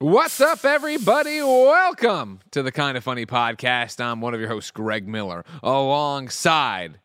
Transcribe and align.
What's 0.00 0.40
up, 0.40 0.64
everybody? 0.64 1.42
Welcome 1.42 2.38
to 2.52 2.62
the 2.62 2.70
Kind 2.70 2.96
of 2.96 3.02
Funny 3.02 3.26
podcast. 3.26 4.00
I'm 4.00 4.20
one 4.20 4.32
of 4.32 4.38
your 4.38 4.48
hosts, 4.48 4.70
Greg 4.70 5.08
Miller, 5.08 5.44
alongside 5.60 7.00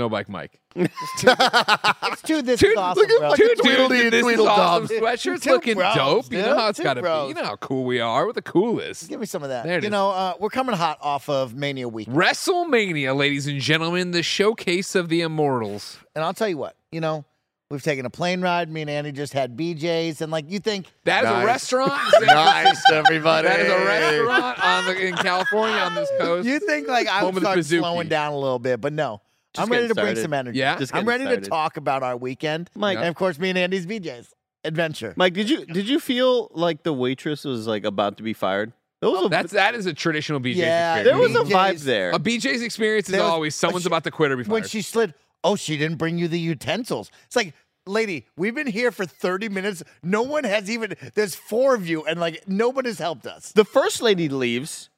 Snowbike 0.00 0.30
Mike. 0.30 0.60
It's 0.76 2.22
two 2.22 2.40
this 2.42 2.60
Two, 2.60 2.68
is 2.68 2.76
awesome, 2.78 3.06
look 3.06 3.30
at 3.32 3.36
two 3.36 3.54
Tweedledee 3.58 3.88
dudes 3.88 4.04
in 4.04 4.10
this 4.10 4.26
is 4.26 4.40
awesome 4.40 4.86
sweatshirts 4.88 5.46
looking 5.46 5.74
bros, 5.74 5.94
dope. 5.94 6.32
You 6.32 6.40
know 6.42 6.56
how 6.58 6.68
it's 6.68 6.80
got 6.80 6.94
to 6.94 7.02
be. 7.02 7.28
You 7.28 7.34
know 7.34 7.44
how 7.44 7.56
cool 7.56 7.84
we 7.84 8.00
are. 8.00 8.26
We're 8.26 8.32
the 8.32 8.40
coolest. 8.42 9.08
Give 9.08 9.20
me 9.20 9.26
some 9.26 9.42
of 9.42 9.50
that. 9.50 9.64
There 9.66 9.76
it 9.78 9.82
you 9.82 9.88
is. 9.88 9.92
know, 9.92 10.10
uh, 10.10 10.34
we're 10.40 10.48
coming 10.48 10.74
hot 10.74 10.96
off 11.02 11.28
of 11.28 11.54
Mania 11.54 11.88
week, 11.88 12.08
WrestleMania, 12.08 13.14
ladies 13.14 13.46
and 13.46 13.60
gentlemen, 13.60 14.12
the 14.12 14.22
showcase 14.22 14.94
of 14.94 15.10
the 15.10 15.20
immortals. 15.20 15.98
and 16.14 16.24
I'll 16.24 16.34
tell 16.34 16.48
you 16.48 16.56
what. 16.58 16.74
You 16.90 17.00
know, 17.02 17.24
we've 17.70 17.82
taken 17.82 18.06
a 18.06 18.10
plane 18.10 18.40
ride. 18.40 18.70
Me 18.70 18.82
and 18.82 18.90
Andy 18.90 19.12
just 19.12 19.32
had 19.32 19.56
BJ's, 19.56 20.20
and 20.20 20.30
like 20.30 20.50
you 20.50 20.58
think, 20.58 20.86
That 21.04 21.24
is 21.24 21.30
a 21.30 21.46
restaurant. 21.46 21.92
nice, 22.20 22.82
everybody. 22.92 23.48
That 23.48 23.60
is 23.60 23.72
a 23.72 23.84
restaurant 23.84 24.64
on 24.64 24.84
the, 24.86 25.06
in 25.06 25.14
California 25.14 25.76
on 25.76 25.94
this 25.94 26.10
coast. 26.18 26.46
you 26.46 26.58
think 26.60 26.88
like 26.88 27.06
I 27.06 27.20
Home 27.20 27.34
would 27.34 27.42
start 27.42 27.64
slowing 27.64 28.08
down 28.08 28.32
a 28.32 28.38
little 28.38 28.58
bit, 28.58 28.80
but 28.80 28.92
no. 28.92 29.20
Just 29.54 29.66
I'm 29.66 29.72
ready 29.72 29.86
to 29.88 29.94
getting 29.94 30.14
bring 30.14 30.22
some 30.22 30.32
energy. 30.32 30.58
Yeah? 30.58 30.78
Just 30.78 30.92
I'm 30.94 31.06
ready 31.06 31.24
started. 31.24 31.44
to 31.44 31.50
talk 31.50 31.76
about 31.76 32.02
our 32.02 32.16
weekend, 32.16 32.70
Mike, 32.74 32.98
and 32.98 33.06
of 33.06 33.14
course, 33.14 33.38
me 33.38 33.50
and 33.50 33.58
Andy's 33.58 33.86
BJ's 33.86 34.34
adventure. 34.64 35.14
Mike, 35.16 35.32
did 35.34 35.48
you 35.48 35.64
did 35.64 35.88
you 35.88 36.00
feel 36.00 36.50
like 36.54 36.82
the 36.82 36.92
waitress 36.92 37.44
was 37.44 37.66
like 37.68 37.84
about 37.84 38.16
to 38.16 38.24
be 38.24 38.32
fired? 38.32 38.72
There 39.00 39.10
was 39.10 39.20
oh, 39.22 39.26
a, 39.26 39.28
That's 39.28 39.52
that 39.52 39.74
is 39.74 39.86
a 39.86 39.92
traditional 39.92 40.40
BJ's 40.40 40.56
Yeah, 40.56 41.02
there 41.02 41.14
experience. 41.14 41.38
was 41.38 41.50
a 41.50 41.54
vibe 41.54 41.84
there. 41.84 42.10
A 42.12 42.18
BJ's 42.18 42.62
experience 42.62 43.08
is 43.08 43.12
was- 43.12 43.20
always 43.22 43.54
someone's 43.54 43.82
she- 43.84 43.88
about 43.88 44.02
to 44.04 44.10
quit 44.10 44.32
or 44.32 44.36
be 44.36 44.42
fired. 44.44 44.52
when 44.52 44.62
fired. 44.62 44.70
she 44.70 44.82
slid, 44.82 45.14
oh, 45.44 45.54
she 45.56 45.76
didn't 45.76 45.98
bring 45.98 46.18
you 46.18 46.26
the 46.26 46.38
utensils. 46.40 47.10
It's 47.26 47.36
like, 47.36 47.54
lady, 47.86 48.26
we've 48.36 48.54
been 48.54 48.66
here 48.66 48.90
for 48.90 49.04
30 49.04 49.50
minutes. 49.50 49.82
No 50.02 50.22
one 50.22 50.42
has 50.44 50.68
even, 50.70 50.94
there's 51.14 51.34
four 51.34 51.74
of 51.74 51.86
you, 51.86 52.04
and 52.04 52.18
like, 52.18 52.42
nobody's 52.48 52.98
helped 52.98 53.26
us. 53.26 53.52
The 53.52 53.64
first 53.64 54.02
lady 54.02 54.28
leaves, 54.28 54.90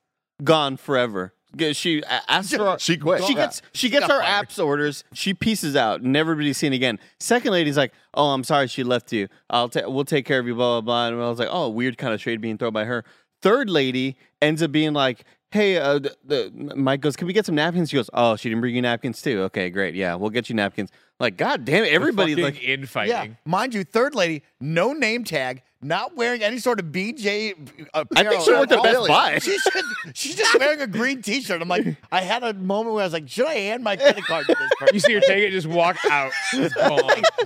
gone 0.42 0.77
forever. 0.77 1.34
She 1.72 2.03
asks 2.05 2.55
for 2.55 2.77
She 2.78 2.98
quit. 2.98 3.25
She 3.25 3.34
gets 3.34 3.62
she 3.72 3.88
gets 3.88 4.06
got 4.06 4.11
our 4.16 4.20
fired. 4.20 4.48
apps 4.48 4.62
orders. 4.62 5.05
She 5.14 5.33
pieces 5.33 5.75
out. 5.75 6.03
Never 6.03 6.34
to 6.34 6.38
be 6.38 6.53
seen 6.53 6.75
again. 6.75 6.98
Second 7.19 7.53
lady's 7.53 7.78
like, 7.78 7.92
"Oh, 8.12 8.31
I'm 8.34 8.44
sorry, 8.44 8.66
she 8.66 8.83
left 8.84 9.10
you. 9.10 9.28
I'll 9.48 9.70
ta- 9.70 9.88
we'll 9.88 10.05
take 10.05 10.27
care 10.27 10.38
of 10.38 10.47
you." 10.47 10.55
Blah 10.55 10.81
blah 10.83 11.08
blah. 11.08 11.16
And 11.16 11.25
I 11.25 11.31
was 11.31 11.38
like, 11.38 11.48
"Oh, 11.50 11.70
weird 11.70 11.97
kind 11.97 12.12
of 12.12 12.20
trade 12.20 12.42
being 12.42 12.58
thrown 12.58 12.75
by 12.75 12.84
her." 12.84 13.05
Third 13.41 13.70
lady 13.70 14.19
ends 14.42 14.62
up 14.62 14.70
being 14.70 14.92
like, 14.92 15.25
"Hey, 15.50 15.77
uh, 15.78 15.98
the, 15.98 16.16
the 16.25 16.75
Mike 16.77 17.00
goes, 17.00 17.16
can 17.16 17.27
we 17.27 17.33
get 17.33 17.47
some 17.47 17.55
napkins?" 17.55 17.91
She 17.91 17.97
goes, 17.97 18.11
"Oh, 18.12 18.36
she 18.36 18.48
didn't 18.48 18.61
bring 18.61 18.75
you 18.75 18.83
napkins 18.83 19.20
too. 19.22 19.42
Okay, 19.42 19.70
great. 19.70 19.94
Yeah, 19.94 20.14
we'll 20.16 20.30
get 20.30 20.48
you 20.48 20.55
napkins." 20.55 20.91
Like, 21.19 21.36
god 21.38 21.64
damn 21.64 21.84
it, 21.84 21.92
everybody's 21.92 22.36
like, 22.36 22.62
infighting. 22.62 23.11
Yeah, 23.14 23.27
mind 23.47 23.72
you, 23.75 23.84
third 23.84 24.14
lady, 24.14 24.42
no 24.61 24.92
name 24.92 25.25
tag, 25.25 25.62
not 25.80 26.14
wearing 26.14 26.42
any 26.42 26.58
sort 26.58 26.78
of 26.78 26.86
BJ. 26.86 27.55
I 27.94 28.00
Apparel 28.00 28.30
think 28.33 28.42
she 28.44 28.53
worked 28.53 28.72
at. 28.72 28.83
Best 28.83 29.08
Buy. 29.08 29.38
She's 29.38 29.64
just, 29.64 29.86
she's 30.12 30.34
just 30.34 30.58
wearing 30.58 30.83
a 30.83 30.86
green 30.86 31.22
T-shirt. 31.22 31.62
I'm 31.62 31.69
like, 31.69 31.86
I 32.12 32.20
had 32.20 32.42
a 32.42 32.53
moment 32.53 32.92
where 32.94 33.03
I 33.03 33.06
was 33.06 33.14
like, 33.14 33.31
should 33.31 33.47
I 33.47 33.55
hand 33.55 33.83
my 33.83 33.97
credit 33.97 34.25
card 34.25 34.44
to 34.47 34.55
this 34.58 34.70
person? 34.78 34.94
You 34.94 35.00
see 35.00 35.14
her 35.14 35.20
take 35.20 35.42
it, 35.42 35.53
just 35.53 35.66
walk 35.66 35.97
out, 36.10 36.33
just 36.50 36.75
gone 36.75 37.00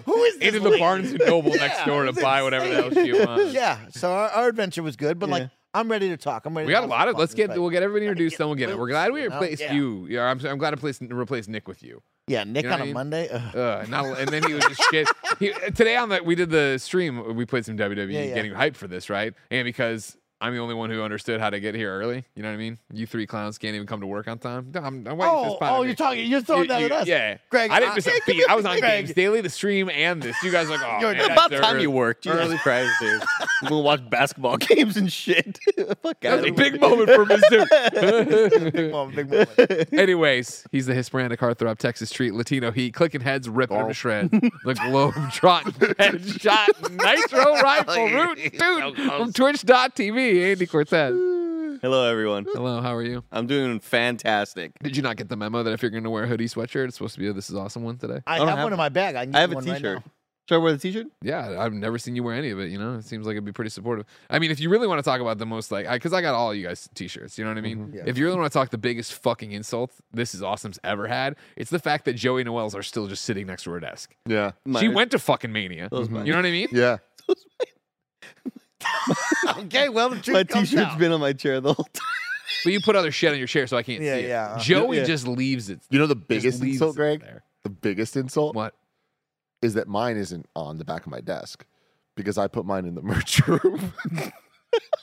Who 0.04 0.20
is 0.24 0.38
this 0.38 0.48
into 0.48 0.58
the 0.58 0.70
lady? 0.70 0.80
Barnes 0.80 1.12
and 1.12 1.22
Noble 1.24 1.54
next 1.54 1.84
door 1.84 2.02
to 2.02 2.08
it 2.08 2.16
was 2.16 2.24
buy 2.24 2.42
whatever 2.42 2.68
the 2.68 2.74
hell 2.74 2.90
she 3.04 3.12
wants. 3.12 3.54
Yeah, 3.54 3.78
so 3.90 4.10
our, 4.10 4.30
our 4.30 4.48
adventure 4.48 4.82
was 4.82 4.96
good, 4.96 5.20
but 5.20 5.28
Yeah. 5.28 5.34
like, 5.36 5.50
I'm 5.72 5.90
ready 5.90 6.08
to 6.08 6.16
talk. 6.16 6.46
I'm 6.46 6.56
ready. 6.56 6.66
We 6.66 6.72
got 6.72 6.84
a 6.84 6.88
lot 6.88 7.08
of. 7.08 7.16
Let's 7.16 7.34
get. 7.34 7.50
We'll 7.50 7.70
get 7.70 7.82
everybody 7.82 8.06
introduced. 8.06 8.38
Then 8.38 8.48
we'll 8.48 8.56
get 8.56 8.70
it. 8.70 8.78
We're 8.78 8.88
glad 8.88 9.12
we 9.12 9.22
replaced 9.22 9.62
yeah. 9.62 9.72
you. 9.72 10.06
Yeah, 10.08 10.24
I'm, 10.24 10.44
I'm 10.44 10.58
glad 10.58 10.70
to 10.70 10.76
place, 10.76 11.00
replace 11.00 11.48
Nick 11.48 11.68
with 11.68 11.82
you. 11.82 12.02
Yeah, 12.26 12.44
Nick 12.44 12.62
You 12.64 12.70
know 12.70 12.74
on 12.74 12.80
I 12.80 12.82
a 12.82 12.86
mean? 12.86 12.94
Monday. 12.94 13.28
Ugh. 13.28 13.54
Uh, 13.60 13.84
not, 13.88 14.18
and 14.18 14.28
then 14.28 14.42
he 14.44 14.54
was 14.54 14.64
just 14.64 14.82
shit. 14.90 15.08
He, 15.38 15.52
today 15.74 15.96
on 15.96 16.08
the 16.08 16.22
we 16.22 16.34
did 16.34 16.50
the 16.50 16.78
stream. 16.78 17.36
We 17.36 17.44
played 17.44 17.64
some 17.64 17.76
WWE, 17.76 18.12
Yeah, 18.12 18.22
yeah. 18.22 18.34
getting 18.34 18.52
hyped 18.52 18.76
for 18.76 18.88
this, 18.88 19.10
right? 19.10 19.34
And 19.50 19.64
because 19.64 20.16
I'm 20.42 20.54
the 20.54 20.60
only 20.60 20.74
one 20.74 20.88
who 20.88 21.02
understood 21.02 21.38
how 21.38 21.50
to 21.50 21.60
get 21.60 21.74
here 21.74 21.92
early. 21.94 22.24
You 22.34 22.42
know 22.42 22.48
what 22.48 22.54
I 22.54 22.58
mean? 22.58 22.78
You 22.92 23.06
three 23.06 23.26
clowns 23.26 23.58
can't 23.58 23.74
even 23.74 23.86
come 23.86 24.00
to 24.00 24.06
work 24.06 24.26
on 24.26 24.38
time. 24.38 24.70
No, 24.74 24.80
I'm, 24.80 25.06
I'm 25.06 25.18
waiting 25.18 25.18
for 25.18 25.26
Oh, 25.26 25.44
this 25.44 25.58
oh, 25.60 25.66
oh 25.66 25.82
you're 25.82 25.88
me. 25.90 25.94
talking. 25.96 26.30
You're 26.30 26.40
throwing 26.40 26.62
You- 26.62 26.68
that 26.68 26.80
you- 26.80 26.86
at 26.86 26.92
us. 26.92 27.06
Yeah, 27.06 27.36
Greg, 27.50 27.70
I 27.70 27.80
didn't 27.80 27.96
miss 27.96 28.06
a 28.06 28.12
beat. 28.26 28.48
I 28.48 28.54
was 28.54 28.64
on 28.64 28.78
Greg. 28.80 29.04
Games 29.06 29.14
Daily, 29.14 29.40
the 29.42 29.50
stream, 29.50 29.90
and 29.90 30.22
this. 30.22 30.36
You 30.42 30.50
guys 30.50 30.68
are 30.68 30.78
like, 30.78 30.80
oh, 30.82 30.98
You're- 31.00 31.14
man, 31.16 31.30
about 31.32 31.50
time 31.50 31.74
early. 31.74 31.82
you 31.82 31.90
worked. 31.90 32.24
Jesus 32.24 32.40
early. 32.40 32.56
Christ, 32.58 32.90
dude. 33.00 33.22
We'll 33.68 33.82
watch 33.82 34.08
basketball 34.08 34.56
games 34.58 34.96
and 34.96 35.12
shit. 35.12 35.58
Fuck 36.02 36.20
That 36.20 36.36
was 36.40 36.46
a 36.46 36.50
big 36.50 36.80
moment 36.80 37.10
for 37.10 37.26
Mizzou. 37.26 38.72
Big 38.72 38.90
moment, 38.92 39.16
big 39.16 39.30
moment. 39.30 39.92
Anyways, 39.92 40.66
he's 40.72 40.86
the 40.86 40.94
Hispanic 40.94 41.38
heartthrob, 41.38 41.76
Texas 41.76 42.10
treat, 42.10 42.32
Latino 42.32 42.70
heat, 42.70 42.94
clicking 42.94 43.20
heads, 43.20 43.48
ripping 43.48 43.76
Oh. 43.76 43.88
to 43.88 43.94
shreds. 43.94 44.30
The 44.30 44.74
globe 44.88 45.14
trotting 45.32 45.72
headshot, 45.72 46.90
nitro 46.90 47.60
rifle, 47.60 48.06
root 48.08 48.38
dude 48.56 48.96
from 48.96 49.32
Twitch.tv, 49.34 50.29
Andy 50.38 50.66
Cortez. 50.66 51.12
Hello, 51.82 52.08
everyone. 52.08 52.46
Hello, 52.52 52.80
how 52.80 52.94
are 52.94 53.02
you? 53.02 53.24
I'm 53.32 53.48
doing 53.48 53.80
fantastic. 53.80 54.72
Did 54.80 54.96
you 54.96 55.02
not 55.02 55.16
get 55.16 55.28
the 55.28 55.36
memo 55.36 55.64
that 55.64 55.72
if 55.72 55.82
you're 55.82 55.90
going 55.90 56.04
to 56.04 56.10
wear 56.10 56.24
a 56.24 56.26
hoodie 56.28 56.46
sweatshirt, 56.46 56.86
it's 56.86 56.96
supposed 56.96 57.14
to 57.14 57.20
be 57.20 57.26
a 57.28 57.32
This 57.32 57.50
Is 57.50 57.56
Awesome 57.56 57.82
one 57.82 57.96
today? 57.96 58.20
I 58.28 58.38
don't 58.38 58.46
have, 58.46 58.58
have 58.58 58.64
one 58.66 58.72
in 58.72 58.78
my 58.78 58.90
bag. 58.90 59.16
I, 59.16 59.24
can 59.26 59.34
I 59.34 59.40
have 59.40 59.50
get 59.50 59.54
a 59.54 59.56
one 59.56 59.64
right 59.66 59.76
T-shirt. 59.78 59.98
now. 59.98 60.12
Should 60.48 60.54
I 60.54 60.58
wear 60.58 60.72
the 60.72 60.78
T-shirt? 60.78 61.06
Yeah, 61.22 61.60
I've 61.60 61.72
never 61.72 61.98
seen 61.98 62.14
you 62.14 62.22
wear 62.22 62.34
any 62.34 62.50
of 62.50 62.60
it. 62.60 62.70
You 62.70 62.78
know, 62.78 62.94
it 62.96 63.04
seems 63.04 63.26
like 63.26 63.32
it'd 63.32 63.44
be 63.44 63.52
pretty 63.52 63.70
supportive. 63.70 64.06
I 64.28 64.38
mean, 64.38 64.52
if 64.52 64.60
you 64.60 64.68
really 64.70 64.86
want 64.86 64.98
to 64.98 65.02
talk 65.02 65.20
about 65.20 65.38
the 65.38 65.46
most 65.46 65.72
like, 65.72 65.90
because 65.90 66.12
I, 66.12 66.22
got 66.22 66.34
all 66.34 66.54
you 66.54 66.66
guys 66.66 66.88
t-shirts. 66.94 67.36
You 67.38 67.44
know 67.44 67.50
what 67.50 67.58
I 67.58 67.62
mean? 67.62 67.78
Mm-hmm. 67.78 67.96
Yeah. 67.96 68.02
If 68.06 68.18
you 68.18 68.24
really 68.26 68.38
want 68.38 68.52
to 68.52 68.56
talk 68.56 68.70
the 68.70 68.78
biggest 68.78 69.14
fucking 69.14 69.50
insult 69.50 69.90
this 70.12 70.32
is 70.34 70.42
awesome's 70.42 70.78
ever 70.84 71.08
had, 71.08 71.34
it's 71.56 71.70
the 71.70 71.78
fact 71.78 72.04
that 72.04 72.12
Joey 72.14 72.44
Noelle's 72.44 72.74
are 72.74 72.82
still 72.82 73.06
just 73.06 73.24
sitting 73.24 73.46
next 73.46 73.64
to 73.64 73.70
her 73.70 73.80
desk. 73.80 74.14
Yeah. 74.26 74.52
she 74.78 74.88
My- 74.88 74.94
went 74.94 75.10
to 75.12 75.18
fucking 75.18 75.50
Mania. 75.52 75.88
Those 75.90 76.08
You 76.08 76.14
know 76.24 76.36
what 76.36 76.46
I 76.46 76.50
mean? 76.50 76.68
Yeah. 76.72 76.98
okay, 79.58 79.88
well, 79.88 80.10
the 80.10 80.20
truth 80.20 80.34
My 80.34 80.44
comes 80.44 80.70
T-shirt's 80.70 80.92
out. 80.92 80.98
been 80.98 81.12
on 81.12 81.20
my 81.20 81.32
chair 81.32 81.60
the 81.60 81.72
whole 81.74 81.84
time. 81.84 82.02
But 82.64 82.74
you 82.74 82.80
put 82.80 82.94
other 82.94 83.10
shit 83.10 83.32
on 83.32 83.38
your 83.38 83.46
chair 83.46 83.66
so 83.66 83.78
I 83.78 83.82
can't 83.82 84.02
Yeah, 84.02 84.16
see 84.16 84.24
it. 84.24 84.28
yeah. 84.28 84.58
Joey 84.60 84.98
Yeah. 84.98 85.04
just 85.04 85.26
leaves 85.26 85.70
it. 85.70 85.80
You 85.88 85.98
know 85.98 86.06
the 86.06 86.14
biggest 86.16 86.60
leaves 86.60 86.74
insult, 86.76 86.94
it 86.94 86.96
Greg? 86.96 87.20
there. 87.20 87.42
The 87.62 87.70
biggest 87.70 88.16
insult 88.18 88.54
What? 88.54 88.74
is 89.62 89.74
that 89.74 89.88
mine 89.88 90.18
isn't 90.18 90.46
on 90.54 90.76
the 90.76 90.84
back 90.84 91.06
of 91.06 91.10
my 91.12 91.20
desk 91.22 91.64
because 92.16 92.36
I 92.36 92.48
put 92.48 92.66
mine 92.66 92.84
in 92.84 92.94
the 92.96 93.02
merch 93.02 93.40
room. 93.48 93.94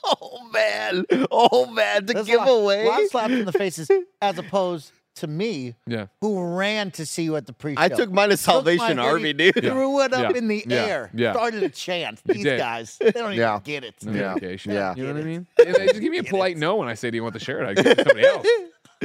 Oh 0.03 0.47
man! 0.53 1.05
Oh 1.31 1.65
man! 1.71 2.05
The 2.05 2.13
There's 2.13 2.29
a 2.29 2.35
lot- 2.35 2.45
giveaway. 2.45 2.85
A 2.85 2.89
lot 2.89 3.01
of 3.03 3.09
slaps 3.09 3.33
in 3.33 3.45
the 3.45 3.51
faces, 3.53 3.89
as 4.21 4.37
opposed 4.37 4.91
to 5.17 5.27
me, 5.27 5.75
Yeah. 5.85 6.07
who 6.21 6.55
ran 6.57 6.91
to 6.91 7.05
see 7.05 7.23
you 7.23 7.35
at 7.35 7.45
the 7.45 7.53
pre-show. 7.53 7.81
I 7.81 7.89
took 7.89 8.11
mine 8.11 8.29
to 8.29 8.37
Salvation 8.37 8.99
Army, 8.99 9.33
dude. 9.33 9.55
Yeah. 9.61 9.71
Threw 9.71 10.01
it 10.01 10.13
up 10.13 10.31
Yeah. 10.33 10.37
in 10.37 10.47
the 10.47 10.63
Yeah. 10.67 10.85
air. 10.85 11.11
Yeah. 11.13 11.33
Started 11.33 11.63
a 11.63 11.69
chant. 11.69 12.19
These 12.25 12.45
guys, 12.45 12.97
they 12.99 13.11
don't 13.11 13.33
even 13.33 13.37
Yeah. 13.37 13.59
get 13.63 13.83
it. 13.83 13.95
No 14.03 14.11
Yeah. 14.41 14.57
Yeah. 14.65 14.95
You 14.95 15.05
know 15.07 15.13
what 15.13 15.21
I 15.21 15.25
mean? 15.25 15.47
And 15.65 15.75
they 15.75 15.87
just 15.87 16.01
give 16.01 16.11
me 16.11 16.19
a 16.19 16.23
polite 16.23 16.57
no 16.57 16.75
when 16.77 16.87
I 16.87 16.93
say, 16.93 17.09
"Do 17.11 17.17
you 17.17 17.23
want 17.23 17.33
the 17.33 17.39
shirt?" 17.39 17.65
I 17.67 17.73
give 17.73 17.85
it 17.85 17.95
to 17.97 18.03
somebody 18.03 18.25
else. 18.27 18.47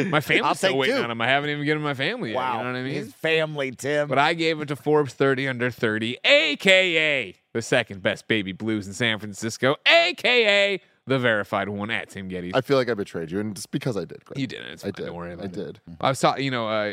My 0.08 0.20
family's 0.22 0.56
still 0.56 0.78
waiting 0.78 0.96
two. 0.96 1.02
on 1.02 1.10
him. 1.10 1.20
I 1.20 1.26
haven't 1.26 1.50
even 1.50 1.64
given 1.66 1.82
my 1.82 1.92
family 1.92 2.30
yet. 2.30 2.36
Wow. 2.36 2.58
You 2.58 2.64
know 2.64 2.72
what 2.72 2.78
I 2.78 2.82
mean? 2.82 2.94
His 2.94 3.12
family, 3.12 3.72
Tim. 3.72 4.08
But 4.08 4.18
I 4.18 4.32
gave 4.32 4.58
it 4.62 4.68
to 4.68 4.76
Forbes 4.76 5.12
30 5.12 5.46
under 5.46 5.70
30, 5.70 6.16
aka 6.24 7.34
the 7.52 7.60
second 7.62 8.02
best 8.02 8.26
baby 8.26 8.52
blues 8.52 8.86
in 8.86 8.94
San 8.94 9.18
Francisco, 9.18 9.76
aka 9.86 10.80
the 11.06 11.18
verified 11.18 11.68
one 11.68 11.90
at 11.90 12.10
Tim 12.10 12.28
Getty. 12.28 12.52
I 12.54 12.60
feel 12.60 12.76
like 12.76 12.88
I 12.88 12.94
betrayed 12.94 13.30
you, 13.30 13.40
and 13.40 13.52
it's 13.52 13.66
because 13.66 13.96
I 13.96 14.04
did. 14.04 14.24
Greg. 14.24 14.38
you 14.38 14.46
didn't. 14.46 14.68
It's 14.68 14.84
I 14.84 14.86
fine. 14.86 14.92
did. 14.92 15.06
Don't 15.06 15.16
worry 15.16 15.32
about 15.32 15.44
I 15.44 15.46
it. 15.46 15.52
did. 15.52 15.80
I 16.00 16.08
was 16.08 16.20
talking, 16.20 16.44
you 16.44 16.50
know, 16.50 16.68
uh, 16.68 16.92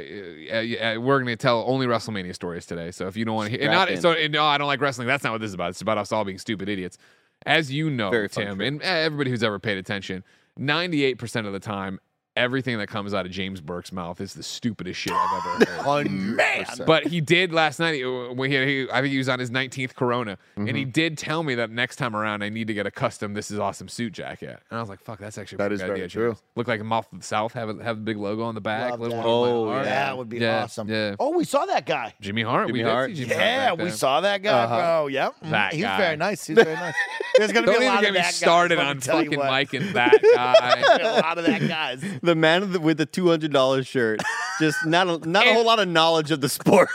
uh, 0.52 0.56
uh, 0.58 1.00
we're 1.00 1.20
going 1.20 1.28
to 1.28 1.36
tell 1.36 1.64
only 1.68 1.86
WrestleMania 1.86 2.34
stories 2.34 2.66
today. 2.66 2.92
So 2.92 3.08
if 3.08 3.16
you 3.16 3.26
don't 3.26 3.36
want 3.36 3.52
to 3.52 3.58
hear, 3.58 3.66
and 3.66 3.72
not, 3.72 3.90
in. 3.90 4.02
so 4.02 4.12
and 4.14 4.34
no, 4.34 4.46
I 4.46 4.58
don't 4.58 4.68
like 4.68 4.82
wrestling. 4.82 5.08
That's 5.08 5.24
not 5.24 5.32
what 5.32 5.42
this 5.42 5.50
is 5.50 5.54
about. 5.54 5.70
It's 5.70 5.82
about 5.82 5.98
us 5.98 6.12
all 6.12 6.26
being 6.26 6.40
stupid 6.40 6.70
idiots. 6.70 6.98
As 7.46 7.72
you 7.72 7.90
know, 7.90 8.10
Very 8.10 8.28
Tim, 8.30 8.60
and 8.60 8.82
uh, 8.82 8.86
everybody 8.86 9.30
who's 9.30 9.44
ever 9.44 9.60
paid 9.60 9.78
attention, 9.78 10.24
98% 10.60 11.46
of 11.48 11.54
the 11.54 11.60
time, 11.60 12.00
everything 12.40 12.78
that 12.80 12.88
comes 12.88 13.14
out 13.14 13.26
of 13.26 13.32
James 13.32 13.62
Burke's 13.62 13.92
mouth 13.92 14.20
is 14.22 14.34
the 14.34 14.44
stupidest 14.44 15.00
shit 15.00 15.14
I've 15.14 15.62
ever 15.62 15.72
heard. 15.72 15.82
Hundred 15.82 16.38
percent. 16.66 16.88
But 16.88 17.06
he 17.08 17.22
did 17.22 17.52
last 17.54 17.80
night. 17.80 17.96
he- 17.96 18.04
When 18.06 18.50
he, 18.50 18.58
he, 18.66 18.88
I 18.92 19.02
think 19.02 19.12
he 19.12 19.18
was 19.18 19.30
on 19.30 19.40
his 19.40 19.52
19th 19.52 19.96
Corona, 19.96 20.38
and 20.56 20.68
Mm-hmm. 20.68 20.76
he 20.76 20.86
did 20.86 21.18
tell 21.18 21.44
me 21.44 21.56
that 21.56 21.70
next 21.70 21.98
time 21.98 22.16
around 22.16 22.44
I 22.44 22.50
need 22.50 22.68
to 22.68 22.74
get 22.74 22.86
a 22.88 22.92
custom 22.92 23.34
"This 23.34 23.52
Is 23.52 23.60
Awesome" 23.60 23.88
suit 23.88 24.14
jacket. 24.14 24.60
And 24.70 24.78
I 24.78 24.82
was 24.82 24.90
like, 24.90 25.00
"Fuck, 25.02 25.20
that's 25.20 25.38
actually 25.38 25.58
that 25.58 25.72
is 25.72 25.80
That 25.80 25.88
pretty 25.88 26.04
is 26.04 26.14
good 26.14 26.20
very 26.20 26.30
idea, 26.30 26.34
true. 26.34 26.42
James. 26.42 26.44
Look 26.56 26.68
like 26.68 26.80
a 26.82 26.84
mouth 26.84 27.08
of 27.12 27.20
the 27.20 27.26
South. 27.26 27.54
Have 27.54 27.70
a 27.70 27.84
have 27.84 27.98
a 27.98 28.02
big 28.02 28.18
logo 28.18 28.44
on 28.44 28.56
the 28.56 28.62
back. 28.62 28.92
Love 28.92 29.00
little 29.02 29.18
that. 29.18 29.26
one 29.26 29.30
on 29.50 29.50
Oh, 29.50 29.72
heart. 29.72 29.86
that 29.86 30.18
would 30.18 30.30
be 30.30 30.38
Yeah, 30.38 30.64
awesome. 30.64 30.88
yeah. 30.90 31.16
Oh, 31.20 31.36
we 31.38 31.44
saw 31.44 31.66
that 31.66 31.86
guy. 31.86 32.14
Jimmy 32.22 32.42
Hart. 32.44 32.68
Jimmy 32.68 32.80
we 32.80 32.84
did 32.84 32.92
Hart. 32.92 33.10
see 33.12 33.16
Jimmy 33.26 33.32
Yeah, 33.36 33.76
back 33.76 33.84
we 33.86 33.92
saw 33.92 34.22
that 34.22 34.42
guy, 34.44 34.64
Uh-huh. 34.64 34.78
bro. 34.78 35.08
Yep. 35.08 35.36
That 35.44 35.74
He's 35.74 35.84
guy. 35.84 35.98
very 35.98 36.16
nice. 36.18 36.46
He's 36.46 36.56
very 36.56 36.74
nice. 36.76 36.96
There's 37.38 37.52
gonna 37.52 37.66
Don't 37.68 37.80
be 37.80 37.86
a 37.86 37.90
lot 37.90 38.04
of 38.06 38.14
me 38.14 38.20
that 38.20 38.34
started 38.34 38.76
guys, 38.78 38.84
let 38.86 38.90
on 38.90 38.96
me 38.98 39.02
tell 39.02 39.18
you 39.24 39.26
fucking 39.26 39.40
what. 39.40 39.48
Mike 39.50 39.74
and 39.74 39.90
that 39.96 40.22
guy. 40.22 40.98
a 41.02 41.22
lot 41.22 41.38
of 41.38 41.46
that 41.46 41.68
guys. 41.68 42.04
The 42.30 42.36
man 42.36 42.84
with 42.84 42.98
the 43.00 43.08
two 43.08 43.28
hundred 43.28 43.52
dollars 43.52 43.88
shirt. 43.88 44.22
Just 44.60 44.86
not 44.86 45.08
a, 45.08 45.28
not 45.28 45.48
a 45.48 45.54
whole 45.54 45.66
lot 45.66 45.80
of 45.80 45.88
knowledge 45.88 46.30
of 46.30 46.42
the 46.42 46.50
sport. 46.50 46.90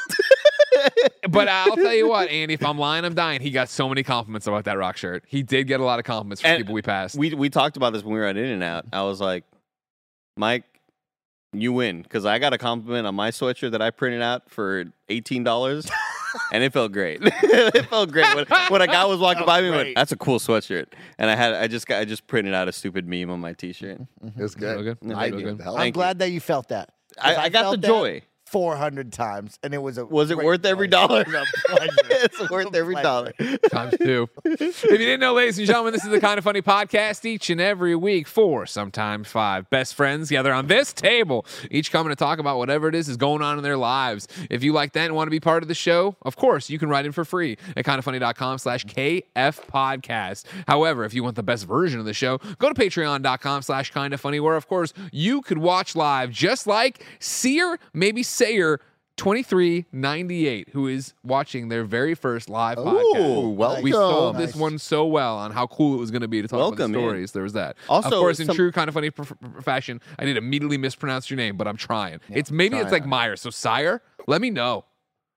but 1.28 1.48
I'll 1.48 1.74
tell 1.74 1.92
you 1.92 2.08
what, 2.08 2.28
Andy, 2.28 2.54
if 2.54 2.64
I'm 2.64 2.78
lying, 2.78 3.04
I'm 3.04 3.14
dying. 3.16 3.40
He 3.40 3.50
got 3.50 3.68
so 3.68 3.88
many 3.88 4.04
compliments 4.04 4.46
about 4.46 4.64
that 4.66 4.78
rock 4.78 4.96
shirt. 4.96 5.24
He 5.26 5.42
did 5.42 5.64
get 5.66 5.80
a 5.80 5.84
lot 5.84 5.98
of 5.98 6.04
compliments 6.04 6.40
from 6.42 6.50
And 6.52 6.58
people 6.60 6.72
we 6.74 6.82
passed. 6.82 7.16
we 7.16 7.34
we 7.34 7.50
talked 7.50 7.76
about 7.76 7.92
this 7.92 8.04
when 8.04 8.14
we 8.14 8.20
were 8.20 8.26
at 8.26 8.36
In 8.36 8.44
and 8.44 8.62
Out. 8.62 8.84
I 8.92 9.02
was 9.02 9.20
like, 9.20 9.42
Mike, 10.36 10.62
you 11.52 11.72
win 11.72 12.02
because 12.02 12.24
I 12.24 12.38
got 12.38 12.52
a 12.52 12.58
compliment 12.58 13.08
on 13.08 13.16
my 13.16 13.32
sweatshirt 13.32 13.72
that 13.72 13.82
I 13.82 13.90
printed 13.90 14.22
out 14.22 14.48
for 14.50 14.84
eighteen 15.08 15.42
dollars. 15.42 15.90
And 16.52 16.62
it 16.64 16.72
felt 16.72 16.92
great. 16.92 17.20
it 17.24 17.86
felt 17.86 18.10
great 18.10 18.34
when, 18.34 18.46
when 18.68 18.82
a 18.82 18.86
guy 18.86 19.04
was 19.04 19.18
walking 19.20 19.46
by 19.46 19.60
me. 19.60 19.68
and 19.68 19.76
Went, 19.76 19.86
great. 19.88 19.96
That's 19.96 20.12
a 20.12 20.16
cool 20.16 20.38
sweatshirt, 20.38 20.86
and 21.18 21.30
I 21.30 21.34
had 21.36 21.54
I 21.54 21.66
just 21.66 21.86
got 21.86 22.00
I 22.00 22.04
just 22.04 22.26
printed 22.26 22.54
out 22.54 22.68
a 22.68 22.72
stupid 22.72 23.06
meme 23.08 23.30
on 23.30 23.40
my 23.40 23.52
T-shirt. 23.52 24.00
It's 24.36 24.54
good. 24.54 24.74
Feel 24.76 24.94
good? 24.94 25.12
I 25.16 25.28
Feel 25.30 25.38
do. 25.38 25.44
good? 25.56 25.60
I'm 25.62 25.74
Thank 25.76 25.86
you. 25.86 25.92
glad 25.92 26.18
that 26.20 26.30
you 26.30 26.40
felt 26.40 26.68
that. 26.68 26.90
'Cause 27.16 27.36
I, 27.36 27.42
I 27.44 27.48
got 27.48 27.60
the 27.62 27.64
felt 27.64 27.80
that 27.82 27.86
joy. 27.86 28.22
400 28.54 29.12
times, 29.12 29.58
and 29.64 29.74
it 29.74 29.78
was 29.78 29.98
a. 29.98 30.06
Was 30.06 30.30
it 30.30 30.38
worth 30.38 30.64
every 30.64 30.86
dollar? 30.86 31.22
It 31.22 31.26
was 31.26 31.34
a 31.34 31.74
pleasure. 31.74 31.92
it's 32.10 32.50
worth 32.50 32.72
every 32.72 32.94
dollar. 32.94 33.32
times 33.68 33.96
two. 33.98 34.28
if 34.44 34.84
you 34.84 34.96
didn't 34.96 35.18
know, 35.18 35.32
ladies 35.32 35.58
and 35.58 35.66
gentlemen, 35.66 35.92
this 35.92 36.04
is 36.04 36.10
the 36.12 36.20
kind 36.20 36.38
of 36.38 36.44
funny 36.44 36.62
podcast 36.62 37.24
each 37.24 37.50
and 37.50 37.60
every 37.60 37.96
week. 37.96 38.28
Four, 38.28 38.66
sometimes 38.66 39.26
five 39.26 39.68
best 39.70 39.96
friends 39.96 40.30
gather 40.30 40.52
on 40.52 40.68
this 40.68 40.92
table, 40.92 41.44
each 41.68 41.90
coming 41.90 42.10
to 42.10 42.14
talk 42.14 42.38
about 42.38 42.58
whatever 42.58 42.86
it 42.86 42.94
is 42.94 43.08
is 43.08 43.16
going 43.16 43.42
on 43.42 43.56
in 43.58 43.64
their 43.64 43.76
lives. 43.76 44.28
If 44.48 44.62
you 44.62 44.72
like 44.72 44.92
that 44.92 45.06
and 45.06 45.16
want 45.16 45.26
to 45.26 45.32
be 45.32 45.40
part 45.40 45.64
of 45.64 45.68
the 45.68 45.74
show, 45.74 46.14
of 46.22 46.36
course, 46.36 46.70
you 46.70 46.78
can 46.78 46.88
write 46.88 47.06
in 47.06 47.10
for 47.10 47.24
free 47.24 47.58
at 47.76 47.84
kindoffunny.com 47.84 48.58
slash 48.58 48.84
KF 48.84 49.24
podcast. 49.66 50.44
However, 50.68 51.04
if 51.04 51.12
you 51.12 51.24
want 51.24 51.34
the 51.34 51.42
best 51.42 51.66
version 51.66 51.98
of 51.98 52.06
the 52.06 52.14
show, 52.14 52.38
go 52.60 52.72
to 52.72 52.80
patreon.com 52.80 53.62
slash 53.62 53.92
kindoffunny, 53.92 54.40
where, 54.40 54.54
of 54.54 54.68
course, 54.68 54.92
you 55.10 55.42
could 55.42 55.58
watch 55.58 55.96
live 55.96 56.30
just 56.30 56.68
like 56.68 57.04
Seer, 57.18 57.80
maybe 57.92 58.22
Sayer. 58.44 58.80
2398, 59.16 60.70
who 60.72 60.88
is 60.88 61.14
watching 61.22 61.68
their 61.68 61.84
very 61.84 62.14
first 62.16 62.48
live 62.48 62.78
podcast. 62.78 63.16
Ooh, 63.44 63.48
welcome. 63.50 63.84
We 63.84 63.92
sold 63.92 64.34
Nice. 64.34 64.46
this 64.46 64.56
one 64.56 64.76
so 64.78 65.06
well 65.06 65.36
on 65.38 65.52
how 65.52 65.68
cool 65.68 65.94
it 65.94 65.98
was 65.98 66.10
going 66.10 66.22
to 66.22 66.28
be 66.28 66.42
to 66.42 66.48
talk 66.48 66.56
about 66.56 66.70
Welcome, 66.70 66.90
the 66.92 66.98
man. 66.98 67.08
stories. 67.08 67.32
There 67.32 67.44
was 67.44 67.52
that. 67.52 67.76
Also, 67.88 68.08
of 68.08 68.14
course, 68.14 68.40
in 68.40 68.46
some- 68.46 68.56
true 68.56 68.72
kind 68.72 68.88
of 68.88 68.94
funny 68.94 69.10
pr- 69.10 69.22
pr- 69.22 69.60
fashion, 69.60 70.00
I 70.18 70.24
did 70.24 70.36
immediately 70.36 70.78
mispronounce 70.78 71.30
your 71.30 71.36
name, 71.36 71.56
but 71.56 71.68
I'm 71.68 71.76
trying. 71.76 72.20
it's 72.28 72.50
maybe 72.50 72.76
it's 72.76 72.90
like 72.90 73.06
Meyer. 73.06 73.36
So 73.36 73.50
Sire, 73.50 74.02
let 74.26 74.40
me 74.40 74.50
know. 74.50 74.84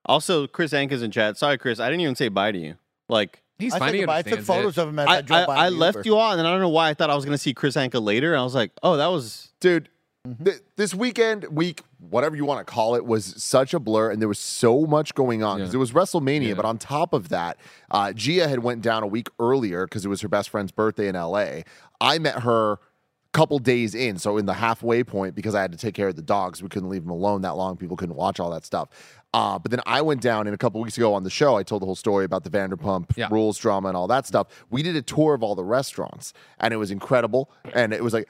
Also, 0.06 0.48
Chris 0.48 0.74
Anka's 0.74 1.04
in 1.04 1.12
chat. 1.12 1.38
Sorry, 1.38 1.60
Chris. 1.60 1.80
I 1.80 1.86
didn't 1.88 2.02
even 2.02 2.16
say 2.16 2.30
bye 2.30 2.52
to 2.52 2.58
you. 2.58 2.76
Like 3.10 3.44
He's 3.60 3.74
I, 3.74 3.80
fine. 3.80 3.92
said 4.00 4.10
I 4.10 4.22
took 4.24 4.40
photos 4.42 4.78
it. 4.78 4.82
of 4.82 4.90
him 4.90 5.00
as 5.00 5.08
I, 5.08 5.18
I, 5.18 5.22
drove 5.22 5.42
I, 5.42 5.46
by. 5.46 5.56
I 5.56 5.70
left 5.70 5.98
Uber. 5.98 6.08
you 6.08 6.16
all, 6.18 6.32
and 6.32 6.42
I 6.42 6.50
don't 6.52 6.62
know 6.62 6.70
why 6.70 6.90
I 6.90 6.94
thought 6.96 7.10
I 7.10 7.16
was 7.16 7.26
going 7.26 7.36
to 7.36 7.42
see 7.42 7.54
Chris 7.54 7.76
Anka 7.76 8.02
later. 8.02 8.34
And 8.34 8.40
I 8.40 8.44
was 8.44 8.56
like, 8.56 8.72
oh, 8.84 8.98
that 8.98 9.08
was 9.08 9.52
dude. 9.60 9.90
Mm-hmm. 10.28 10.44
th- 10.44 10.62
this 10.76 10.94
weekend, 10.94 11.46
week, 11.52 11.84
whatever 12.00 12.36
you 12.36 12.46
want 12.46 12.66
to 12.66 12.72
call 12.72 12.96
it, 12.96 13.06
was 13.06 13.42
such 13.42 13.74
a 13.74 13.80
blur, 13.80 14.12
and 14.12 14.22
there 14.22 14.28
was 14.28 14.40
so 14.40 14.86
much 14.86 15.16
going 15.16 15.44
on 15.44 15.58
because 15.58 15.74
Yeah. 15.74 15.78
it 15.78 15.80
was 15.80 15.92
WrestleMania. 15.92 16.50
Yeah. 16.50 16.54
But 16.56 16.66
on 16.66 16.78
top 16.78 17.14
of 17.14 17.30
that, 17.30 17.58
uh, 17.92 18.14
Gia 18.14 18.48
had 18.48 18.60
went 18.60 18.82
down 18.82 19.04
a 19.04 19.08
week 19.08 19.30
earlier 19.40 19.86
because 19.86 20.06
it 20.06 20.10
was 20.10 20.22
her 20.22 20.28
best 20.28 20.50
friend's 20.50 20.72
birthday 20.72 21.08
in 21.08 21.16
LA. 21.16 21.62
I 22.02 22.20
met 22.20 22.40
her 22.40 22.74
a 22.74 22.78
couple 23.34 23.60
days 23.60 23.94
in, 23.96 24.18
so 24.18 24.38
in 24.38 24.46
the 24.46 24.54
halfway 24.54 25.04
point 25.04 25.36
because 25.36 25.54
I 25.56 25.62
had 25.62 25.72
to 25.72 25.78
take 25.78 25.94
care 25.96 26.08
of 26.08 26.16
the 26.16 26.22
dogs. 26.22 26.62
We 26.64 26.70
couldn't 26.70 26.90
leave 26.90 27.04
them 27.04 27.12
alone 27.12 27.42
that 27.42 27.56
long. 27.56 27.78
People 27.78 27.98
couldn't 27.98 28.16
watch 28.16 28.40
all 28.40 28.50
that 28.52 28.66
stuff. 28.66 28.90
Uh, 29.34 29.60
but 29.60 29.70
then 29.72 29.82
I 29.86 30.02
went 30.02 30.22
down, 30.22 30.48
and 30.48 30.54
a 30.54 30.58
couple 30.58 30.82
weeks 30.82 30.98
ago 30.98 31.14
on 31.14 31.24
the 31.24 31.30
show, 31.30 31.56
I 31.58 31.64
told 31.64 31.82
the 31.82 31.86
whole 31.86 31.96
story 31.96 32.24
about 32.26 32.44
the 32.44 32.50
Vanderpump 32.50 33.12
Yeah. 33.18 33.28
rules 33.30 33.58
drama 33.58 33.90
and 33.90 33.98
all 33.98 34.08
that 34.08 34.26
stuff. 34.26 34.48
We 34.70 34.82
did 34.84 34.96
a 34.96 35.02
tour 35.02 35.34
of 35.34 35.44
all 35.44 35.54
the 35.54 35.66
restaurants, 35.66 36.34
and 36.60 36.74
it 36.74 36.78
was 36.78 36.90
incredible. 36.92 37.52
And 37.74 37.94
it 37.94 38.04
was 38.04 38.14
like 38.14 38.28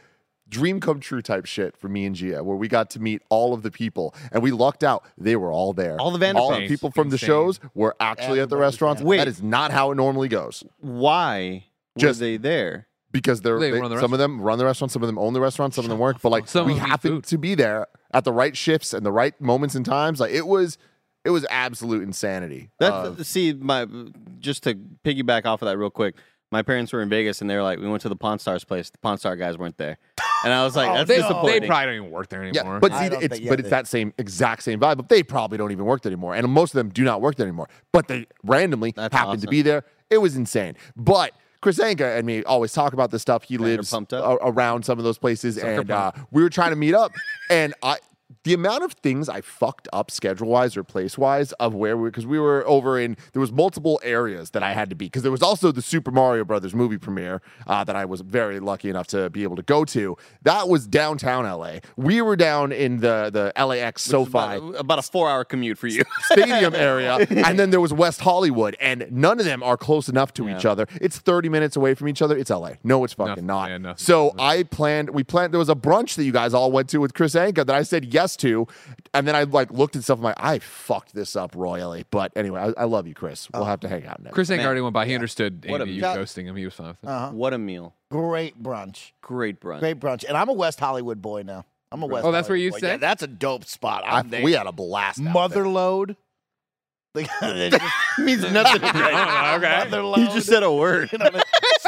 dream 0.49 0.79
come 0.79 0.99
true 0.99 1.21
type 1.21 1.45
shit 1.45 1.75
for 1.77 1.89
me 1.89 2.05
and 2.05 2.15
Gia, 2.15 2.43
where 2.43 2.55
we 2.55 2.67
got 2.67 2.89
to 2.91 2.99
meet 2.99 3.21
all 3.29 3.53
of 3.53 3.63
the 3.63 3.71
people, 3.71 4.13
and 4.31 4.41
we 4.41 4.51
lucked 4.51 4.83
out. 4.83 5.03
They 5.17 5.35
were 5.35 5.51
all 5.51 5.73
there. 5.73 5.97
All 5.99 6.11
the 6.11 6.33
all 6.35 6.51
the 6.59 6.67
people 6.67 6.91
from 6.91 7.09
the 7.09 7.15
Insane. 7.15 7.27
shows 7.27 7.59
were 7.73 7.95
actually 7.99 8.39
at 8.39 8.49
the 8.49 8.55
Everybody 8.55 8.61
restaurants. 8.61 9.01
Wait. 9.01 9.17
that 9.17 9.27
is 9.27 9.41
not 9.43 9.71
how 9.71 9.91
it 9.91 9.95
normally 9.95 10.27
goes 10.27 10.63
why 10.79 11.65
Just- 11.97 12.19
were 12.19 12.25
they 12.27 12.37
there? 12.37 12.87
because 13.11 13.41
they're 13.41 13.57
They 13.59 13.71
they- 13.71 13.79
run 13.79 13.89
the 13.89 13.99
some 13.99 14.13
of 14.13 14.19
them 14.19 14.41
run 14.41 14.57
the 14.59 14.65
restaurant, 14.65 14.91
some 14.91 15.01
of 15.01 15.07
them 15.07 15.17
own 15.17 15.33
the 15.33 15.41
restaurant, 15.41 15.73
some 15.73 15.85
of 15.85 15.89
them 15.89 15.97
work. 15.97 16.17
But 16.21 16.29
like 16.29 16.47
Some 16.47 16.67
we 16.67 16.73
of 16.73 16.77
them 16.77 16.85
eat 16.85 16.89
happened 16.89 17.13
food. 17.15 17.23
to 17.25 17.37
be 17.37 17.55
there 17.55 17.87
at 18.13 18.23
the 18.25 18.31
right 18.33 18.55
shifts 18.55 18.93
and 18.93 19.05
the 19.05 19.11
right 19.11 19.39
moments 19.41 19.73
and 19.75 19.85
times. 19.85 20.19
Like 20.19 20.31
it 20.31 20.45
was, 20.45 20.77
it 21.25 21.29
was 21.31 21.45
absolute 21.49 22.03
insanity. 22.03 22.69
That 22.79 22.93
Uh, 22.93 23.23
see 23.23 23.53
my 23.53 23.87
just 24.39 24.63
to 24.63 24.75
piggyback 25.03 25.45
off 25.45 25.61
of 25.61 25.67
that 25.67 25.77
real 25.77 25.89
quick. 25.89 26.15
My 26.51 26.61
parents 26.61 26.93
were 26.93 27.01
in 27.01 27.09
Vegas 27.09 27.41
and 27.41 27.49
they 27.49 27.55
were 27.55 27.63
like, 27.63 27.79
we 27.79 27.87
went 27.89 28.01
to 28.03 28.09
the 28.09 28.15
Pawn 28.15 28.39
Stars 28.39 28.63
place. 28.63 28.89
The 28.89 28.97
Pawn 28.99 29.17
Star 29.17 29.35
guys 29.35 29.57
weren't 29.57 29.77
there, 29.77 29.97
and 30.47 30.53
I 30.53 30.63
was 30.63 30.75
like, 30.75 30.89
Oh, 30.89 30.93
that's 30.93 31.07
They, 31.09 31.59
they 31.59 31.67
probably 31.67 31.85
don't 31.85 31.95
even 31.95 32.11
work 32.11 32.29
there 32.29 32.41
anymore. 32.43 32.73
Yeah, 32.75 32.79
but 32.79 32.91
see, 32.93 33.05
it's 33.05 33.17
think- 33.33 33.43
yeah, 33.43 33.49
but 33.49 33.59
it's 33.59 33.65
they- 33.67 33.69
that 33.69 33.87
same 33.87 34.13
exact 34.17 34.63
same 34.63 34.79
vibe. 34.79 34.97
But 34.97 35.09
they 35.09 35.21
probably 35.23 35.57
don't 35.57 35.71
even 35.71 35.85
work 35.85 36.01
there 36.01 36.11
anymore, 36.11 36.35
and 36.35 36.47
most 36.49 36.71
of 36.73 36.77
them 36.77 36.89
do 36.89 37.03
not 37.03 37.21
work 37.21 37.35
there 37.35 37.45
anymore. 37.45 37.67
But 37.91 38.07
they 38.07 38.25
randomly 38.43 38.93
That's 38.95 39.13
happened 39.13 39.41
to 39.41 39.47
be 39.47 39.61
there. 39.61 39.83
It 40.09 40.19
was 40.19 40.35
insane. 40.37 40.75
But 40.95 41.33
Chris 41.59 41.79
Anka 41.79 42.17
and 42.17 42.25
me 42.25 42.43
always 42.43 42.71
talk 42.71 42.93
about 42.93 43.11
this 43.11 43.21
stuff. 43.21 43.43
He 43.43 43.57
lives 43.57 43.91
a- 43.93 44.37
around 44.41 44.85
some 44.85 44.97
of 44.97 45.03
those 45.03 45.17
places, 45.17 45.55
Sucker 45.55 45.81
and 45.81 45.91
uh, 45.91 46.11
we 46.31 46.41
were 46.43 46.49
trying 46.49 46.69
to 46.69 46.75
meet 46.77 46.93
up, 46.93 47.11
and 47.49 47.73
I. 47.83 47.97
The 48.47 48.53
amount 48.53 48.85
of 48.85 48.93
things 48.93 49.27
I 49.27 49.41
fucked 49.41 49.89
up 49.91 50.09
schedule 50.09 50.47
wise 50.47 50.77
or 50.77 50.83
place 50.85 51.17
wise 51.17 51.51
of 51.53 51.73
where 51.75 51.97
we 51.97 52.07
because 52.07 52.25
we 52.25 52.39
were 52.39 52.65
over 52.65 52.97
in 52.97 53.17
there 53.33 53.41
was 53.41 53.51
multiple 53.51 53.99
areas 54.03 54.51
that 54.51 54.63
I 54.63 54.71
had 54.71 54.89
to 54.89 54.95
be 54.95 55.07
because 55.07 55.21
there 55.21 55.33
was 55.33 55.43
also 55.43 55.73
the 55.73 55.81
Super 55.81 56.11
Mario 56.11 56.45
Brothers 56.45 56.73
movie 56.73 56.97
premiere 56.97 57.41
uh, 57.67 57.83
that 57.83 57.97
I 57.97 58.05
was 58.05 58.21
very 58.21 58.61
lucky 58.61 58.89
enough 58.89 59.07
to 59.07 59.29
be 59.29 59.43
able 59.43 59.57
to 59.57 59.63
go 59.63 59.83
to. 59.83 60.15
That 60.43 60.69
was 60.69 60.87
downtown 60.87 61.43
LA. 61.43 61.79
We 61.97 62.21
were 62.21 62.37
down 62.37 62.71
in 62.71 63.01
the 63.01 63.29
the 63.33 63.51
LAX 63.61 64.03
SoFi 64.03 64.29
about, 64.29 64.75
about 64.79 64.99
a 64.99 65.01
four-hour 65.01 65.43
commute 65.43 65.77
for 65.77 65.87
you. 65.87 66.03
stadium 66.31 66.73
area, 66.73 67.17
and 67.29 67.59
then 67.59 67.71
there 67.71 67.81
was 67.81 67.91
West 67.91 68.21
Hollywood, 68.21 68.77
and 68.79 69.07
none 69.11 69.41
of 69.41 69.45
them 69.45 69.61
are 69.61 69.75
close 69.75 70.07
enough 70.07 70.33
to 70.35 70.47
each 70.47 70.63
other. 70.63 70.87
It's 71.01 71.17
30 71.17 71.49
minutes 71.49 71.75
away 71.75 71.95
from 71.95 72.07
each 72.07 72.21
other. 72.21 72.37
It's 72.37 72.49
LA. 72.49 72.75
No, 72.85 73.03
it's 73.03 73.11
fucking 73.11 73.31
Nothing. 73.31 73.45
not. 73.45 73.69
Yeah, 73.71 73.77
nothing. 73.79 73.97
so 73.97 74.33
I 74.39 74.63
planned. 74.63 75.09
We 75.09 75.25
planned. 75.25 75.53
There 75.53 75.59
was 75.59 75.67
a 75.67 75.75
brunch 75.75 76.15
that 76.15 76.23
you 76.23 76.31
guys 76.31 76.53
all 76.53 76.71
went 76.71 76.87
to 76.91 76.99
with 76.99 77.13
Chris 77.13 77.35
Anka 77.35 77.65
that 77.65 77.75
I 77.75 77.83
said 77.83 78.13
yes 78.13 78.36
to, 78.39 78.67
and 79.13 79.27
then 79.27 79.35
I 79.35 79.43
like 79.43 79.71
looked 79.71 79.95
at 79.95 80.03
stuff. 80.03 80.17
I'm 80.19 80.23
like, 80.23 80.35
I 80.37 80.59
fucked 80.59 81.13
this 81.13 81.35
up 81.35 81.55
royally. 81.55 82.05
But 82.11 82.31
anyway, 82.35 82.61
I, 82.77 82.81
I 82.81 82.85
love 82.85 83.07
you, 83.07 83.13
Chris. 83.13 83.47
We'll 83.53 83.65
have 83.65 83.79
to 83.81 83.89
hang 83.89 84.05
out 84.05 84.21
next. 84.21 84.33
Chris 84.33 84.49
Ank 84.49 84.59
Man. 84.59 84.65
already 84.65 84.81
went 84.81 84.93
by. 84.93 85.05
He 85.05 85.15
understood 85.15 85.65
What 85.67 85.81
a- 85.81 85.87
you 85.87 86.01
Yeah. 86.01 86.15
ghosting 86.17 86.45
him. 86.45 86.55
He 86.55 86.65
was 86.65 86.73
fine 86.73 86.87
with 86.89 86.97
it. 87.03 87.07
Uh-huh. 87.07 87.29
what 87.31 87.53
a 87.53 87.57
meal! 87.57 87.93
Great 88.11 88.61
brunch. 88.61 89.11
Great 89.21 89.59
brunch. 89.59 89.79
Great 89.79 89.99
brunch. 89.99 90.23
And 90.27 90.37
I'm 90.37 90.49
a 90.49 90.53
West 90.53 90.79
Hollywood 90.79 91.21
boy 91.21 91.43
now. 91.43 91.65
I'm 91.91 92.03
a 92.03 92.05
West. 92.05 92.25
Oh, 92.25 92.31
that's 92.31 92.49
where 92.49 92.57
you 92.57 92.71
boy. 92.71 92.77
stay? 92.79 92.87
Yeah, 92.89 92.97
that's 92.97 93.23
a 93.23 93.27
dope 93.27 93.65
spot. 93.65 94.03
I- 94.05 94.19
I'm 94.19 94.29
there. 94.29 94.43
we 94.43 94.53
had 94.53 94.67
a 94.67 94.71
blast. 94.71 95.19
out 95.19 95.23
there. 95.23 95.33
Mother 95.33 95.67
load. 95.67 96.15
Like, 97.15 97.29
it 97.41 97.71
just 97.71 98.19
means 98.19 98.43
nothing. 98.51 98.83
okay. 98.83 99.79
Mother 99.85 100.03
load. 100.03 100.19
you 100.19 100.25
just 100.27 100.45
said 100.47 100.61
a 100.61 100.71
word. 100.71 101.09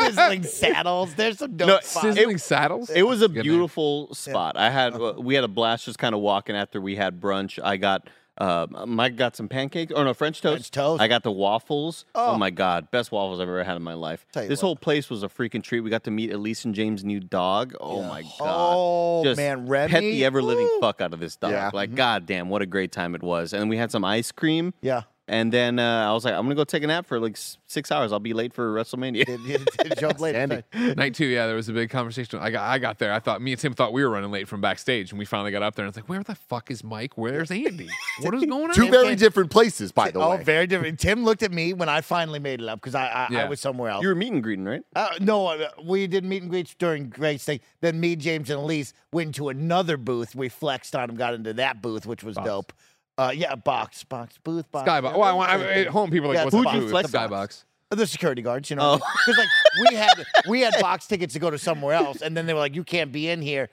You 0.01 0.11
know, 0.11 0.15
like, 0.15 0.43
sizzling 0.43 0.43
saddles. 0.43 1.13
There's 1.15 1.39
some 1.39 1.57
dope 1.57 1.67
No, 1.67 1.79
spots. 1.81 2.01
Sizzling 2.15 2.37
saddles. 2.37 2.89
It 2.89 3.03
was 3.03 3.21
a 3.21 3.27
Good 3.27 3.35
name. 3.35 3.43
beautiful 3.43 4.13
spot. 4.13 4.57
I 4.57 4.69
had 4.69 4.93
uh, 4.93 5.15
we 5.17 5.35
had 5.35 5.43
a 5.43 5.47
blast 5.49 5.85
just 5.85 5.99
kind 5.99 6.15
of 6.15 6.21
walking 6.21 6.55
after 6.55 6.79
we 6.81 6.95
had 6.95 7.19
brunch. 7.19 7.59
I 7.63 7.77
got 7.77 8.09
uh, 8.39 8.65
Mike 8.87 9.17
got 9.17 9.35
some 9.35 9.49
pancakes 9.49 9.91
or 9.93 10.05
no 10.05 10.13
French 10.13 10.41
toast. 10.41 10.53
French 10.55 10.71
toast. 10.71 11.01
I 11.01 11.09
got 11.09 11.23
the 11.23 11.31
waffles. 11.31 12.05
Oh. 12.15 12.31
Oh. 12.31 12.37
my 12.37 12.49
god, 12.49 12.89
best 12.89 13.11
waffles 13.11 13.39
I've 13.41 13.49
ever 13.49 13.63
had 13.65 13.75
in 13.75 13.83
my 13.83 13.95
life. 13.95 14.25
This 14.33 14.49
what. 14.49 14.59
whole 14.61 14.75
place 14.77 15.09
was 15.09 15.23
a 15.23 15.27
freaking 15.27 15.61
treat. 15.61 15.81
We 15.81 15.89
got 15.89 16.05
to 16.05 16.11
meet 16.11 16.31
Elise 16.31 16.63
and 16.63 16.73
James' 16.73 17.03
new 17.03 17.19
dog. 17.19 17.75
Oh 17.81 18.01
my 18.03 18.21
god. 18.21 18.31
Oh 18.39 19.23
Just 19.25 19.37
man, 19.37 19.67
Remy. 19.67 19.91
Pet 19.91 20.01
the 20.01 20.23
ever 20.23 20.41
living 20.41 20.69
fuck 20.79 21.01
out 21.01 21.13
of 21.13 21.19
this 21.19 21.35
dog. 21.35 21.51
Yeah. 21.51 21.69
Like, 21.73 21.95
god 21.95 22.25
damn, 22.25 22.47
what 22.49 22.61
a 22.61 22.65
great 22.65 22.93
time 22.93 23.13
it 23.13 23.21
was. 23.21 23.51
And 23.53 23.69
we 23.69 23.75
had 23.75 23.91
some 23.91 24.05
ice 24.05 24.31
cream. 24.31 24.73
Yeah. 24.81 25.03
And 25.29 25.53
then 25.53 25.77
uh, 25.79 26.09
I 26.09 26.11
was 26.13 26.25
like, 26.25 26.33
I'm 26.33 26.41
gonna 26.43 26.55
go 26.55 26.63
take 26.63 26.81
a 26.83 26.87
nap 26.87 27.05
for 27.05 27.19
like 27.19 27.33
s- 27.33 27.57
six 27.67 27.91
hours. 27.91 28.11
I'll 28.11 28.19
be 28.19 28.33
late 28.33 28.51
for 28.51 28.73
WrestleMania. 28.73 29.25
Did, 29.25 29.45
did, 29.45 29.69
did 29.83 29.99
joke 29.99 30.19
later. 30.19 30.39
Andy. 30.39 30.63
Night 30.95 31.13
two, 31.13 31.25
yeah, 31.27 31.45
there 31.45 31.55
was 31.55 31.69
a 31.69 31.73
big 31.73 31.89
conversation. 31.91 32.39
I 32.39 32.49
got, 32.49 32.63
I 32.67 32.79
got 32.79 32.97
there. 32.97 33.13
I 33.13 33.19
thought 33.19 33.39
me 33.41 33.51
and 33.51 33.61
Tim 33.61 33.73
thought 33.73 33.93
we 33.93 34.03
were 34.03 34.09
running 34.09 34.31
late 34.31 34.47
from 34.47 34.59
backstage, 34.59 35.11
and 35.11 35.19
we 35.19 35.25
finally 35.25 35.51
got 35.51 35.61
up 35.61 35.75
there. 35.75 35.85
And 35.85 35.89
it's 35.91 35.97
like, 35.97 36.09
where 36.09 36.23
the 36.23 36.33
fuck 36.35 36.71
is 36.71 36.83
Mike? 36.83 37.15
Where's 37.17 37.51
Andy? 37.51 37.89
What 38.21 38.33
is 38.33 38.43
going 38.45 38.69
on? 38.69 38.73
Two 38.73 38.89
very 38.89 39.15
different 39.15 39.51
places, 39.51 39.91
by 39.91 40.09
the 40.09 40.19
way. 40.19 40.25
Oh, 40.25 40.35
way. 40.37 40.43
very 40.43 40.65
different. 40.67 40.99
Tim 40.99 41.23
looked 41.23 41.43
at 41.43 41.51
me 41.51 41.73
when 41.73 41.89
I 41.89 42.01
finally 42.01 42.39
made 42.39 42.59
it 42.61 42.67
up 42.67 42.79
because 42.81 42.95
I 42.95 43.05
I, 43.07 43.23
I 43.25 43.27
Yeah. 43.29 43.47
was 43.49 43.59
somewhere 43.59 43.91
else. 43.91 44.01
You 44.01 44.09
were 44.09 44.15
meet 44.15 44.31
and 44.33 44.41
greeting, 44.41 44.65
right? 44.65 44.81
Uh, 44.95 45.09
no, 45.21 45.45
uh, 45.47 45.69
we 45.85 46.07
did 46.07 46.25
meet 46.25 46.41
and 46.41 46.49
greets 46.51 46.73
during 46.73 47.09
Greg's 47.09 47.43
thing. 47.43 47.59
Then 47.81 47.99
me, 47.99 48.15
James, 48.15 48.49
and 48.49 48.59
Elise 48.59 48.93
went 49.13 49.35
to 49.35 49.49
another 49.49 49.95
booth. 49.97 50.35
We 50.35 50.49
flexed 50.49 50.95
on 50.95 51.11
him, 51.11 51.15
got 51.17 51.33
into 51.35 51.53
that 51.53 51.81
booth, 51.83 52.05
which 52.07 52.23
was 52.23 52.35
Box. 52.35 52.47
dope. 52.47 52.73
Uh, 53.19 53.31
yeah, 53.31 53.53
box, 53.55 54.03
box, 54.05 54.37
booth, 54.43 54.71
box. 54.71 54.89
Skybox. 54.89 55.17
Well, 55.17 55.41
I, 55.41 55.45
I, 55.45 55.55
I, 55.57 55.61
at 55.81 55.87
home, 55.87 56.09
people 56.09 56.27
are 56.31 56.35
like, 56.35 56.37
Yeah, 56.37 56.43
what's 56.45 56.55
who'd 56.55 56.67
a 56.67 56.73
you 56.75 56.79
booth? 56.81 56.89
flex? 56.91 57.11
Skybox. 57.11 57.63
The 57.89 58.07
security 58.07 58.41
guards, 58.41 58.69
you 58.69 58.77
Oh. 58.79 58.95
know, 58.97 59.01
because 59.25 59.37
like 59.37 59.47
we 59.91 59.95
had 59.97 60.25
we 60.47 60.61
had 60.61 60.73
box 60.79 61.05
tickets 61.07 61.33
to 61.33 61.39
go 61.39 61.49
to 61.49 61.57
somewhere 61.57 61.95
else, 61.95 62.21
and 62.21 62.37
then 62.37 62.45
they 62.45 62.53
were 62.53 62.59
like, 62.59 62.75
"You 62.75 62.83
can't 62.83 63.11
be 63.11 63.27
in 63.29 63.41
here." 63.41 63.69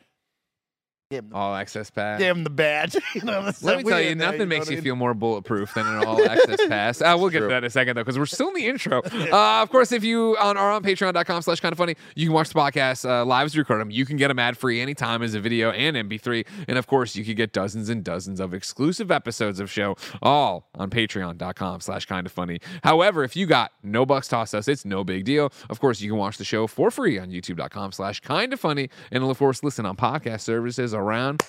Him 1.09 1.29
the, 1.29 1.37
All 1.37 1.55
access 1.55 1.89
pass. 1.89 2.19
give 2.19 2.37
him 2.37 2.43
the 2.43 2.51
badge. 2.51 2.97
you 3.15 3.23
know, 3.23 3.53
Let 3.63 3.79
me 3.79 3.85
tell 3.85 4.01
you, 4.01 4.17
nothing 4.17 4.41
know 4.41 4.47
makes 4.47 4.69
you 4.69 4.75
mean? 4.79 4.83
feel 4.83 4.97
more 4.97 5.15
bulletproof 5.15 5.73
than 5.75 5.87
an 5.87 6.05
all 6.05 6.21
access 6.29 6.67
pass. 6.67 7.01
Uh, 7.01 7.15
we'll 7.17 7.29
get 7.31 7.41
to 7.41 7.47
that 7.47 7.59
in 7.59 7.65
a 7.65 7.71
second, 7.71 7.95
though, 7.97 8.03
because 8.03 8.19
we're 8.19 8.27
still 8.27 8.49
in 8.49 8.55
the 8.55 8.67
intro. 8.67 9.03
Uh, 9.37 9.63
of 9.63 9.71
course, 9.71 9.93
if 9.93 10.05
you 10.05 10.37
on, 10.39 10.57
are 10.57 10.71
on 10.71 10.83
patreon.com 10.83 11.43
slash 11.43 11.61
kind 11.61 11.73
of 11.73 11.77
funny, 11.77 11.95
you 12.15 12.27
can 12.27 12.33
watch 12.33 12.49
the 12.49 12.55
podcast 12.55 13.09
uh, 13.09 13.25
live 13.25 13.47
as 13.47 13.55
we 13.55 13.59
record 13.61 13.81
them. 13.81 13.91
You 13.91 14.07
can 14.07 14.17
get 14.17 14.29
them 14.29 14.39
ad 14.39 14.57
free 14.57 14.81
anytime 14.81 15.21
as 15.23 15.35
a 15.35 15.41
video 15.41 15.71
and 15.71 15.97
MP3. 15.97 16.47
And 16.69 16.79
of 16.79 16.87
course, 16.87 17.17
you 17.17 17.25
can 17.25 17.35
get 17.35 17.53
dozens 17.53 17.89
and 17.89 18.05
dozens 18.05 18.39
of 18.41 18.55
exclusive 18.55 19.11
episodes 19.11 19.59
of 19.59 19.71
show, 19.71 19.97
all 20.23 20.69
on 20.75 20.91
patreon.com 20.91 21.81
slash 21.81 22.07
kind 22.07 22.25
of 22.27 22.33
funny. 22.33 22.61
However, 22.85 23.25
if 23.25 23.37
you 23.37 23.47
got 23.47 23.73
no 23.83 24.07
bucks 24.07 24.29
toss 24.29 24.55
us, 24.55 24.69
it's 24.69 24.85
no 24.85 25.03
big 25.03 25.25
deal. 25.25 25.53
Of 25.69 25.81
course, 25.81 26.01
you 26.01 26.11
can 26.11 26.19
watch 26.19 26.39
the 26.39 26.45
show 26.45 26.67
for 26.67 26.91
free 26.91 27.19
on 27.19 27.31
youtube.com 27.31 27.93
slash 27.93 28.21
kind 28.21 28.53
of 28.53 28.61
funny. 28.61 28.91
And 29.11 29.25
of 29.25 29.39
course, 29.39 29.63
listen 29.63 29.87
on 29.87 29.97
podcast 29.97 30.43
services 30.43 30.95
around 30.97 31.43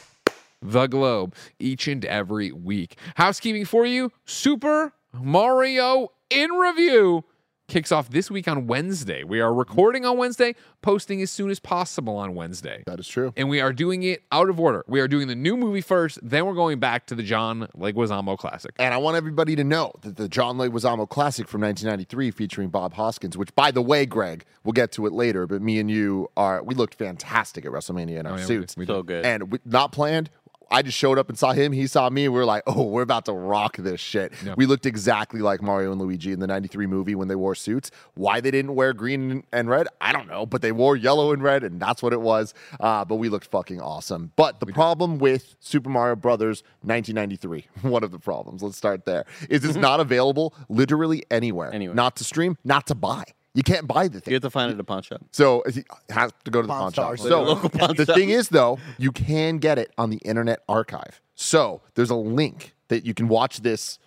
the 0.62 0.88
globe 0.88 1.34
each 1.60 1.88
and 1.88 2.04
every 2.06 2.52
week. 2.52 2.98
Housekeeping 3.16 3.66
for 3.66 3.86
you, 3.86 4.12
super 4.26 4.94
Mario 5.14 6.12
in 6.30 6.52
review 6.52 7.24
kicks 7.68 7.92
off 7.92 8.10
this 8.10 8.32
week 8.32 8.48
on 8.48 8.66
Wednesday. 8.66 9.26
We 9.26 9.42
are 9.42 9.54
recording 9.54 10.06
on 10.06 10.18
Wednesday, 10.18 10.56
posting 10.82 11.22
as 11.22 11.30
soon 11.30 11.50
as 11.50 11.60
possible 11.60 12.16
on 12.16 12.34
Wednesday. 12.34 12.84
That 12.86 12.98
is 13.00 13.08
true. 13.10 13.34
And 13.36 13.50
we 13.50 13.60
are 13.60 13.74
doing 13.74 14.04
it 14.04 14.24
out 14.32 14.50
of 14.50 14.58
order. 14.58 14.86
We 14.88 15.02
are 15.02 15.08
doing 15.08 15.28
the 15.28 15.36
new 15.36 15.58
movie 15.58 15.82
first, 15.82 16.18
then 16.24 16.46
we're 16.46 16.54
going 16.54 16.80
back 16.80 17.08
to 17.08 17.16
the 17.16 17.24
John 17.24 17.68
Leguizamo 17.78 18.38
classic. 18.38 18.72
And 18.80 18.94
I 18.94 18.98
want 18.98 19.18
everybody 19.18 19.56
to 19.58 19.66
know 19.66 19.92
that 20.02 20.16
the 20.16 20.30
John 20.30 20.58
Leguizamo 20.58 21.10
Classic 21.10 21.46
from 21.48 21.60
1993 21.62 22.32
featuring 22.32 22.70
Bob 22.70 22.94
Hoskins, 22.94 23.38
which 23.38 23.54
by 23.54 23.72
the 23.72 23.82
way, 23.82 24.06
Greg, 24.06 24.46
we'll 24.64 24.72
get 24.72 24.94
to 24.94 25.06
it 25.06 25.12
later, 25.12 25.46
but 25.46 25.62
me 25.62 25.78
and 25.80 25.92
you 25.92 26.30
are 26.38 26.64
we 26.64 26.74
looked 26.74 26.96
fantastic 26.96 27.66
at 27.66 27.72
WrestleMania 27.72 28.20
in 28.20 28.26
our 28.26 28.34
Oh, 28.34 28.36
yeah, 28.36 28.42
we 28.44 28.48
suits. 28.48 28.76
did. 28.76 28.80
We 28.80 28.86
So 28.86 29.04
good. 29.04 29.26
and 29.26 29.52
we, 29.52 29.60
not 29.66 29.92
planned. 29.92 30.30
I 30.70 30.82
just 30.82 30.98
showed 30.98 31.18
up 31.18 31.30
and 31.30 31.38
saw 31.38 31.54
him. 31.54 31.72
He 31.72 31.88
saw 31.88 32.10
me. 32.10 32.26
And 32.26 32.34
we 32.34 32.40
were 32.40 32.46
like, 32.46 32.64
"Oh, 32.68 32.84
we're 32.84 33.02
about 33.02 33.26
to 33.26 33.34
rock 33.34 33.78
this 33.78 34.00
shit." 34.00 34.34
Yeah. 34.44 34.56
We 34.58 34.66
looked 34.66 34.86
exactly 34.86 35.42
like 35.42 35.62
Mario 35.62 35.92
and 35.92 36.02
Luigi 36.02 36.32
in 36.32 36.40
the 36.40 36.48
'93 36.48 36.88
movie 36.88 37.16
when 37.16 37.28
they 37.28 37.36
wore 37.36 37.56
suits. 37.56 37.92
Why 38.16 38.42
they 38.42 38.52
didn't 38.52 38.76
wear 38.76 38.94
green 38.94 39.44
and 39.52 39.70
red, 39.70 39.88
I 40.02 40.12
don't 40.12 40.28
know. 40.28 40.46
But 40.46 40.62
they 40.62 40.72
wore 40.72 40.96
yellow 40.96 41.32
and 41.32 41.42
red, 41.42 41.64
and 41.64 41.80
that's 41.80 42.04
what 42.04 42.14
it 42.14 42.22
was. 42.22 42.54
Uh, 42.80 43.06
but 43.06 43.16
we 43.16 43.30
looked 43.30 43.48
fucking 43.48 43.82
awesome. 43.82 44.32
But 44.36 44.60
the 44.60 44.68
problem 44.68 45.20
with 45.20 45.56
Super 45.60 45.90
Mario 45.90 46.16
Brothers 46.16 46.64
1993, 46.82 47.68
one 47.90 48.04
of 48.04 48.12
the 48.12 48.20
problems, 48.20 48.62
let's 48.64 48.78
start 48.78 49.06
there, 49.06 49.26
is 49.50 49.64
it's 49.64 49.76
not 49.78 50.00
available 50.00 50.54
literally 50.70 51.24
anywhere. 51.32 51.74
Anywhere. 51.74 51.96
Not 51.96 52.16
to 52.18 52.24
stream, 52.24 52.58
not 52.64 52.88
to 52.88 52.96
buy. 52.96 53.24
You 53.58 53.64
can't 53.64 53.88
buy 53.88 54.08
the 54.08 54.20
thing. 54.20 54.32
You 54.32 54.36
have 54.36 54.44
to 54.44 54.52
find 54.52 54.70
it 54.70 54.76
at 54.76 54.80
a 54.80 54.84
pawn 54.84 55.02
shop. 55.02 55.22
So 55.32 55.64
it 55.64 55.84
has 56.12 56.32
to 56.46 56.52
go 56.52 56.62
to 56.62 56.68
the 56.68 56.72
Pawn 56.72 56.80
pawn 56.84 56.94
shop. 56.94 57.18
stores. 57.18 57.22
So 57.24 57.42
Local 57.42 57.70
pawn 57.70 57.96
the 57.98 58.06
shop. 58.06 58.16
thing 58.16 58.30
is, 58.30 58.50
though, 58.50 58.78
you 59.00 59.12
can 59.12 59.58
get 59.58 59.80
it 59.80 59.92
on 59.98 60.12
the 60.12 60.18
Internet 60.18 60.60
Archive. 60.70 61.20
So 61.34 61.82
there's 61.96 62.12
a 62.12 62.16
link 62.16 62.76
that 62.90 63.04
you 63.04 63.16
can 63.16 63.28
watch 63.28 63.62
this. 63.62 63.98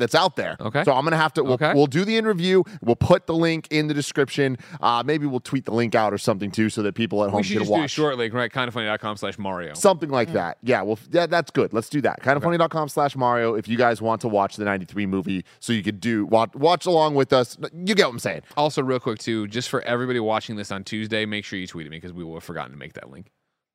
That's 0.00 0.14
out 0.16 0.34
there. 0.34 0.56
Okay. 0.58 0.82
So 0.82 0.92
I'm 0.92 1.04
gonna 1.04 1.16
have 1.16 1.32
to. 1.34 1.44
We'll, 1.44 1.52
Okay. 1.54 1.72
we'll 1.74 1.86
do 1.86 2.04
the 2.04 2.16
interview. 2.16 2.64
We'll 2.82 2.96
put 2.96 3.26
the 3.28 3.34
link 3.34 3.68
in 3.70 3.86
the 3.86 3.94
description. 3.94 4.56
Uh, 4.80 5.02
maybe 5.06 5.26
we'll 5.26 5.38
tweet 5.40 5.66
the 5.66 5.72
link 5.74 5.94
out 5.94 6.12
or 6.12 6.18
something 6.18 6.50
too, 6.50 6.70
so 6.70 6.82
that 6.82 6.94
people 6.94 7.22
at 7.22 7.26
We 7.28 7.32
home 7.32 7.42
should 7.44 7.52
can 7.58 7.60
just 7.60 7.70
do 7.70 7.74
a 7.76 7.80
watch. 7.82 7.90
short 7.90 8.18
link, 8.18 8.34
right? 8.34 8.50
Kindoffunny.com 8.52 9.16
slash 9.18 9.38
Mario. 9.38 9.74
Something 9.74 10.10
like 10.10 10.32
that. 10.32 10.58
Yeah, 10.62 10.82
well, 10.82 10.98
yeah, 11.12 11.26
that's 11.26 11.50
good. 11.50 11.72
Let's 11.72 11.88
do 11.88 12.00
that. 12.00 12.20
Kindoffunny.com 12.22 12.88
slash 12.88 13.14
Mario 13.14 13.54
if 13.54 13.68
you 13.68 13.76
guys 13.78 14.02
want 14.02 14.20
to 14.22 14.28
watch 14.28 14.56
the 14.56 14.64
93 14.64 15.06
movie 15.06 15.44
so 15.60 15.72
you 15.72 15.82
could 15.82 16.00
do 16.00 16.24
watch, 16.26 16.54
watch 16.54 16.86
along 16.86 17.14
with 17.14 17.32
us. 17.32 17.56
You 17.72 17.94
get 17.94 18.06
what 18.06 18.12
I'm 18.14 18.18
saying. 18.18 18.40
Also, 18.56 18.82
real 18.82 18.98
quick, 19.00 19.18
too, 19.18 19.46
just 19.48 19.68
for 19.68 19.82
everybody 19.82 20.18
watching 20.20 20.56
this 20.56 20.72
on 20.72 20.82
Tuesday, 20.82 21.26
make 21.26 21.44
sure 21.44 21.58
you 21.58 21.66
tweet 21.66 21.86
at 21.86 21.90
me 21.90 21.98
because 21.98 22.12
we 22.12 22.24
will 22.24 22.34
have 22.34 22.44
forgotten 22.44 22.72
to 22.72 22.78
make 22.78 22.94
that 22.94 23.10
link. 23.10 23.26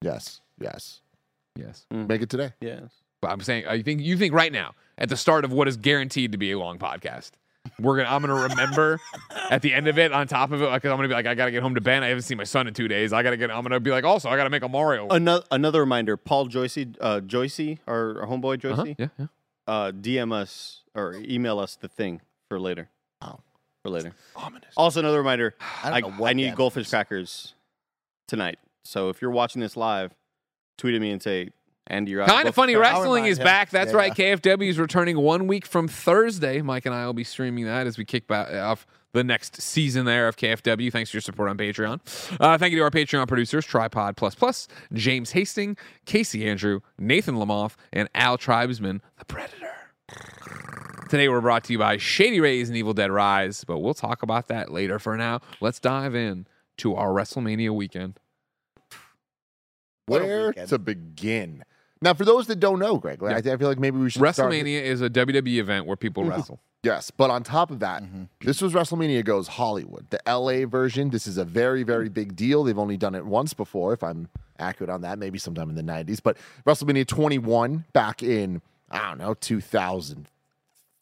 Yes. 0.01 0.41
Yes. 0.59 1.01
Yes. 1.55 1.85
Make 1.91 2.21
it 2.21 2.29
today. 2.29 2.51
Yes. 2.59 2.89
But 3.25 3.31
I'm 3.31 3.41
saying, 3.41 3.65
I 3.65 3.81
think 3.81 4.01
you 4.01 4.17
think 4.17 4.35
right 4.35 4.51
now 4.51 4.75
at 4.99 5.09
the 5.09 5.17
start 5.17 5.45
of 5.45 5.51
what 5.51 5.67
is 5.67 5.77
guaranteed 5.77 6.31
to 6.33 6.37
be 6.37 6.51
a 6.51 6.59
long 6.59 6.77
podcast, 6.77 7.31
we're 7.79 7.97
gonna 7.97 8.09
I'm 8.09 8.21
gonna 8.21 8.49
remember 8.49 8.99
at 9.49 9.63
the 9.63 9.73
end 9.73 9.87
of 9.87 9.97
it, 9.97 10.11
on 10.11 10.27
top 10.27 10.51
of 10.51 10.61
it, 10.61 10.65
like 10.67 10.85
I'm 10.85 10.91
gonna 10.91 11.07
be 11.07 11.13
like, 11.15 11.25
I 11.25 11.33
gotta 11.33 11.49
get 11.49 11.63
home 11.63 11.73
to 11.73 11.81
Ben. 11.81 12.03
I 12.03 12.09
haven't 12.09 12.21
seen 12.21 12.37
my 12.37 12.43
son 12.43 12.67
in 12.67 12.75
two 12.75 12.87
days. 12.87 13.13
I 13.13 13.23
gotta 13.23 13.35
get. 13.35 13.49
I'm 13.49 13.63
gonna 13.63 13.79
be 13.79 13.89
like, 13.89 14.03
also, 14.03 14.29
I 14.29 14.37
gotta 14.37 14.51
make 14.51 14.61
a 14.61 14.69
Mario. 14.69 15.07
Another 15.09 15.43
another 15.49 15.79
reminder. 15.79 16.17
Paul 16.17 16.47
Joycey, 16.49 16.95
uh, 17.01 17.21
Joycey, 17.21 17.79
our, 17.87 18.21
our 18.21 18.27
homeboy 18.27 18.63
Uh-huh, 18.63 18.93
Yeah, 18.99 19.07
yeah. 19.17 19.25
uh, 19.65 19.91
DM 19.91 20.31
us 20.31 20.81
or 20.93 21.15
email 21.15 21.57
us 21.57 21.75
the 21.75 21.87
thing 21.87 22.21
for 22.47 22.59
later. 22.59 22.89
Oh. 23.23 23.39
For 23.81 23.89
later. 23.89 24.13
Ominous. 24.35 24.69
Also, 24.77 24.99
another 24.99 25.17
reminder. 25.17 25.55
I 25.83 25.89
I, 25.93 26.01
don't 26.01 26.11
know 26.11 26.17
what 26.21 26.29
I 26.29 26.33
need 26.33 26.55
goldfish 26.55 26.91
crackers 26.91 27.55
tonight. 28.27 28.59
So 28.83 29.09
if 29.09 29.19
you're 29.19 29.31
watching 29.31 29.61
this 29.61 29.75
live, 29.75 30.13
tweet 30.77 30.93
at 30.93 31.01
me 31.01 31.09
and 31.09 31.23
say, 31.23 31.49
Andy, 31.87 32.11
you're 32.11 32.21
out. 32.21 32.29
Kind 32.29 32.47
of 32.47 32.55
funny. 32.55 32.75
Wrestling 32.75 33.25
is 33.25 33.37
him. 33.37 33.43
back. 33.43 33.69
That's 33.69 33.91
Yeah, 33.91 33.97
right. 33.97 34.13
KFW 34.13 34.67
is 34.67 34.79
returning 34.79 35.19
one 35.19 35.45
week 35.47 35.65
from 35.65 35.87
Thursday. 35.87 36.61
Mike 36.61 36.85
and 36.85 36.95
I 36.95 37.05
will 37.05 37.13
be 37.13 37.23
streaming 37.23 37.65
that 37.65 37.85
as 37.85 37.97
we 37.97 38.05
kick 38.05 38.27
back 38.27 38.51
off 38.53 38.87
the 39.13 39.23
next 39.23 39.61
season 39.61 40.05
there 40.05 40.27
of 40.27 40.35
KFW. 40.35 40.91
Thanks 40.91 41.11
for 41.11 41.17
your 41.17 41.21
support 41.21 41.49
on 41.49 41.57
Patreon. 41.57 41.99
Uh, 42.39 42.57
thank 42.57 42.71
you 42.71 42.79
to 42.79 42.83
our 42.83 42.91
Patreon 42.91 43.27
producers, 43.27 43.65
Tripod 43.65 44.17
Plus 44.17 44.33
Plus, 44.35 44.67
James 44.93 45.31
Hasting, 45.31 45.77
Casey 46.05 46.47
Andrew, 46.49 46.79
Nathan 46.97 47.35
Lamoff, 47.35 47.75
and 47.93 48.09
Al 48.15 48.37
Tribesman, 48.37 49.01
the 49.19 49.25
Predator. 49.25 49.71
Today 51.09 51.29
we're 51.29 51.39
brought 51.41 51.63
to 51.65 51.73
you 51.73 51.77
by 51.79 51.97
Shady 51.97 52.39
Rays 52.39 52.67
and 52.67 52.75
Evil 52.75 52.93
Dead 52.93 53.11
Rise, 53.11 53.63
but 53.63 53.77
we'll 53.77 53.93
talk 53.93 54.23
about 54.23 54.47
that 54.47 54.71
later. 54.71 54.97
For 54.97 55.15
now, 55.15 55.39
let's 55.61 55.79
dive 55.79 56.15
in 56.15 56.47
to 56.77 56.95
our 56.95 57.09
WrestleMania 57.09 57.69
weekend. 57.75 58.19
Where 60.07 60.47
weekend. 60.47 60.69
to 60.69 60.79
begin? 60.79 61.63
Now, 62.05 62.13
for 62.13 62.23
those 62.23 62.45
that 62.47 62.59
don't 62.59 62.77
know, 62.79 62.97
Greg, 62.97 63.21
like, 63.21 63.45
I, 63.47 63.53
I 63.53 63.57
feel 63.57 63.67
like 63.67 63.79
maybe 63.79 63.97
we 63.97 64.09
should 64.11 64.19
start- 64.33 64.51
WrestleMania 64.53 64.81
is 64.83 65.01
a 65.01 65.09
WWE 65.09 65.57
event 65.57 65.87
where 65.87 65.97
people 65.97 66.23
wrestle. 66.23 66.59
Yes, 66.83 67.09
but 67.09 67.31
on 67.31 67.41
top 67.41 67.71
of 67.71 67.79
that, 67.79 68.03
Mhm. 68.03 68.27
this 68.41 68.61
was 68.61 68.73
WrestleMania 68.73 69.25
Goes 69.25 69.47
Hollywood, 69.47 70.05
the 70.11 70.19
LA 70.27 70.65
version. 70.67 71.09
This 71.09 71.25
is 71.25 71.37
a 71.39 71.43
very, 71.43 71.81
very 71.81 72.09
big 72.09 72.35
deal. 72.35 72.63
They've 72.63 72.77
only 72.77 72.95
done 72.95 73.15
it 73.15 73.25
once 73.25 73.55
before, 73.55 73.91
if 73.91 74.03
I'm 74.03 74.29
accurate 74.59 74.91
on 74.91 75.01
that, 75.01 75.17
maybe 75.17 75.39
sometime 75.39 75.67
in 75.67 75.75
the 75.75 75.81
90s. 75.83 76.19
But 76.19 76.37
WrestleMania 76.65 77.07
21 77.07 77.85
back 77.91 78.21
in, 78.21 78.61
I 78.91 79.09
don't 79.09 79.17
know, 79.17 79.33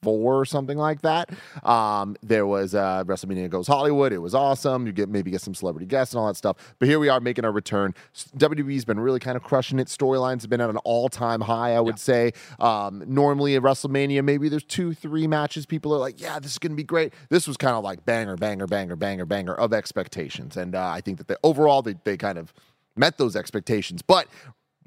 2004 0.03 0.39
or 0.39 0.45
something 0.45 0.77
like 0.77 1.01
that. 1.01 1.29
Um, 1.63 2.15
there 2.21 2.45
was 2.45 2.75
uh, 2.75 3.03
WrestleMania 3.05 3.49
Goes 3.49 3.67
Hollywood. 3.67 4.13
It 4.13 4.19
was 4.19 4.35
awesome. 4.35 4.85
You 4.85 4.93
get 4.93 5.09
maybe 5.09 5.31
get 5.31 5.41
some 5.41 5.55
celebrity 5.55 5.85
guests 5.85 6.13
and 6.13 6.19
all 6.19 6.27
that 6.27 6.35
stuff. 6.35 6.75
But 6.79 6.87
here 6.87 6.99
we 6.99 7.09
are 7.09 7.19
making 7.19 7.45
our 7.45 7.51
return. 7.51 7.93
WWE's 8.37 8.85
been 8.85 8.99
really 8.99 9.19
kind 9.19 9.35
of 9.35 9.43
crushing 9.43 9.79
it. 9.79 9.87
Storylines 9.87 10.41
have 10.41 10.49
been 10.49 10.61
at 10.61 10.69
an 10.69 10.77
all 10.77 11.09
time 11.09 11.41
high, 11.41 11.75
I 11.75 11.79
would 11.79 11.99
say. 11.99 12.33
Um, 12.59 13.03
normally 13.07 13.55
at 13.55 13.61
WrestleMania, 13.61 14.23
maybe 14.23 14.49
there's 14.49 14.63
two, 14.63 14.93
three 14.93 15.27
matches. 15.27 15.65
People 15.65 15.93
are 15.93 15.99
like, 15.99 16.19
yeah, 16.19 16.39
this 16.39 16.51
is 16.51 16.59
going 16.59 16.71
to 16.71 16.77
be 16.77 16.83
great. 16.83 17.13
This 17.29 17.47
was 17.47 17.57
kind 17.57 17.75
of 17.75 17.83
like 17.83 18.05
banger, 18.05 18.35
banger, 18.35 18.67
banger, 18.67 18.95
banger, 18.95 19.25
banger 19.25 19.55
of 19.55 19.73
expectations. 19.73 20.57
And 20.57 20.75
uh, 20.75 20.87
I 20.87 21.01
think 21.01 21.17
that 21.17 21.27
they, 21.27 21.35
overall, 21.43 21.81
they, 21.81 21.95
they 22.03 22.17
kind 22.17 22.37
of 22.37 22.53
met 22.95 23.17
those 23.17 23.35
expectations. 23.35 24.01
But 24.01 24.27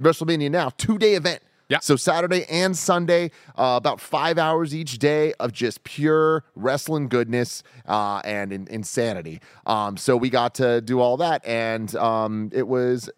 WrestleMania 0.01 0.51
now, 0.51 0.71
two 0.77 0.99
day 0.99 1.15
event. 1.15 1.43
Yeah. 1.69 1.81
So 1.81 1.97
Saturday 1.97 2.45
and 2.49 2.77
Sunday, 2.77 3.33
uh, 3.57 3.75
about 3.77 4.01
five 4.01 4.39
hours 4.39 4.75
each 4.75 4.99
day 4.99 5.33
of 5.41 5.53
just 5.53 5.83
pure 5.85 6.45
wrestling 6.55 7.09
goodness 7.09 7.63
uh, 7.87 8.21
and 8.25 8.53
in- 8.53 8.69
insanity. 8.69 9.41
Um, 9.67 9.97
so 9.97 10.17
we 10.17 10.31
got 10.31 10.55
to 10.57 10.81
do 10.81 11.01
all 11.01 11.17
that, 11.17 11.45
and 11.45 11.95
um, 11.97 12.51
it 12.53 12.69
was 12.69 13.11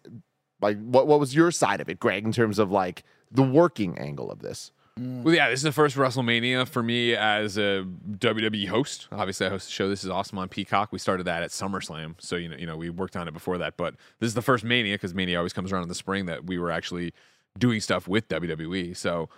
like, 0.61 0.79
what 0.81 1.07
what 1.07 1.19
was 1.19 1.35
your 1.35 1.51
side 1.51 1.79
of 1.79 1.89
it, 1.89 1.99
Greg, 1.99 2.25
in 2.25 2.31
terms 2.31 2.57
of 2.57 2.71
like 2.71 3.03
the 3.31 3.43
working 3.43 3.97
angle 3.99 4.31
of 4.31 4.39
this? 4.39 4.71
Well, 4.97 5.33
yeah, 5.33 5.49
this 5.49 5.59
is 5.59 5.63
the 5.63 5.71
first 5.71 5.95
WrestleMania 5.95 6.67
for 6.67 6.83
me 6.83 7.15
as 7.15 7.57
a 7.57 7.85
WWE 8.09 8.67
host. 8.67 9.07
Obviously, 9.13 9.45
I 9.45 9.49
host 9.49 9.67
the 9.67 9.71
show. 9.71 9.87
This 9.87 10.03
is 10.03 10.09
awesome 10.09 10.37
on 10.39 10.49
Peacock. 10.49 10.91
We 10.91 10.99
started 10.99 11.23
that 11.23 11.41
at 11.41 11.51
SummerSlam, 11.51 12.15
so 12.17 12.35
you 12.35 12.49
know, 12.49 12.57
you 12.57 12.65
know, 12.65 12.75
we 12.75 12.89
worked 12.89 13.15
on 13.15 13.27
it 13.27 13.33
before 13.33 13.57
that. 13.59 13.77
But 13.77 13.95
this 14.19 14.27
is 14.27 14.33
the 14.33 14.41
first 14.41 14.65
Mania 14.65 14.95
because 14.95 15.13
Mania 15.13 15.37
always 15.37 15.53
comes 15.53 15.71
around 15.71 15.83
in 15.83 15.87
the 15.87 15.95
spring 15.95 16.25
that 16.25 16.45
we 16.47 16.59
were 16.59 16.69
actually 16.69 17.13
doing 17.57 17.79
stuff 17.79 18.07
with 18.07 18.27
WWE. 18.27 18.95
So, 18.95 19.29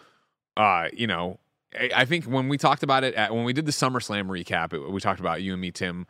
uh, 0.57 0.87
you 0.93 1.07
know, 1.07 1.39
I, 1.79 1.91
I 1.97 2.05
think 2.05 2.25
when 2.25 2.49
we 2.49 2.57
talked 2.57 2.83
about 2.83 3.03
it 3.03 3.13
at, 3.15 3.33
when 3.33 3.43
we 3.43 3.53
did 3.53 3.65
the 3.65 3.71
SummerSlam 3.71 4.27
recap, 4.27 4.73
it, 4.73 4.91
we 4.91 4.99
talked 4.99 5.19
about 5.19 5.41
you 5.41 5.53
and 5.53 5.61
me, 5.61 5.71
Tim, 5.71 6.05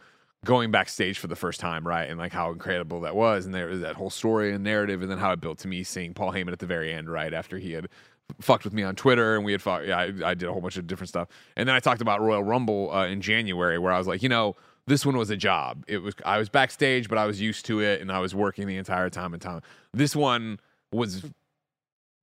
going 0.45 0.71
backstage 0.71 1.19
for 1.19 1.27
the 1.27 1.35
first 1.35 1.59
time, 1.59 1.85
right? 1.85 2.09
And 2.09 2.17
like 2.17 2.31
how 2.31 2.51
incredible 2.51 3.01
that 3.01 3.15
was, 3.15 3.45
and 3.45 3.53
there 3.53 3.67
was 3.67 3.81
that 3.81 3.95
whole 3.95 4.09
story 4.09 4.53
and 4.53 4.63
narrative, 4.63 5.01
and 5.01 5.11
then 5.11 5.17
how 5.17 5.31
it 5.31 5.41
built 5.41 5.59
to 5.59 5.67
me 5.67 5.83
seeing 5.83 6.13
Paul 6.13 6.31
Heyman 6.31 6.51
at 6.51 6.59
the 6.59 6.65
very 6.65 6.91
end, 6.91 7.09
right 7.09 7.33
after 7.33 7.57
he 7.57 7.73
had 7.73 7.87
fucked 8.39 8.63
with 8.63 8.73
me 8.73 8.81
on 8.83 8.95
Twitter, 8.95 9.35
and 9.35 9.45
we 9.45 9.51
had 9.51 9.61
fought. 9.61 9.85
Yeah, 9.85 9.99
I, 9.99 10.31
I 10.31 10.33
did 10.33 10.43
a 10.43 10.51
whole 10.51 10.61
bunch 10.61 10.77
of 10.77 10.87
different 10.87 11.09
stuff, 11.09 11.27
and 11.55 11.67
then 11.67 11.75
I 11.75 11.79
talked 11.79 12.01
about 12.01 12.21
Royal 12.21 12.43
Rumble 12.43 12.91
uh, 12.91 13.05
in 13.05 13.21
January, 13.21 13.77
where 13.77 13.91
I 13.91 13.97
was 13.97 14.07
like, 14.07 14.23
you 14.23 14.29
know. 14.29 14.55
This 14.87 15.05
one 15.05 15.15
was 15.15 15.29
a 15.29 15.37
job. 15.37 15.85
It 15.87 15.99
was 15.99 16.15
I 16.25 16.39
was 16.39 16.49
backstage, 16.49 17.07
but 17.07 17.19
I 17.19 17.27
was 17.27 17.39
used 17.39 17.67
to 17.67 17.81
it, 17.81 18.01
and 18.01 18.11
I 18.11 18.17
was 18.17 18.33
working 18.33 18.65
the 18.65 18.77
entire 18.77 19.11
time 19.11 19.31
and 19.31 19.41
time. 19.41 19.61
This 19.93 20.15
one 20.15 20.59
was 20.91 21.23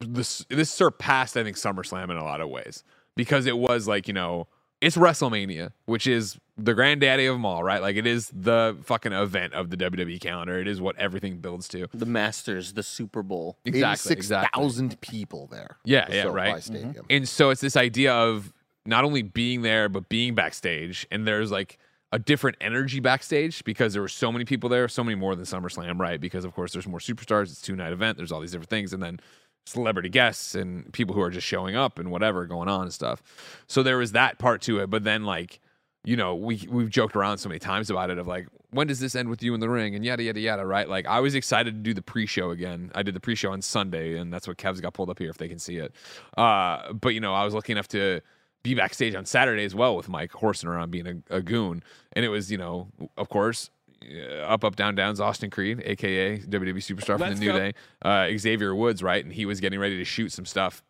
this 0.00 0.44
this 0.48 0.70
surpassed 0.70 1.36
I 1.36 1.44
think 1.44 1.56
SummerSlam 1.56 2.10
in 2.10 2.16
a 2.16 2.24
lot 2.24 2.40
of 2.40 2.48
ways 2.48 2.84
because 3.16 3.46
it 3.46 3.58
was 3.58 3.88
like 3.88 4.08
you 4.08 4.14
know 4.14 4.48
it's 4.80 4.96
WrestleMania, 4.96 5.72
which 5.86 6.06
is 6.06 6.38
the 6.56 6.72
granddaddy 6.72 7.26
of 7.26 7.34
them 7.34 7.44
all, 7.44 7.64
right? 7.64 7.82
Like 7.82 7.96
it 7.96 8.06
is 8.06 8.30
the 8.32 8.76
fucking 8.84 9.12
event 9.12 9.54
of 9.54 9.70
the 9.70 9.76
WWE 9.76 10.20
calendar. 10.20 10.60
It 10.60 10.68
is 10.68 10.80
what 10.80 10.96
everything 10.98 11.38
builds 11.38 11.66
to. 11.68 11.88
The 11.92 12.06
Masters, 12.06 12.74
the 12.74 12.82
Super 12.82 13.22
Bowl. 13.22 13.58
Exactly, 13.64 14.12
exactly. 14.12 14.96
people 15.00 15.48
there. 15.50 15.78
Yeah, 15.84 16.06
the 16.06 16.14
yeah, 16.14 16.22
SoFi 16.22 16.34
right. 16.34 16.62
Stadium. 16.62 17.06
And 17.10 17.28
so 17.28 17.50
it's 17.50 17.60
this 17.60 17.76
idea 17.76 18.14
of 18.14 18.52
not 18.86 19.04
only 19.04 19.22
being 19.22 19.62
there 19.62 19.88
but 19.88 20.08
being 20.08 20.34
backstage, 20.34 21.06
and 21.10 21.26
there's 21.26 21.50
like 21.50 21.78
a 22.12 22.18
different 22.18 22.56
energy 22.60 23.00
backstage 23.00 23.62
because 23.64 23.92
there 23.92 24.02
were 24.02 24.08
so 24.08 24.32
many 24.32 24.44
people 24.44 24.68
there, 24.68 24.88
so 24.88 25.04
many 25.04 25.14
more 25.14 25.34
than 25.34 25.44
SummerSlam, 25.44 25.98
right? 25.98 26.20
Because 26.20 26.44
of 26.44 26.54
course 26.54 26.72
there's 26.72 26.86
more 26.86 27.00
superstars. 27.00 27.50
It's 27.50 27.60
two 27.60 27.76
night 27.76 27.92
event. 27.92 28.16
There's 28.16 28.32
all 28.32 28.40
these 28.40 28.52
different 28.52 28.70
things, 28.70 28.92
and 28.92 29.02
then 29.02 29.20
celebrity 29.68 30.08
guests 30.08 30.54
and 30.54 30.92
people 30.92 31.14
who 31.14 31.20
are 31.20 31.30
just 31.30 31.46
showing 31.46 31.76
up 31.76 31.98
and 31.98 32.10
whatever 32.10 32.46
going 32.46 32.68
on 32.68 32.82
and 32.82 32.92
stuff. 32.92 33.22
So 33.66 33.82
there 33.82 33.98
was 33.98 34.12
that 34.12 34.38
part 34.38 34.62
to 34.62 34.80
it, 34.80 34.90
but 34.90 35.04
then 35.04 35.24
like 35.24 35.60
you 36.04 36.16
know 36.16 36.34
we 36.34 36.66
we've 36.70 36.90
joked 36.90 37.16
around 37.16 37.38
so 37.38 37.48
many 37.48 37.58
times 37.58 37.90
about 37.90 38.10
it 38.10 38.18
of 38.18 38.26
like 38.26 38.46
when 38.70 38.86
does 38.86 39.00
this 39.00 39.14
end 39.14 39.28
with 39.28 39.42
you 39.42 39.52
in 39.54 39.60
the 39.60 39.68
ring 39.68 39.94
and 39.94 40.04
yada 40.04 40.22
yada 40.22 40.38
yada 40.38 40.64
right 40.64 40.88
like 40.88 41.06
I 41.06 41.18
was 41.18 41.34
excited 41.34 41.74
to 41.74 41.80
do 41.80 41.92
the 41.92 42.02
pre-show 42.02 42.50
again 42.50 42.92
I 42.94 43.02
did 43.02 43.14
the 43.14 43.20
pre-show 43.20 43.50
on 43.50 43.62
Sunday 43.62 44.16
and 44.16 44.32
that's 44.32 44.46
what 44.46 44.58
Kev's 44.58 44.80
got 44.80 44.94
pulled 44.94 45.10
up 45.10 45.18
here 45.18 45.28
if 45.28 45.38
they 45.38 45.48
can 45.48 45.58
see 45.58 45.76
it 45.76 45.92
uh 46.36 46.92
but 46.92 47.14
you 47.14 47.20
know 47.20 47.34
I 47.34 47.44
was 47.44 47.52
lucky 47.52 47.72
enough 47.72 47.88
to 47.88 48.20
be 48.62 48.74
backstage 48.74 49.14
on 49.14 49.24
Saturday 49.24 49.64
as 49.64 49.74
well 49.74 49.96
with 49.96 50.08
Mike 50.08 50.32
horsing 50.32 50.68
around 50.68 50.90
being 50.90 51.22
a, 51.30 51.36
a 51.36 51.42
goon, 51.42 51.82
and 52.12 52.24
it 52.24 52.28
was 52.28 52.50
you 52.50 52.58
know 52.58 52.88
of 53.16 53.28
course. 53.28 53.70
Uh, 54.02 54.42
Up, 54.42 54.64
up, 54.64 54.76
down, 54.76 54.94
down's 54.94 55.20
Austin 55.20 55.50
Creed, 55.50 55.82
aka 55.84 56.38
WWE 56.38 56.76
superstar 56.76 57.18
from 57.18 57.20
Let's 57.22 57.38
the 57.38 57.46
New 57.46 57.52
go. 57.52 57.58
Day, 57.58 57.72
uh, 58.02 58.28
Xavier 58.36 58.74
Woods, 58.74 59.02
right? 59.02 59.24
And 59.24 59.32
he 59.32 59.46
was 59.46 59.60
getting 59.60 59.78
ready 59.80 59.96
to 59.98 60.04
shoot 60.04 60.32
some 60.32 60.46
stuff 60.46 60.82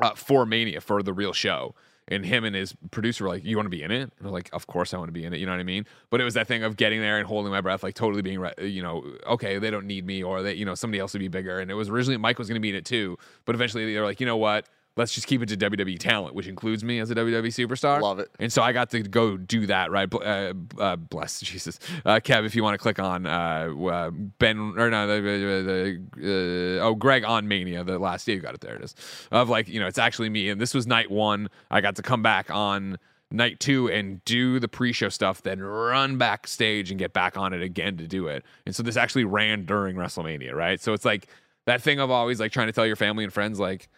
uh, 0.00 0.14
for 0.14 0.46
Mania 0.46 0.80
for 0.80 1.02
the 1.02 1.12
real 1.12 1.32
show. 1.32 1.74
And 2.08 2.26
him 2.26 2.44
and 2.44 2.56
his 2.56 2.74
producer 2.90 3.22
were 3.24 3.30
like, 3.30 3.44
"You 3.44 3.56
want 3.56 3.66
to 3.66 3.70
be 3.70 3.84
in 3.84 3.92
it?" 3.92 4.10
And 4.18 4.26
I'm 4.26 4.32
like, 4.32 4.50
"Of 4.52 4.66
course 4.66 4.92
I 4.92 4.98
want 4.98 5.08
to 5.08 5.12
be 5.12 5.24
in 5.24 5.32
it." 5.32 5.38
You 5.38 5.46
know 5.46 5.52
what 5.52 5.60
I 5.60 5.64
mean? 5.64 5.86
But 6.10 6.20
it 6.20 6.24
was 6.24 6.34
that 6.34 6.48
thing 6.48 6.64
of 6.64 6.76
getting 6.76 7.00
there 7.00 7.18
and 7.18 7.26
holding 7.26 7.52
my 7.52 7.60
breath, 7.60 7.84
like 7.84 7.94
totally 7.94 8.20
being, 8.22 8.40
re- 8.40 8.54
you 8.62 8.82
know, 8.82 9.04
okay, 9.28 9.58
they 9.58 9.70
don't 9.70 9.86
need 9.86 10.04
me, 10.04 10.20
or 10.24 10.42
they, 10.42 10.54
you 10.54 10.64
know, 10.64 10.74
somebody 10.74 10.98
else 10.98 11.12
would 11.12 11.20
be 11.20 11.28
bigger. 11.28 11.60
And 11.60 11.70
it 11.70 11.74
was 11.74 11.88
originally 11.88 12.16
Mike 12.16 12.36
was 12.38 12.48
going 12.48 12.56
to 12.56 12.60
be 12.60 12.70
in 12.70 12.74
it 12.74 12.84
too, 12.84 13.16
but 13.44 13.54
eventually 13.54 13.92
they 13.92 14.00
were 14.00 14.06
like, 14.06 14.18
you 14.18 14.26
know 14.26 14.38
what? 14.38 14.66
Let's 14.96 15.14
just 15.14 15.26
keep 15.26 15.42
it 15.42 15.46
to 15.46 15.56
WWE 15.56 15.98
talent, 15.98 16.34
which 16.34 16.46
includes 16.46 16.82
me 16.82 16.98
as 16.98 17.10
a 17.10 17.14
WWE 17.14 17.46
superstar. 17.46 18.00
Love 18.00 18.18
it. 18.18 18.28
And 18.38 18.52
so 18.52 18.60
I 18.60 18.72
got 18.72 18.90
to 18.90 19.02
go 19.02 19.36
do 19.36 19.66
that, 19.66 19.90
right? 19.90 20.12
Uh, 20.12 20.52
uh, 20.78 20.96
bless 20.96 21.40
Jesus, 21.40 21.78
uh, 22.04 22.16
Kev. 22.16 22.44
If 22.44 22.54
you 22.54 22.62
want 22.62 22.74
to 22.74 22.78
click 22.78 22.98
on 22.98 23.24
uh, 23.24 23.72
uh, 23.86 24.10
Ben 24.10 24.74
or 24.76 24.90
no, 24.90 25.06
the, 25.06 25.20
the, 25.22 26.20
the 26.20 26.78
uh, 26.80 26.84
oh 26.86 26.94
Greg 26.94 27.24
on 27.24 27.46
Mania, 27.46 27.84
the 27.84 27.98
last 27.98 28.26
day 28.26 28.34
you 28.34 28.40
got 28.40 28.54
it. 28.54 28.60
There 28.60 28.74
it 28.74 28.82
is. 28.82 28.94
Of 29.30 29.48
like 29.48 29.68
you 29.68 29.80
know, 29.80 29.86
it's 29.86 29.98
actually 29.98 30.28
me, 30.28 30.48
and 30.48 30.60
this 30.60 30.74
was 30.74 30.86
night 30.86 31.10
one. 31.10 31.48
I 31.70 31.80
got 31.80 31.96
to 31.96 32.02
come 32.02 32.22
back 32.22 32.50
on 32.50 32.98
night 33.30 33.60
two 33.60 33.88
and 33.88 34.24
do 34.24 34.58
the 34.58 34.68
pre-show 34.68 35.08
stuff, 35.08 35.42
then 35.42 35.60
run 35.60 36.18
backstage 36.18 36.90
and 36.90 36.98
get 36.98 37.12
back 37.12 37.36
on 37.36 37.52
it 37.52 37.62
again 37.62 37.96
to 37.96 38.06
do 38.06 38.26
it. 38.26 38.44
And 38.66 38.74
so 38.74 38.82
this 38.82 38.96
actually 38.96 39.24
ran 39.24 39.64
during 39.64 39.96
WrestleMania, 39.96 40.52
right? 40.52 40.80
So 40.80 40.92
it's 40.92 41.04
like 41.04 41.28
that 41.66 41.80
thing 41.80 42.00
of 42.00 42.10
always 42.10 42.40
like 42.40 42.52
trying 42.52 42.66
to 42.66 42.72
tell 42.72 42.86
your 42.86 42.96
family 42.96 43.24
and 43.24 43.32
friends 43.32 43.60
like 43.60 43.88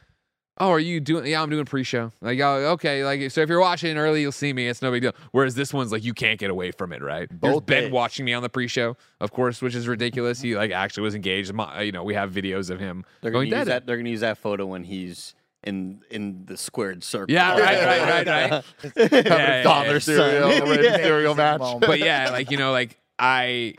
oh, 0.58 0.70
are 0.70 0.78
you 0.78 1.00
doing? 1.00 1.26
Yeah, 1.26 1.42
I'm 1.42 1.50
doing 1.50 1.64
pre-show. 1.64 2.12
Like, 2.20 2.38
oh, 2.40 2.72
okay, 2.72 3.04
like 3.04 3.30
so 3.30 3.40
if 3.40 3.48
you're 3.48 3.60
watching 3.60 3.96
early, 3.96 4.20
you'll 4.20 4.32
see 4.32 4.52
me. 4.52 4.68
It's 4.68 4.82
no 4.82 4.90
big 4.90 5.02
deal. 5.02 5.12
Whereas 5.32 5.54
this 5.54 5.72
one's 5.72 5.92
like 5.92 6.04
you 6.04 6.14
can't 6.14 6.38
get 6.38 6.50
away 6.50 6.70
from 6.72 6.92
it, 6.92 7.02
right? 7.02 7.28
There's 7.30 7.54
Both 7.54 7.66
Ben 7.66 7.84
days. 7.84 7.92
watching 7.92 8.24
me 8.24 8.32
on 8.34 8.42
the 8.42 8.48
pre-show, 8.48 8.96
of 9.20 9.32
course, 9.32 9.60
which 9.62 9.74
is 9.74 9.88
ridiculous. 9.88 10.40
He 10.40 10.54
like 10.56 10.70
actually 10.70 11.02
was 11.04 11.14
engaged. 11.14 11.52
My- 11.52 11.82
You 11.82 11.92
know, 11.92 12.04
we 12.04 12.14
have 12.14 12.30
videos 12.32 12.70
of 12.70 12.78
him 12.80 13.04
They're 13.20 13.30
gonna 13.30 13.46
going 13.46 13.48
use 13.48 13.54
dead. 13.58 13.66
that. 13.68 13.86
They're 13.86 13.96
gonna 13.96 14.10
use 14.10 14.20
that 14.20 14.38
photo 14.38 14.66
when 14.66 14.84
he's 14.84 15.34
in 15.64 16.00
in 16.10 16.44
the 16.46 16.56
squared 16.56 17.04
circle. 17.04 17.32
Yeah, 17.32 17.58
right, 17.58 17.84
right, 17.84 18.26
right, 18.26 18.62
right. 18.86 19.12
Yeah. 19.26 19.98
cereal 20.00 21.34
match. 21.36 21.60
But 21.80 21.98
yeah, 22.00 22.30
like 22.30 22.50
you 22.50 22.56
know, 22.56 22.72
like 22.72 22.98
I 23.18 23.74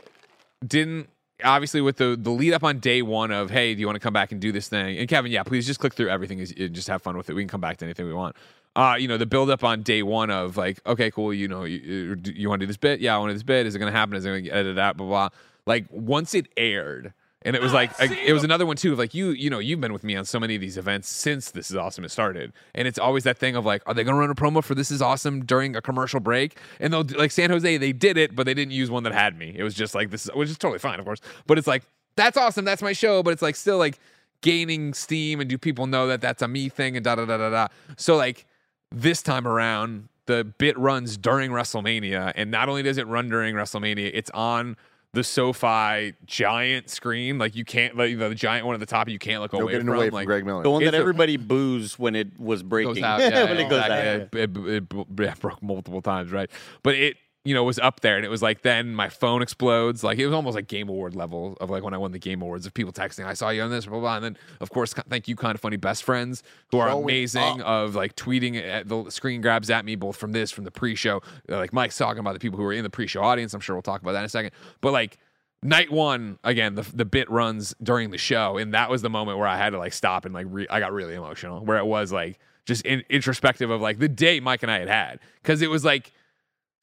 didn't 0.66 1.08
obviously 1.42 1.80
with 1.80 1.96
the 1.96 2.16
the 2.18 2.30
lead 2.30 2.52
up 2.52 2.62
on 2.62 2.78
day 2.78 3.02
one 3.02 3.30
of 3.30 3.50
hey, 3.50 3.74
do 3.74 3.80
you 3.80 3.86
want 3.86 3.96
to 3.96 4.00
come 4.00 4.12
back 4.12 4.32
and 4.32 4.40
do 4.40 4.52
this 4.52 4.68
thing? 4.68 4.98
And 4.98 5.08
Kevin, 5.08 5.32
yeah, 5.32 5.42
please 5.42 5.66
just 5.66 5.80
click 5.80 5.94
through 5.94 6.10
everything 6.10 6.40
and 6.40 6.74
just 6.74 6.88
have 6.88 7.02
fun 7.02 7.16
with 7.16 7.30
it. 7.30 7.34
We 7.34 7.42
can 7.42 7.48
come 7.48 7.60
back 7.60 7.78
to 7.78 7.84
anything 7.84 8.06
we 8.06 8.14
want. 8.14 8.36
Uh, 8.76 8.96
you 8.98 9.06
know, 9.06 9.16
the 9.16 9.26
build 9.26 9.50
up 9.50 9.62
on 9.62 9.82
day 9.82 10.02
one 10.02 10.30
of 10.30 10.56
like, 10.56 10.80
okay, 10.84 11.10
cool, 11.10 11.32
you 11.32 11.46
know, 11.46 11.64
you, 11.64 12.16
you 12.24 12.48
want 12.48 12.60
to 12.60 12.64
do 12.64 12.66
this 12.66 12.76
bit? 12.76 13.00
Yeah, 13.00 13.14
I 13.14 13.18
want 13.18 13.30
to 13.30 13.34
do 13.34 13.36
this 13.36 13.44
bit. 13.44 13.66
Is 13.66 13.76
it 13.76 13.78
going 13.78 13.92
to 13.92 13.96
happen? 13.96 14.16
Is 14.16 14.24
it 14.24 14.30
going 14.30 14.44
to 14.44 14.50
edited 14.50 14.78
out? 14.78 14.96
Blah. 14.96 15.06
blah. 15.06 15.28
Like 15.66 15.86
once 15.90 16.34
it 16.34 16.48
aired, 16.56 17.12
and 17.44 17.54
it 17.54 17.62
was 17.62 17.72
ah, 17.72 17.76
like 17.76 17.92
it 18.00 18.32
was 18.32 18.42
another 18.42 18.64
one 18.64 18.76
too 18.76 18.92
of 18.92 18.98
like 18.98 19.14
you 19.14 19.30
you 19.30 19.50
know 19.50 19.58
you've 19.58 19.80
been 19.80 19.92
with 19.92 20.04
me 20.04 20.16
on 20.16 20.24
so 20.24 20.40
many 20.40 20.54
of 20.54 20.60
these 20.60 20.78
events 20.78 21.08
since 21.08 21.50
this 21.50 21.70
is 21.70 21.76
awesome 21.76 22.04
it 22.04 22.10
started. 22.10 22.52
And 22.74 22.88
it's 22.88 22.98
always 22.98 23.24
that 23.24 23.38
thing 23.38 23.54
of 23.54 23.66
like 23.66 23.82
are 23.86 23.94
they 23.94 24.02
gonna 24.02 24.18
run 24.18 24.30
a 24.30 24.34
promo 24.34 24.64
for 24.64 24.74
this 24.74 24.90
is 24.90 25.02
awesome 25.02 25.44
during 25.44 25.76
a 25.76 25.82
commercial 25.82 26.20
break? 26.20 26.58
And 26.80 26.92
they'll 26.92 27.04
like 27.16 27.30
San 27.30 27.50
Jose 27.50 27.76
they 27.76 27.92
did 27.92 28.16
it 28.16 28.34
but 28.34 28.46
they 28.46 28.54
didn't 28.54 28.72
use 28.72 28.90
one 28.90 29.02
that 29.02 29.12
had 29.12 29.36
me. 29.38 29.54
It 29.56 29.62
was 29.62 29.74
just 29.74 29.94
like 29.94 30.10
this 30.10 30.26
which 30.34 30.48
is 30.48 30.58
totally 30.58 30.78
fine 30.78 30.98
of 30.98 31.04
course. 31.04 31.20
But 31.46 31.58
it's 31.58 31.66
like 31.66 31.82
that's 32.16 32.36
awesome 32.36 32.64
that's 32.64 32.82
my 32.82 32.92
show 32.92 33.22
but 33.22 33.32
it's 33.32 33.42
like 33.42 33.56
still 33.56 33.78
like 33.78 33.98
gaining 34.40 34.94
steam 34.94 35.40
and 35.40 35.48
do 35.48 35.58
people 35.58 35.86
know 35.86 36.06
that 36.06 36.20
that's 36.20 36.42
a 36.42 36.48
me 36.48 36.68
thing 36.68 36.96
and 36.96 37.04
da 37.04 37.14
da 37.14 37.26
da 37.26 37.36
da 37.36 37.50
da. 37.50 37.68
So 37.96 38.16
like 38.16 38.46
this 38.90 39.22
time 39.22 39.46
around 39.46 40.08
the 40.26 40.44
bit 40.44 40.78
runs 40.78 41.18
during 41.18 41.50
WrestleMania 41.50 42.32
and 42.34 42.50
not 42.50 42.70
only 42.70 42.82
does 42.82 42.96
it 42.96 43.06
run 43.06 43.28
during 43.28 43.54
WrestleMania 43.54 44.10
it's 44.14 44.30
on 44.30 44.76
the 45.14 45.24
SoFi 45.24 46.14
giant 46.26 46.90
screen 46.90 47.38
like 47.38 47.54
you 47.56 47.64
can't 47.64 47.96
like 47.96 48.18
the 48.18 48.34
giant 48.34 48.66
one 48.66 48.74
at 48.74 48.80
the 48.80 48.86
top 48.86 49.08
you 49.08 49.18
can't 49.18 49.40
look 49.40 49.52
No 49.52 49.60
away 49.60 49.72
getting 49.72 49.86
from 49.86 49.96
away 49.96 50.08
from 50.08 50.14
like 50.14 50.26
Greg 50.26 50.44
Miller. 50.44 50.62
The 50.62 50.70
one 50.70 50.82
It's 50.82 50.90
that 50.90 50.96
a- 50.96 51.00
everybody 51.00 51.36
boos 51.36 51.98
when 51.98 52.14
it 52.16 52.38
was 52.38 52.62
breaking. 52.62 52.94
goes 52.94 53.02
out. 53.02 53.20
Yeah, 53.20 53.44
when 53.44 53.58
it 53.58 53.68
goes 53.70 53.82
out. 53.82 53.90
It, 53.90 54.34
it, 54.34 54.56
it- 54.56 54.92
yeah, 55.20 55.34
broke 55.40 55.62
multiple 55.62 56.02
times, 56.02 56.30
right? 56.32 56.50
But 56.82 56.94
it, 56.96 57.16
you 57.44 57.52
know, 57.52 57.62
was 57.62 57.78
up 57.78 58.00
there, 58.00 58.16
and 58.16 58.24
it 58.24 58.30
was 58.30 58.40
like 58.42 58.62
then 58.62 58.94
my 58.94 59.08
phone 59.08 59.42
explodes. 59.42 60.02
Like 60.02 60.18
it 60.18 60.24
was 60.26 60.34
almost 60.34 60.54
like 60.54 60.66
Game 60.66 60.88
Award 60.88 61.14
level 61.14 61.56
of 61.60 61.68
like 61.68 61.82
when 61.82 61.92
I 61.92 61.98
won 61.98 62.12
the 62.12 62.18
Game 62.18 62.40
Awards 62.40 62.64
of 62.66 62.72
people 62.72 62.92
texting, 62.92 63.26
"I 63.26 63.34
saw 63.34 63.50
you 63.50 63.62
on 63.62 63.70
this," 63.70 63.84
blah 63.84 63.98
blah. 63.98 64.00
blah. 64.00 64.16
And 64.16 64.24
then 64.24 64.38
of 64.60 64.70
course, 64.70 64.94
thank 64.94 65.28
you, 65.28 65.36
kind 65.36 65.54
of 65.54 65.60
funny 65.60 65.76
best 65.76 66.04
friends 66.04 66.42
who 66.70 66.78
are 66.78 66.88
Growing 66.88 67.04
amazing 67.04 67.60
of 67.60 67.94
like 67.94 68.16
tweeting 68.16 68.56
at 68.56 68.88
the 68.88 69.10
screen 69.10 69.40
grabs 69.42 69.68
at 69.70 69.84
me 69.84 69.94
both 69.94 70.16
from 70.16 70.32
this 70.32 70.50
from 70.50 70.64
the 70.64 70.70
pre-show. 70.70 71.20
Uh, 71.50 71.58
Like 71.58 71.72
Mike's 71.72 71.98
talking 71.98 72.20
about 72.20 72.32
the 72.32 72.40
people 72.40 72.56
who 72.58 72.64
were 72.64 72.72
in 72.72 72.82
the 72.82 72.90
pre-show 72.90 73.22
audience. 73.22 73.52
I'm 73.52 73.60
sure 73.60 73.76
we'll 73.76 73.82
talk 73.82 74.00
about 74.00 74.12
that 74.12 74.20
in 74.20 74.24
a 74.24 74.28
second. 74.30 74.52
But 74.80 74.92
like 74.92 75.18
night 75.62 75.90
one 75.90 76.38
again 76.44 76.74
the, 76.74 76.82
the 76.94 77.06
bit 77.06 77.30
runs 77.30 77.74
during 77.82 78.10
the 78.10 78.18
show 78.18 78.58
and 78.58 78.74
that 78.74 78.90
was 78.90 79.00
the 79.00 79.08
moment 79.08 79.38
where 79.38 79.48
i 79.48 79.56
had 79.56 79.70
to 79.70 79.78
like 79.78 79.94
stop 79.94 80.26
and 80.26 80.34
like 80.34 80.44
re- 80.50 80.66
i 80.68 80.78
got 80.78 80.92
really 80.92 81.14
emotional 81.14 81.64
where 81.64 81.78
it 81.78 81.86
was 81.86 82.12
like 82.12 82.38
just 82.66 82.84
in, 82.84 83.02
introspective 83.08 83.70
of 83.70 83.80
like 83.80 83.98
the 83.98 84.06
day 84.06 84.40
mike 84.40 84.62
and 84.62 84.70
i 84.70 84.78
had 84.78 84.88
had 84.88 85.18
because 85.42 85.62
it 85.62 85.70
was 85.70 85.82
like 85.82 86.12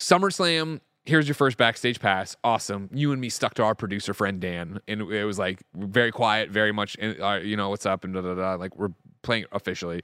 SummerSlam, 0.02 0.82
here's 1.06 1.28
your 1.28 1.36
first 1.36 1.58
backstage 1.58 2.00
pass. 2.00 2.36
Awesome. 2.44 2.90
You 2.92 3.12
and 3.12 3.22
me 3.22 3.30
stuck 3.30 3.54
to 3.56 3.64
our 3.64 3.76
producer 3.76 4.14
friend 4.14 4.40
Dan, 4.42 4.80
and 4.88 5.02
it 5.04 5.26
was 5.26 5.38
like 5.40 5.62
very 5.76 6.12
quiet, 6.12 6.50
very 6.50 6.72
much, 6.72 6.98
uh, 7.02 7.40
you 7.44 7.56
know, 7.56 7.70
what's 7.70 7.86
up 7.86 8.04
and 8.04 8.14
da 8.14 8.22
da 8.22 8.34
da. 8.36 8.56
Like 8.56 8.76
we're 8.78 8.90
playing 9.22 9.46
officially. 9.52 10.02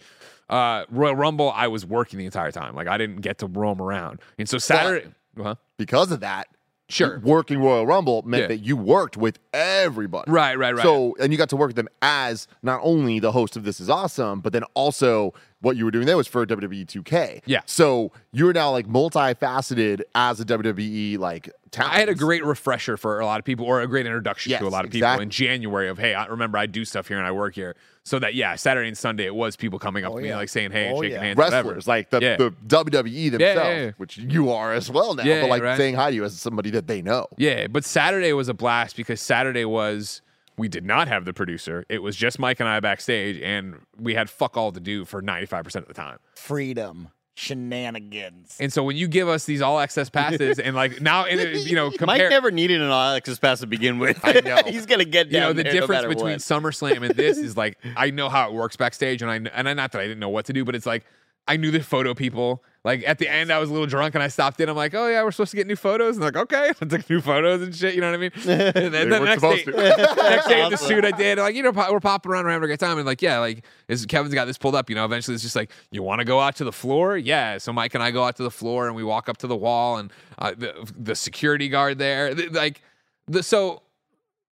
Uh, 0.50 0.86
Royal 0.90 1.16
Rumble, 1.16 1.52
I 1.52 1.68
was 1.68 1.86
working 1.86 2.20
the 2.20 2.26
entire 2.26 2.52
time. 2.52 2.76
Like 2.76 2.88
I 2.88 2.98
didn't 2.98 3.22
get 3.22 3.40
to 3.40 3.48
roam 3.48 3.82
around, 3.82 4.20
and 4.38 4.48
so 4.48 4.58
Saturday, 4.60 5.08
huh? 5.36 5.56
because 5.78 6.12
of 6.12 6.20
that, 6.22 6.48
Sure. 6.90 7.20
working 7.24 7.60
Royal 7.60 7.86
Rumble 7.86 8.22
meant 8.22 8.44
Yeah. 8.44 8.48
that 8.48 8.60
you 8.60 8.78
worked 8.78 9.18
with 9.18 9.40
everybody. 9.54 10.32
Right, 10.32 10.58
right, 10.58 10.74
right. 10.74 10.84
So, 10.84 11.16
and 11.20 11.32
you 11.34 11.38
got 11.38 11.50
to 11.50 11.58
work 11.58 11.68
with 11.70 11.76
them 11.76 11.90
as 12.02 12.48
not 12.64 12.80
only 12.84 13.20
the 13.20 13.34
host 13.34 13.58
of 13.58 13.64
This 13.66 13.82
Is 13.82 13.90
Awesome, 13.90 14.40
but 14.40 14.54
then 14.54 14.64
also 14.74 15.34
what 15.62 15.76
you 15.76 15.86
were 15.86 15.91
doing 15.91 16.06
there 16.06 16.17
was 16.17 16.28
for 16.28 16.46
WWE 16.46 16.86
2K. 16.86 17.41
Yeah. 17.46 17.62
So 17.65 18.12
you're 18.32 18.54
now 18.54 18.72
like 18.72 18.88
multifaceted 18.88 20.02
as 20.13 20.39
a 20.39 20.46
WWE 20.46 21.17
like 21.17 21.50
talent. 21.72 21.96
I 21.96 22.00
had 22.00 22.10
a 22.10 22.15
great 22.15 22.46
refresher 22.46 22.96
for 22.98 23.20
a 23.20 23.26
lot 23.26 23.39
of 23.39 23.46
people, 23.46 23.65
or 23.65 23.82
a 23.82 23.88
great 23.88 24.06
introduction 24.06 24.52
Yes, 24.52 24.60
to 24.62 24.67
a 24.67 24.70
lot 24.70 24.86
of 24.86 24.91
people 24.91 25.10
in 25.20 25.30
January 25.30 25.89
of, 25.89 25.98
hey, 25.98 26.13
I 26.13 26.26
remember 26.28 26.58
I 26.58 26.65
do 26.67 26.86
stuff 26.86 27.08
here 27.08 27.17
and 27.17 27.26
I 27.26 27.32
work 27.32 27.56
here. 27.56 27.76
So 28.04 28.20
that 28.20 28.36
yeah, 28.36 28.56
Saturday 28.56 28.88
and 28.88 28.98
Sunday 28.98 29.26
it 29.26 29.36
was 29.36 29.56
people 29.56 29.80
coming 29.80 30.06
up 30.06 30.13
Oh, 30.13 30.17
to 30.17 30.22
me 30.22 30.30
yeah. 30.30 30.38
like 30.38 30.48
saying, 30.50 30.72
hey, 30.72 30.91
Oh, 30.91 31.02
shaking 31.02 31.15
yeah. 31.17 31.24
hands, 31.24 31.38
whatever. 31.38 31.78
like 31.88 32.10
the, 32.10 32.22
Yeah. 32.22 32.38
the 32.38 32.52
WWE 32.67 33.32
themselves, 33.32 33.39
yeah, 33.41 33.84
yeah. 33.86 33.91
which 33.98 34.17
you 34.17 34.52
are 34.52 34.74
as 34.74 34.89
well 34.89 35.13
now, 35.15 35.24
Yeah, 35.24 35.41
but 35.41 35.50
like 35.50 35.63
right. 35.63 35.76
saying 35.78 35.96
hi 35.96 36.12
to 36.12 36.15
you 36.15 36.24
as 36.24 36.39
somebody 36.39 36.70
that 36.70 36.88
they 36.88 37.02
know. 37.02 37.28
Yeah, 37.38 37.67
but 37.67 37.84
Saturday 37.84 38.32
was 38.32 38.48
a 38.48 38.54
blast 38.54 38.96
because 38.96 39.20
Saturday 39.22 39.65
was 39.65 40.22
we 40.58 40.67
did 40.67 40.86
not 40.86 41.08
have 41.08 41.26
the 41.26 41.34
producer. 41.34 41.86
It 41.89 42.02
was 42.02 42.15
just 42.15 42.39
Mike 42.39 42.60
and 42.60 42.67
I 42.67 42.80
backstage, 42.80 43.39
and 43.41 43.76
we 43.98 44.15
had 44.15 44.30
fuck 44.30 44.58
all 44.58 44.72
to 44.72 44.80
do 44.80 45.06
for 45.06 45.22
ninety 45.22 45.46
five 45.46 45.63
percent 45.63 45.84
of 45.84 45.88
the 45.88 45.93
time. 45.93 46.17
Freedom, 46.36 47.10
shenanigans. 47.36 48.58
And 48.60 48.74
so 48.74 48.84
when 48.84 48.96
you 48.96 49.08
give 49.08 49.28
us 49.28 49.46
these 49.46 49.62
all 49.62 49.80
access 49.80 50.10
passes, 50.10 50.60
and 50.60 50.76
like 50.76 51.00
now, 51.00 51.26
and 51.26 51.39
uh, 51.39 51.60
you 51.60 51.76
know, 51.76 51.86
Mike 51.89 51.98
compare. 51.98 52.30
never 52.30 52.52
needed 52.52 52.82
an 52.82 52.89
all 52.89 53.15
access 53.15 53.38
pass 53.39 53.60
to 53.60 53.67
begin 53.67 54.00
with. 54.00 54.20
I 54.24 54.41
know. 54.41 54.62
He's 54.65 54.86
gonna 54.86 55.06
get 55.06 55.32
you 55.32 55.39
know 55.39 55.54
the 55.54 55.63
no 55.63 55.72
difference 55.72 55.89
matter 55.89 56.10
between 56.10 56.34
what. 56.34 56.39
SummerSlam 56.39 57.04
and 57.04 57.15
this 57.15 57.38
is 57.38 57.56
like 57.56 57.78
I 57.96 58.10
know 58.10 58.30
how 58.30 58.50
it 58.50 58.54
works 58.54 58.76
backstage, 58.76 59.22
and 59.22 59.32
I 59.32 59.36
and 59.54 59.70
I 59.70 59.74
not 59.74 59.91
that 59.91 60.02
I 60.02 60.08
didn't 60.08 60.20
know 60.20 60.30
what 60.30 60.46
to 60.46 60.54
do, 60.54 60.65
but 60.65 60.76
it's 60.76 60.86
like 60.86 61.06
I 61.48 61.58
knew 61.58 61.72
the 61.72 61.82
photo 61.82 62.14
people. 62.14 62.64
Like 62.84 63.04
at 63.06 63.18
the 63.18 63.28
end, 63.28 63.52
I 63.52 63.60
was 63.60 63.70
a 63.70 63.74
little 63.74 63.88
drunk, 63.88 64.16
and 64.16 64.24
I 64.24 64.30
stopped 64.30 64.62
in. 64.62 64.70
I'm 64.70 64.76
like, 64.76 64.94
oh 64.94 65.08
yeah, 65.08 65.22
we're 65.24 65.32
supposed 65.32 65.52
to 65.52 65.58
get 65.58 65.68
new 65.68 65.76
photos, 65.76 66.16
and 66.16 66.24
they're 66.24 66.32
like, 66.32 66.54
okay, 66.54 66.72
I 66.82 66.86
took 66.86 67.10
new 67.10 67.20
photos 67.20 67.62
and 67.62 67.76
shit. 67.76 67.96
You 67.96 68.02
know 68.02 68.12
what 68.12 68.16
I 68.16 68.18
mean? 68.18 68.32
And 68.78 68.94
then, 68.94 69.10
the 69.10 69.20
next 69.20 69.42
day, 69.42 69.64
next 69.76 70.48
day 70.48 70.62
at 70.62 70.70
the 70.70 70.78
suit 70.78 71.04
I 71.04 71.12
did, 71.12 71.38
like 71.38 71.56
you 71.56 71.64
know, 71.64 71.72
we're 71.72 72.00
popping 72.00 72.32
around, 72.32 72.46
we're 72.46 72.52
having 72.52 72.64
a 72.64 72.68
great 72.68 72.80
time, 72.80 72.98
and 72.98 73.06
like 73.06 73.22
yeah, 73.22 73.40
like 73.40 73.66
is 73.88 74.06
Kevin's 74.06 74.34
got 74.34 74.46
this 74.46 74.58
pulled 74.58 74.76
up. 74.76 74.90
You 74.90 74.96
know, 74.96 75.04
eventually 75.04 75.36
it's 75.36 75.44
just 75.44 75.56
like 75.56 75.72
you 75.92 76.02
want 76.02 76.20
to 76.20 76.26
go 76.26 76.40
out 76.40 76.56
to 76.58 76.64
the 76.64 76.72
floor, 76.72 77.18
yeah. 77.18 77.58
So 77.58 77.74
Mike 77.74 77.94
and 77.94 78.04
I 78.04 78.12
go 78.12 78.24
out 78.24 78.38
to 78.38 78.44
the 78.44 78.52
floor, 78.52 78.88
and 78.88 78.96
we 78.96 79.04
walk 79.04 79.28
up 79.28 79.38
to 79.38 79.48
the 79.48 79.56
wall, 79.58 79.98
and 79.98 80.12
uh, 80.40 80.54
the 80.58 80.90
the 80.98 81.16
security 81.16 81.68
guard 81.68 81.98
there, 81.98 82.34
th- 82.34 82.52
like 82.52 82.82
the 83.28 83.44
so 83.44 83.82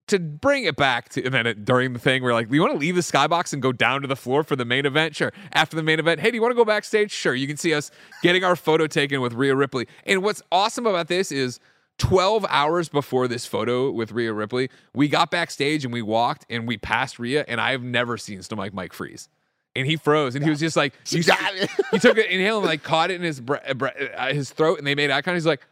to 0.08 0.18
bring 0.18 0.64
it 0.64 0.76
back 0.76 1.08
to 1.10 1.24
and 1.24 1.34
then 1.34 1.46
it, 1.46 1.64
during 1.64 1.92
the 1.92 1.98
thing 1.98 2.22
we're 2.22 2.32
like 2.32 2.48
do 2.48 2.54
you 2.54 2.60
want 2.60 2.72
to 2.72 2.78
leave 2.78 2.94
the 2.94 3.00
skybox 3.00 3.52
and 3.52 3.60
go 3.60 3.72
down 3.72 4.02
to 4.02 4.08
the 4.08 4.16
floor 4.16 4.42
for 4.42 4.56
the 4.56 4.64
main 4.64 4.86
event? 4.86 5.16
Sure. 5.16 5.32
After 5.52 5.76
the 5.76 5.82
main 5.82 5.98
event 5.98 6.20
hey 6.20 6.30
do 6.30 6.36
you 6.36 6.42
want 6.42 6.52
to 6.52 6.56
go 6.56 6.64
backstage? 6.64 7.10
Sure. 7.10 7.34
You 7.34 7.46
can 7.46 7.56
see 7.56 7.74
us 7.74 7.90
getting 8.22 8.44
our 8.44 8.56
photo 8.56 8.86
taken 8.86 9.20
with 9.20 9.32
Rhea 9.34 9.54
Ripley. 9.54 9.86
And 10.04 10.22
what's 10.22 10.42
awesome 10.52 10.86
about 10.86 11.08
this 11.08 11.32
is 11.32 11.60
12 11.98 12.44
hours 12.48 12.88
before 12.88 13.26
this 13.26 13.46
photo 13.46 13.90
with 13.90 14.12
Rhea 14.12 14.32
Ripley 14.32 14.70
we 14.94 15.08
got 15.08 15.30
backstage 15.30 15.84
and 15.84 15.92
we 15.92 16.02
walked 16.02 16.44
and 16.50 16.68
we 16.68 16.76
passed 16.76 17.18
Rhea 17.18 17.44
and 17.48 17.60
I've 17.60 17.82
never 17.82 18.16
seen 18.16 18.42
Stomach 18.42 18.72
Mike 18.74 18.92
freeze. 18.92 19.28
And 19.74 19.86
he 19.86 19.96
froze 19.96 20.34
and 20.34 20.44
he 20.44 20.50
was 20.50 20.60
just 20.60 20.76
like 20.76 20.94
you 21.08 21.22
got 21.22 21.54
it. 21.54 21.70
he 21.90 21.98
took 21.98 22.16
an 22.16 22.24
inhale 22.26 22.58
and 22.58 22.66
like 22.66 22.82
caught 22.82 23.10
it 23.10 23.14
in 23.14 23.22
his 23.22 23.40
bre- 23.40 23.56
bre- 23.74 23.88
uh, 24.16 24.32
his 24.32 24.50
throat 24.50 24.78
and 24.78 24.86
they 24.86 24.94
made 24.94 25.10
eye 25.10 25.20
contact. 25.20 25.34
He's 25.36 25.46
like 25.46 25.66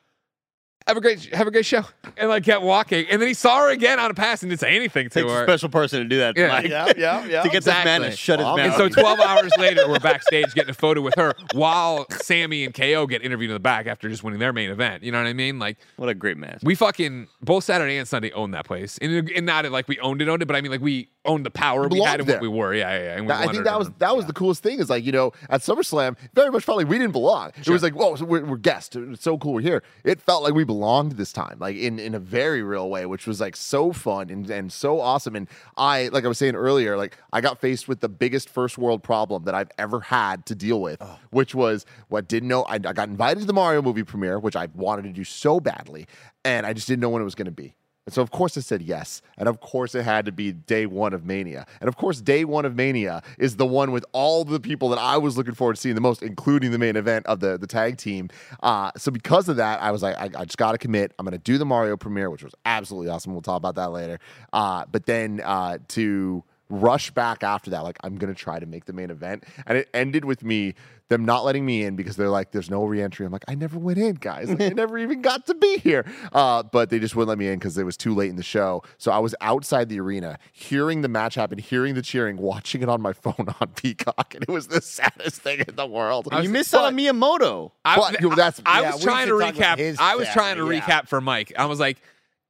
have 0.87 0.97
a 0.97 1.01
great 1.01 1.25
have 1.35 1.47
a 1.47 1.51
great 1.51 1.64
show, 1.64 1.83
and 2.16 2.29
like 2.29 2.44
kept 2.44 2.62
walking. 2.62 3.07
And 3.11 3.20
then 3.20 3.29
he 3.29 3.35
saw 3.35 3.61
her 3.61 3.70
again 3.70 3.99
on 3.99 4.11
a 4.11 4.14
pass 4.14 4.42
and 4.42 4.51
didn't 4.51 4.61
say 4.61 4.77
anything 4.77 5.09
to 5.09 5.20
Takes 5.20 5.31
a 5.31 5.35
her. 5.35 5.44
special 5.44 5.68
person 5.70 6.01
to 6.01 6.05
do 6.05 6.18
that. 6.18 6.37
Yeah. 6.37 6.49
Mike. 6.49 6.66
Yeah, 6.68 6.92
yeah, 6.97 7.25
yeah. 7.25 7.42
to 7.42 7.49
get 7.49 7.64
this 7.64 7.73
man 7.85 8.01
to 8.03 8.07
Exactly. 8.09 8.16
shut 8.16 8.38
his 8.38 8.44
Well, 8.44 8.59
And 8.59 8.75
so 8.75 8.88
12 8.88 9.20
hours 9.20 9.53
later, 9.59 9.88
we're 9.88 9.99
backstage 9.99 10.53
getting 10.55 10.70
a 10.70 10.75
photo 10.75 11.01
with 11.01 11.14
her 11.16 11.33
while 11.55 12.07
Sami 12.11 12.64
and 12.64 12.75
KO 12.75 13.07
get 13.07 13.23
interviewed 13.23 13.51
in 13.51 13.55
the 13.55 13.61
back 13.61 13.87
after 13.87 14.09
just 14.09 14.23
winning 14.23 14.40
their 14.40 14.53
main 14.53 14.70
event. 14.70 15.03
You 15.03 15.12
know 15.12 15.18
what 15.23 15.27
I 15.27 15.33
mean? 15.33 15.59
Like, 15.59 15.79
what 15.97 16.09
a 16.11 16.14
great 16.14 16.37
match. 16.37 16.61
we 16.62 16.75
fucking, 16.75 17.29
both 17.40 17.64
Saturday 17.64 17.97
and 17.97 18.07
Sunday 18.07 18.31
owned 18.33 18.53
that 18.53 18.66
place. 18.66 18.99
And, 18.99 19.31
and 19.31 19.47
not 19.47 19.70
like 19.70 19.88
we 19.88 19.99
owned 20.01 20.20
it, 20.20 20.29
owned 20.29 20.42
it, 20.42 20.47
but 20.47 20.57
I 20.57 20.61
mean, 20.61 20.70
like, 20.73 20.83
we 20.83 21.09
owned 21.25 21.47
the 21.47 21.51
power 21.51 21.85
we 21.85 21.88
Belonged 21.88 22.11
had 22.11 22.20
and 22.20 22.29
what 22.29 22.42
we 22.42 22.49
were. 22.49 22.75
Yeah, 22.75 22.94
yeah, 22.97 23.03
yeah. 23.05 23.16
And 23.16 23.27
we 23.27 23.33
I 23.33 23.47
think 23.47 23.64
that 23.64 23.79
was 23.79 23.90
that 23.99 24.14
was 24.14 24.27
the 24.27 24.35
coolest 24.35 24.62
thing 24.62 24.79
is 24.79 24.90
like 24.90 25.07
you 25.07 25.12
know 25.12 25.33
at 25.49 25.62
SummerSlam 25.62 26.18
very 26.35 26.51
much 26.51 26.64
felt 26.64 26.77
like 26.77 26.87
we 26.87 26.99
didn't 26.99 27.12
belong. 27.12 27.51
It 27.57 27.66
was 27.66 27.83
like 27.83 27.94
whoa 27.94 28.14
so 28.16 28.27
we're, 28.27 28.44
we're 28.44 28.59
guests. 28.59 28.94
It's 28.94 29.23
so 29.23 29.38
cool 29.38 29.55
we're 29.55 29.62
here. 29.62 29.83
It 30.05 30.20
felt 30.20 30.42
like 30.42 30.53
we 30.53 30.64
belonged 30.64 30.74
this 31.17 31.33
time, 31.33 31.59
like 31.59 31.77
in 31.77 31.99
in 31.99 32.15
a 32.15 32.19
very 32.19 32.63
real 32.63 32.89
way, 32.91 33.07
which 33.07 33.27
was 33.27 33.41
like 33.41 33.57
so 33.57 33.93
fun 33.93 34.31
and 34.31 34.49
and 34.51 34.73
so 34.73 35.01
awesome. 35.01 35.37
And 35.37 35.49
I 35.77 36.09
like 36.09 36.25
I 36.25 36.29
was 36.29 36.39
saying 36.39 36.55
earlier, 36.55 36.97
like 36.97 37.19
I 37.33 37.41
got 37.41 37.61
faced 37.61 37.89
with 37.89 38.01
the 38.01 38.09
biggest 38.09 38.49
first 38.49 38.79
world 38.79 39.03
problem 39.03 39.45
that 39.45 39.55
I've 39.55 39.71
ever 39.79 40.01
had 40.01 40.47
to 40.47 40.55
deal 40.55 40.81
with, 40.81 41.01
which 41.31 41.55
was 41.55 41.87
what 42.09 42.29
didn't 42.29 42.49
know. 42.49 42.63
I, 42.63 42.75
I 42.75 42.93
got 42.93 43.09
invited 43.09 43.41
to 43.41 43.47
the 43.47 43.53
Mario 43.53 43.83
movie 43.83 44.05
premiere, 44.05 44.39
which 44.39 44.57
I 44.57 44.69
wanted 44.75 45.03
to 45.03 45.13
do 45.13 45.25
so 45.25 45.61
badly, 45.61 46.07
and 46.45 46.67
I 46.67 46.73
just 46.73 46.87
didn't 46.87 47.01
know 47.01 47.11
when 47.11 47.23
it 47.23 47.27
was 47.27 47.35
going 47.35 47.47
to 47.47 47.53
be. 47.53 47.75
And 48.07 48.12
so, 48.12 48.21
of 48.21 48.31
course, 48.31 48.59
I 48.59 48.61
said 48.61 48.83
yes. 48.83 49.23
And 49.38 49.49
of 49.49 49.61
course, 49.61 49.95
it 49.95 50.03
had 50.03 50.27
to 50.27 50.33
be 50.33 50.53
day 50.53 50.85
one 50.85 51.14
of 51.14 51.25
Mania. 51.25 51.67
And 51.81 51.88
of 51.88 51.97
course, 51.97 52.21
day 52.21 52.45
one 52.45 52.67
of 52.67 52.77
Mania 52.77 53.23
is 53.38 53.57
the 53.57 53.64
one 53.67 53.93
with 53.93 54.05
all 54.12 54.45
the 54.45 54.61
people 54.61 54.90
that 54.90 54.99
I 54.99 55.17
was 55.17 55.38
looking 55.38 55.55
forward 55.55 55.77
to 55.77 55.81
seeing 55.81 55.95
the 55.95 56.01
most, 56.03 56.23
including 56.23 56.71
the 56.71 56.79
main 56.79 56.97
event 56.97 57.25
of 57.27 57.40
the, 57.40 57.57
the 57.57 57.67
tag 57.67 57.97
team. 57.97 58.29
Uh, 58.62 58.90
so, 58.97 59.11
because 59.11 59.49
of 59.49 59.57
that, 59.57 59.81
I 59.83 59.90
was 59.90 60.03
like, 60.03 60.17
I, 60.17 60.25
I 60.38 60.45
just 60.45 60.59
got 60.59 60.73
to 60.73 60.79
commit. 60.79 61.12
I'm 61.19 61.25
going 61.25 61.33
to 61.33 61.38
do 61.38 61.57
the 61.57 61.64
Mario 61.64 61.97
premiere, 61.97 62.29
which 62.29 62.45
was 62.45 62.55
absolutely 62.67 63.11
awesome. 63.11 63.33
We'll 63.33 63.43
talk 63.43 63.57
about 63.57 63.77
that 63.77 63.90
later. 63.90 64.19
Uh, 64.53 64.85
but 64.90 65.07
then 65.07 65.40
uh, 65.43 65.79
to 65.88 66.45
rush 66.81 67.11
back 67.11 67.43
after 67.43 67.71
that, 67.71 67.83
like, 67.85 67.97
I'm 68.03 68.17
going 68.17 68.33
to 68.33 68.39
try 68.39 68.59
to 68.59 68.67
make 68.67 68.85
the 68.87 68.93
main 68.93 69.11
event. 69.11 69.45
And 69.67 69.79
it 69.79 69.89
ended 69.95 70.25
with 70.25 70.43
me, 70.45 70.75
them 71.09 71.25
not 71.27 71.45
letting 71.45 71.67
me 71.67 71.85
in 71.85 71.97
because 71.97 72.17
they're 72.17 72.31
like, 72.31 72.51
there's 72.53 72.71
no 72.71 72.85
reentry. 72.85 73.27
I'm 73.27 73.33
like, 73.33 73.45
I 73.47 73.55
never 73.55 73.79
went 73.79 73.99
in, 73.99 74.15
guys. 74.15 74.49
Like, 74.49 74.61
I 74.63 74.69
never 74.75 74.97
even 74.99 75.21
got 75.23 75.47
to 75.47 75.55
be 75.55 75.77
here. 75.79 76.05
Uh, 76.33 76.63
but 76.63 76.89
they 76.91 76.99
just 76.99 77.15
wouldn't 77.15 77.29
let 77.29 77.39
me 77.39 77.49
in 77.49 77.59
because 77.59 77.77
it 77.77 77.85
was 77.85 77.97
too 77.97 78.15
late 78.15 78.31
in 78.31 78.37
the 78.37 78.43
show. 78.43 78.83
So 78.99 79.13
I 79.13 79.19
was 79.19 79.35
outside 79.43 79.89
the 79.91 80.01
arena, 80.01 80.39
hearing 80.53 81.03
the 81.03 81.09
match 81.09 81.35
happen, 81.35 81.59
hearing 81.59 81.95
the 81.95 82.03
cheering, 82.03 82.39
watching 82.39 82.83
it 82.83 82.89
on 82.89 83.01
my 83.03 83.13
phone 83.25 83.47
on 83.61 83.69
Peacock. 83.77 84.35
And 84.35 84.43
it 84.43 84.51
was 84.51 84.69
the 84.69 84.81
saddest 84.83 85.43
thing 85.43 85.63
in 85.69 85.77
the 85.77 85.87
world. 85.87 86.29
And 86.33 86.43
you 86.43 86.49
missed 86.51 86.75
out 86.75 86.85
on 86.87 86.97
Miyamoto. 86.97 87.73
I, 87.85 87.97
But, 87.97 88.21
you 88.23 88.31
know, 88.31 88.35
that's- 88.37 88.63
I 88.65 88.81
Yeah, 88.81 88.93
was 88.95 89.03
trying 89.03 89.27
to 89.29 89.39
should 89.39 89.55
talk 89.57 89.57
about 89.57 89.79
recap. 89.79 89.97
I 90.01 90.17
was 90.17 90.29
trying 90.31 90.57
to 90.57 90.63
family, 90.63 90.81
recap 90.81 91.09
for 91.09 91.21
Mike. 91.21 91.53
I 91.59 91.67
was 91.67 91.79
like, 91.81 91.99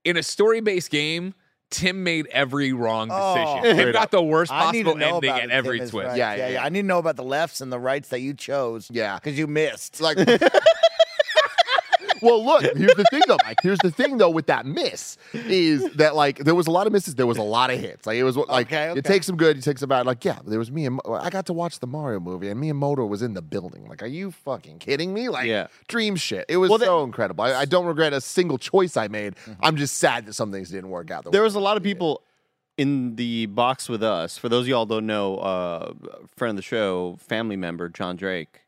in 0.04 0.16
a 0.16 0.22
story 0.22 0.60
based 0.60 0.90
game, 0.90 1.34
Tim 1.70 2.04
made 2.04 2.26
every 2.28 2.72
wrong 2.72 3.08
Oh. 3.10 3.34
decision. 3.34 3.62
Tim 3.62 3.76
Straight 3.78 3.92
got 3.94 4.10
the 4.10 4.22
worst 4.22 4.52
I 4.52 4.70
need 4.70 4.84
to 4.84 4.92
possible 4.92 5.14
ending 5.16 5.30
at 5.30 5.50
every 5.50 5.78
twist. 5.80 5.94
right. 5.94 6.16
Yeah, 6.16 6.32
yeah, 6.32 6.36
yeah, 6.36 6.46
yeah, 6.46 6.52
yeah. 6.54 6.64
I 6.64 6.68
need 6.68 6.82
to 6.82 6.86
know 6.86 6.98
about 6.98 7.16
the 7.16 7.24
lefts 7.24 7.60
and 7.60 7.72
the 7.72 7.78
rights 7.80 8.08
that 8.10 8.20
you 8.20 8.34
chose. 8.34 8.88
Yeah. 8.92 9.16
because 9.16 9.36
you 9.38 9.46
missed. 9.46 10.00
Like, 10.00 10.18
well, 12.24 12.44
look, 12.44 12.62
here's 12.76 12.94
the 12.94 13.04
thing 13.10 13.22
though, 13.28 13.36
Mike. 13.44 13.58
Here's 13.62 13.78
the 13.78 13.90
thing 13.90 14.18
though 14.18 14.30
with 14.30 14.46
that 14.46 14.66
miss 14.66 15.16
is 15.32 15.88
that 15.94 16.16
like 16.16 16.38
there 16.38 16.54
was 16.54 16.66
a 16.66 16.70
lot 16.70 16.86
of 16.86 16.92
misses, 16.92 17.14
there 17.14 17.26
was 17.26 17.38
a 17.38 17.42
lot 17.42 17.70
of 17.70 17.78
hits. 17.78 18.06
Like 18.06 18.16
it 18.16 18.24
was 18.24 18.36
like 18.36 18.66
Okay, 18.66 18.88
okay. 18.90 18.98
it 18.98 19.04
takes 19.04 19.26
some 19.26 19.36
good, 19.36 19.58
it 19.58 19.62
takes 19.62 19.80
some 19.80 19.88
bad. 19.88 20.06
Like 20.06 20.24
yeah, 20.24 20.38
there 20.46 20.58
was 20.58 20.70
me 20.70 20.86
and 20.86 21.00
I 21.08 21.30
got 21.30 21.46
to 21.46 21.52
watch 21.52 21.78
the 21.80 21.86
Mario 21.86 22.20
movie, 22.20 22.48
and 22.48 22.58
me 22.58 22.70
and 22.70 22.80
Miyamoto 22.82 23.08
was 23.08 23.22
in 23.22 23.34
the 23.34 23.42
building. 23.42 23.86
Like, 23.88 24.02
are 24.02 24.06
you 24.06 24.30
fucking 24.30 24.78
kidding 24.78 25.12
me? 25.14 25.28
Like, 25.28 25.46
Yeah. 25.46 25.66
dream 25.88 26.16
shit. 26.16 26.46
It 26.48 26.56
was 26.56 26.70
Well, 26.70 26.78
that- 26.78 26.86
so 26.86 27.04
incredible. 27.04 27.44
I, 27.44 27.54
I 27.54 27.64
don't 27.64 27.86
regret 27.86 28.12
a 28.12 28.20
single 28.20 28.58
choice 28.58 28.96
I 28.96 29.08
made. 29.08 29.34
I'm 29.60 29.76
just 29.76 29.98
sad 29.98 30.26
that 30.26 30.32
some 30.34 30.50
things 30.50 30.70
didn't 30.70 30.90
work 30.90 31.10
out. 31.10 31.24
The 31.24 31.30
There 31.30 31.42
was 31.42 31.54
a 31.54 31.60
lot 31.60 31.76
of 31.76 31.82
people 31.82 32.22
in 32.76 33.14
the 33.16 33.46
box 33.46 33.88
with 33.88 34.02
us. 34.02 34.36
For 34.36 34.48
those 34.48 34.62
of 34.64 34.68
y'all 34.68 34.86
don't 34.86 35.06
know, 35.06 35.36
uh, 35.38 35.92
friend 36.36 36.50
of 36.50 36.56
the 36.56 36.62
show, 36.62 37.16
family 37.20 37.56
member, 37.56 37.88
John 37.88 38.16
Drake. 38.16 38.62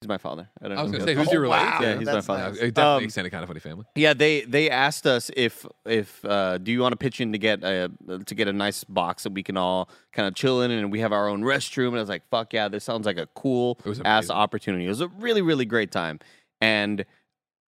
He's 0.00 0.08
my 0.08 0.18
father. 0.18 0.48
I 0.62 0.68
don't 0.68 0.78
I 0.78 0.82
was 0.82 0.92
know. 0.92 0.98
going 0.98 1.06
to 1.08 1.12
say, 1.12 1.18
who's 1.18 1.32
your 1.32 1.40
Oh, 1.46 1.50
related? 1.50 1.66
wow. 1.66 1.78
Yeah, 1.82 1.98
he's 1.98 2.06
my 2.06 2.20
father. 2.20 2.40
Yeah, 2.42 2.48
nice. 2.50 2.58
it 2.58 2.74
definitely 2.74 2.96
Um, 2.98 3.04
extended 3.04 3.30
kind 3.30 3.42
of 3.42 3.48
funny 3.48 3.58
family. 3.60 3.84
Yeah, 3.96 4.14
they 4.14 4.42
they 4.42 4.70
asked 4.70 5.06
us 5.08 5.28
if 5.36 5.66
if 5.84 6.24
uh, 6.24 6.58
do 6.58 6.70
you 6.70 6.80
want 6.80 6.92
to 6.92 6.96
pitch 6.96 7.20
in 7.20 7.32
to 7.32 7.38
get 7.38 7.64
a 7.64 7.90
to 8.26 8.34
get 8.36 8.46
a 8.46 8.52
nice 8.52 8.84
box 8.84 9.24
that 9.24 9.32
we 9.32 9.42
can 9.42 9.56
all 9.56 9.88
kind 10.12 10.28
of 10.28 10.36
chill 10.36 10.62
in 10.62 10.70
and 10.70 10.92
we 10.92 11.00
have 11.00 11.12
our 11.12 11.28
own 11.28 11.42
restroom 11.42 11.88
and 11.88 11.96
I 11.96 12.00
was 12.00 12.08
like 12.08 12.22
fuck 12.30 12.52
yeah 12.52 12.68
this 12.68 12.84
sounds 12.84 13.06
like 13.06 13.18
a 13.18 13.26
cool 13.34 13.80
It 13.84 13.88
was 13.88 13.98
ass 14.00 14.24
amazing. 14.26 14.36
opportunity. 14.36 14.84
It 14.86 14.90
was 14.90 15.00
a 15.00 15.08
really 15.08 15.42
really 15.42 15.64
great 15.64 15.90
time 15.90 16.20
and 16.60 17.04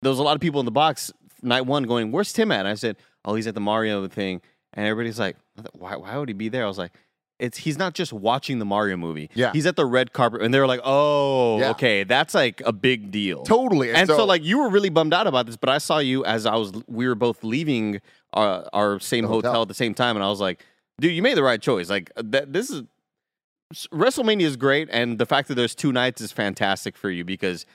there 0.01 0.09
was 0.09 0.17
a 0.19 0.23
lot 0.23 0.33
of 0.35 0.41
people 0.41 0.59
in 0.59 0.65
the 0.65 0.71
box 0.71 1.11
night 1.43 1.61
one 1.67 1.83
going 1.83 2.11
where's 2.11 2.33
Tim 2.33 2.51
at? 2.51 2.61
And 2.61 2.67
I 2.69 2.73
said 2.73 2.97
oh 3.23 3.35
he's 3.35 3.45
at 3.45 3.53
the 3.53 3.61
Mario 3.61 4.07
thing 4.07 4.41
and 4.73 4.87
everybody's 4.87 5.19
like 5.19 5.37
why 5.73 5.95
why 5.95 6.17
would 6.17 6.29
he 6.29 6.33
be 6.33 6.49
there? 6.49 6.63
I 6.63 6.67
was 6.67 6.79
like 6.79 6.91
it's 7.39 7.57
he's 7.57 7.77
not 7.77 7.93
just 7.93 8.13
watching 8.13 8.59
the 8.59 8.65
Mario 8.65 8.95
movie. 8.97 9.29
Yeah. 9.33 9.51
he's 9.51 9.65
at 9.65 9.75
the 9.75 9.85
red 9.85 10.13
carpet 10.13 10.41
and 10.41 10.53
they 10.53 10.59
were 10.59 10.67
like 10.67 10.79
oh 10.83 11.59
Yeah. 11.59 11.71
okay 11.71 12.03
that's 12.03 12.33
like 12.33 12.61
a 12.65 12.71
big 12.71 13.11
deal. 13.11 13.43
totally. 13.43 13.91
And 13.91 14.07
so, 14.07 14.25
like 14.25 14.43
you 14.43 14.59
were 14.59 14.69
really 14.69 14.89
bummed 14.89 15.13
out 15.13 15.27
about 15.27 15.45
this, 15.45 15.57
but 15.57 15.69
I 15.69 15.77
saw 15.79 15.97
you 15.99 16.23
as 16.25 16.45
I 16.45 16.55
was 16.55 16.71
we 16.87 17.07
were 17.07 17.15
both 17.15 17.43
leaving 17.43 17.99
our, 18.33 18.67
our 18.73 18.99
same 18.99 19.25
hotel. 19.25 19.51
hotel. 19.51 19.61
at 19.63 19.67
the 19.67 19.73
same 19.73 19.93
time, 19.93 20.15
and 20.15 20.23
I 20.23 20.29
was 20.29 20.39
like, 20.39 20.65
dude, 20.99 21.13
you 21.13 21.21
made 21.21 21.37
the 21.37 21.43
right 21.43 21.61
choice. 21.61 21.89
Like 21.89 22.11
uh, 22.15 22.23
that, 22.25 22.53
this 22.53 22.69
is 22.69 22.83
WrestleMania 23.91 24.43
is 24.43 24.57
great, 24.57 24.87
and 24.91 25.17
the 25.17 25.25
fact 25.25 25.47
that 25.47 25.55
there's 25.55 25.75
two 25.75 25.91
nights 25.91 26.21
is 26.21 26.31
fantastic 26.31 26.95
for 26.95 27.09
you 27.09 27.23
because 27.25 27.65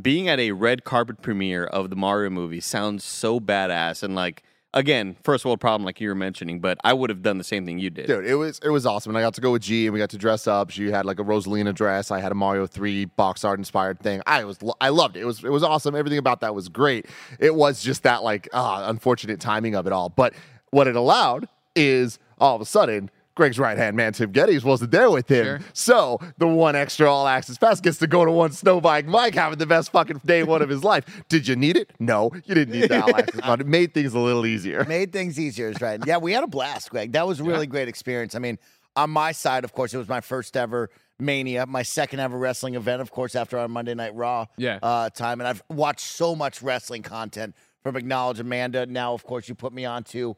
being 0.00 0.28
at 0.28 0.38
a 0.38 0.52
red 0.52 0.84
carpet 0.84 1.20
premiere 1.22 1.64
of 1.64 1.90
the 1.90 1.96
Mario 1.96 2.30
movie 2.30 2.60
sounds 2.60 3.04
so 3.04 3.40
badass 3.40 4.02
and 4.02 4.14
like. 4.14 4.42
Again, 4.72 5.16
first 5.24 5.44
world 5.44 5.60
problem, 5.60 5.84
like 5.84 6.00
you 6.00 6.08
were 6.08 6.14
mentioning, 6.14 6.60
but 6.60 6.78
I 6.84 6.92
would 6.92 7.10
have 7.10 7.22
done 7.22 7.38
the 7.38 7.44
same 7.44 7.66
thing 7.66 7.80
you 7.80 7.90
did. 7.90 8.06
Dude, 8.06 8.24
it 8.24 8.36
was 8.36 8.60
it 8.62 8.68
was 8.68 8.86
awesome, 8.86 9.10
and 9.10 9.18
I 9.18 9.20
got 9.20 9.34
to 9.34 9.40
go 9.40 9.50
with 9.50 9.62
G, 9.62 9.86
and 9.86 9.92
we 9.92 9.98
got 9.98 10.10
to 10.10 10.18
dress 10.18 10.46
up. 10.46 10.70
She 10.70 10.90
had 10.92 11.04
like 11.04 11.18
a 11.18 11.24
Rosalina 11.24 11.74
dress. 11.74 12.12
I 12.12 12.20
had 12.20 12.30
a 12.30 12.36
Mario 12.36 12.68
Three 12.68 13.04
box 13.04 13.44
art 13.44 13.58
inspired 13.58 13.98
thing. 13.98 14.22
I 14.26 14.44
was 14.44 14.58
I 14.80 14.90
loved 14.90 15.16
it. 15.16 15.22
It 15.22 15.24
was 15.24 15.42
it 15.42 15.50
was 15.50 15.64
awesome. 15.64 15.96
Everything 15.96 16.18
about 16.18 16.40
that 16.42 16.54
was 16.54 16.68
great. 16.68 17.06
It 17.40 17.56
was 17.56 17.82
just 17.82 18.04
that 18.04 18.22
like 18.22 18.48
ah, 18.52 18.88
unfortunate 18.88 19.40
timing 19.40 19.74
of 19.74 19.88
it 19.88 19.92
all. 19.92 20.08
But 20.08 20.34
what 20.70 20.86
it 20.86 20.94
allowed 20.94 21.48
is 21.74 22.20
all 22.38 22.54
of 22.54 22.60
a 22.60 22.66
sudden. 22.66 23.10
Greg's 23.40 23.58
right 23.58 23.78
hand 23.78 23.96
man, 23.96 24.12
Tim 24.12 24.30
Gettys, 24.34 24.64
wasn't 24.64 24.90
there 24.90 25.10
with 25.10 25.30
him. 25.30 25.44
Sure. 25.46 25.60
So 25.72 26.18
the 26.36 26.46
one 26.46 26.76
extra 26.76 27.10
all 27.10 27.26
access 27.26 27.56
pass 27.56 27.80
gets 27.80 27.96
to 28.00 28.06
go 28.06 28.26
to 28.26 28.30
one 28.30 28.52
snow 28.52 28.82
bike. 28.82 29.06
Mike 29.06 29.34
having 29.34 29.58
the 29.58 29.64
best 29.64 29.90
fucking 29.92 30.20
day 30.26 30.42
one 30.42 30.60
of 30.60 30.68
his 30.68 30.84
life. 30.84 31.06
Did 31.30 31.48
you 31.48 31.56
need 31.56 31.78
it? 31.78 31.90
No, 31.98 32.30
you 32.44 32.54
didn't 32.54 32.78
need 32.78 32.90
the 32.90 33.02
all 33.02 33.16
access, 33.16 33.40
but 33.40 33.62
it 33.62 33.66
made 33.66 33.94
things 33.94 34.12
a 34.12 34.18
little 34.18 34.44
easier. 34.44 34.84
Made 34.84 35.10
things 35.10 35.40
easier, 35.40 35.70
is 35.70 35.80
right. 35.80 35.98
Yeah, 36.04 36.18
we 36.18 36.32
had 36.32 36.44
a 36.44 36.46
blast, 36.46 36.90
Greg. 36.90 37.12
That 37.12 37.26
was 37.26 37.40
a 37.40 37.44
really 37.44 37.66
great 37.66 37.88
experience. 37.88 38.34
I 38.34 38.40
mean, 38.40 38.58
on 38.94 39.08
my 39.08 39.32
side, 39.32 39.64
of 39.64 39.72
course, 39.72 39.94
it 39.94 39.96
was 39.98 40.08
my 40.08 40.20
first 40.20 40.54
ever 40.54 40.90
Mania, 41.18 41.64
my 41.64 41.82
second 41.82 42.20
ever 42.20 42.36
wrestling 42.36 42.74
event, 42.74 43.00
of 43.00 43.10
course, 43.10 43.34
after 43.34 43.56
our 43.58 43.68
Monday 43.68 43.94
Night 43.94 44.14
Raw 44.14 44.44
Yeah. 44.58 44.78
uh, 44.82 45.08
time. 45.08 45.40
And 45.40 45.48
I've 45.48 45.62
watched 45.70 46.00
so 46.00 46.34
much 46.36 46.60
wrestling 46.60 47.02
content 47.02 47.54
from 47.82 47.96
Acknowledge 47.96 48.38
Amanda. 48.38 48.84
Now, 48.84 49.14
of 49.14 49.24
course, 49.24 49.48
you 49.48 49.54
put 49.54 49.72
me 49.72 49.86
on 49.86 50.04
to, 50.04 50.36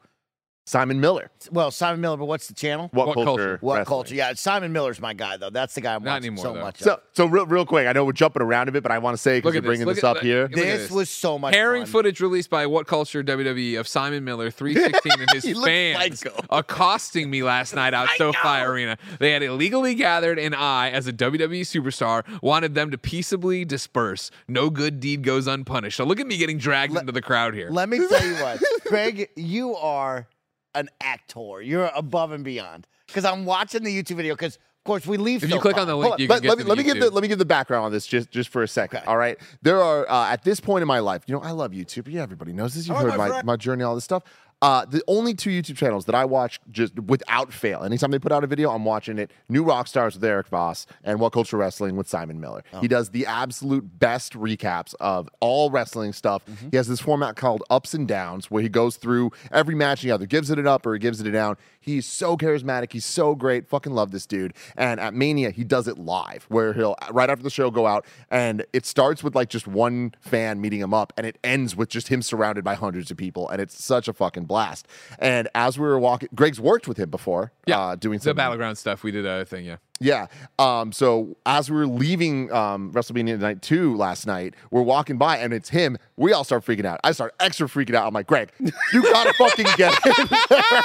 Simon 0.64 1.01
Miller. 1.01 1.29
well, 1.51 1.72
Simon 1.72 2.01
Miller, 2.01 2.16
but 2.16 2.27
what's 2.27 2.46
the 2.46 2.55
channel? 2.55 2.88
What, 2.92 3.09
What 3.09 3.14
culture? 3.14 3.25
culture? 3.27 3.59
What 3.62 3.75
Wrestling. 3.79 3.85
culture? 3.87 4.14
Yeah, 4.14 4.33
Simon 4.35 4.72
Miller's 4.72 5.01
my 5.01 5.12
guy, 5.12 5.37
though. 5.37 5.51
That's 5.51 5.75
the 5.75 5.81
guy 5.81 5.96
I'm 5.96 6.05
Not 6.05 6.12
watching 6.12 6.27
anymore, 6.27 6.44
so 6.44 6.55
though. 6.55 6.61
much 6.61 6.81
of. 6.81 6.85
So, 6.85 7.01
so 7.14 7.27
real, 7.27 7.46
real 7.46 7.66
quick, 7.66 7.88
I 7.88 7.92
know 7.92 8.05
we're 8.05 8.12
jumping 8.12 8.42
around 8.42 8.68
a 8.68 8.72
bit, 8.72 8.85
but 8.85 8.92
I 8.92 8.98
want 8.98 9.14
to 9.16 9.18
say 9.20 9.38
because 9.38 9.46
Look 9.48 9.55
you're 9.55 9.59
at 9.59 9.62
this. 9.62 9.68
bringing 9.85 9.94
this 9.94 10.05
up 10.05 10.14
look- 10.16 10.22
here. 10.22 10.46
this 10.46 10.83
this. 10.83 10.90
was 10.92 11.11
so 11.11 11.37
much 11.37 11.53
Herring 11.55 11.83
fun. 11.83 11.90
footage 11.90 12.20
released 12.20 12.48
by 12.48 12.66
What 12.66 12.87
Culture 12.87 13.25
WWE 13.25 13.81
of 13.81 13.88
Simon 13.88 14.22
Miller 14.25 14.51
316 14.53 15.12
and 15.20 15.31
his 15.33 15.64
fans 15.64 16.20
psycho. 16.20 16.40
accosting 16.48 17.29
me 17.29 17.42
last 17.42 17.75
night 17.75 17.92
out 17.92 18.09
SoFi 18.16 18.61
Arena. 18.61 18.98
They 19.18 19.33
had 19.33 19.42
illegally 19.42 19.96
gathered, 19.96 20.38
and 20.38 20.55
I, 20.55 20.90
as 20.90 21.09
a 21.09 21.12
WWE 21.12 21.62
superstar, 21.62 22.22
wanted 22.40 22.75
them 22.77 22.92
to 22.92 22.98
peaceably 22.98 23.64
disperse. 23.64 24.31
No 24.46 24.70
good 24.70 25.01
deed 25.01 25.22
goes 25.25 25.48
unpunished. 25.48 25.96
So 25.96 26.05
look 26.05 26.20
at 26.20 26.27
me 26.29 26.37
getting 26.37 26.59
dragged 26.59 26.96
into 26.96 27.11
the 27.11 27.22
crowd 27.22 27.55
here. 27.55 27.68
Let 27.70 27.88
me 27.88 27.98
tell 28.07 28.25
you 28.25 28.35
what, 28.37 28.61
Greg, 28.87 29.29
you 29.35 29.75
are 29.75 30.29
an 30.74 30.88
actor. 31.00 31.61
You're 31.62 31.90
above 31.94 32.32
and 32.32 32.44
beyond. 32.44 32.87
Because 33.06 33.24
I'm 33.24 33.44
watching 33.44 33.82
the 33.82 34.02
YouTube 34.02 34.16
video. 34.16 34.35
Because 34.35 34.56
of 34.56 34.85
course 34.85 35.06
we 35.06 35.16
leave. 35.16 35.44
If 35.44 35.50
you 35.50 35.56
so 35.56 35.61
click 35.61 35.74
far. 35.74 35.82
on 35.82 35.87
the 35.87 35.96
link, 35.96 36.14
on, 36.14 36.18
you 36.18 36.26
but 36.26 36.40
can 36.40 36.48
let 36.48 36.58
to 36.58 36.64
me 36.64 36.68
let 36.68 36.78
me 36.78 36.85
give 36.85 36.98
the 36.98 37.11
let 37.11 37.22
me 37.22 37.28
give 37.28 37.38
the 37.38 37.44
background 37.44 37.85
on 37.85 37.92
this 37.92 38.04
just 38.04 38.30
just 38.32 38.48
for 38.48 38.62
a 38.64 38.68
second. 38.68 38.98
Okay. 38.98 39.06
All 39.06 39.16
right, 39.16 39.38
there 39.62 39.80
are 39.80 40.11
uh, 40.11 40.32
at 40.32 40.42
this 40.42 40.58
point 40.58 40.82
in 40.82 40.88
my 40.88 40.98
life, 40.98 41.22
you 41.26 41.35
know, 41.35 41.40
I 41.40 41.52
love 41.52 41.70
YouTube. 41.70 42.08
Yeah, 42.11 42.22
everybody 42.22 42.52
knows 42.52 42.74
this. 42.74 42.88
You've 42.88 42.96
All 42.96 43.04
right, 43.04 43.12
heard 43.12 43.18
my 43.18 43.24
my, 43.26 43.30
friend. 43.30 43.46
my 43.46 43.56
journey, 43.56 43.85
all 43.85 43.94
this 43.94 44.02
stuff. 44.02 44.24
Uh, 44.62 44.85
the 44.85 45.03
only 45.09 45.35
two 45.35 45.51
YouTube 45.51 45.77
channels 45.77 46.05
that 46.05 46.14
I 46.14 46.25
watch 46.25 46.61
just 46.70 46.96
without 47.01 47.53
fail, 47.53 47.83
anytime 47.83 48.12
they 48.12 48.20
put 48.20 48.31
out 48.31 48.44
a 48.44 48.46
video, 48.46 48.70
I'm 48.70 48.85
watching 48.85 49.18
it. 49.18 49.33
New 49.48 49.64
Rock 49.64 49.88
Stars 49.88 50.14
with 50.14 50.22
Erik 50.22 50.46
Voss 50.46 50.87
and 51.03 51.18
What 51.18 51.33
Culture 51.33 51.57
Wrestling 51.57 51.96
with 51.96 52.09
Simon 52.09 52.40
Miller. 52.40 52.62
He 52.81 52.87
does 52.87 53.11
the 53.11 53.27
absolute 53.27 53.98
best 53.98 54.35
recaps 54.35 54.94
of 55.01 55.29
all 55.40 55.70
wrestling 55.70 56.12
stuff. 56.12 56.42
He 56.70 56.77
has 56.77 56.87
this 56.87 57.01
format 57.01 57.35
called 57.35 57.64
Ups 57.70 57.92
and 57.92 58.07
Downs 58.07 58.53
where 58.53 58.62
he 58.62 58.68
goes 58.68 58.96
through 58.96 59.33
every 59.51 59.75
match 59.75 60.05
and 60.05 60.09
he 60.09 60.12
either 60.12 60.27
gives 60.27 60.48
it 60.48 60.61
an 60.61 60.68
up 60.68 60.87
or 60.87 60.92
he 60.92 61.01
gives 61.01 61.20
it 61.20 61.27
a 61.27 61.33
down. 61.33 61.57
He's 61.82 62.06
so 62.06 62.36
charismatic. 62.36 62.92
He's 62.92 63.04
so 63.04 63.34
great. 63.34 63.68
Fucking 63.68 63.92
love 63.92 64.12
this 64.12 64.24
dude. 64.24 64.54
And 64.76 65.00
at 65.00 65.12
Mania, 65.14 65.50
he 65.50 65.64
does 65.64 65.88
it 65.88 65.98
live 65.98 66.44
where 66.48 66.72
he'll, 66.72 66.94
right 67.10 67.28
after 67.28 67.42
the 67.42 67.50
show, 67.50 67.70
go 67.70 67.86
out 67.86 68.06
and 68.30 68.64
it 68.72 68.86
starts 68.86 69.22
with 69.22 69.34
like 69.34 69.48
just 69.48 69.66
one 69.66 70.14
fan 70.20 70.60
meeting 70.60 70.80
him 70.80 70.94
up 70.94 71.12
and 71.16 71.26
it 71.26 71.38
ends 71.42 71.74
with 71.76 71.88
just 71.88 72.08
him 72.08 72.22
surrounded 72.22 72.62
by 72.64 72.74
hundreds 72.74 73.10
of 73.10 73.16
people. 73.16 73.48
And 73.48 73.60
it's 73.60 73.84
such 73.84 74.06
a 74.08 74.12
fucking 74.12 74.44
blast. 74.44 74.86
And 75.18 75.48
as 75.54 75.78
we 75.78 75.84
were 75.86 75.98
walking, 75.98 76.28
Greg's 76.34 76.60
worked 76.60 76.86
with 76.86 76.96
him 76.98 77.10
before, 77.10 77.52
Yeah, 77.66 77.80
uh, 77.80 77.96
doing 77.96 78.18
the 78.18 78.24
some 78.24 78.36
battleground 78.36 78.78
stuff. 78.78 79.02
We 79.02 79.10
did 79.10 79.26
a 79.26 79.44
thing, 79.44 79.64
yeah. 79.64 79.76
Yeah. 80.02 80.26
Um, 80.58 80.92
so 80.92 81.36
as 81.46 81.70
we 81.70 81.76
were 81.76 81.86
leaving 81.86 82.52
um, 82.52 82.92
WrestleMania 82.92 83.38
Night 83.38 83.62
2 83.62 83.96
last 83.96 84.26
night, 84.26 84.54
we're 84.70 84.82
walking 84.82 85.18
by 85.18 85.38
and 85.38 85.52
it's 85.52 85.70
him. 85.70 85.96
We 86.16 86.32
all 86.32 86.44
start 86.44 86.64
freaking 86.64 86.84
out. 86.84 87.00
I 87.02 87.12
start 87.12 87.34
extra 87.40 87.66
freaking 87.68 87.94
out. 87.94 88.06
I'm 88.06 88.14
like, 88.14 88.26
Greg, 88.26 88.50
you 88.58 89.02
gotta 89.02 89.32
fucking 89.38 89.66
get 89.76 89.98
in 90.06 90.26
there. 90.28 90.82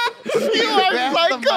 You 0.54 0.64
are 0.64 1.14
psycho. 1.14 1.48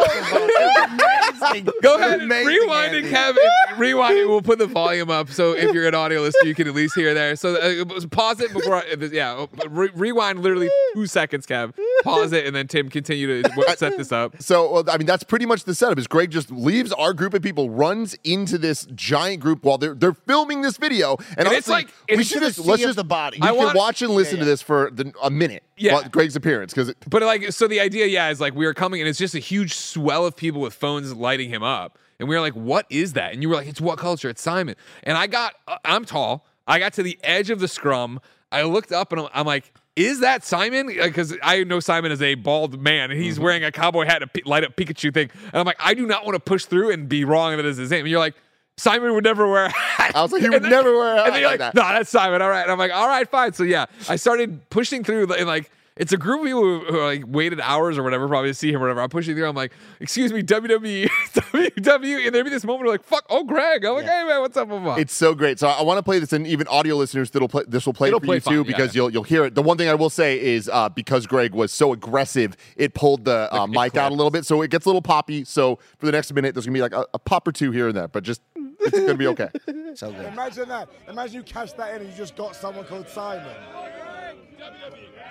Go 1.82 1.98
ahead 1.98 2.22
and 2.22 2.32
rewind 2.32 2.96
it, 2.96 3.10
Kevin. 3.10 3.44
Rewind 3.78 4.18
it. 4.18 4.28
We'll 4.28 4.42
put 4.42 4.60
the 4.60 4.68
volume 4.68 5.10
up 5.10 5.30
so 5.30 5.54
if 5.54 5.74
you're 5.74 5.88
an 5.88 5.96
audio 5.96 6.22
listener, 6.22 6.48
you 6.48 6.56
can 6.56 6.68
at 6.68 6.76
least 6.76 6.96
hear 6.96 7.14
there. 7.14 7.36
So 7.36 7.56
uh, 7.56 7.86
pause 8.12 8.40
it 8.42 8.54
before. 8.54 8.76
I, 8.76 8.84
yeah, 9.12 9.46
re- 9.70 9.92
rewind 9.96 10.40
literally 10.40 10.70
two 10.94 11.08
seconds, 11.08 11.46
Kev. 11.46 11.74
Pause 12.04 12.34
it, 12.34 12.46
and 12.46 12.56
then 12.56 12.68
Tim 12.68 12.90
continue 12.90 13.42
to 13.42 13.76
set 13.78 13.98
this 13.98 14.12
up. 14.12 14.42
So, 14.42 14.72
well, 14.72 14.84
I 14.90 14.98
mean, 14.98 15.08
that's 15.08 15.24
pretty 15.24 15.46
much 15.46 15.64
the 15.64 15.76
setup. 15.76 15.98
Is 15.98 16.08
Greg 16.08 16.32
just 16.32 16.52
leaves 16.52 16.92
our 16.94 17.14
group 17.14 17.34
of 17.34 17.42
people, 17.42 17.51
runs 17.60 18.16
into 18.24 18.58
this 18.58 18.88
giant 18.96 19.40
group 19.42 19.64
while 19.64 19.78
they're 19.78 19.94
they're 19.94 20.14
filming 20.14 20.62
this 20.62 20.78
video, 20.78 21.18
and, 21.38 21.48
And 21.48 21.52
it's 21.52 21.68
like- 21.68 21.90
we 22.10 22.18
it's 22.18 22.30
should 22.30 22.42
just 22.42 22.60
let's 22.60 22.82
just 22.82 22.96
the 22.96 23.04
body. 23.04 23.38
We 23.42 23.48
I 23.48 23.52
can 23.52 23.58
want- 23.58 23.76
watch 23.78 24.02
and 24.02 24.12
listen 24.14 24.38
Yeah, 24.38 24.44
to 24.44 24.46
this 24.50 24.62
for 24.62 24.90
the, 24.92 25.14
a 25.22 25.30
minute. 25.30 25.64
Yeah. 25.78 25.94
while 25.94 26.04
Greg's 26.10 26.36
appearance 26.36 26.74
because 26.74 26.94
But 27.10 27.24
like, 27.24 27.52
so 27.52 27.68
the 27.68 27.80
idea, 27.80 28.06
yeah, 28.06 28.30
is 28.30 28.40
like 28.40 28.54
we 28.56 28.66
are 28.66 28.74
coming, 28.74 29.02
and 29.02 29.10
it's 29.10 29.18
just 29.20 29.34
a 29.36 29.40
huge 29.40 29.74
swell 29.74 30.26
of 30.26 30.36
people 30.36 30.62
with 30.62 30.74
phones 30.74 31.14
lighting 31.16 31.50
him 31.50 31.64
up, 31.64 31.98
and 32.20 32.30
we 32.30 32.36
were 32.36 32.42
like, 32.42 32.54
"What 32.54 32.86
is 32.90 33.14
that?" 33.14 33.34
And 33.34 33.42
you 33.42 33.50
were 33.50 33.56
like, 33.56 33.68
"It's 33.68 33.82
what 33.82 33.98
culture? 33.98 34.30
It's 34.30 34.42
Simon." 34.42 34.76
And 35.04 35.18
I 35.18 35.28
got, 35.28 35.56
uh, 35.68 35.78
I'm 35.84 36.06
tall. 36.06 36.46
I 36.68 36.78
got 36.80 36.94
to 36.94 37.04
the 37.04 37.18
edge 37.24 37.50
of 37.50 37.60
the 37.60 37.68
scrum. 37.68 38.20
I 38.52 38.62
looked 38.64 38.92
up, 38.92 39.12
and 39.12 39.22
I'm, 39.22 39.28
I'm 39.34 39.46
like. 39.46 39.74
Is 39.96 40.22
that 40.22 40.44
Simon? 40.46 40.88
Because 40.88 41.36
I 41.44 41.64
know 41.66 41.80
Simon 41.82 42.12
is 42.12 42.22
a 42.22 42.36
bald 42.36 42.80
man, 42.82 43.12
and 43.12 43.20
he's 43.22 43.36
Mm-hmm. 43.36 43.44
wearing 43.44 43.64
a 43.66 43.72
cowboy 43.72 44.06
hat, 44.06 44.24
a 44.24 44.30
light 44.46 44.64
up 44.64 44.76
Pikachu 44.78 45.14
thing. 45.14 45.30
And 45.48 45.56
I'm 45.56 45.66
like, 45.66 45.76
I 45.80 45.94
do 45.94 46.06
not 46.08 46.24
want 46.26 46.36
to 46.36 46.40
push 46.40 46.66
through 46.66 46.92
and 46.92 47.10
be 47.10 47.26
wrong 47.26 47.56
that 47.58 47.66
is 47.66 47.78
his 47.78 47.92
name. 47.92 48.02
And 48.02 48.10
you're 48.10 48.20
like, 48.20 48.36
Simon 48.78 49.14
would 49.14 49.24
never 49.26 49.48
wear 49.50 49.66
a 49.66 49.70
hat. 49.70 50.16
I 50.16 50.22
was 50.22 50.32
like, 50.32 50.42
he 50.42 50.50
would 50.50 50.64
then- 50.64 50.72
never 50.72 50.96
wear 50.98 51.14
a 51.14 51.18
hat 51.18 51.26
And 51.28 51.36
then 51.36 51.42
you're 51.42 51.50
like 51.52 51.60
like, 51.60 51.74
that. 51.74 51.82
no, 51.82 51.88
that's 51.94 52.10
Simon. 52.10 52.42
All 52.42 52.50
right. 52.50 52.62
And 52.64 52.72
I'm 52.72 52.80
like, 52.80 52.92
all 52.94 53.08
right, 53.08 53.30
fine. 53.30 53.52
So 53.54 53.64
yeah, 53.64 53.86
I 54.08 54.16
started 54.16 54.70
pushing 54.70 55.04
through, 55.04 55.32
and 55.34 55.46
like, 55.48 55.70
it's 55.98 56.14
a 56.14 56.18
group 56.18 56.40
of 56.40 56.46
people 56.46 56.62
who, 56.62 56.80
who 56.86 57.02
like 57.02 57.24
waited 57.28 57.60
hours 57.60 57.98
or 57.98 58.04
whatever, 58.04 58.28
probably 58.28 58.50
to 58.50 58.54
see 58.54 58.70
him 58.70 58.78
or 58.78 58.82
whatever. 58.82 59.02
I'm 59.02 59.10
pushing 59.10 59.36
through. 59.36 59.48
I'm 59.48 59.56
like, 59.56 59.74
excuse 60.00 60.32
me, 60.32 60.42
WWE, 60.42 61.08
WWE. 61.34 62.26
And 62.26 62.34
there'd 62.34 62.46
be 62.46 62.50
this 62.50 62.64
moment 62.64 62.86
where 62.86 62.94
like, 62.94 63.04
fuck, 63.04 63.26
oh, 63.30 63.44
Greg. 63.44 63.84
I'm 63.84 63.96
like, 63.96 64.06
hey, 64.06 64.24
man, 64.24 64.40
what's 64.42 64.56
up? 64.56 64.70
Blah, 64.70 64.80
blah. 64.80 64.96
It's 64.96 65.14
so 65.14 65.36
great. 65.36 65.60
So 65.60 65.68
I 65.68 65.82
want 65.82 65.98
to 65.98 66.04
play 66.04 66.20
this, 66.20 66.32
and 66.32 66.48
even 66.48 66.68
audio 66.68 66.96
listeners 66.96 67.30
that'll 67.32 67.50
play 67.50 67.64
this 67.68 67.86
will 67.86 67.94
play 67.94 68.08
It'll 68.08 68.20
for 68.20 68.26
play 68.26 68.36
you 68.36 68.42
fine, 68.42 68.54
too 68.54 68.64
because 68.64 68.96
yeah. 68.96 69.02
you'll 69.02 69.10
you'll 69.12 69.24
hear 69.24 69.46
it. 69.46 69.56
The 69.56 69.62
one 69.62 69.78
thing 69.78 69.90
I 69.90 69.96
will 69.96 70.10
say 70.10 70.40
is 70.40 70.70
uh, 70.70 70.90
because 70.90 71.28
Greg 71.28 71.54
was 71.54 71.72
so 71.72 71.92
aggressive, 71.92 72.56
it 72.78 72.94
pulled 72.94 73.26
the 73.26 73.54
uh, 73.54 73.66
it 73.66 73.70
mic 73.70 73.98
out 73.98 74.12
a 74.12 74.16
little 74.16 74.32
bit, 74.32 74.46
so 74.46 74.62
it 74.62 74.72
gets 74.72 74.86
a 74.86 74.90
little 74.90 75.02
poppy. 75.02 75.44
So 75.44 75.78
for 75.98 76.06
the 76.06 76.12
next 76.14 76.34
minute, 76.34 76.56
there's 76.56 76.66
gonna 76.66 76.76
be 76.76 76.82
like 76.82 76.94
a, 76.94 77.06
a 77.14 77.20
pop 77.20 77.48
or 77.48 77.52
two 77.52 77.72
here 77.72 77.90
and 77.90 77.98
there, 77.98 78.08
but 78.08 78.24
just 78.24 78.42
it's 78.56 78.98
gonna 78.98 79.16
be 79.16 79.28
okay. 79.28 79.50
So 79.94 80.10
good. 80.10 80.28
Imagine 80.28 80.70
that. 80.70 80.88
Imagine 81.10 81.36
you 81.36 81.44
cash 81.44 81.74
that 81.74 81.94
in 81.96 82.02
and 82.02 82.10
you 82.10 82.16
just 82.16 82.38
got 82.38 82.56
someone 82.56 82.86
called 82.86 83.10
Simon. 83.10 83.54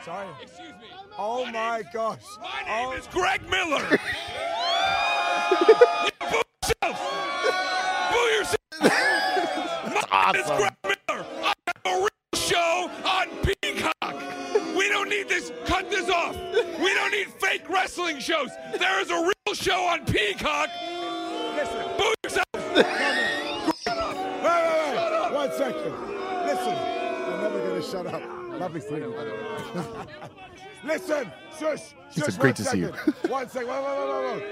Sorry. 0.04 0.26
Excuse 0.42 0.68
me. 0.80 0.86
Oh 1.18 1.44
my 1.46 1.82
gosh. 1.92 2.22
My 2.40 2.62
name 2.66 2.88
Oh, 2.90 2.92
is 2.96 3.06
Greg 3.08 3.42
Miller. 3.50 3.80
Boo 6.30 6.42
yourself. 6.62 6.98
Boo 8.10 8.18
yourself. 8.18 8.58
My 10.10 10.32
name 10.32 10.42
is 10.42 10.50
Greg 10.50 10.72
Miller. 10.84 11.24
I 11.42 11.52
have 11.66 11.84
a 11.84 11.88
real 11.98 12.08
show 12.34 12.90
on 13.04 13.28
Peacock. 13.44 14.74
We 14.76 14.88
don't 14.88 15.08
need 15.10 15.28
this. 15.28 15.52
Cut 15.66 15.90
this 15.90 16.08
off. 16.08 16.34
We 16.34 16.94
don't 16.94 17.10
need 17.12 17.28
fake 17.38 17.68
wrestling 17.68 18.18
shows. 18.20 18.48
There 18.78 19.00
is 19.02 19.10
a 19.10 19.20
real 19.20 19.54
show 19.54 19.82
on 19.84 20.06
Peacock. 20.06 20.70
listen. 21.56 21.86
Boo 21.98 22.14
yourself. 22.24 22.46
Wait, 24.40 24.46
wait, 24.46 24.94
wait. 24.94 25.32
One 25.34 25.52
second. 25.52 25.92
Listen. 26.46 26.76
You're 27.28 27.42
never 27.42 27.58
going 27.58 27.82
to 27.82 27.86
shut 27.86 28.06
up. 28.06 28.39
Lovely 28.60 28.80
seeing 28.82 29.00
you. 29.00 29.14
Listen. 30.84 31.32
Shush. 31.58 31.94
Shush. 32.12 32.24
said, 32.26 32.38
"Great 32.38 32.56
to 32.56 32.64
see 32.64 32.80
you." 32.80 32.88
One 33.28 33.48
second. 33.48 33.68
Wait, 33.68 33.82
wait, 33.82 34.24
wait. 34.26 34.42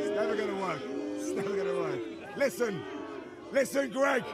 It's 0.00 0.10
never 0.16 0.36
to 0.36 0.54
work. 0.54 0.80
It's 1.16 1.30
never 1.30 1.56
to 1.56 1.80
work. 1.80 2.00
Listen. 2.36 2.82
Listen, 3.52 3.88
Greg. 3.90 4.24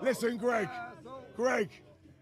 Listen, 0.00 0.38
Greg. 0.38 0.70
Greg, 1.36 1.68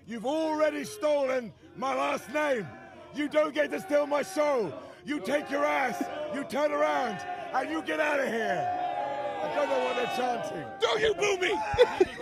you've 0.04 0.26
already 0.26 0.82
stolen 0.82 1.52
my 1.76 1.94
last 1.94 2.28
name. 2.34 2.66
You 3.14 3.28
don't 3.28 3.54
get 3.54 3.70
to 3.70 3.80
steal 3.80 4.08
my 4.08 4.22
soul. 4.22 4.74
You 5.04 5.20
take 5.20 5.48
your 5.52 5.64
ass, 5.64 6.02
you 6.34 6.42
turn 6.42 6.72
around, 6.72 7.20
and 7.54 7.70
you 7.70 7.80
get 7.82 8.00
out 8.00 8.18
of 8.18 8.26
here. 8.26 8.87
I 9.42 9.54
don't 9.54 9.68
know 9.68 9.84
what 9.84 9.96
they're 9.96 10.16
chanting. 10.16 10.64
Don't 10.80 11.00
you 11.00 11.14
boo 11.14 11.36
me. 11.38 11.58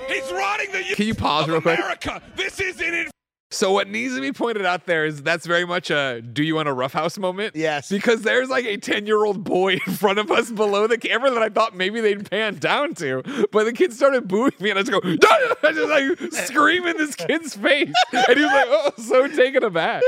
He's 0.14 0.31
rotting 0.33 0.72
the 0.72 0.94
Can 0.94 1.07
you 1.07 1.14
pause 1.14 1.48
real 1.48 1.61
quick? 1.61 1.79
America. 1.79 2.22
This 2.37 2.61
is 2.61 2.81
an 2.81 2.94
in- 2.94 3.11
So 3.50 3.72
what 3.72 3.88
needs 3.88 4.14
to 4.14 4.20
be 4.20 4.33
pointed 4.33 4.66
out 4.66 4.87
there 4.87 5.07
is 5.07 5.22
that's 5.22 5.46
very 5.46 5.64
much 5.64 5.90
a 5.90 6.20
do 6.20 6.42
you 6.42 6.55
want 6.57 6.68
a 6.68 6.72
roughhouse 6.72 7.16
moment? 7.18 7.57
Yes. 7.57 7.88
Because 7.88 8.22
there's 8.22 8.48
like 8.48 8.64
a 8.66 8.76
10 8.76 9.07
year 9.07 9.24
old 9.24 9.44
boy 9.44 9.74
in 9.87 9.94
front 9.94 10.18
of 10.18 10.31
us 10.31 10.50
below 10.50 10.87
the 10.87 10.98
camera 10.98 11.31
that 11.31 11.42
I 11.42 11.48
thought 11.48 11.74
maybe 11.76 12.00
they'd 12.00 12.29
pan 12.31 12.57
down 12.57 12.94
to. 12.96 13.22
But 13.52 13.64
the 13.64 13.72
kid 13.72 13.92
started 13.92 14.29
booing 14.29 14.52
me 14.61 14.70
and 14.70 14.79
I 14.79 14.83
just 14.83 14.92
go, 14.92 15.00
I 15.05 15.72
just 15.72 15.88
like 15.88 16.33
scream 16.44 16.87
in 16.87 16.96
this 16.96 17.14
kid's 17.14 17.55
face. 17.57 17.92
And 18.12 18.37
he 18.38 18.44
was 18.44 18.52
like, 18.52 18.66
oh, 18.68 18.90
so 18.98 19.26
taken 19.29 19.62
aback. 19.64 20.02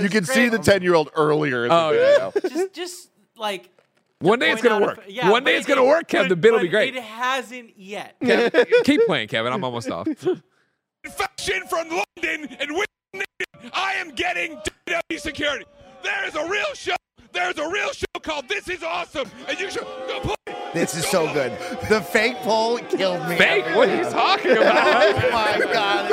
You 0.00 0.08
can 0.08 0.24
see 0.24 0.48
the 0.48 0.58
ten 0.58 0.82
year 0.82 0.94
old 0.94 1.10
earlier. 1.16 1.64
In 1.64 1.70
the 1.70 1.74
Oh, 1.76 1.90
video. 1.90 2.32
yeah. 2.44 2.48
just 2.50 2.72
just 2.74 3.10
like 3.36 3.70
One 4.20 4.38
day 4.38 4.50
it's 4.50 4.62
going 4.62 4.80
to 4.80 4.86
work. 4.86 5.04
a- 5.06 5.12
yeah, 5.12 5.30
One 5.30 5.44
day 5.44 5.56
it's 5.56 5.66
going 5.66 5.78
to 5.78 5.84
it- 5.84 5.88
work, 5.88 6.08
Kev. 6.08 6.22
but- 6.22 6.28
The 6.30 6.36
bit 6.36 6.52
will 6.52 6.60
be 6.60 6.68
great. 6.68 6.96
It 6.96 7.02
hasn't 7.02 7.78
yet. 7.78 8.16
Kev, 8.22 8.66
keep 8.84 9.02
playing, 9.06 9.28
Kevin. 9.28 9.52
I'm 9.52 9.62
almost 9.64 9.90
off. 9.90 10.08
infection 11.04 11.62
from 11.68 11.88
London 11.88 12.56
and 12.58 12.70
Wisconsin. 12.70 13.70
I 13.72 13.94
am 13.94 14.10
getting 14.10 14.58
WWE 14.88 15.20
security. 15.20 15.64
There 16.02 16.26
is 16.26 16.34
a 16.34 16.48
real 16.48 16.72
show. 16.74 16.94
There's 17.32 17.58
a 17.58 17.68
real 17.68 17.92
show 17.92 18.06
called 18.22 18.48
This 18.48 18.68
Is 18.68 18.82
Awesome, 18.82 19.30
and 19.48 19.58
you 19.60 19.70
should 19.70 19.82
go 19.82 20.20
play. 20.20 20.34
This 20.72 20.94
is 20.94 21.06
so 21.06 21.30
good. 21.34 21.52
The 21.88 22.00
fake 22.00 22.36
poll 22.38 22.78
killed 22.78 23.28
me. 23.28 23.36
Fake? 23.36 23.64
What 23.76 23.88
are 23.90 23.96
you 23.96 24.04
talking 24.10 24.50
oh 24.56 24.62
about? 24.62 25.24
Oh 25.24 25.30
my 25.30 25.58
god. 25.72 26.12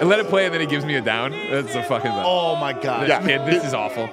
and 0.00 0.08
let 0.08 0.20
it 0.20 0.28
play 0.28 0.44
and 0.44 0.54
then 0.54 0.60
he 0.60 0.66
gives 0.66 0.84
me 0.84 0.94
a 0.96 1.00
down. 1.00 1.32
That's 1.32 1.74
a 1.74 1.82
fucking 1.82 2.10
bad. 2.10 2.24
Oh 2.24 2.54
my 2.56 2.72
god. 2.72 3.08
Yeah. 3.08 3.20
Kid, 3.24 3.44
this 3.46 3.64
is 3.64 3.74
awful. 3.74 4.08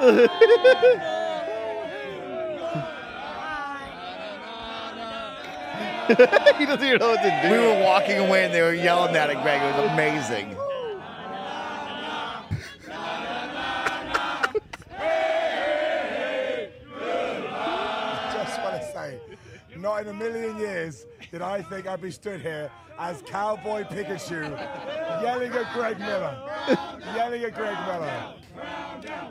he 0.00 0.06
doesn't 6.64 6.86
even 6.86 6.98
know 6.98 7.10
what 7.10 7.22
to 7.22 7.40
do. 7.42 7.50
We 7.50 7.58
were 7.58 7.82
walking 7.82 8.16
away 8.16 8.46
and 8.46 8.54
they 8.54 8.62
were 8.62 8.72
yelling 8.72 9.14
at 9.14 9.28
it, 9.28 9.42
Greg. 9.42 9.60
It 9.60 9.76
was 9.76 9.90
amazing. 9.92 10.56
Just 18.32 18.62
want 18.62 18.80
to 18.80 18.90
say, 18.94 19.20
not 19.80 20.02
in 20.02 20.08
a 20.08 20.12
million 20.14 20.56
years 20.58 21.06
did 21.30 21.42
I 21.42 21.62
think 21.62 21.86
I'd 21.86 22.00
be 22.02 22.10
stood 22.10 22.40
here 22.40 22.70
as 22.98 23.22
Cowboy 23.22 23.84
Pikachu 23.84 24.50
yelling 25.22 25.52
at 25.52 25.72
Greg 25.72 25.98
Miller. 25.98 26.36
yelling 27.16 27.42
at 27.44 27.54
Greg 27.54 27.76
Miller. 27.86 28.34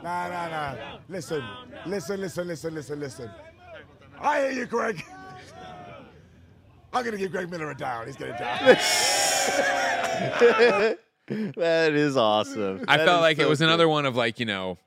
Nah, 0.02 0.28
nah, 0.28 0.48
nah. 0.48 0.74
Listen, 1.08 1.42
listen, 1.86 2.20
listen, 2.20 2.48
listen, 2.48 2.74
listen, 2.74 2.98
listen. 3.00 3.30
I 4.20 4.40
hear 4.40 4.50
you, 4.50 4.66
Greg. 4.66 5.04
I'm 6.92 7.04
going 7.04 7.12
to 7.12 7.18
give 7.18 7.30
Greg 7.30 7.48
Miller 7.50 7.70
a 7.70 7.76
down. 7.76 8.06
He's 8.06 8.16
going 8.16 8.32
to 8.32 8.38
down. 8.38 8.58
That 11.56 11.92
is 11.94 12.16
awesome. 12.16 12.84
I 12.88 12.96
That 12.96 13.06
felt 13.06 13.18
is 13.18 13.22
like 13.22 13.38
it 13.38 13.48
was 13.48 13.60
good. 13.60 13.68
another 13.68 13.88
one 13.88 14.04
of 14.04 14.16
like, 14.16 14.40
you 14.40 14.46
know, 14.46 14.78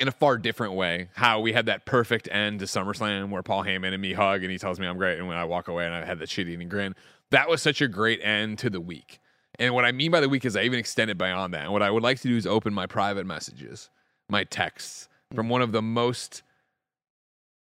in 0.00 0.08
a 0.08 0.12
far 0.12 0.36
different 0.36 0.74
way 0.74 1.08
how 1.14 1.40
we 1.40 1.52
had 1.52 1.66
that 1.66 1.86
perfect 1.86 2.28
end 2.30 2.58
to 2.60 2.64
SummerSlam 2.64 3.30
where 3.30 3.42
Paul 3.42 3.64
Heyman 3.64 3.92
and 3.92 4.02
me 4.02 4.12
hug 4.12 4.42
and 4.42 4.50
he 4.50 4.58
tells 4.58 4.80
me 4.80 4.86
I'm 4.86 4.98
great 4.98 5.18
and 5.18 5.28
when 5.28 5.36
I 5.36 5.44
walk 5.44 5.68
away 5.68 5.86
and 5.86 5.94
I 5.94 6.04
had 6.04 6.18
that 6.18 6.28
shit 6.28 6.48
eating 6.48 6.68
grin. 6.68 6.94
That 7.30 7.48
was 7.48 7.62
such 7.62 7.80
a 7.80 7.88
great 7.88 8.20
end 8.22 8.58
to 8.60 8.70
the 8.70 8.80
week. 8.80 9.20
And 9.58 9.72
what 9.72 9.84
I 9.84 9.92
mean 9.92 10.10
by 10.10 10.20
the 10.20 10.28
week 10.28 10.44
is 10.44 10.56
I 10.56 10.62
even 10.62 10.78
extended 10.78 11.16
beyond 11.16 11.54
that. 11.54 11.64
And 11.64 11.72
what 11.72 11.82
I 11.82 11.90
would 11.90 12.02
like 12.02 12.20
to 12.20 12.28
do 12.28 12.36
is 12.36 12.46
open 12.46 12.74
my 12.74 12.86
private 12.86 13.24
messages, 13.24 13.88
my 14.28 14.44
texts 14.44 15.08
from 15.34 15.48
one 15.48 15.62
of 15.62 15.72
the 15.72 15.82
most 15.82 16.42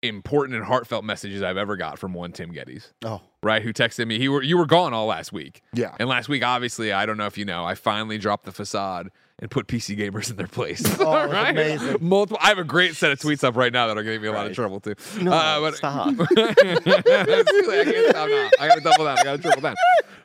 important 0.02 0.56
and 0.58 0.66
heartfelt 0.66 1.04
messages 1.04 1.42
I've 1.42 1.58
ever 1.58 1.78
got 1.78 1.98
from 1.98 2.14
one 2.14 2.34
Tim 2.34 2.54
Gettys 2.54 2.92
Oh, 3.06 3.22
right? 3.42 3.62
Who 3.62 3.72
texted 3.72 4.06
me? 4.06 4.20
He 4.20 4.28
were 4.28 4.44
you 4.44 4.58
were 4.58 4.66
gone 4.66 4.94
all 4.94 5.08
last 5.08 5.32
week. 5.32 5.62
Yeah. 5.74 5.96
And 6.00 6.10
last 6.10 6.30
week, 6.30 6.44
obviously, 6.44 6.92
I 6.92 7.06
don't 7.06 7.18
know 7.18 7.26
if 7.26 7.38
you 7.38 7.46
know, 7.46 7.64
I 7.66 7.76
finally 7.76 8.18
dropped 8.18 8.46
the 8.46 8.52
facade 8.52 9.10
and 9.39 9.50
put 9.50 9.67
PC 9.67 9.98
gamers 9.98 10.30
in 10.30 10.36
their 10.38 10.48
place. 10.48 10.82
Oh, 11.00 11.28
that's 11.28 11.50
amazing. 11.52 11.98
Multiple. 12.02 12.38
I 12.41 12.48
have 12.50 12.60
a 12.60 12.63
great 12.63 12.96
set 12.96 13.12
of 13.12 13.19
tweets 13.19 13.43
up 13.43 13.56
right 13.56 13.74
now 13.74 13.88
that 13.88 13.98
are 13.98 14.04
going 14.04 14.08
to 14.08 14.13
give 14.13 14.22
me 14.22 14.28
a 14.28 14.32
lot 14.32 14.46
of 14.48 14.54
trouble 14.54 14.80
too. 14.80 14.96
No, 15.22 15.32
Uh, 15.34 15.60
but- 15.60 15.76
stop. 15.76 16.08
I 16.19 17.84
can't 17.86 18.10
stop 18.10 18.30
now. 18.30 18.50
I 18.60 18.67
got 18.67 18.76
to 18.76 18.82
double 18.82 19.06
down. 19.06 19.17
I 19.19 19.24
got 19.24 19.36
to 19.38 19.41
triple 19.41 19.62
down. 19.62 19.76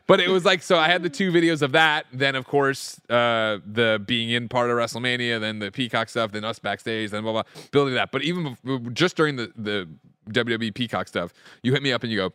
But 0.06 0.20
it 0.20 0.28
was 0.28 0.44
like 0.44 0.62
so. 0.62 0.78
I 0.78 0.86
had 0.88 1.02
the 1.02 1.10
two 1.10 1.30
videos 1.32 1.60
of 1.62 1.72
that. 1.72 2.06
Then, 2.12 2.34
of 2.34 2.46
course, 2.46 2.98
uh, 3.10 3.58
the 3.66 4.02
being 4.06 4.30
in 4.30 4.48
part 4.48 4.70
of 4.70 4.76
WrestleMania. 4.76 5.38
Then 5.40 5.58
the 5.58 5.70
Peacock 5.70 6.08
stuff. 6.08 6.32
Then 6.32 6.44
us 6.44 6.58
backstage. 6.58 7.10
Then 7.10 7.22
blah 7.22 7.32
blah. 7.32 7.42
Building 7.72 7.94
that. 7.94 8.10
But 8.10 8.22
even 8.22 8.56
just 8.94 9.16
during 9.16 9.36
the 9.36 9.52
the 9.56 9.88
WWE 10.30 10.74
Peacock 10.74 11.08
stuff, 11.08 11.32
you 11.62 11.72
hit 11.72 11.82
me 11.82 11.92
up 11.92 12.02
and 12.02 12.12
you 12.12 12.18
go, 12.18 12.32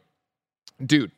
dude, 0.85 1.11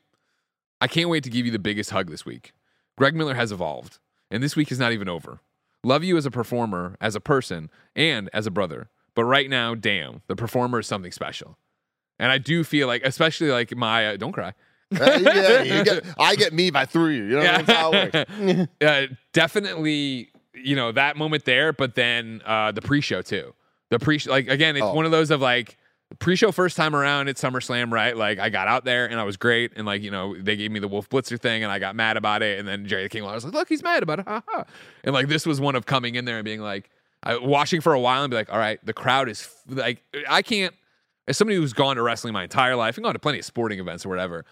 I 0.79 0.87
can't 0.87 1.09
wait 1.09 1.23
to 1.25 1.29
give 1.29 1.45
you 1.45 1.51
the 1.51 1.59
biggest 1.59 1.89
hug 1.91 2.09
this 2.09 2.25
week. 2.25 2.53
Greg 2.97 3.15
Miller 3.15 3.33
has 3.33 3.51
evolved, 3.51 3.99
and 4.31 4.41
this 4.43 4.55
week 4.55 4.71
is 4.71 4.79
not 4.79 4.91
even 4.91 5.07
over. 5.09 5.39
Love 5.83 6.03
you 6.03 6.17
as 6.17 6.25
a 6.25 6.31
performer, 6.31 6.97
as 6.99 7.15
a 7.15 7.19
person, 7.19 7.69
and 7.95 8.29
as 8.33 8.47
a 8.47 8.51
brother. 8.51 8.89
But 9.13 9.25
right 9.25 9.49
now, 9.49 9.75
damn, 9.75 10.21
the 10.27 10.35
performer 10.35 10.79
is 10.79 10.87
something 10.87 11.11
special. 11.11 11.57
And 12.19 12.31
I 12.31 12.37
do 12.37 12.63
feel 12.63 12.87
like, 12.87 13.01
especially 13.05 13.49
like 13.51 13.75
my, 13.75 14.07
uh, 14.07 14.17
don't 14.17 14.31
cry. 14.31 14.53
Uh, 14.99 15.19
yeah, 15.21 15.61
you 15.63 15.83
get, 15.83 16.03
I 16.17 16.35
get 16.35 16.53
me 16.53 16.69
by 16.71 16.85
through 16.85 17.09
you. 17.09 17.23
You 17.25 17.35
know 17.37 17.41
that's 17.41 17.71
how 17.71 17.91
it 17.93 18.13
works. 18.13 18.69
uh, 18.81 19.07
definitely, 19.33 20.29
you 20.53 20.75
know, 20.75 20.91
that 20.91 21.17
moment 21.17 21.45
there, 21.45 21.71
but 21.73 21.95
then 21.95 22.41
uh, 22.45 22.71
the 22.71 22.81
pre 22.81 23.01
show 23.01 23.21
too. 23.21 23.53
The 23.89 23.99
pre 23.99 24.17
show 24.17 24.31
like, 24.31 24.47
again, 24.47 24.75
it's 24.75 24.83
Oh. 24.85 24.93
one 24.93 25.05
of 25.05 25.11
those 25.11 25.29
of 25.31 25.41
like, 25.41 25.77
pre 26.19 26.35
show 26.35 26.51
first 26.51 26.77
time 26.77 26.95
around 26.95 27.27
at 27.27 27.35
SummerSlam, 27.35 27.91
right? 27.91 28.15
Like, 28.15 28.39
I 28.39 28.49
got 28.49 28.67
out 28.67 28.85
there 28.85 29.05
and 29.05 29.19
I 29.19 29.23
was 29.23 29.37
great. 29.37 29.73
And 29.75 29.85
like, 29.85 30.01
you 30.01 30.11
know, 30.11 30.35
they 30.39 30.55
gave 30.55 30.71
me 30.71 30.79
the 30.79 30.87
Wolf 30.87 31.09
Blitzer 31.09 31.39
thing 31.39 31.63
and 31.63 31.71
I 31.71 31.79
got 31.79 31.95
mad 31.95 32.17
about 32.17 32.43
it. 32.43 32.59
And 32.59 32.67
then 32.67 32.85
Jerry 32.85 33.09
came 33.09 33.23
along. 33.23 33.33
I 33.33 33.35
was 33.35 33.45
like, 33.45 33.53
look, 33.53 33.69
he's 33.69 33.83
mad 33.83 34.03
about 34.03 34.19
it. 34.19 34.27
Ha, 34.27 34.41
ha. 34.47 34.65
And 35.03 35.13
like, 35.13 35.27
this 35.27 35.45
was 35.45 35.59
one 35.59 35.75
of 35.75 35.85
coming 35.85 36.15
in 36.15 36.25
there 36.25 36.37
and 36.37 36.45
being 36.45 36.61
like, 36.61 36.89
I, 37.23 37.37
watching 37.37 37.81
for 37.81 37.93
a 37.93 37.99
while 37.99 38.23
and 38.23 38.29
be 38.29 38.37
like, 38.37 38.51
all 38.51 38.59
right, 38.59 38.79
the 38.85 38.93
crowd 38.93 39.29
is 39.29 39.41
f- 39.41 39.77
like, 39.77 40.03
I 40.29 40.41
can't, 40.41 40.75
as 41.27 41.37
somebody 41.37 41.57
who's 41.57 41.73
gone 41.73 41.95
to 41.95 42.03
wrestling 42.03 42.33
my 42.33 42.43
entire 42.43 42.75
life 42.75 42.97
and 42.97 43.03
gone 43.03 43.13
to 43.13 43.19
plenty 43.19 43.39
of 43.39 43.45
sporting 43.45 43.79
events 43.79 44.05
or 44.05 44.09
whatever, 44.09 44.45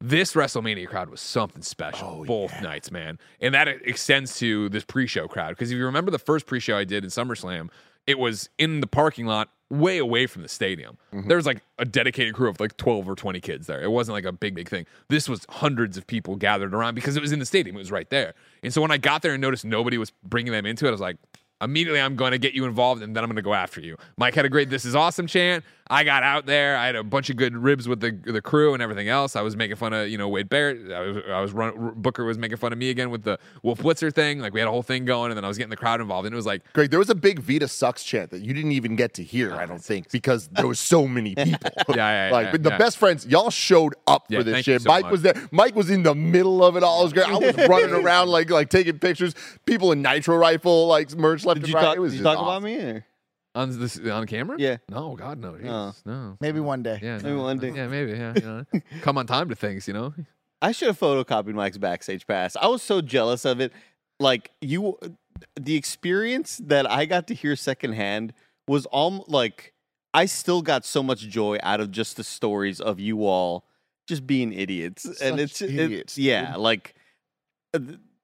this 0.00 0.32
WrestleMania 0.32 0.88
crowd 0.88 1.10
was 1.10 1.20
something 1.20 1.62
special 1.62 2.20
oh, 2.20 2.24
both 2.24 2.62
nights, 2.62 2.90
man. 2.90 3.18
And 3.40 3.52
that 3.54 3.68
extends 3.68 4.38
to 4.38 4.68
this 4.70 4.84
pre-show 4.84 5.28
crowd 5.28 5.50
because 5.50 5.70
if 5.70 5.76
you 5.76 5.84
remember 5.84 6.10
the 6.10 6.18
first 6.18 6.46
pre-show 6.46 6.76
I 6.76 6.84
did 6.84 7.04
in 7.04 7.10
SummerSlam, 7.10 7.68
it 8.10 8.18
was 8.18 8.50
in 8.58 8.80
the 8.80 8.86
parking 8.86 9.26
lot 9.26 9.48
way 9.70 9.98
away 9.98 10.26
from 10.26 10.42
the 10.42 10.48
stadium. 10.48 10.98
Mm-hmm. 11.14 11.28
There 11.28 11.36
was 11.36 11.46
like 11.46 11.62
a 11.78 11.84
dedicated 11.84 12.34
crew 12.34 12.50
of 12.50 12.58
like 12.58 12.76
12 12.76 13.08
or 13.08 13.14
20 13.14 13.40
kids 13.40 13.68
there. 13.68 13.80
It 13.80 13.90
wasn't 13.90 14.14
like 14.14 14.24
a 14.24 14.32
big 14.32 14.54
big 14.54 14.68
thing. 14.68 14.84
This 15.08 15.28
was 15.28 15.46
hundreds 15.48 15.96
of 15.96 16.06
people 16.06 16.36
gathered 16.36 16.74
around 16.74 16.94
because 16.94 17.16
it 17.16 17.22
was 17.22 17.32
in 17.32 17.38
the 17.38 17.46
stadium. 17.46 17.76
It 17.76 17.78
was 17.78 17.92
right 17.92 18.10
there. 18.10 18.34
And 18.62 18.74
so 18.74 18.82
when 18.82 18.90
I 18.90 18.98
got 18.98 19.22
there 19.22 19.32
and 19.32 19.40
noticed 19.40 19.64
nobody 19.64 19.96
was 19.96 20.10
bringing 20.24 20.52
them 20.52 20.66
into 20.66 20.86
it, 20.86 20.88
I 20.88 20.92
was 20.92 21.00
like 21.00 21.16
Immediately, 21.62 22.00
I'm 22.00 22.16
going 22.16 22.32
to 22.32 22.38
get 22.38 22.54
you 22.54 22.64
involved, 22.64 23.02
and 23.02 23.14
then 23.14 23.22
I'm 23.22 23.28
going 23.28 23.36
to 23.36 23.42
go 23.42 23.52
after 23.52 23.82
you. 23.82 23.98
Mike 24.16 24.34
had 24.34 24.46
a 24.46 24.48
great 24.48 24.70
"This 24.70 24.86
is 24.86 24.94
awesome" 24.94 25.26
chant. 25.26 25.62
I 25.90 26.04
got 26.04 26.22
out 26.22 26.46
there. 26.46 26.76
I 26.76 26.86
had 26.86 26.94
a 26.94 27.02
bunch 27.02 27.30
of 27.30 27.36
good 27.36 27.56
ribs 27.56 27.88
with 27.88 27.98
the 27.98 28.12
the 28.12 28.40
crew 28.40 28.74
and 28.74 28.82
everything 28.82 29.08
else. 29.08 29.34
I 29.34 29.42
was 29.42 29.56
making 29.56 29.74
fun 29.76 29.92
of 29.92 30.08
you 30.08 30.16
know 30.16 30.28
Wade 30.28 30.48
Barrett. 30.48 30.92
I 30.92 31.00
was 31.00 31.16
I 31.28 31.40
was 31.40 31.52
run, 31.52 31.94
Booker 31.96 32.24
was 32.24 32.38
making 32.38 32.58
fun 32.58 32.72
of 32.72 32.78
me 32.78 32.90
again 32.90 33.10
with 33.10 33.24
the 33.24 33.40
Wolf 33.64 33.80
Blitzer 33.80 34.14
thing. 34.14 34.38
Like 34.38 34.54
we 34.54 34.60
had 34.60 34.68
a 34.68 34.70
whole 34.70 34.84
thing 34.84 35.04
going, 35.04 35.32
and 35.32 35.36
then 35.36 35.44
I 35.44 35.48
was 35.48 35.58
getting 35.58 35.70
the 35.70 35.76
crowd 35.76 36.00
involved, 36.00 36.26
and 36.26 36.32
it 36.32 36.36
was 36.36 36.46
like 36.46 36.62
Greg, 36.74 36.90
there 36.90 37.00
was 37.00 37.10
a 37.10 37.14
big 37.16 37.40
Vita 37.40 37.66
sucks 37.66 38.04
chant 38.04 38.30
that 38.30 38.42
you 38.42 38.54
didn't 38.54 38.70
even 38.72 38.94
get 38.94 39.14
to 39.14 39.24
hear, 39.24 39.52
oh, 39.52 39.58
I 39.58 39.66
don't 39.66 39.82
think, 39.82 40.12
because 40.12 40.46
there 40.48 40.68
was 40.68 40.78
so 40.78 41.08
many 41.08 41.34
people. 41.34 41.58
Yeah, 41.88 42.28
yeah, 42.28 42.32
like 42.32 42.46
yeah, 42.46 42.52
but 42.52 42.62
the 42.62 42.70
yeah. 42.70 42.78
best 42.78 42.96
friends, 42.96 43.26
y'all 43.26 43.50
showed 43.50 43.94
up 44.06 44.26
Yeah, 44.28 44.38
for 44.38 44.44
this 44.44 44.64
shit. 44.64 44.82
so 44.82 44.88
Mike 44.88 45.02
much. 45.04 45.12
was 45.12 45.22
there. 45.22 45.34
Mike 45.50 45.74
was 45.74 45.90
in 45.90 46.04
the 46.04 46.14
middle 46.14 46.64
of 46.64 46.76
it 46.76 46.84
all. 46.84 47.00
It 47.00 47.04
was 47.04 47.12
great. 47.12 47.26
I 47.26 47.36
was 47.36 47.56
running 47.68 47.92
around 47.94 48.28
like 48.28 48.48
like 48.48 48.70
taking 48.70 49.00
pictures. 49.00 49.34
People 49.66 49.90
in 49.90 50.02
nitro 50.02 50.36
rifle 50.36 50.86
like 50.86 51.12
merch 51.16 51.44
left 51.44 51.56
Did 51.56 51.64
and 51.64 51.68
you 51.70 51.74
right. 51.74 51.82
talk, 51.84 51.96
it 51.96 52.00
was 52.00 52.12
did 52.12 52.18
you 52.18 52.24
just 52.24 52.36
talk 52.36 52.42
about 52.44 52.62
me? 52.62 52.76
Or? 52.76 53.04
On 53.54 53.78
this 53.78 53.98
on 53.98 54.26
camera. 54.26 54.56
Yeah. 54.58 54.76
No, 54.88 55.16
God 55.16 55.38
no, 55.38 55.56
Oh. 55.64 55.92
no. 56.04 56.36
Maybe 56.40 56.60
one 56.60 56.82
day. 56.82 56.98
Yeah, 57.02 57.16
Maybe 57.18 57.30
no, 57.36 57.42
one 57.42 57.56
no, 57.56 57.62
day. 57.62 57.72
Yeah, 57.76 57.86
maybe. 57.88 58.12
Yeah, 58.12 58.32
you 58.36 58.42
know, 58.42 58.64
come 59.02 59.18
on 59.18 59.26
time 59.26 59.48
to 59.48 59.54
things. 59.54 59.86
You 59.88 59.94
know. 59.94 60.14
I 60.62 60.72
should 60.72 60.88
have 60.88 60.98
photocopied 61.00 61.54
Mike's 61.54 61.78
backstage 61.78 62.26
pass. 62.26 62.54
I 62.56 62.66
was 62.68 62.82
so 62.82 63.00
jealous 63.00 63.44
of 63.44 63.60
it. 63.60 63.72
Like 64.18 64.50
you, 64.60 64.98
the 65.58 65.74
experience 65.76 66.60
that 66.64 66.88
I 66.90 67.06
got 67.06 67.26
to 67.28 67.34
hear 67.34 67.56
secondhand 67.56 68.34
was 68.68 68.84
all 68.86 69.24
like 69.26 69.72
I 70.12 70.26
still 70.26 70.60
got 70.60 70.84
so 70.84 71.02
much 71.02 71.20
joy 71.20 71.58
out 71.62 71.80
of 71.80 71.90
just 71.90 72.16
the 72.18 72.24
stories 72.24 72.80
of 72.80 73.00
you 73.00 73.24
all 73.26 73.64
just 74.06 74.26
being 74.26 74.52
idiots, 74.52 75.04
and 75.06 75.16
Such 75.16 75.40
it's 75.40 75.62
it- 75.62 75.70
idiots, 75.78 76.18
yeah, 76.18 76.56
like 76.56 76.94
uh, 77.72 77.78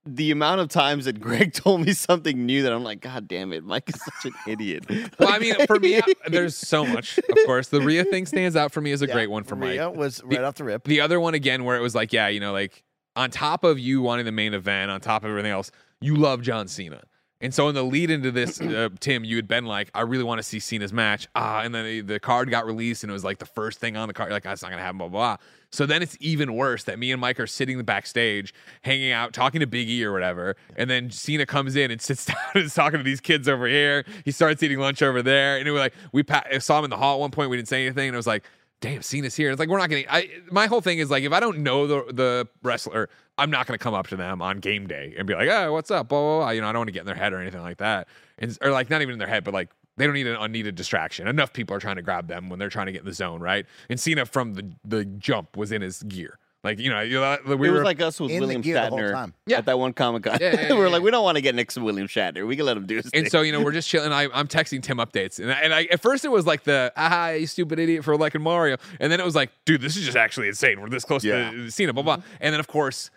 the 0.07 0.31
amount 0.31 0.61
of 0.61 0.69
times 0.69 1.05
that 1.07 1.21
Greg 1.21 1.53
told 1.55 1.85
me 1.85 1.93
something 1.93 2.47
new 2.47 2.63
that 2.63 2.73
I'm 2.73 2.85
like, 2.85 3.01
God 3.01 3.27
damn 3.29 3.53
it, 3.53 3.65
Mike 3.65 3.89
is 3.89 4.01
such 4.01 4.33
an 4.33 4.33
idiot. 4.47 4.85
Well, 5.19 5.29
I 5.31 5.39
mean, 5.39 5.55
for 5.67 5.79
me, 5.81 6.01
there's 6.29 6.57
so 6.57 6.85
much. 6.87 7.19
Of 7.19 7.39
course, 7.47 7.69
the 7.69 7.81
Rhea 7.81 8.05
thing 8.05 8.27
stands 8.27 8.55
out 8.55 8.73
for 8.73 8.81
me 8.81 8.93
as 8.93 9.03
a 9.03 9.07
Yeah, 9.07 9.15
great 9.15 9.31
one 9.31 9.45
for 9.45 9.57
Mike. 9.57 9.71
Rhea 9.71 9.91
was 9.91 10.23
right 10.25 10.43
off 10.43 10.55
the 10.57 10.65
rip. 10.65 10.85
The 10.85 11.01
other 11.01 11.19
one 11.21 11.35
again, 11.35 11.65
where 11.65 11.77
it 11.77 11.81
was 11.81 11.95
like, 11.95 12.13
yeah, 12.13 12.29
you 12.29 12.41
know, 12.41 12.53
like 12.53 12.85
on 13.15 13.31
top 13.31 13.65
of 13.65 13.79
you 13.79 14.03
wanting 14.03 14.27
the 14.27 14.33
main 14.33 14.55
event, 14.55 14.91
on 14.91 15.01
top 15.01 15.25
of 15.25 15.31
everything 15.31 15.53
else, 15.53 15.71
you 16.01 16.17
love 16.17 16.43
John 16.43 16.69
Cena. 16.69 17.03
And 17.41 17.53
so 17.53 17.69
in 17.69 17.75
the 17.75 17.83
lead 17.83 18.11
into 18.11 18.31
this, 18.31 18.61
uh, 18.61 18.89
Tim, 19.01 19.25
you 19.25 19.37
had 19.37 19.47
been 19.49 19.67
like, 19.67 19.91
I 19.95 20.03
really 20.03 20.25
want 20.25 20.39
to 20.39 20.43
see 20.43 20.59
Cena's 20.59 20.93
match. 20.93 21.29
Ah, 21.35 21.61
and 21.63 21.75
then 21.75 21.85
the, 21.85 22.01
the 22.01 22.21
card 22.21 22.51
got 22.51 22.67
released, 22.67 23.05
and 23.05 23.11
it 23.11 23.13
was 23.13 23.25
like 23.25 23.39
the 23.39 23.47
first 23.47 23.79
thing 23.79 23.97
on 23.97 24.09
the 24.09 24.15
card. 24.15 24.29
You're 24.29 24.37
like, 24.37 24.45
that's 24.45 24.63
not 24.63 24.71
gonna 24.71 24.83
happen. 24.83 24.99
Blah 24.99 25.09
blah. 25.09 25.37
blah. 25.37 25.47
So 25.77 25.87
then 25.87 26.03
it's 26.03 26.17
even 26.21 26.55
worse 26.55 26.85
that 26.85 26.99
me 26.99 27.13
and 27.13 27.21
Mike 27.21 27.39
are 27.39 27.47
sitting 27.47 27.81
backstage, 27.83 28.55
hanging 28.83 29.13
out, 29.13 29.33
talking 29.33 29.61
to 29.61 29.67
Big 29.67 29.89
E 29.89 30.05
or 30.05 30.13
whatever, 30.13 30.57
and 30.77 30.89
then 30.89 31.11
Cena 31.11 31.45
comes 31.47 31.77
in 31.77 31.91
and 31.91 32.01
sits 32.01 32.25
down 32.27 32.37
and 32.55 32.65
is 32.65 32.75
talking 32.75 32.99
to 32.99 33.05
these 33.05 33.21
kids 33.21 33.49
over 33.49 33.67
here. 33.67 34.05
He 34.25 34.31
starts 34.31 34.63
eating 34.63 34.79
lunch 34.79 35.03
over 35.03 35.23
there, 35.23 35.59
and 35.59 35.69
it 35.69 35.71
was 35.71 35.81
like 35.81 35.95
we 36.13 36.23
pa- 36.23 36.45
saw 36.59 36.79
him 36.79 36.85
in 36.85 36.91
the 36.91 36.97
hall 36.97 37.17
at 37.17 37.21
one 37.21 37.31
point. 37.31 37.51
We 37.51 37.57
didn't 37.57 37.69
say 37.69 37.85
anything, 37.85 38.09
and 38.09 38.15
it 38.15 38.17
was 38.17 38.27
like 38.27 38.45
damn, 38.81 39.03
Cena's 39.03 39.35
here. 39.35 39.51
It's 39.51 39.59
like 39.59 39.69
we're 39.69 39.79
not 39.79 39.91
gonna. 39.91 40.05
I 40.09 40.29
my 40.51 40.67
whole 40.67 40.81
thing 40.81 40.99
is 40.99 41.11
like 41.11 41.25
if 41.25 41.33
I 41.33 41.41
don't 41.41 41.59
know 41.59 41.87
the 41.87 42.13
the 42.13 42.49
wrestler, 42.63 43.09
I'm 43.39 43.51
not 43.51 43.67
gonna 43.67 43.79
come 43.79 43.95
up 43.95 44.09
to 44.09 44.17
them 44.17 44.43
on 44.43 44.59
game 44.59 44.87
day 44.87 45.15
and 45.17 45.27
be 45.27 45.35
like, 45.35 45.49
oh, 45.49 45.73
what's 45.73 45.91
up, 45.91 46.09
blah 46.09 46.21
blah 46.21 46.39
blah. 46.39 46.51
You 46.51 46.61
know, 46.61 46.69
I 46.69 46.73
don't 46.73 46.81
want 46.81 46.89
to 46.89 46.93
get 46.93 47.01
in 47.01 47.07
their 47.07 47.15
head 47.15 47.33
or 47.33 47.41
anything 47.41 47.63
like 47.63 47.79
that, 47.79 48.09
and 48.39 48.57
or 48.63 48.71
like 48.71 48.91
not 48.91 49.03
even 49.03 49.13
in 49.13 49.19
their 49.19 49.29
head, 49.29 49.45
but 49.45 49.55
like 49.55 49.71
they 49.97 50.05
don't 50.07 50.15
need 50.15 50.27
an 50.27 50.37
unneeded 50.37 50.75
distraction. 50.75 51.27
Enough 51.29 51.53
people 51.53 51.75
are 51.77 51.81
trying 51.81 51.97
to 51.97 52.03
grab 52.03 52.29
them 52.29 52.49
when 52.49 52.59
they're 52.59 52.69
trying 52.69 52.87
to 52.87 52.93
get 52.93 53.01
in 53.03 53.07
the 53.07 53.13
zone, 53.15 53.41
right? 53.41 53.67
And 53.89 53.99
Cena 53.99 54.27
from 54.27 54.55
the 54.55 54.73
the 54.85 55.05
jump 55.05 55.57
was 55.57 55.73
in 55.73 55.83
his 55.83 56.03
gear. 56.03 56.39
Like 56.65 56.81
you 56.81 56.91
know, 56.91 57.01
you 57.01 57.15
know 57.21 57.39
we 57.47 57.53
it 57.53 57.59
were 57.59 57.73
was 57.73 57.83
like 57.85 58.01
us 58.01 58.19
with 58.19 58.33
William 58.33 58.61
gear 58.61 58.75
the 58.75 58.89
whole 58.89 58.99
Shatner. 58.99 59.33
Yeah. 59.47 59.59
at 59.59 59.67
that 59.67 59.79
one 59.79 59.93
Comic 59.93 60.25
Con. 60.25 60.39
Yeah, 60.41 60.53
yeah, 60.63 60.73
we 60.73 60.79
were 60.81 60.87
yeah, 60.87 60.93
like, 60.95 61.03
we 61.03 61.13
don't 61.13 61.23
want 61.23 61.37
to 61.37 61.41
get 61.43 61.55
next 61.55 61.75
to 61.75 61.81
William 61.81 62.09
Shatner. 62.09 62.45
We 62.45 62.57
can 62.57 62.67
let 62.67 62.77
him 62.77 62.87
do 62.87 62.97
his 62.97 63.05
And 63.07 63.13
thing. 63.13 63.31
so, 63.31 63.43
you 63.43 63.53
know, 63.53 63.61
we're 63.63 63.71
just 63.71 63.89
chilling. 63.89 64.11
I, 64.13 64.27
I'm 64.35 64.49
texting 64.49 64.83
Tim 64.83 64.97
updates. 64.97 65.39
And, 65.39 65.53
I, 65.53 65.61
and 65.61 65.73
I, 65.73 65.85
at 65.85 66.01
first 66.01 66.25
it 66.25 66.31
was 66.33 66.45
like 66.45 66.65
the, 66.65 66.93
ah, 66.97 67.31
you 67.31 67.47
stupid 67.47 67.79
idiot 67.79 68.05
for 68.05 68.17
liking 68.17 68.43
Mario. 68.43 68.79
And 68.99 69.13
then 69.13 69.21
it 69.21 69.25
was 69.25 69.37
like, 69.37 69.51
dude, 69.65 69.81
this 69.81 69.97
is 69.97 70.05
just 70.05 70.17
actually 70.17 70.49
insane. 70.49 70.81
We're 70.81 70.89
this 70.89 71.05
close 71.05 71.23
Yeah. 71.25 71.53
to 71.53 71.71
Cena, 71.71 71.93
blah, 71.93 72.03
blah. 72.03 72.17
And 72.41 72.53
then, 72.53 72.59
of 72.59 72.67
course, 72.67 73.11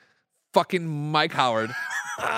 fucking 0.53 0.87
Mike 1.11 1.31
Howard. 1.33 1.71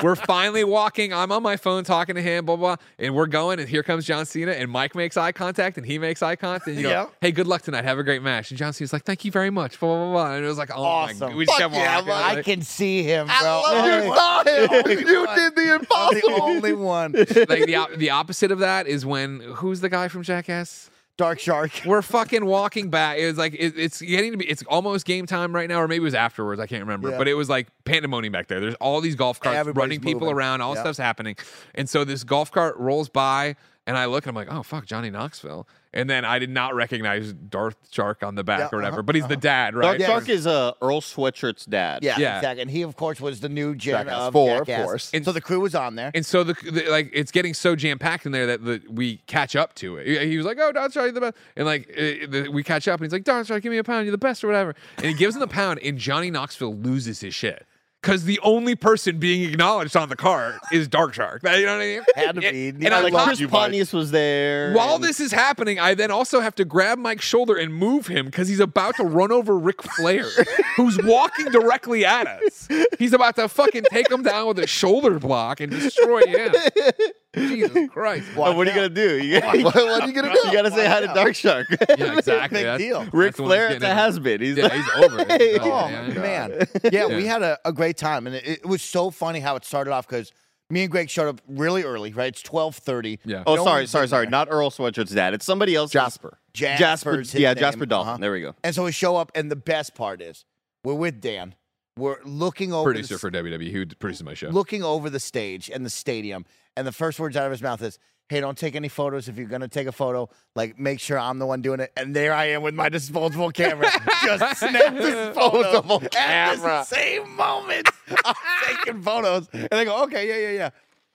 We're 0.03 0.15
finally 0.15 0.63
walking. 0.63 1.13
I'm 1.13 1.31
on 1.31 1.43
my 1.43 1.57
phone 1.57 1.83
talking 1.83 2.15
to 2.15 2.21
him, 2.21 2.45
blah, 2.45 2.55
blah. 2.55 2.75
And 2.99 3.15
we're 3.15 3.25
going. 3.27 3.59
And 3.59 3.67
here 3.67 3.83
comes 3.83 4.05
John 4.05 4.25
Cena. 4.25 4.51
And 4.51 4.69
Mike 4.71 4.95
makes 4.95 5.17
eye 5.17 5.31
contact 5.31 5.77
and 5.77 5.85
he 5.85 5.97
makes 5.97 6.21
eye 6.21 6.35
contact. 6.35 6.67
And 6.67 6.77
you 6.77 6.83
go, 6.83 6.89
Yeah. 6.89 7.05
hey, 7.21 7.31
good 7.31 7.47
luck 7.47 7.61
tonight. 7.63 7.83
Have 7.83 7.97
a 7.99 8.03
great 8.03 8.21
match. 8.21 8.51
And 8.51 8.57
John 8.57 8.73
Cena's 8.73 8.93
like, 8.93 9.03
thank 9.03 9.25
you 9.25 9.31
very 9.31 9.49
much, 9.49 9.79
blah, 9.79 9.89
blah, 9.97 10.11
blah. 10.11 10.35
And 10.35 10.45
it 10.45 10.47
was 10.47 10.57
like, 10.57 10.69
oh, 10.73 10.81
my 10.81 10.87
Awesome. 10.89 11.19
God. 11.29 11.35
We 11.35 11.45
just 11.45 11.57
Fuck 11.59 11.71
kept 11.71 11.73
yeah, 11.81 11.95
walking. 11.97 12.07
Mike. 12.13 12.37
I 12.37 12.41
can 12.43 12.61
see 12.61 13.03
him, 13.03 13.27
bro. 13.27 13.35
I 13.35 13.71
love 13.71 14.05
you 14.05 14.15
saw 14.15 14.43
him. 14.43 14.99
You 15.11 15.27
did 15.35 15.55
the 15.55 15.61
I'm 15.61 15.65
the 15.65 15.73
impossible. 15.79 16.41
only 16.43 16.73
one. 16.73 17.13
like 17.13 17.65
the, 17.65 17.87
the 17.97 18.09
opposite 18.11 18.51
of 18.51 18.59
that 18.59 18.85
is 18.85 19.05
when, 19.05 19.39
who's 19.39 19.81
the 19.81 19.89
guy 19.89 20.07
from 20.09 20.21
Jackass? 20.23 20.90
Dark 21.21 21.39
Shark. 21.39 21.71
We're 21.85 22.01
fucking 22.01 22.43
walking 22.45 22.89
back. 22.89 23.19
It 23.19 23.27
was 23.27 23.37
like 23.37 23.53
it, 23.53 23.73
it's 23.77 24.01
getting 24.01 24.31
to 24.31 24.37
be. 24.37 24.45
It's 24.49 24.63
almost 24.63 25.05
game 25.05 25.27
time 25.27 25.53
right 25.53 25.69
now, 25.69 25.79
or 25.79 25.87
maybe 25.87 26.01
it 26.01 26.03
was 26.03 26.15
afterwards. 26.15 26.59
I 26.59 26.65
can't 26.65 26.81
remember. 26.81 27.11
Yeah. 27.11 27.17
But 27.19 27.27
it 27.27 27.35
was 27.35 27.47
like 27.47 27.67
pandemonium 27.85 28.31
back 28.31 28.47
there. 28.47 28.59
There's 28.59 28.75
all 28.75 29.01
these 29.01 29.15
golf 29.15 29.39
carts 29.39 29.57
Everybody's 29.57 29.81
running 29.81 30.01
people 30.01 30.21
moving. 30.21 30.35
around. 30.35 30.61
All 30.61 30.75
stuff's 30.75 30.97
happening, 30.97 31.35
and 31.75 31.87
so 31.87 32.03
this 32.03 32.23
golf 32.23 32.51
cart 32.51 32.75
rolls 32.77 33.07
by 33.07 33.55
And 33.87 33.97
I 33.97 34.05
look, 34.05 34.25
and 34.25 34.29
I'm 34.29 34.35
like, 34.35 34.51
oh 34.51 34.63
fuck, 34.63 34.85
Johnny 34.85 35.09
Knoxville. 35.09 35.67
And 35.93 36.09
then 36.09 36.23
I 36.23 36.39
did 36.39 36.49
not 36.49 36.73
recognize 36.73 37.33
Dark 37.33 37.75
Shark 37.91 38.23
on 38.23 38.35
the 38.35 38.45
back 38.45 38.59
Yeah, 38.59 38.69
or 38.71 38.77
whatever, 38.77 38.93
uh-huh, 38.97 39.01
but 39.03 39.15
he's 39.15 39.27
the 39.27 39.35
dad, 39.35 39.75
right? 39.75 39.83
Dark 39.87 39.99
Yeah. 39.99 40.07
Shark 40.07 40.29
is 40.29 40.47
uh, 40.47 40.71
Earl 40.81 41.01
Sweatshirt's 41.01 41.65
dad. 41.65 42.01
Yeah, 42.01 42.17
Yeah. 42.17 42.37
exactly. 42.37 42.61
And 42.61 42.71
he, 42.71 42.81
of 42.83 42.95
course, 42.95 43.19
was 43.19 43.41
the 43.41 43.49
new 43.49 43.75
gen 43.75 44.05
Jackass 44.05 44.31
Forever, 44.31 44.61
of 44.61 44.67
course. 44.85 45.11
And- 45.13 45.25
so 45.25 45.33
the 45.33 45.41
crew 45.41 45.59
was 45.59 45.75
on 45.75 45.95
there. 45.95 46.11
And 46.13 46.25
so 46.25 46.45
the, 46.45 46.53
the 46.71 46.85
like 46.89 47.09
it's 47.11 47.31
getting 47.31 47.53
so 47.53 47.75
jam 47.75 47.99
packed 47.99 48.25
in 48.25 48.31
there 48.31 48.47
that 48.47 48.63
the, 48.63 48.81
we 48.89 49.17
catch 49.27 49.55
up 49.57 49.75
to 49.75 49.97
it. 49.97 50.07
He, 50.07 50.29
he 50.29 50.37
was 50.37 50.45
like, 50.45 50.57
"Oh, 50.61 50.71
Dark 50.71 50.93
Shark, 50.93 51.05
you're 51.05 51.11
the 51.11 51.21
best," 51.21 51.35
and 51.57 51.65
like 51.65 51.89
uh, 51.89 52.01
the, 52.29 52.49
we 52.51 52.63
catch 52.63 52.87
up, 52.87 52.99
and 53.01 53.05
he's 53.05 53.13
like, 53.13 53.25
"Dark 53.25 53.45
Shark, 53.47 53.61
give 53.61 53.71
me 53.71 53.77
a 53.77 53.83
pound, 53.83 54.05
you're 54.05 54.11
the 54.11 54.17
best," 54.17 54.43
or 54.43 54.47
whatever. 54.47 54.73
And 54.97 55.07
he 55.07 55.13
gives 55.13 55.35
him 55.35 55.41
the 55.41 55.47
pound, 55.47 55.79
and 55.83 55.97
Johnny 55.97 56.31
Knoxville 56.31 56.75
loses 56.75 57.19
his 57.19 57.33
shit 57.35 57.65
because 58.01 58.23
the 58.23 58.39
only 58.41 58.73
person 58.75 59.19
being 59.19 59.47
acknowledged 59.47 59.95
on 59.95 60.09
the 60.09 60.15
cart 60.15 60.55
is 60.71 60.87
Dark 60.87 61.13
Shark. 61.13 61.41
You 61.61 61.65
know 61.67 61.77
what 61.77 61.83
I 61.83 61.85
mean? 61.85 62.01
Had 62.15 62.35
to 62.35 62.45
And- 62.47 62.53
be. 62.53 62.67
And, 62.69 62.81
Yeah, 62.81 62.97
I 62.97 63.01
like 63.01 63.13
Chris 63.25 63.41
Pontius 63.45 63.93
was 63.93 64.09
there. 64.11 64.73
while 64.73 64.95
and- 64.95 65.03
this 65.03 65.19
is 65.19 65.31
happening, 65.31 65.79
I 65.79 65.93
then 65.93 66.09
also 66.09 66.39
have 66.39 66.55
to 66.55 66.65
grab 66.65 66.97
Mike's 66.97 67.25
shoulder 67.25 67.55
and 67.55 67.73
move 67.73 68.07
him 68.07 68.25
because 68.25 68.47
he's 68.47 68.59
about 68.59 68.95
to 68.95 69.03
run 69.03 69.31
over 69.31 69.55
Ric 69.57 69.83
Flair, 69.83 70.25
who's 70.77 70.97
walking 71.03 71.45
directly 71.51 72.03
at 72.05 72.25
us. 72.27 72.67
He's 72.97 73.13
about 73.13 73.35
to 73.35 73.47
fucking 73.47 73.83
take 73.91 74.09
him 74.09 74.23
down 74.23 74.47
with 74.47 74.59
a 74.59 74.67
shoulder 74.67 75.19
block 75.19 75.59
and 75.59 75.71
destroy 75.71 76.21
him. 76.25 76.53
Jesus 77.35 77.89
Christ. 77.89 78.27
Oh, 78.35 78.53
what 78.55 78.67
are 78.67 78.71
you 78.71 78.75
gonna 78.75 78.89
do? 78.89 79.17
You, 79.23 79.39
what, 79.39 79.63
what 79.63 79.75
are 80.03 80.07
you 80.07 80.13
gonna 80.13 80.33
do? 80.33 80.39
you 80.47 80.53
gotta 80.53 80.71
say 80.71 80.85
hi 80.87 80.99
to 81.01 81.07
Dark 81.07 81.35
Shark. 81.35 81.67
Yeah, 81.97 82.17
exactly. 82.17 82.59
Big 82.59 82.65
That's- 82.65 82.79
deal. 82.79 82.99
that's 83.01 83.13
Ric 83.13 83.35
the 83.35 83.43
Flair 83.43 83.69
who's 83.69 83.79
the 83.79 83.93
has 83.93 84.19
been. 84.19 84.41
He's 84.41 84.57
Yeah, 84.57 84.63
like, 84.63 84.73
he's 84.73 84.89
over 85.05 85.19
it. 85.29 85.61
Oh 85.61 85.65
Yeah, 85.67 85.89
yeah, 85.89 86.07
yeah. 86.13 86.19
man, 86.21 86.67
yeah, 86.91 87.05
we 87.07 87.25
had 87.25 87.41
a, 87.41 87.57
a 87.65 87.71
great 87.73 87.97
time, 87.97 88.27
and 88.27 88.35
it, 88.35 88.45
it 88.47 88.65
was 88.65 88.81
so 88.81 89.09
funny 89.11 89.39
how 89.39 89.55
it 89.55 89.63
started 89.65 89.91
off 89.91 90.07
because 90.07 90.31
me 90.69 90.83
and 90.83 90.91
Greg 90.91 91.09
showed 91.09 91.27
up 91.27 91.41
really 91.47 91.83
early. 91.83 92.13
Right, 92.13 92.27
it's 92.29 92.41
twelve 92.41 92.75
thirty. 92.75 93.19
Yeah. 93.25 93.43
Oh, 93.45 93.55
No 93.55 93.63
sorry, 93.65 93.87
sorry, 93.87 94.07
sorry. 94.07 94.27
Not 94.27 94.47
Earl 94.51 94.71
Sweatshirt's 94.71 95.11
dad. 95.13 95.33
It's 95.33 95.45
somebody 95.45 95.75
else. 95.75 95.91
Jasper. 95.91 96.37
Jasper. 96.53 97.17
His 97.19 97.33
Yeah, 97.33 97.53
name. 97.53 97.59
Jasper 97.61 97.85
Dolphin. 97.85 98.09
Uh-huh. 98.09 98.17
There 98.19 98.31
we 98.31 98.41
go. 98.41 98.55
And 98.63 98.73
so 98.75 98.83
we 98.85 98.91
show 98.91 99.15
up, 99.17 99.31
and 99.35 99.49
the 99.51 99.55
best 99.55 99.95
part 99.95 100.21
is 100.21 100.45
we're 100.83 100.93
with 100.93 101.21
Dan. 101.21 101.55
We're 101.97 102.17
looking 102.23 102.71
over 102.73 102.91
Producer 102.91 103.15
the, 103.15 103.19
for 103.19 103.29
WWE 103.31 103.69
who 103.71 103.85
produces 103.85 104.23
my 104.23 104.33
show. 104.33 104.47
looking 104.49 104.81
over 104.81 105.09
the 105.09 105.19
stage 105.19 105.69
and 105.69 105.85
the 105.85 105.89
stadium, 105.89 106.45
and 106.77 106.85
the 106.87 106.91
first 106.91 107.19
words 107.19 107.35
out 107.37 107.45
of 107.45 107.51
his 107.51 107.61
mouth 107.61 107.81
is, 107.81 107.99
"Hey, 108.29 108.39
don't 108.39 108.57
take 108.57 108.75
any 108.75 108.87
photos. 108.87 109.27
If 109.27 109.37
you're 109.37 109.47
gonna 109.47 109.67
take 109.67 109.87
a 109.87 109.91
photo, 109.91 110.29
like 110.55 110.79
make 110.79 110.99
sure 110.99 111.17
I'm 111.19 111.39
the 111.39 111.45
one 111.45 111.61
doing 111.61 111.79
it." 111.79 111.91
And 111.97 112.15
there 112.15 112.33
I 112.33 112.45
am 112.45 112.61
with 112.61 112.73
my 112.73 112.89
disposable 112.89 113.51
camera, 113.51 113.87
just 114.23 114.59
snap 114.59 114.93
this 114.95 115.35
photo 115.35 115.95
at 116.05 116.11
camera. 116.11 116.59
the 116.69 116.83
same 116.83 117.35
moment. 117.35 117.89
I'm 118.25 118.35
taking 118.65 119.01
photos, 119.01 119.47
and 119.53 119.67
they 119.71 119.85
go, 119.85 120.03
"Okay, 120.03 120.27
yeah, 120.27 120.49
yeah, 120.49 120.57
yeah." 120.57 120.69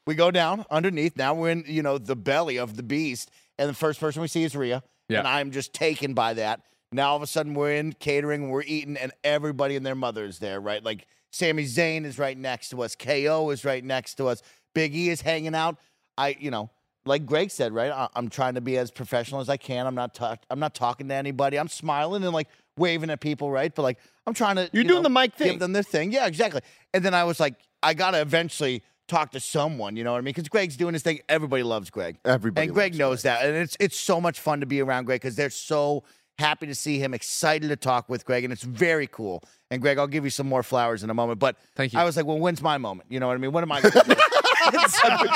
We 0.06 0.14
go 0.14 0.30
down 0.30 0.64
underneath. 0.70 1.16
Now 1.16 1.34
we're 1.34 1.50
in, 1.50 1.64
you 1.66 1.82
know, 1.82 1.98
the 1.98 2.14
belly 2.14 2.58
of 2.58 2.76
the 2.76 2.82
beast, 2.84 3.30
and 3.58 3.68
the 3.68 3.74
first 3.74 3.98
person 3.98 4.22
we 4.22 4.28
see 4.28 4.44
is 4.44 4.54
Rhea, 4.54 4.82
Yeah. 5.08 5.18
and 5.20 5.26
I'm 5.28 5.50
just 5.50 5.72
taken 5.72 6.14
by 6.14 6.34
that. 6.34 6.60
Now 6.92 7.10
all 7.10 7.16
of 7.16 7.22
a 7.22 7.26
sudden 7.26 7.54
we're 7.54 7.72
in 7.72 7.92
catering, 7.94 8.50
we're 8.50 8.62
eating, 8.62 8.96
and 8.96 9.10
everybody 9.24 9.74
and 9.74 9.84
their 9.84 9.96
mother 9.96 10.24
is 10.24 10.38
there, 10.38 10.60
right? 10.60 10.80
Like 10.84 11.06
Sami 11.32 11.64
Zayn 11.64 12.04
is 12.04 12.20
right 12.20 12.38
next 12.38 12.68
to 12.68 12.82
us, 12.82 12.94
KO 12.94 13.50
is 13.50 13.64
right 13.64 13.82
next 13.84 14.14
to 14.14 14.26
us, 14.28 14.42
Big 14.76 14.94
E 14.94 15.08
is 15.08 15.22
hanging 15.22 15.54
out. 15.54 15.78
I, 16.18 16.36
you 16.38 16.50
know, 16.50 16.68
like 17.06 17.24
Greg 17.24 17.50
said, 17.50 17.72
right? 17.72 17.90
I, 17.90 18.08
I'm 18.14 18.28
trying 18.28 18.56
to 18.56 18.60
be 18.60 18.76
as 18.76 18.90
professional 18.90 19.40
as 19.40 19.48
I 19.48 19.56
can. 19.56 19.86
I'm 19.86 19.94
not, 19.94 20.14
ta- 20.14 20.36
I'm 20.50 20.60
not 20.60 20.74
talking 20.74 21.08
to 21.08 21.14
anybody. 21.14 21.58
I'm 21.58 21.68
smiling 21.68 22.22
and 22.22 22.32
like 22.32 22.48
waving 22.76 23.08
at 23.08 23.20
people, 23.20 23.50
right? 23.50 23.74
But 23.74 23.82
like 23.82 23.98
I'm 24.26 24.34
trying 24.34 24.56
to. 24.56 24.68
You're 24.72 24.82
you 24.82 24.88
doing 24.88 25.02
know, 25.02 25.08
the 25.08 25.20
mic 25.20 25.34
thing, 25.34 25.52
Give 25.52 25.60
them 25.60 25.72
their 25.72 25.82
thing. 25.82 26.12
Yeah, 26.12 26.26
exactly. 26.26 26.60
And 26.92 27.02
then 27.02 27.14
I 27.14 27.24
was 27.24 27.40
like, 27.40 27.54
I 27.82 27.94
gotta 27.94 28.20
eventually 28.20 28.82
talk 29.08 29.30
to 29.30 29.40
someone. 29.40 29.96
You 29.96 30.04
know 30.04 30.12
what 30.12 30.18
I 30.18 30.20
mean? 30.20 30.34
Because 30.34 30.48
Greg's 30.50 30.76
doing 30.76 30.92
his 30.92 31.02
thing. 31.02 31.20
Everybody 31.26 31.62
loves 31.62 31.88
Greg. 31.88 32.18
Everybody 32.26 32.66
And 32.66 32.74
Greg 32.74 32.94
knows 32.96 33.22
that, 33.22 33.46
and 33.46 33.56
it's 33.56 33.78
it's 33.80 33.98
so 33.98 34.20
much 34.20 34.40
fun 34.40 34.60
to 34.60 34.66
be 34.66 34.82
around 34.82 35.04
Greg 35.06 35.22
because 35.22 35.36
they're 35.36 35.48
so 35.48 36.04
happy 36.38 36.66
to 36.66 36.74
see 36.74 36.98
him, 36.98 37.14
excited 37.14 37.68
to 37.68 37.76
talk 37.76 38.10
with 38.10 38.26
Greg, 38.26 38.44
and 38.44 38.52
it's 38.52 38.62
very 38.62 39.06
cool. 39.06 39.42
And 39.70 39.80
Greg, 39.80 39.98
I'll 39.98 40.06
give 40.06 40.24
you 40.24 40.30
some 40.30 40.46
more 40.46 40.62
flowers 40.62 41.02
in 41.02 41.10
a 41.10 41.14
moment. 41.14 41.38
But 41.38 41.56
Thank 41.74 41.92
you. 41.92 41.98
I 41.98 42.04
was 42.04 42.16
like, 42.16 42.26
well, 42.26 42.38
when's 42.38 42.62
my 42.62 42.78
moment? 42.78 43.10
You 43.10 43.20
know 43.20 43.26
what 43.26 43.34
I 43.34 43.38
mean? 43.38 43.52
When 43.52 43.62
am 43.62 43.72
I? 43.72 43.80
Gonna 43.90 44.14
do? 44.14 44.20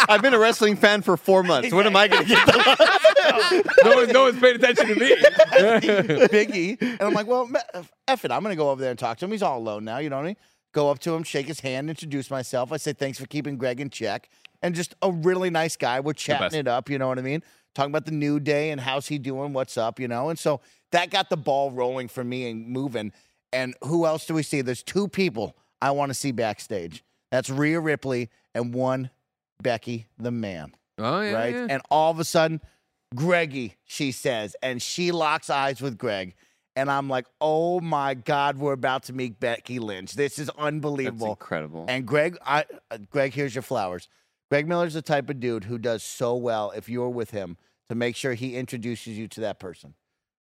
I've 0.09 0.23
been 0.23 0.35
a 0.35 0.39
wrestling 0.39 0.77
fan 0.77 1.03
for 1.03 1.17
four 1.17 1.43
months. 1.43 1.73
When 1.73 1.87
am 1.87 1.97
I 1.97 2.09
gonna 2.09 2.25
get 2.25 2.47
the 2.47 3.01
no, 3.85 3.97
one, 3.97 4.09
no 4.09 4.23
one's 4.25 4.41
paying 4.41 4.57
attention 4.57 4.89
to 4.89 4.95
me. 4.95 6.27
Big 6.31 6.55
E. 6.55 6.77
And 6.81 7.01
I'm 7.03 7.13
like, 7.13 7.27
well, 7.27 7.47
me- 7.47 7.61
F 8.09 8.25
it. 8.25 8.31
I'm 8.31 8.43
going 8.43 8.53
to 8.53 8.57
go 8.57 8.71
over 8.71 8.81
there 8.81 8.91
and 8.91 8.99
talk 8.99 9.19
to 9.19 9.25
him. 9.25 9.33
He's 9.33 9.43
all 9.43 9.59
alone 9.59 9.85
now. 9.85 9.99
You 9.99 10.11
know 10.11 10.17
what 10.17 10.25
I 10.25 10.29
mean? 10.29 10.37
Go 10.73 10.91
up 10.91 11.01
to 11.01 11.15
him, 11.15 11.23
shake 11.23 11.47
his 11.47 11.61
hand, 11.61 11.91
introduce 11.91 12.31
myself. 12.31 12.73
I 12.73 12.77
say, 12.77 12.93
thanks 12.93 13.19
for 13.19 13.27
keeping 13.27 13.57
Greg 13.57 13.81
in 13.81 13.91
check. 13.91 14.29
And 14.63 14.75
just 14.75 14.95
a 15.03 15.11
really 15.11 15.51
nice 15.51 15.77
guy. 15.77 16.01
We're 16.01 16.13
chatting 16.13 16.59
it 16.59 16.69
up. 16.69 16.89
You 16.89 16.99
know 16.99 17.09
what 17.09 17.19
I 17.19 17.23
mean? 17.23 17.43
Talking 17.75 17.91
about 17.91 18.05
the 18.05 18.13
new 18.13 18.41
day 18.41 18.71
and 18.71 18.81
how's 18.81 19.09
he 19.09 19.19
doing, 19.19 19.53
what's 19.53 19.77
up, 19.77 19.99
you 19.99 20.09
know? 20.09 20.29
And 20.29 20.39
so 20.39 20.61
that 20.93 21.11
got 21.11 21.31
the 21.31 21.37
ball 21.37 21.71
rolling 21.71 22.09
for 22.09 22.23
me 22.23 22.51
and 22.51 22.69
moving. 22.69 23.13
And 23.53 23.75
who 23.83 24.07
else 24.07 24.27
do 24.27 24.35
we 24.35 24.43
see? 24.43 24.61
There's 24.61 24.83
two 24.83 25.09
people 25.09 25.57
I 25.83 25.91
want 25.93 26.11
to 26.11 26.15
see 26.15 26.31
backstage. 26.31 27.05
That's 27.31 27.49
Rhea 27.49 27.81
Ripley 27.81 28.29
and 28.55 28.75
one 28.75 29.11
Becky 29.63 30.07
the 30.19 30.31
man 30.31 30.75
Oh 31.01 31.21
yeah, 31.23 31.33
right? 31.33 31.55
yeah. 31.55 31.67
And 31.71 31.83
all 31.91 32.11
of 32.11 32.19
a 32.19 32.25
sudden, 32.25 32.61
Greggy, 33.15 33.77
she 33.85 34.13
says, 34.13 34.55
and 34.63 34.81
she 34.81 35.13
locks 35.13 35.51
eyes 35.51 35.81
with 35.81 35.99
Greg. 35.99 36.35
And 36.77 36.91
I'm 36.91 37.09
like, 37.09 37.27
oh 37.41 37.81
my 37.81 38.15
God, 38.15 38.59
we're 38.59 38.73
about 38.73 39.05
to 39.05 39.13
meet 39.13 39.41
Becky 39.41 39.79
Lynch. 39.79 40.13
This 40.15 40.39
is 40.39 40.47
That's 40.47 40.59
unbelievable. 40.59 41.31
incredible. 41.31 41.85
And 41.89 42.07
Greg, 42.07 42.39
I, 42.47 42.65
uh, 42.91 42.99
Greg, 43.11 43.35
here's 43.35 43.55
your 43.55 43.63
flowers. 43.63 44.09
Greg 44.51 44.69
Miller's 44.69 44.95
the 44.95 45.03
type 45.03 45.29
of 45.31 45.41
dude 45.41 45.65
who 45.65 45.79
does 45.79 46.03
so 46.03 46.37
well 46.37 46.71
if 46.71 46.89
you're 46.89 47.09
with 47.09 47.31
him 47.31 47.57
to 47.89 47.95
make 47.95 48.15
sure 48.15 48.35
he 48.35 48.57
introduces 48.57 49.19
you 49.19 49.27
to 49.29 49.41
that 49.41 49.59
person. 49.59 49.95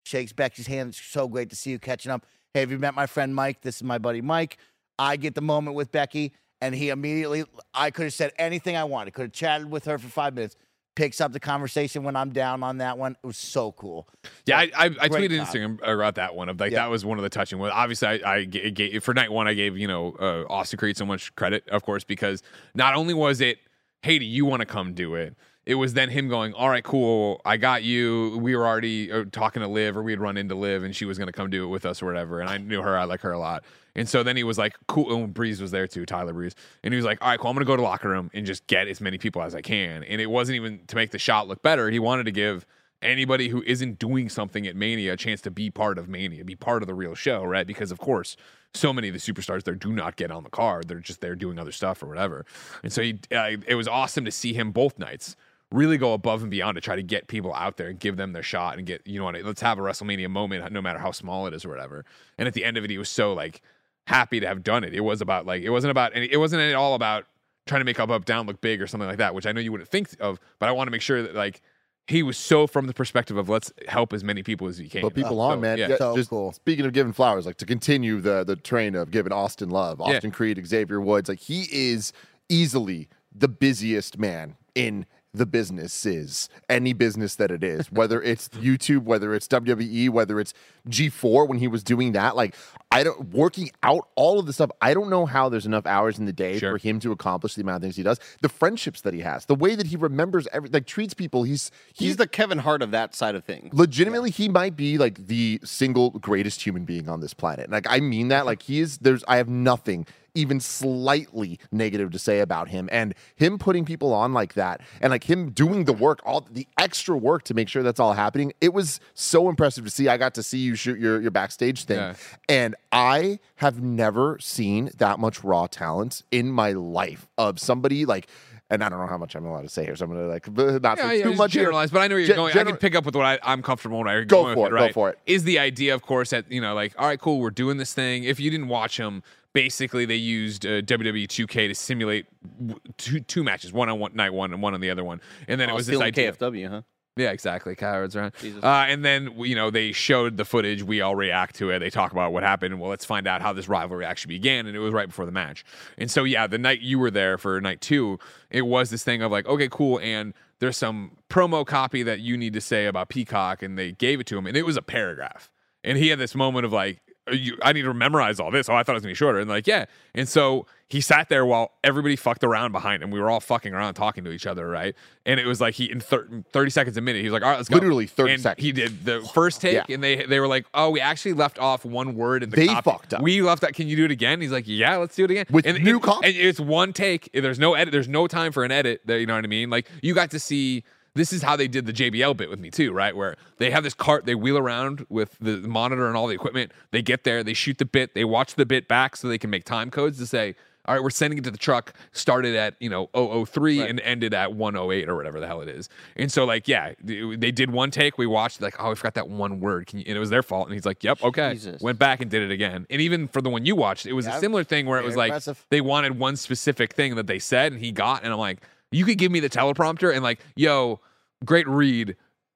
Shakes 0.06 0.34
Becky's 0.34 0.68
hand. 0.68 0.90
It's 0.90 1.02
so 1.02 1.28
great 1.28 1.50
to 1.50 1.56
see 1.56 1.72
you 1.72 1.80
catching 1.80 2.12
up. 2.12 2.26
Hey, 2.54 2.62
have 2.62 2.72
you 2.72 2.80
met 2.80 2.94
my 2.94 3.06
friend 3.08 3.34
Mike? 3.34 3.62
This 3.62 3.78
is 3.78 3.84
my 3.84 3.98
buddy 3.98 4.22
Mike. 4.22 4.58
I 5.00 5.16
get 5.16 5.36
the 5.36 5.42
moment 5.42 5.76
with 5.76 5.92
Becky, 5.92 6.34
and 6.62 6.74
he 6.76 6.90
immediately, 6.90 7.46
I 7.74 7.92
could 7.92 8.04
have 8.04 8.14
said 8.14 8.32
anything 8.38 8.76
I 8.76 8.84
wanted. 8.84 9.14
Could 9.14 9.24
have 9.24 9.32
chatted 9.32 9.70
with 9.72 9.86
her 9.86 9.98
for 9.98 10.08
five 10.08 10.34
minutes. 10.36 10.56
Picks 10.96 11.22
up 11.22 11.32
the 11.32 11.40
conversation 11.40 12.02
when 12.02 12.16
I'm 12.16 12.32
down 12.32 12.64
on 12.64 12.80
that 12.80 12.98
one. 12.98 13.16
It 13.24 13.28
was 13.28 13.38
so 13.38 13.72
cool. 13.72 14.08
Yeah, 14.48 14.58
I, 14.58 14.72
I, 14.76 14.86
I 14.86 15.10
tweeted. 15.10 15.40
Instagram 15.40 15.78
about 15.88 16.16
that 16.16 16.34
one 16.36 16.50
of 16.50 16.60
like 16.60 16.72
Yeah. 16.72 16.80
that 16.80 16.90
was 16.90 17.06
one 17.06 17.20
of 17.20 17.24
the 17.24 17.30
touching 17.30 17.60
ones. 17.60 17.72
Obviously, 17.76 18.24
I, 18.24 18.38
I 18.38 18.44
gave 18.46 19.04
for 19.04 19.14
night 19.14 19.32
one, 19.32 19.48
I 19.48 19.54
gave 19.54 19.78
you 19.78 19.88
know 19.88 20.16
uh, 20.20 20.52
Austin 20.52 20.80
Creed 20.80 20.98
so 20.98 21.06
much 21.06 21.36
credit, 21.36 21.68
of 21.70 21.84
course, 21.84 22.04
because 22.04 22.42
not 22.74 22.96
only 22.96 23.14
was 23.14 23.42
it, 23.42 23.60
hey, 24.02 24.18
do 24.18 24.26
you 24.26 24.44
want 24.46 24.62
to 24.62 24.66
come 24.66 24.94
do 24.96 25.14
it? 25.14 25.36
It 25.68 25.76
was 25.76 25.94
then 25.94 26.10
him 26.10 26.30
going, 26.30 26.54
all 26.54 26.70
right, 26.70 26.84
cool, 26.84 27.42
I 27.44 27.58
got 27.58 27.84
you. 27.84 28.38
We 28.42 28.56
were 28.56 28.66
already 28.66 29.12
uh, 29.12 29.26
talking 29.34 29.62
to 29.62 29.68
Liv, 29.68 29.98
or 29.98 30.02
we 30.02 30.14
had 30.14 30.22
run 30.22 30.38
into 30.38 30.56
Liv, 30.56 30.84
and 30.84 30.96
she 30.96 31.04
was 31.04 31.18
going 31.18 31.28
to 31.28 31.34
come 31.34 31.50
do 31.50 31.66
it 31.66 31.68
with 31.68 31.86
us 31.86 32.02
or 32.02 32.06
whatever. 32.06 32.40
And 32.40 32.50
I 32.50 32.58
knew 32.58 32.82
her, 32.82 32.98
I 32.98 33.04
like 33.04 33.20
her 33.20 33.34
a 33.34 33.38
lot. 33.38 33.66
And 33.94 34.08
so 34.08 34.24
then 34.24 34.38
he 34.38 34.46
was 34.46 34.58
like, 34.58 34.78
cool. 34.88 35.14
And 35.14 35.34
Breeze 35.34 35.60
was 35.60 35.72
there 35.72 35.86
too, 35.86 36.06
Tyler 36.06 36.32
Breeze. 36.32 36.56
And 36.86 36.94
he 36.94 36.96
was 36.96 37.06
like, 37.06 37.22
all 37.22 37.28
right, 37.28 37.38
cool, 37.38 37.50
I'm 37.50 37.56
going 37.56 37.66
to 37.66 37.68
go 37.68 37.76
to 37.76 37.82
locker 37.82 38.08
room 38.08 38.32
and 38.34 38.46
just 38.46 38.66
get 38.68 38.88
as 38.88 39.02
many 39.02 39.18
people 39.18 39.42
as 39.42 39.54
I 39.54 39.60
can. 39.60 40.06
And 40.06 40.22
it 40.22 40.28
wasn't 40.28 40.56
even 40.56 40.80
to 40.88 40.96
make 40.96 41.12
the 41.12 41.20
shot 41.20 41.50
look 41.50 41.62
better. 41.62 41.90
He 41.90 42.00
wanted 42.00 42.28
to 42.28 42.32
give 42.32 42.66
anybody 43.02 43.50
who 43.50 43.62
isn't 43.64 44.00
doing 44.00 44.30
something 44.30 44.66
at 44.68 44.76
Mania 44.78 45.14
a 45.14 45.18
chance 45.18 45.42
to 45.42 45.52
be 45.52 45.70
part 45.70 45.98
of 45.98 46.08
Mania, 46.08 46.46
be 46.46 46.56
part 46.56 46.82
of 46.82 46.88
the 46.88 46.94
real 46.94 47.14
show, 47.14 47.44
right? 47.44 47.68
Because 47.68 47.92
of 47.92 48.00
course, 48.00 48.38
so 48.74 48.94
many 48.94 49.10
of 49.10 49.14
the 49.14 49.20
superstars 49.20 49.64
there 49.64 49.76
do 49.76 49.92
not 49.92 50.16
get 50.16 50.32
on 50.32 50.44
the 50.44 50.50
card; 50.50 50.88
they're 50.88 51.00
just 51.00 51.20
there 51.20 51.36
doing 51.36 51.60
other 51.60 51.72
stuff 51.72 52.02
or 52.02 52.08
whatever. 52.08 52.46
And 52.84 52.94
so 52.94 53.02
he, 53.02 53.20
uh, 53.34 53.58
it 53.68 53.76
was 53.76 53.88
awesome 53.88 54.24
to 54.26 54.32
see 54.32 54.54
him 54.54 54.72
both 54.72 54.98
nights 54.98 55.36
really 55.72 55.98
go 55.98 56.14
above 56.14 56.42
and 56.42 56.52
beyond 56.52 56.76
to 56.76 56.82
try 56.82 56.96
to 56.96 57.04
get 57.04 57.28
people 57.28 57.54
out 57.54 57.78
there 57.78 57.90
and 57.90 58.00
give 58.00 58.16
them 58.18 58.32
their 58.34 58.44
shot 58.44 58.78
and 58.78 58.88
get 58.88 59.06
you 59.06 59.20
know 59.20 59.26
what 59.26 59.42
let's 59.44 59.62
have 59.62 59.78
a 59.78 59.82
WrestleMania 59.82 60.30
moment, 60.30 60.72
no 60.72 60.82
matter 60.82 61.00
how 61.00 61.12
small 61.12 61.48
it 61.48 61.54
is 61.54 61.66
or 61.66 61.70
whatever. 61.70 62.06
And 62.38 62.48
at 62.48 62.54
the 62.54 62.64
end 62.64 62.78
of 62.78 62.84
it, 62.84 62.90
he 62.90 62.98
was 62.98 63.10
so 63.10 63.34
like 63.34 63.62
happy 64.06 64.40
to 64.40 64.48
have 64.48 64.64
done 64.64 64.84
it. 64.84 64.94
It 64.94 65.02
was 65.02 65.22
about 65.22 65.46
like 65.46 65.64
it 65.64 65.70
wasn't 65.70 65.92
about 65.92 66.16
any, 66.16 66.32
it 66.32 66.38
wasn't 66.38 66.62
at 66.62 66.74
all 66.76 66.94
about 66.96 67.26
trying 67.66 67.82
to 67.82 67.86
make 67.86 68.00
up 68.00 68.10
up 68.10 68.24
down 68.24 68.48
look 68.48 68.62
big 68.62 68.82
or 68.82 68.88
something 68.88 69.08
like 69.10 69.18
that, 69.18 69.36
which 69.36 69.46
I 69.46 69.52
know 69.52 69.60
you 69.60 69.72
wouldn't 69.72 69.90
think 69.90 70.10
of, 70.22 70.40
but 70.60 70.70
I 70.70 70.72
want 70.72 70.88
to 70.88 70.92
make 70.92 71.02
sure 71.02 71.22
that 71.22 71.36
like 71.36 71.62
he 72.08 72.24
was 72.24 72.38
so 72.38 72.68
from 72.68 72.88
the 72.88 72.94
perspective 72.94 73.36
of 73.36 73.50
let's 73.50 73.74
help 73.90 74.14
as 74.14 74.24
many 74.24 74.42
people 74.42 74.68
as 74.68 74.80
we 74.80 74.88
can. 74.88 75.02
Put 75.02 75.14
people 75.14 75.32
So, 75.32 75.40
on, 75.42 75.60
man. 75.60 75.78
Yeah. 75.78 75.90
Yeah, 75.90 75.98
So 75.98 76.16
just 76.16 76.30
cool. 76.30 76.54
Speaking 76.54 76.86
of 76.86 76.94
giving 76.94 77.12
flowers, 77.12 77.46
like 77.46 77.58
to 77.58 77.66
continue 77.66 78.22
the 78.22 78.46
the 78.46 78.56
train 78.56 78.96
of 78.96 79.12
giving 79.12 79.34
Austin 79.34 79.70
love, 79.70 80.00
Yeah. 80.00 80.16
Austin 80.16 80.32
Creed, 80.32 80.66
Xavier 80.66 81.02
Woods, 81.02 81.28
like 81.28 81.40
he 81.42 81.68
is 81.70 82.14
easily 82.48 83.10
the 83.36 83.50
busiest 83.50 84.18
man 84.18 84.56
in 84.74 85.06
the 85.34 85.46
business 85.46 86.06
is 86.06 86.50
any 86.70 86.94
business 86.94 87.36
that 87.36 87.52
it 87.52 87.64
is, 87.64 87.92
whether 87.92 88.22
it's 88.22 88.50
YouTube, 88.50 89.04
whether 89.04 89.34
it's 89.36 89.48
WWE, 89.48 90.10
whether 90.10 90.40
it's 90.40 90.54
G4 90.90 91.48
when 91.48 91.58
he 91.60 91.68
was 91.68 91.84
doing 91.84 92.14
that. 92.14 92.36
Like, 92.36 92.56
I 92.92 93.04
don't 93.04 93.34
working 93.34 93.70
out 93.84 94.08
all 94.16 94.40
of 94.40 94.46
the 94.46 94.54
stuff. 94.54 94.72
I 94.82 94.94
don't 94.94 95.10
know 95.10 95.26
how 95.26 95.50
there's 95.50 95.66
enough 95.66 95.86
hours 95.86 96.18
in 96.18 96.26
the 96.26 96.34
day 96.34 96.58
Sure. 96.58 96.72
for 96.72 96.78
him 96.78 97.00
to 97.02 97.12
accomplish 97.12 97.56
the 97.56 97.62
amount 97.62 97.78
of 97.78 97.82
things 97.84 97.96
he 97.98 98.04
does. 98.04 98.20
The 98.42 98.50
friendships 98.50 99.02
that 99.02 99.14
he 99.14 99.20
has, 99.22 99.46
the 99.46 99.56
way 99.56 99.76
that 99.76 99.88
he 99.88 99.96
remembers 99.98 100.48
every, 100.54 100.70
like 100.70 100.86
treats 100.88 101.14
people. 101.14 101.44
He's 101.44 101.70
He's 101.94 102.16
the 102.18 102.28
Kevin 102.28 102.60
Hart 102.60 102.82
of 102.82 102.92
that 102.92 103.14
side 103.14 103.36
of 103.36 103.44
things. 103.44 103.74
legitimately 103.74 104.30
he 104.32 104.48
might 104.50 104.76
be 104.76 104.98
like 104.98 105.28
the 105.28 105.60
single 105.64 106.12
greatest 106.12 106.62
human 106.66 106.86
being 106.86 107.10
on 107.10 107.20
this 107.22 107.34
planet 107.34 107.70
like 107.70 107.86
i 107.90 108.00
mean 108.00 108.28
that 108.30 108.40
mm-hmm. 108.40 108.48
like 108.48 108.62
he 108.64 108.80
is 108.80 108.98
there's 109.00 109.24
i 109.28 109.38
have 109.38 109.50
nothing 109.50 110.06
even 110.38 110.60
slightly 110.60 111.60
negative 111.72 112.12
to 112.12 112.20
say 112.20 112.40
about 112.40 112.70
him. 112.70 112.88
And 112.92 113.14
him 113.36 113.58
putting 113.58 113.86
people 113.86 114.14
on 114.14 114.34
like 114.34 114.54
that 114.54 114.82
and 115.02 115.12
like 115.12 115.24
him 115.24 115.52
doing 115.52 115.86
the 115.86 115.94
work, 115.94 116.20
all 116.26 116.42
the 116.52 116.68
extra 116.78 117.18
work 117.18 117.44
to 117.44 117.54
make 117.54 117.68
sure 117.70 117.84
that's 117.84 118.00
all 118.00 118.14
happening, 118.14 118.54
it 118.62 118.74
was 118.74 119.00
so 119.14 119.50
impressive 119.50 119.84
to 119.86 119.90
see. 119.92 120.08
I 120.08 120.18
got 120.18 120.34
to 120.36 120.44
see 120.44 120.60
you 120.60 120.76
shoot 120.76 121.00
your, 121.00 121.20
your 121.22 121.32
backstage 121.32 121.84
thing. 121.86 121.98
Yeah. 121.98 122.14
And 122.48 122.76
I 122.92 123.40
have 123.56 123.82
never 123.82 124.38
seen 124.40 124.92
that 124.98 125.20
much 125.20 125.44
raw 125.44 125.68
talent 125.68 126.24
in 126.32 126.52
my 126.52 126.72
life 126.72 127.28
of 127.38 127.60
somebody 127.60 128.06
like, 128.06 128.28
and 128.70 128.84
I 128.84 128.90
don't 128.90 129.00
know 129.00 129.08
how 129.08 129.18
much 129.18 129.34
I'm 129.36 129.46
allowed 129.46 129.62
to 129.62 129.70
say 129.70 129.86
here, 129.86 129.96
so 129.96 130.04
I'm 130.04 130.12
gonna 130.12 130.28
like 130.28 130.46
not 130.84 130.98
Yeah, 130.98 131.08
say 131.10 131.18
yeah, 131.20 131.24
too 131.24 131.36
much 131.36 131.54
here. 131.54 131.64
generalize, 131.64 131.90
but 131.90 132.00
I 132.02 132.08
know 132.10 132.16
where 132.16 132.20
you're 132.20 132.28
Gen- 132.28 132.36
going. 132.36 132.58
I 132.58 132.64
can 132.66 132.76
pick 132.76 132.96
up 132.96 133.06
with 133.06 133.16
what 133.16 133.26
I, 133.26 133.40
I'm 133.42 133.62
comfortable 133.64 134.00
when 134.00 134.10
I 134.10 134.26
Go 134.26 134.44
going 134.44 134.56
for 134.56 134.68
it, 134.68 134.72
go 134.72 134.76
right? 134.76 134.94
for 134.94 135.10
it. 135.10 135.20
Is 135.26 135.46
the 135.46 135.58
idea, 135.58 135.96
of 135.96 136.02
course, 136.02 136.32
that 136.32 136.52
you 136.52 136.60
know, 136.60 136.74
like, 136.76 136.94
all 137.00 137.08
right, 137.08 137.18
cool, 137.20 137.40
we're 137.40 137.50
doing 137.50 137.78
this 137.78 137.94
thing. 137.94 138.26
If 138.26 138.42
you 138.42 138.52
didn't 138.52 138.68
watch 138.68 138.98
them, 138.98 139.24
basically 139.58 140.06
they 140.06 140.16
used 140.16 140.66
uh, 140.66 140.82
WWE 140.84 141.28
2K 141.28 141.68
to 141.70 141.74
simulate 141.76 142.28
w- 142.60 142.80
two 142.98 143.20
two 143.22 143.44
matches, 143.44 143.74
one 143.74 143.90
on 143.90 144.00
one 144.00 144.14
night 144.16 144.32
one 144.34 144.54
and 144.54 144.62
one 144.62 144.74
on 144.76 144.82
the 144.82 144.90
other 144.92 145.04
one, 145.04 145.20
and 145.48 145.60
then 145.60 145.70
it 145.70 145.72
Oh, 145.72 145.76
was 145.76 145.88
this 145.88 146.00
idea. 146.00 146.32
KFW, 146.32 146.70
huh? 146.70 146.82
Yeah, 147.16 147.32
exactly. 147.32 147.76
Cowards 147.76 148.16
around. 148.16 148.34
Uh, 148.62 148.68
and 148.88 149.04
then 149.04 149.34
you 149.40 149.56
know 149.56 149.72
they 149.72 149.92
showed 149.92 150.38
the 150.38 150.46
footage. 150.46 150.84
We 150.84 151.02
all 151.02 151.16
react 151.16 151.56
to 151.56 151.72
it. 151.72 151.80
They 151.80 151.90
talk 151.90 152.12
about 152.12 152.32
what 152.32 152.44
happened. 152.44 152.80
Well, 152.80 152.92
let's 152.92 153.06
find 153.06 153.26
out 153.26 153.42
how 153.42 153.54
this 153.54 153.68
rivalry 153.68 154.06
actually 154.06 154.36
began. 154.36 154.68
And 154.68 154.76
it 154.76 154.80
was 154.80 154.94
right 154.94 155.08
before 155.08 155.26
the 155.26 155.32
match. 155.32 155.66
And 155.98 156.12
so 156.12 156.24
yeah, 156.26 156.46
the 156.46 156.60
night 156.60 156.82
you 156.82 157.00
were 157.00 157.10
there 157.10 157.40
for 157.40 157.60
night 157.60 157.82
two, 157.82 158.20
it 158.52 158.68
was 158.68 158.92
this 158.92 159.04
thing 159.04 159.24
of 159.24 159.32
like, 159.32 159.48
okay, 159.48 159.68
cool. 159.72 160.00
And 160.00 160.36
there's 160.60 160.78
some 160.78 161.18
promo 161.28 161.66
copy 161.66 162.04
that 162.04 162.20
you 162.20 162.38
need 162.38 162.54
to 162.54 162.62
say 162.62 162.86
about 162.86 163.10
Peacock, 163.10 163.64
and 163.64 163.80
they 163.80 163.94
gave 163.94 164.20
it 164.20 164.28
to 164.28 164.38
him, 164.38 164.46
and 164.46 164.56
it 164.56 164.66
was 164.68 164.78
a 164.78 164.84
paragraph. 164.84 165.50
And 165.84 165.98
he 165.98 166.10
had 166.10 166.20
this 166.20 166.36
moment 166.36 166.66
of 166.68 166.72
like, 166.74 166.98
"Are 166.98 167.07
Uh, 167.30 167.34
you, 167.34 167.58
I 167.62 167.74
need 167.74 167.84
to 167.84 167.94
memorize 167.94 168.40
all 168.40 168.52
this. 168.52 168.70
Oh, 168.70 168.76
I 168.76 168.84
thought 168.84 168.94
it 168.94 168.96
was 168.96 169.04
gonna 169.04 169.12
be 169.12 169.16
shorter. 169.16 169.40
And 169.40 169.50
like, 169.50 169.68
yeah. 169.68 169.86
And 170.16 170.28
so 170.28 170.66
he 170.90 171.02
sat 171.02 171.28
there 171.28 171.46
while 171.46 171.72
everybody 171.84 172.16
fucked 172.16 172.44
around 172.46 172.72
behind 172.72 173.04
him. 173.04 173.12
We 173.12 173.20
were 173.20 173.30
all 173.30 173.42
fucking 173.42 173.74
around 173.74 173.96
talking 173.96 174.24
to 174.24 174.32
each 174.32 174.48
other, 174.48 174.68
right? 174.70 174.96
And 175.26 175.38
it 175.40 175.46
was 175.46 175.60
like 175.60 175.74
he 175.76 175.92
in 175.92 176.00
thir- 176.00 176.28
30 176.54 176.72
seconds 176.72 176.98
a 176.98 177.02
minute, 177.02 177.20
he 177.20 177.26
was 177.26 177.34
like, 177.34 177.44
all 177.44 177.50
right, 177.50 177.58
let's 177.58 177.68
go. 177.68 177.76
Literally 177.76 178.08
30 178.08 178.34
and 178.34 178.42
seconds. 178.42 178.66
He 178.66 178.72
did 178.72 179.04
the 179.04 179.22
first 179.34 179.60
take, 179.62 179.74
Yeah. 179.74 179.84
and 179.90 180.02
they 180.04 180.26
they 180.26 180.40
were 180.40 180.48
like, 180.48 180.66
oh, 180.74 180.90
we 180.92 181.02
actually 181.02 181.34
left 181.34 181.60
off 181.60 181.84
one 181.84 182.16
word 182.16 182.42
in 182.44 182.50
the 182.50 182.56
They 182.56 182.68
copy. 182.68 182.90
fucked 182.90 183.14
up. 183.16 183.22
We 183.22 183.42
left 183.42 183.62
that. 183.62 183.74
Can 183.74 183.88
you 183.88 183.96
do 183.98 184.06
it 184.06 184.12
again? 184.12 184.40
He's 184.40 184.52
like, 184.52 184.66
yeah, 184.68 184.96
let's 184.96 185.16
do 185.16 185.26
it 185.26 185.32
again. 185.32 185.46
With 185.50 185.66
and, 185.66 185.84
new 185.84 185.96
and, 185.96 186.02
copy? 186.04 186.28
and 186.28 186.36
it's 186.38 186.60
one 186.60 186.94
take. 186.94 187.30
There's 187.34 187.60
no 187.60 187.74
edit. 187.74 187.92
There's 187.92 188.08
no 188.08 188.28
time 188.28 188.52
for 188.54 188.64
an 188.64 188.72
edit. 188.72 189.02
There, 189.06 189.20
you 189.20 189.26
know 189.26 189.36
what 189.36 189.44
I 189.44 189.48
mean? 189.48 189.70
Like 189.70 189.90
you 190.02 190.14
got 190.14 190.32
to 190.32 190.40
see. 190.40 190.84
This 191.18 191.34
is 191.34 191.42
how 191.42 191.56
they 191.56 191.68
did 191.68 191.86
the 191.86 191.94
JBL 191.94 192.38
bit 192.38 192.50
with 192.50 192.60
me 192.60 192.70
too, 192.70 192.92
right? 192.94 193.16
Where 193.16 193.36
they 193.58 193.72
have 193.72 193.84
this 193.84 193.94
cart, 193.94 194.26
they 194.26 194.36
wheel 194.36 194.58
around 194.58 195.06
with 195.10 195.38
the 195.40 195.58
monitor 195.58 196.08
and 196.08 196.16
all 196.16 196.28
the 196.28 196.36
equipment. 196.36 196.72
They 196.92 197.02
get 197.02 197.24
there, 197.24 197.44
they 197.44 197.54
shoot 197.54 197.78
the 197.78 197.86
bit, 197.86 198.14
they 198.14 198.24
watch 198.24 198.56
the 198.56 198.66
bit 198.66 198.88
back 198.88 199.16
so 199.16 199.28
they 199.28 199.38
can 199.38 199.50
make 199.50 199.66
time 199.66 199.92
codes 199.92 200.18
to 200.20 200.26
say, 200.26 200.56
all 200.88 200.96
right, 200.96 201.04
we're 201.04 201.10
sending 201.10 201.38
it 201.38 201.44
to 201.44 201.52
the 201.52 201.58
truck, 201.58 201.94
started 202.14 202.56
at, 202.56 202.76
you 202.80 202.90
know, 202.90 203.10
003 203.14 203.82
and 203.82 204.00
ended 204.00 204.34
at 204.34 204.54
108 204.54 205.10
or 205.10 205.18
whatever 205.18 205.40
the 205.42 205.48
hell 205.48 205.60
it 205.60 205.68
is. 205.68 205.90
And 206.16 206.32
so, 206.32 206.46
like, 206.46 206.68
yeah, 206.68 206.94
they 207.02 207.52
did 207.52 207.72
one 207.72 207.92
take. 207.92 208.18
We 208.18 208.26
watched, 208.26 208.62
like, 208.62 208.76
oh, 208.80 208.92
I 208.92 208.96
forgot 208.96 209.16
that 209.16 209.28
one 209.28 209.60
word. 209.60 209.88
Can 209.88 210.00
you, 210.00 210.06
and 210.08 210.16
it 210.16 210.20
was 210.20 210.30
their 210.30 210.44
fault. 210.44 210.68
And 210.68 210.74
he's 210.74 210.86
like, 210.86 211.04
yep, 211.04 211.22
okay. 211.22 211.54
Jesus. 211.54 211.82
Went 211.82 212.00
back 212.00 212.22
and 212.22 212.32
did 212.32 212.42
it 212.42 212.52
again. 212.52 212.88
And 212.90 213.02
even 213.02 213.28
for 213.28 213.42
the 213.42 213.50
one 213.50 213.66
you 213.66 213.76
watched, 213.76 214.06
it 214.06 214.14
was 214.14 214.28
a 214.28 214.40
similar 214.40 214.64
thing 214.64 214.86
where 214.86 214.98
it 214.98 215.04
was 215.04 215.18
like 215.18 215.32
impressive. 215.32 215.66
they 215.70 215.82
wanted 215.82 216.18
one 216.18 216.38
specific 216.38 216.94
thing 216.94 217.16
that 217.16 217.28
they 217.28 217.40
said 217.40 217.74
and 217.74 217.82
he 217.82 217.92
got. 217.92 218.24
And 218.24 218.32
I'm 218.32 218.40
like, 218.40 218.60
you 218.92 219.06
could 219.06 219.18
give 219.18 219.32
me 219.32 219.40
the 219.40 219.50
teleprompter 219.50 220.14
and, 220.14 220.24
like, 220.24 220.40
yo, 220.56 221.00
great 221.46 221.68
read. 221.68 222.16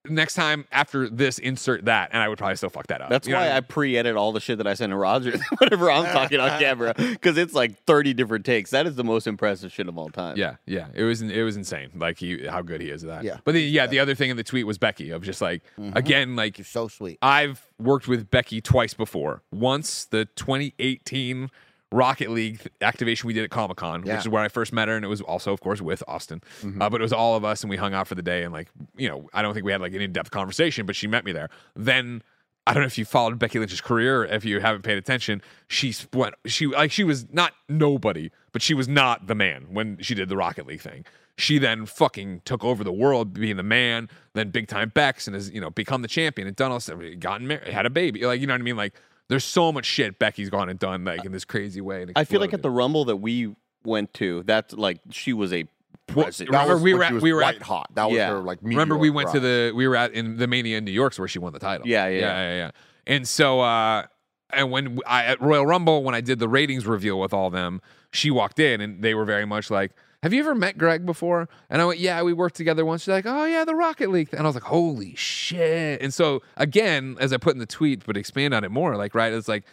Next 0.10 0.34
time 0.34 0.66
after 0.72 1.08
this, 1.08 1.38
insert 1.38 1.86
that, 1.86 2.10
and 2.12 2.24
I 2.24 2.28
would 2.28 2.40
probably 2.40 2.56
still 2.56 2.72
fuck 2.72 2.88
that 2.88 3.02
up. 3.02 3.12
That's 3.12 3.28
You 3.28 3.34
know 3.34 3.40
why 3.40 3.50
what 3.50 3.58
I 3.58 3.60
pre-edit 3.62 4.16
all 4.16 4.32
the 4.32 4.40
shit 4.40 4.58
that 4.58 4.66
I 4.66 4.74
send 4.74 4.90
to 4.90 4.96
Roger 4.96 5.38
whenever 5.60 5.92
I'm 5.92 6.06
talking 6.06 6.40
on 6.40 6.60
camera 6.60 6.96
because 6.98 7.38
it's 7.38 7.54
like 7.54 7.84
30 7.84 8.16
different 8.16 8.44
takes. 8.44 8.72
That 8.72 8.88
is 8.88 8.96
the 8.96 9.04
most 9.04 9.28
impressive 9.28 9.72
shit 9.72 9.88
of 9.88 10.00
all 10.00 10.10
time. 10.10 10.38
Yeah, 10.38 10.56
yeah, 10.66 10.88
it 10.96 11.04
was 11.04 11.22
it 11.22 11.44
was 11.44 11.56
insane. 11.56 11.92
Like 11.94 12.18
he, 12.18 12.48
how 12.48 12.64
good 12.64 12.82
he 12.82 12.90
is 12.90 13.04
at 13.04 13.10
that. 13.10 13.24
Yeah. 13.24 13.38
but 13.44 13.54
the, 13.54 13.62
yeah, 13.62 13.86
the 13.86 14.00
other 14.00 14.16
thing 14.16 14.32
in 14.32 14.38
the 14.38 14.44
tweet 14.44 14.66
was 14.66 14.80
Becky 14.80 15.12
of 15.12 15.22
just 15.22 15.40
like 15.40 15.62
mm-hmm. 15.80 15.96
again, 15.96 16.36
like 16.36 16.58
You're 16.58 16.66
so 16.66 16.88
sweet. 16.88 17.20
I've 17.22 17.68
worked 17.78 18.08
with 18.08 18.32
Becky 18.32 18.60
twice 18.60 18.96
before. 18.96 19.44
Once 19.52 20.06
the 20.06 20.26
2018 20.26 21.52
Rocket 21.92 22.30
League 22.32 22.62
activation 22.82 23.28
we 23.28 23.34
did 23.34 23.44
at 23.44 23.50
Comic 23.50 23.78
Con, 23.78 24.04
Yeah. 24.06 24.16
which 24.16 24.22
is 24.26 24.30
where 24.30 24.42
I 24.42 24.48
first 24.48 24.72
met 24.72 24.88
her, 24.88 24.96
and 24.96 25.04
it 25.04 25.10
was 25.10 25.22
also, 25.22 25.52
of 25.52 25.60
course, 25.60 25.82
with 25.82 26.02
Austin. 26.08 26.42
Uh, 26.80 26.90
but 26.90 27.02
it 27.02 27.04
was 27.04 27.12
all 27.14 27.36
of 27.36 27.44
us, 27.44 27.64
and 27.64 27.70
we 27.70 27.78
hung 27.78 27.94
out 27.94 28.08
for 28.08 28.16
the 28.16 28.22
day, 28.22 28.44
and 28.44 28.54
like, 28.54 28.70
you 28.96 29.10
know, 29.10 29.30
I 29.34 29.42
don't 29.42 29.54
think 29.54 29.66
we 29.66 29.72
had 29.72 29.82
like 29.82 29.94
an 29.94 30.02
in-depth 30.02 30.32
conversation, 30.32 30.86
but 30.86 30.96
she 30.96 31.08
met 31.08 31.26
me 31.26 31.32
there. 31.34 31.50
Then 31.76 32.24
I 32.66 32.74
don't 32.74 32.82
know 32.84 32.88
if 32.88 32.98
you 32.98 33.06
followed 33.06 33.40
Becky 33.40 33.60
Lynch's 33.60 33.82
career, 33.82 34.24
if 34.24 34.46
you 34.46 34.60
haven't 34.62 34.84
paid 34.84 34.98
attention. 34.98 35.42
She 35.68 35.94
went, 36.14 36.36
she 36.46 36.68
like 36.68 36.92
she 36.92 37.04
was 37.04 37.26
not 37.34 37.54
nobody, 37.68 38.30
but 38.54 38.62
she 38.62 38.74
was 38.74 38.88
not 38.88 39.28
the 39.28 39.36
man 39.36 39.66
when 39.72 39.98
she 40.02 40.14
did 40.16 40.30
the 40.30 40.38
Rocket 40.38 40.68
League 40.68 40.82
thing. 40.82 41.04
She 41.38 41.58
then 41.58 41.88
fucking 41.88 42.42
took 42.46 42.64
over 42.64 42.84
the 42.84 42.92
world, 42.92 43.34
being 43.34 43.58
the 43.58 43.64
man. 43.64 44.10
Then 44.34 44.52
big 44.52 44.68
time 44.68 44.90
Bex 44.94 45.28
and 45.28 45.34
has 45.34 45.50
you 45.50 45.60
know 45.60 45.72
become 45.72 46.04
the 46.04 46.08
champion 46.08 46.48
and 46.48 46.56
done 46.56 46.72
all 46.72 46.80
stuff. 46.80 47.00
Gotten 47.20 47.48
married, 47.48 47.68
had 47.68 47.86
a 47.88 47.90
baby. 47.90 48.24
Like 48.26 48.40
you 48.40 48.46
know 48.48 48.54
what 48.54 48.62
I 48.62 48.64
mean? 48.64 48.78
Like 48.78 48.94
there's 49.30 49.44
so 49.46 49.72
much 49.72 49.86
shit 49.86 50.20
Becky's 50.20 50.50
gone 50.50 50.70
and 50.70 50.78
done 50.80 51.04
like 51.06 51.24
in 51.26 51.32
this 51.32 51.46
crazy 51.46 51.82
way. 51.82 52.04
And 52.04 52.12
I 52.16 52.24
feel 52.24 52.40
like 52.42 52.54
at 52.54 52.62
the 52.62 52.70
Rumble 52.72 53.06
that 53.06 53.18
we 53.18 53.56
went 53.84 54.14
to, 54.16 54.44
that's 54.44 54.74
like 54.74 55.00
she 55.10 55.34
was 55.34 55.54
a 55.54 55.66
president. 56.08 56.52
Remember, 56.52 56.74
was 56.76 56.84
we 56.84 56.94
were 56.94 57.04
at- 57.04 57.14
we 57.22 57.34
were 57.34 57.42
at- 57.44 57.56
white 57.56 57.62
hot. 57.62 57.88
That 57.96 58.10
was 58.10 58.18
Yeah. 58.18 58.30
her 58.32 58.40
like. 58.40 58.60
Remember, 58.62 58.98
we 58.98 59.10
meteoric 59.10 59.16
went 59.34 59.36
to 59.36 59.40
the 59.40 59.72
we 59.76 59.88
were 59.88 59.96
at 59.96 60.12
in 60.14 60.38
the 60.38 60.48
Mania 60.48 60.78
in 60.78 60.86
New 60.86 60.92
York, 60.92 61.16
where 61.16 61.28
she 61.28 61.40
won 61.40 61.54
the 61.54 61.60
title. 61.60 61.88
Yeah, 61.88 62.08
yeah, 62.08 62.20
yeah, 62.20 62.20
yeah. 62.20 62.50
yeah. 62.50 62.56
yeah. 62.58 62.72
And 63.08 63.28
so, 63.28 63.62
uh, 63.62 64.04
and 64.52 64.70
when 64.72 65.00
I 65.08 65.24
at 65.26 65.42
Royal 65.42 65.66
Rumble, 65.66 66.04
when 66.04 66.14
I 66.14 66.22
did 66.22 66.40
the 66.40 66.50
ratings 66.50 66.86
reveal 66.86 67.20
with 67.20 67.34
all 67.34 67.50
them, 67.50 67.82
she 68.12 68.30
walked 68.32 68.60
in 68.60 68.82
and 68.82 69.02
they 69.02 69.14
were 69.14 69.26
very 69.26 69.46
much 69.46 69.72
like, 69.72 69.92
"Have 70.24 70.34
you 70.34 70.40
ever 70.42 70.56
met 70.56 70.78
Greg 70.78 71.06
before?" 71.06 71.50
And 71.70 71.82
I 71.82 71.86
went, 71.86 72.00
"Yeah, 72.00 72.22
we 72.24 72.34
worked 72.34 72.56
together 72.56 72.86
once." 72.86 73.02
She's 73.04 73.10
like, 73.10 73.26
"Oh 73.26 73.46
yeah, 73.46 73.66
the 73.66 73.76
Rocket 73.76 74.10
League," 74.10 74.30
and 74.32 74.42
I 74.42 74.46
was 74.46 74.56
like, 74.56 74.64
"Holy 74.64 75.16
shit!" 75.16 76.02
And 76.02 76.14
so 76.14 76.42
again, 76.58 77.18
as 77.20 77.34
I 77.34 77.38
put 77.38 77.54
in 77.54 77.60
the 77.60 77.66
tweet, 77.66 78.06
but 78.06 78.18
expand 78.18 78.54
on 78.54 78.64
it 78.64 78.72
more, 78.72 78.96
like 78.98 79.16
right, 79.16 79.34
it's 79.34 79.48
like 79.48 79.64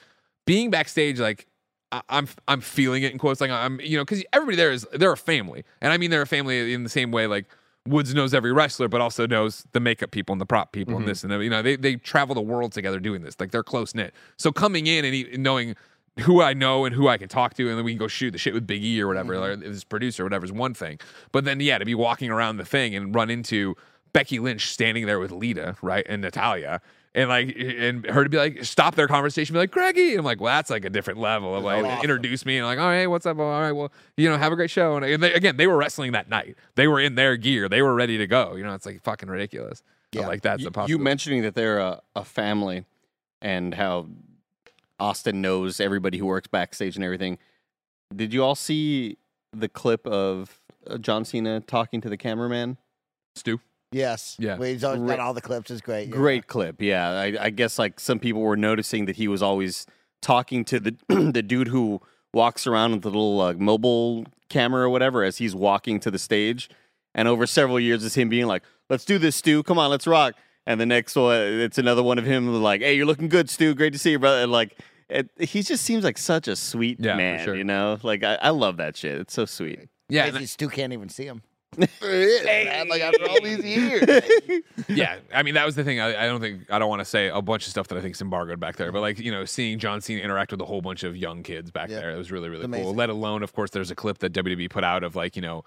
being 0.46 0.70
backstage, 0.70 1.18
like. 1.20 1.46
I- 1.90 2.02
I'm 2.10 2.28
I'm 2.46 2.60
feeling 2.60 3.02
it 3.02 3.12
in 3.12 3.18
quotes 3.18 3.40
like 3.40 3.50
I'm 3.50 3.80
you 3.80 3.96
know 3.96 4.04
because 4.04 4.22
everybody 4.34 4.56
there 4.58 4.70
is 4.70 4.86
they're 4.92 5.10
a 5.10 5.16
family 5.16 5.64
and 5.80 5.90
I 5.90 5.96
mean 5.96 6.10
they're 6.10 6.20
a 6.20 6.26
family 6.26 6.74
in 6.74 6.82
the 6.82 6.90
same 6.90 7.10
way 7.12 7.26
like 7.26 7.46
Woods 7.86 8.14
knows 8.14 8.34
every 8.34 8.52
wrestler 8.52 8.88
but 8.88 9.00
also 9.00 9.26
knows 9.26 9.64
the 9.72 9.80
makeup 9.80 10.10
people 10.10 10.34
and 10.34 10.40
the 10.40 10.44
prop 10.44 10.72
people 10.72 10.96
and 10.96 11.04
mm-hmm. 11.04 11.08
this 11.08 11.22
and 11.22 11.32
that. 11.32 11.40
you 11.42 11.48
know 11.48 11.62
they 11.62 11.76
they 11.76 11.96
travel 11.96 12.34
the 12.34 12.42
world 12.42 12.72
together 12.72 13.00
doing 13.00 13.22
this 13.22 13.40
like 13.40 13.52
they're 13.52 13.62
close 13.62 13.94
knit 13.94 14.12
so 14.36 14.52
coming 14.52 14.86
in 14.86 15.06
and 15.06 15.14
e- 15.14 15.36
knowing 15.38 15.74
who 16.20 16.42
I 16.42 16.54
know 16.54 16.84
and 16.84 16.94
who 16.94 17.08
I 17.08 17.16
can 17.16 17.28
talk 17.28 17.54
to 17.54 17.68
and 17.68 17.78
then 17.78 17.84
we 17.84 17.92
can 17.92 17.98
go 17.98 18.08
shoot 18.08 18.30
the 18.32 18.38
shit 18.38 18.54
with 18.54 18.66
Big 18.66 18.84
E 18.84 19.00
or 19.00 19.06
whatever 19.06 19.34
mm-hmm. 19.34 19.62
or 19.62 19.68
this 19.68 19.84
producer 19.84 20.22
or 20.22 20.26
whatever 20.26 20.44
is 20.44 20.52
one 20.52 20.74
thing. 20.74 20.98
But 21.32 21.44
then 21.44 21.60
yeah 21.60 21.78
to 21.78 21.84
be 21.84 21.94
walking 21.94 22.30
around 22.30 22.56
the 22.56 22.64
thing 22.64 22.94
and 22.94 23.14
run 23.14 23.30
into 23.30 23.76
Becky 24.12 24.38
Lynch 24.38 24.70
standing 24.70 25.06
there 25.06 25.18
with 25.18 25.30
Lita 25.30 25.76
right 25.82 26.06
and 26.08 26.22
Natalya 26.22 26.80
and 27.14 27.28
like 27.28 27.56
and 27.56 28.06
her 28.06 28.24
to 28.24 28.30
be 28.30 28.36
like 28.36 28.64
stop 28.64 28.94
their 28.94 29.08
conversation 29.08 29.52
be 29.54 29.58
like 29.58 29.70
Greggy! 29.70 30.10
And 30.10 30.20
I'm 30.20 30.24
like 30.24 30.40
well 30.40 30.54
that's 30.56 30.70
like 30.70 30.84
a 30.84 30.90
different 30.90 31.18
level 31.18 31.54
of 31.54 31.64
like 31.64 31.84
awesome. 31.84 32.02
introduce 32.02 32.44
me 32.46 32.58
and 32.58 32.66
like 32.66 32.78
all 32.78 32.86
right 32.86 33.06
what's 33.06 33.26
up? 33.26 33.38
All 33.38 33.60
right 33.60 33.72
well 33.72 33.90
you 34.16 34.28
know 34.28 34.36
have 34.36 34.52
a 34.52 34.56
great 34.56 34.70
show. 34.70 34.96
And, 34.96 35.22
they, 35.22 35.32
again 35.32 35.56
they 35.56 35.66
were 35.66 35.76
wrestling 35.76 36.12
that 36.12 36.28
night. 36.28 36.56
They 36.74 36.86
were 36.86 37.00
in 37.00 37.14
their 37.14 37.36
gear. 37.36 37.68
They 37.68 37.82
were 37.82 37.94
ready 37.94 38.18
to 38.18 38.26
go. 38.26 38.54
You 38.56 38.64
know 38.64 38.74
it's 38.74 38.86
like 38.86 39.02
fucking 39.02 39.28
ridiculous. 39.28 39.82
But, 40.12 40.20
Yeah. 40.20 40.26
like 40.26 40.42
that's 40.42 40.62
you, 40.62 40.70
you 40.86 40.98
mentioning 40.98 41.42
that 41.42 41.54
they're 41.54 41.78
a, 41.78 42.00
a 42.16 42.24
family 42.24 42.84
and 43.42 43.74
how 43.74 44.06
Austin 44.98 45.40
knows 45.40 45.80
everybody 45.80 46.18
who 46.18 46.26
works 46.26 46.48
backstage 46.48 46.96
and 46.96 47.04
everything. 47.04 47.38
Did 48.14 48.32
you 48.32 48.42
all 48.42 48.54
see 48.54 49.18
the 49.52 49.68
clip 49.68 50.06
of 50.06 50.60
uh, 50.86 50.98
John 50.98 51.24
Cena 51.24 51.60
talking 51.60 52.00
to 52.00 52.08
the 52.08 52.16
cameraman? 52.16 52.78
Stu 53.36 53.60
Yes. 53.90 54.36
Yeah. 54.38 54.58
Well, 54.58 54.68
he's 54.68 54.84
always 54.84 55.02
got 55.02 55.20
all 55.20 55.34
the 55.34 55.40
clips. 55.40 55.70
It's 55.70 55.80
great. 55.80 56.08
yeah. 56.08 56.14
Great 56.14 56.46
clip, 56.46 56.82
yeah. 56.82 57.10
I, 57.10 57.36
I 57.40 57.50
guess 57.50 57.78
like 57.78 57.98
some 57.98 58.18
people 58.18 58.42
were 58.42 58.56
noticing 58.56 59.06
that 59.06 59.16
he 59.16 59.28
was 59.28 59.42
always 59.42 59.86
talking 60.20 60.64
to 60.66 60.80
the 60.80 60.96
the 61.32 61.42
dude 61.42 61.68
who 61.68 62.00
walks 62.34 62.66
around 62.66 62.92
with 62.92 63.02
the 63.02 63.08
little 63.08 63.40
uh, 63.40 63.54
mobile 63.54 64.26
camera 64.50 64.82
or 64.82 64.90
whatever 64.90 65.24
as 65.24 65.38
he's 65.38 65.54
walking 65.54 66.00
to 66.00 66.10
the 66.10 66.18
stage. 66.18 66.68
And 67.14 67.26
over 67.26 67.46
several 67.46 67.80
years, 67.80 68.04
it's 68.04 68.14
him 68.14 68.28
being 68.28 68.46
like, 68.46 68.62
"Let's 68.90 69.04
do 69.04 69.18
this, 69.18 69.36
Stu. 69.36 69.62
Come 69.62 69.78
on, 69.78 69.90
let's 69.90 70.06
rock." 70.06 70.34
And 70.66 70.78
the 70.78 70.86
next 70.86 71.16
one, 71.16 71.34
it's 71.40 71.78
another 71.78 72.02
one 72.02 72.18
of 72.18 72.26
him 72.26 72.62
like, 72.62 72.82
"Hey, 72.82 72.94
you're 72.94 73.06
looking 73.06 73.28
good, 73.28 73.48
Stu. 73.48 73.74
Great 73.74 73.94
to 73.94 73.98
see 73.98 74.10
you, 74.10 74.18
brother." 74.18 74.42
And 74.42 74.52
like, 74.52 74.78
it, 75.08 75.30
he 75.38 75.62
just 75.62 75.84
seems 75.84 76.04
like 76.04 76.18
such 76.18 76.48
a 76.48 76.56
sweet 76.56 76.98
Yeah, 77.00 77.12
for 77.12 77.16
man, 77.16 77.44
sure. 77.44 77.54
you 77.56 77.64
know. 77.64 77.98
Like, 78.02 78.22
I, 78.24 78.34
I 78.36 78.50
love 78.50 78.76
that 78.78 78.96
shit. 78.96 79.18
It's 79.20 79.32
so 79.34 79.44
sweet. 79.44 79.88
yeah 80.08 80.24
and 80.24 80.32
Crazy 80.32 80.46
Stu 80.46 80.68
can't 80.68 80.92
even 80.92 81.08
see 81.08 81.24
him. 81.24 81.42
Man, 82.02 82.88
like 82.88 83.02
after 83.02 83.28
all 83.28 83.40
these 83.42 83.62
years. 83.62 84.02
yeah, 84.88 85.18
I 85.34 85.42
mean 85.42 85.54
that 85.54 85.66
was 85.66 85.74
the 85.76 85.84
thing. 85.84 86.00
I, 86.00 86.24
I 86.24 86.26
don't 86.26 86.40
think 86.40 86.62
I 86.70 86.78
don't 86.78 86.88
want 86.88 87.00
to 87.00 87.04
say 87.04 87.28
a 87.28 87.42
bunch 87.42 87.66
of 87.66 87.70
stuff 87.70 87.88
that 87.88 87.98
I 87.98 88.00
think 88.00 88.14
is 88.14 88.22
embargoed 88.22 88.58
back 88.58 88.76
there, 88.76 88.90
but 88.90 89.00
like 89.00 89.18
you 89.18 89.30
know, 89.30 89.44
seeing 89.44 89.78
John 89.78 90.00
Cena 90.00 90.20
interact 90.22 90.50
with 90.50 90.60
a 90.62 90.64
whole 90.64 90.80
bunch 90.80 91.04
of 91.04 91.14
young 91.16 91.42
kids 91.42 91.70
back 91.70 91.90
Yeah. 91.90 92.00
there, 92.00 92.10
it 92.10 92.16
was 92.16 92.32
really 92.32 92.48
really 92.48 92.64
It's 92.64 92.82
cool. 92.84 92.94
Let 92.94 93.10
alone, 93.10 93.42
of 93.42 93.52
course, 93.52 93.70
there's 93.70 93.90
a 93.90 93.94
clip 93.94 94.18
that 94.18 94.32
WWE 94.32 94.70
put 94.70 94.82
out 94.82 95.04
of 95.04 95.14
like 95.14 95.36
you 95.36 95.42
know 95.42 95.56
l- 95.56 95.64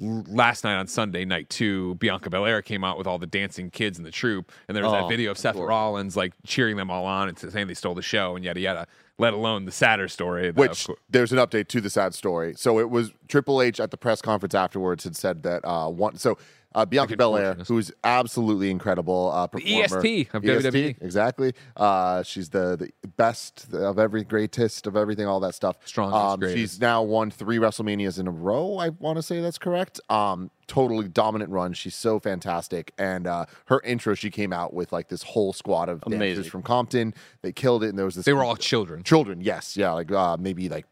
last 0.00 0.64
night 0.64 0.76
on 0.76 0.86
Sunday 0.86 1.24
night 1.24 1.48
two, 1.48 1.94
Bianca 1.96 2.30
Belair 2.30 2.62
came 2.62 2.82
out 2.84 2.98
with 2.98 3.06
all 3.06 3.18
the 3.18 3.26
dancing 3.26 3.70
kids 3.70 3.98
in 3.98 4.04
the 4.04 4.10
troupe, 4.10 4.50
and 4.68 4.76
there 4.76 4.84
was 4.84 4.92
that 4.92 5.04
Oh, 5.04 5.08
video 5.08 5.30
of 5.30 5.38
Seth. 5.38 5.56
Rollins 5.56 6.16
like 6.16 6.32
cheering 6.46 6.76
them 6.76 6.90
all 6.90 7.06
on 7.06 7.28
and 7.28 7.38
saying 7.38 7.66
they 7.68 7.74
stole 7.74 7.94
the 7.94 8.02
show 8.02 8.36
and 8.36 8.44
yada 8.44 8.60
yada. 8.60 8.86
Let 9.16 9.32
alone 9.32 9.64
the 9.64 9.70
sadder 9.70 10.08
story, 10.08 10.46
that, 10.50 10.56
Which 10.56 10.88
there's 11.08 11.30
an 11.30 11.38
update 11.38 11.68
to 11.68 11.80
the 11.80 11.88
sad 11.88 12.14
story. 12.14 12.54
So 12.56 12.80
it 12.80 12.90
was 12.90 13.12
Triple 13.28 13.62
H 13.62 13.78
at 13.78 13.92
the 13.92 13.96
press 13.96 14.20
conference 14.20 14.56
afterwards 14.56 15.04
had 15.04 15.14
said 15.14 15.44
that 15.44 15.64
uh, 15.64 15.88
one. 15.88 16.16
So 16.16 16.36
uh, 16.74 16.84
Bianca 16.84 17.16
Belair, 17.16 17.54
who's 17.68 17.92
absolutely 18.02 18.70
incredible 18.70 19.30
uh, 19.32 19.46
performer, 19.46 19.84
EST 19.84 20.28
of 20.34 20.42
WWE. 20.42 21.00
exactly. 21.00 21.52
Uh, 21.76 22.22
she's 22.22 22.48
the, 22.50 22.90
the 23.02 23.08
best 23.08 23.72
of 23.72 23.98
every 23.98 24.24
greatest 24.24 24.86
of 24.86 24.96
everything, 24.96 25.26
all 25.26 25.40
that 25.40 25.54
stuff. 25.54 25.76
Strongest, 25.84 26.16
Um, 26.20 26.40
greatest. 26.40 26.58
she's 26.58 26.80
now 26.80 27.02
won 27.02 27.30
three 27.30 27.58
WrestleManias 27.58 28.18
in 28.18 28.26
a 28.26 28.30
row. 28.30 28.76
I 28.78 28.88
want 28.90 29.16
to 29.16 29.22
say 29.22 29.40
that's 29.40 29.58
correct. 29.58 30.00
Um, 30.10 30.50
totally 30.66 31.08
dominant 31.08 31.50
run. 31.50 31.72
She's 31.72 31.94
so 31.94 32.18
fantastic. 32.18 32.92
And 32.98 33.26
uh, 33.26 33.46
her 33.66 33.80
intro, 33.84 34.14
she 34.14 34.30
came 34.30 34.52
out 34.52 34.74
with 34.74 34.92
like 34.92 35.08
this 35.08 35.22
whole 35.22 35.52
squad 35.52 35.88
of 35.88 36.00
dancers 36.02 36.16
Amazing. 36.16 36.50
from 36.50 36.62
Compton. 36.62 37.14
They 37.42 37.52
killed 37.52 37.84
it, 37.84 37.88
and 37.90 37.98
there 37.98 38.04
was 38.04 38.16
this. 38.16 38.24
they 38.26 38.32
were 38.32 38.44
all 38.44 38.56
children. 38.56 39.02
Children, 39.04 39.40
yes, 39.40 39.76
yeah, 39.76 39.92
like 39.92 40.10
uh, 40.12 40.36
maybe 40.38 40.68
like 40.68 40.86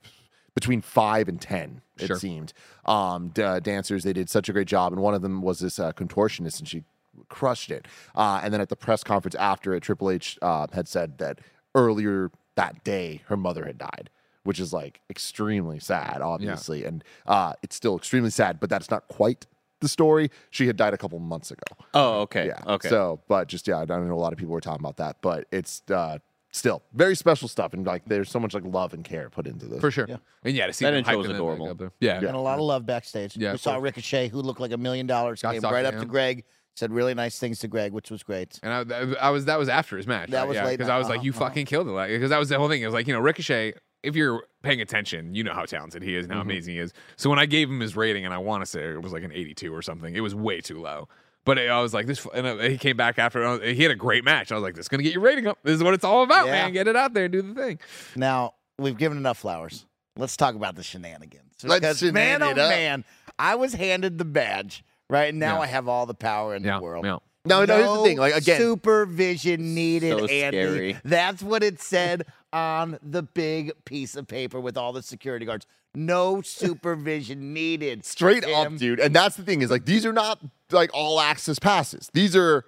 between 0.55 0.81
five 0.81 1.29
and 1.29 1.41
ten. 1.41 1.82
It 1.99 2.07
Sure. 2.07 2.17
seemed 2.19 2.53
um, 2.87 3.29
d- 3.29 3.43
uh, 3.43 3.61
dancers. 3.61 4.03
They 4.05 4.13
did 4.13 4.31
such 4.31 4.49
a 4.49 4.53
great 4.53 4.67
job, 4.69 4.93
and 4.93 5.03
one 5.03 5.15
of 5.15 5.23
them 5.23 5.43
was 5.43 5.61
this 5.61 5.79
uh, 5.79 5.93
contortionist, 5.93 6.59
and 6.59 6.67
she 6.69 6.85
crushed 7.29 7.71
it. 7.71 7.87
Uh, 8.15 8.41
and 8.43 8.53
then 8.53 8.61
at 8.61 8.69
the 8.71 8.77
press 8.77 9.05
conference 9.05 9.35
after 9.35 9.75
it, 9.75 9.83
Triple 9.83 10.11
H 10.11 10.39
uh, 10.43 10.67
had 10.73 10.89
said 10.89 11.19
that 11.19 11.41
earlier 11.75 12.31
that 12.55 12.83
day 12.85 13.23
her 13.27 13.37
mother 13.37 13.65
had 13.67 13.79
died. 13.79 14.11
Which 14.45 14.59
is 14.59 14.73
like 14.73 15.01
extremely 15.09 15.79
sad, 15.79 16.21
obviously, 16.21 16.85
and 16.85 17.05
uh, 17.27 17.53
it's 17.63 17.77
still 17.77 17.97
extremely 17.97 18.31
sad. 18.31 18.59
But 18.59 18.71
that's 18.71 18.91
not 18.91 19.07
quite 19.07 19.47
the 19.79 19.87
story. 19.89 20.33
She 20.51 20.67
had 20.67 20.77
died 20.77 20.95
a 20.95 20.99
couple 20.99 21.21
months 21.21 21.53
ago. 21.53 21.63
Oh, 21.95 22.23
okay. 22.23 22.47
Yeah. 22.49 22.59
Okay. 22.67 22.89
So, 22.89 23.21
but 23.29 23.47
just 23.47 23.69
yeah, 23.69 23.79
I 23.79 23.85
don't 23.85 24.09
know 24.09 24.15
a 24.15 24.17
lot 24.17 24.33
of 24.33 24.41
people 24.41 24.53
were 24.53 24.61
talking 24.61 24.85
about 24.85 24.97
that, 24.97 25.19
but 25.23 25.47
it's 25.53 25.83
uh, 25.93 26.19
still 26.53 26.83
very 26.95 27.17
special 27.17 27.49
stuff, 27.49 27.73
and 27.75 27.85
like 27.87 28.05
there's 28.07 28.31
so 28.31 28.39
much 28.39 28.55
like 28.55 28.65
love 28.65 28.95
and 28.95 29.05
care 29.05 29.29
put 29.31 29.47
into 29.47 29.67
this. 29.67 29.81
For 29.81 29.91
sure. 29.91 30.07
yeah. 30.09 30.19
And 30.45 30.55
yeah, 30.55 30.67
to 30.67 30.73
see 30.73 30.85
That 30.85 30.93
them 30.93 30.99
intro 30.99 31.17
was 31.17 31.27
hyping 31.27 31.31
them 31.31 31.37
adorable. 31.37 31.69
up 31.71 31.79
there. 31.79 31.93
Yeah. 32.01 32.19
And 32.19 32.37
a 32.37 32.39
lot 32.39 32.59
of 32.59 32.65
love 32.65 32.87
backstage. 32.87 33.37
Yeah, 33.37 33.53
we 33.53 33.59
saw. 33.59 33.77
Ricochet, 33.77 34.29
who 34.29 34.41
looked 34.41 34.61
like 34.61 34.73
a 34.73 34.77
million 34.77 35.07
dollars, 35.07 35.43
came 35.43 35.61
right 35.63 35.83
to 35.83 35.89
up 35.89 35.99
to. 35.99 36.07
Greg, 36.07 36.45
said 36.75 36.93
really 36.93 37.15
nice 37.15 37.39
things 37.39 37.59
to 37.61 37.69
Greg, 37.69 37.93
which 37.93 38.11
was 38.11 38.23
great. 38.23 38.59
And 38.63 38.93
I, 38.93 39.27
I 39.27 39.31
was 39.31 39.47
that 39.47 39.59
was 39.59 39.69
after 39.69 39.97
his 39.97 40.07
match. 40.07 40.31
That 40.31 40.41
right? 40.41 40.49
was 40.49 40.55
yeah, 40.57 40.65
late 40.67 40.79
because. 40.79 40.91
I 40.91 40.99
was 40.99 41.09
like, 41.09 41.23
you 41.23 41.31
uh-huh. 41.33 41.41
fucking 41.41 41.67
killed 41.67 41.89
it. 41.89 41.93
Like, 41.93 42.11
because 42.11 42.31
that 42.31 42.39
was 42.39 42.49
the 42.49 42.59
whole 42.59 42.69
thing. 42.69 42.83
It 42.83 42.87
was 42.87 42.95
like, 42.95 43.07
you 43.07 43.15
know, 43.15 43.21
Ricochet. 43.21 43.75
If 44.03 44.17
you're 44.17 44.43
paying 44.63 44.81
attention, 44.81 45.33
you 45.33 45.45
know 45.45 45.53
how 45.55 45.65
talented 45.65 46.03
he 46.03 46.17
is 46.17 46.25
and 46.25 46.33
how 46.33 46.41
Mm-hmm. 46.41 46.51
amazing 46.51 46.75
he 46.75 46.81
is. 46.81 46.93
So 47.15 47.31
when 47.31 47.39
I 47.39 47.47
gave 47.47 47.71
him 47.71 47.79
his 47.79 47.95
rating, 47.95 48.25
and 48.25 48.35
I 48.35 48.39
want 48.39 48.63
to 48.63 48.67
say 48.67 48.83
it 48.83 49.01
was 49.01 49.13
like 49.13 49.23
an 49.23 49.31
82 49.31 49.73
or 49.73 49.81
something, 49.81 50.17
it 50.17 50.21
was 50.21 50.35
way 50.35 50.61
too 50.61 50.81
low. 50.81 51.09
But 51.45 51.59
I 51.59 51.81
was 51.81 51.93
like, 51.93 52.07
this. 52.07 52.25
And 52.35 52.47
uh, 52.47 52.57
he 52.59 52.79
came 52.79 52.97
back 52.97 53.19
after. 53.19 53.43
uh, 53.45 53.59
He 53.59 53.83
had 53.83 53.91
a 53.91 53.97
great 53.97 54.25
match. 54.25 54.53
I 54.53 54.55
was 54.55 54.63
like, 54.63 54.75
this 54.75 54.85
is 54.85 54.89
gonna 54.89 55.03
get 55.03 55.13
your 55.13 55.23
rating 55.23 55.47
up. 55.47 55.59
This 55.65 55.75
is 55.77 55.83
what 55.83 55.95
it's 55.95 56.05
all 56.05 56.23
about, 56.23 56.47
Yeah. 56.47 56.53
man. 56.53 56.73
Get 56.73 56.87
it 56.89 56.97
out 56.97 57.15
there 57.15 57.25
and 57.25 57.33
do 57.33 57.43
the 57.43 57.55
thing. 57.55 57.79
Now, 58.17 58.55
we've 58.79 58.97
given 58.97 59.19
enough 59.19 59.39
flowers. 59.39 59.87
Let's 60.17 60.37
talk 60.37 60.55
about 60.55 60.77
the 60.77 60.83
shenanigans. 60.83 61.43
Let's 61.65 61.81
Because, 62.01 62.13
man, 62.13 62.41
shenan 62.41 62.47
oh 62.47 62.51
up. 62.51 62.57
man, 62.71 63.05
I 63.39 63.55
was 63.57 63.73
handed 63.73 64.19
the 64.19 64.25
badge, 64.25 64.85
right? 65.11 65.31
And 65.31 65.39
now 65.39 65.57
Yeah. 65.57 65.61
I 65.63 65.67
have 65.67 65.89
all 65.89 66.07
the 66.07 66.15
power 66.15 66.55
in 66.55 66.63
Yeah. 66.65 66.77
the 66.77 66.83
world. 66.83 67.05
Yeah. 67.05 67.19
No, 67.45 67.65
no, 67.65 67.77
here's 67.77 67.89
the 67.89 68.03
thing. 68.05 68.19
Like 68.19 68.37
again, 68.37 68.61
supervision 68.61 69.75
needed, 69.75 70.19
So 70.19 70.27
Andy. 70.27 70.59
scary. 70.59 70.97
That's 71.05 71.43
what 71.43 71.63
it 71.65 71.81
said 71.81 72.27
on 72.53 72.99
the 73.03 73.23
big 73.23 73.73
piece 73.85 74.15
of 74.15 74.29
paper 74.29 74.61
with 74.61 74.77
all 74.77 74.93
the 74.93 75.03
security 75.03 75.45
guards. 75.47 75.67
No 75.95 76.41
supervision 76.43 77.53
needed. 77.53 78.05
straight 78.05 78.43
Damn. 78.45 78.75
up, 78.75 78.79
dude. 78.79 79.01
And 79.01 79.15
that's 79.15 79.37
the 79.37 79.43
thing 79.43 79.63
is 79.63 79.71
like 79.71 79.85
these 79.85 80.07
are 80.07 80.13
not 80.13 80.41
like 80.71 80.91
all 80.95 81.21
access 81.21 81.59
passes. 81.59 82.11
These 82.15 82.35
are 82.37 82.65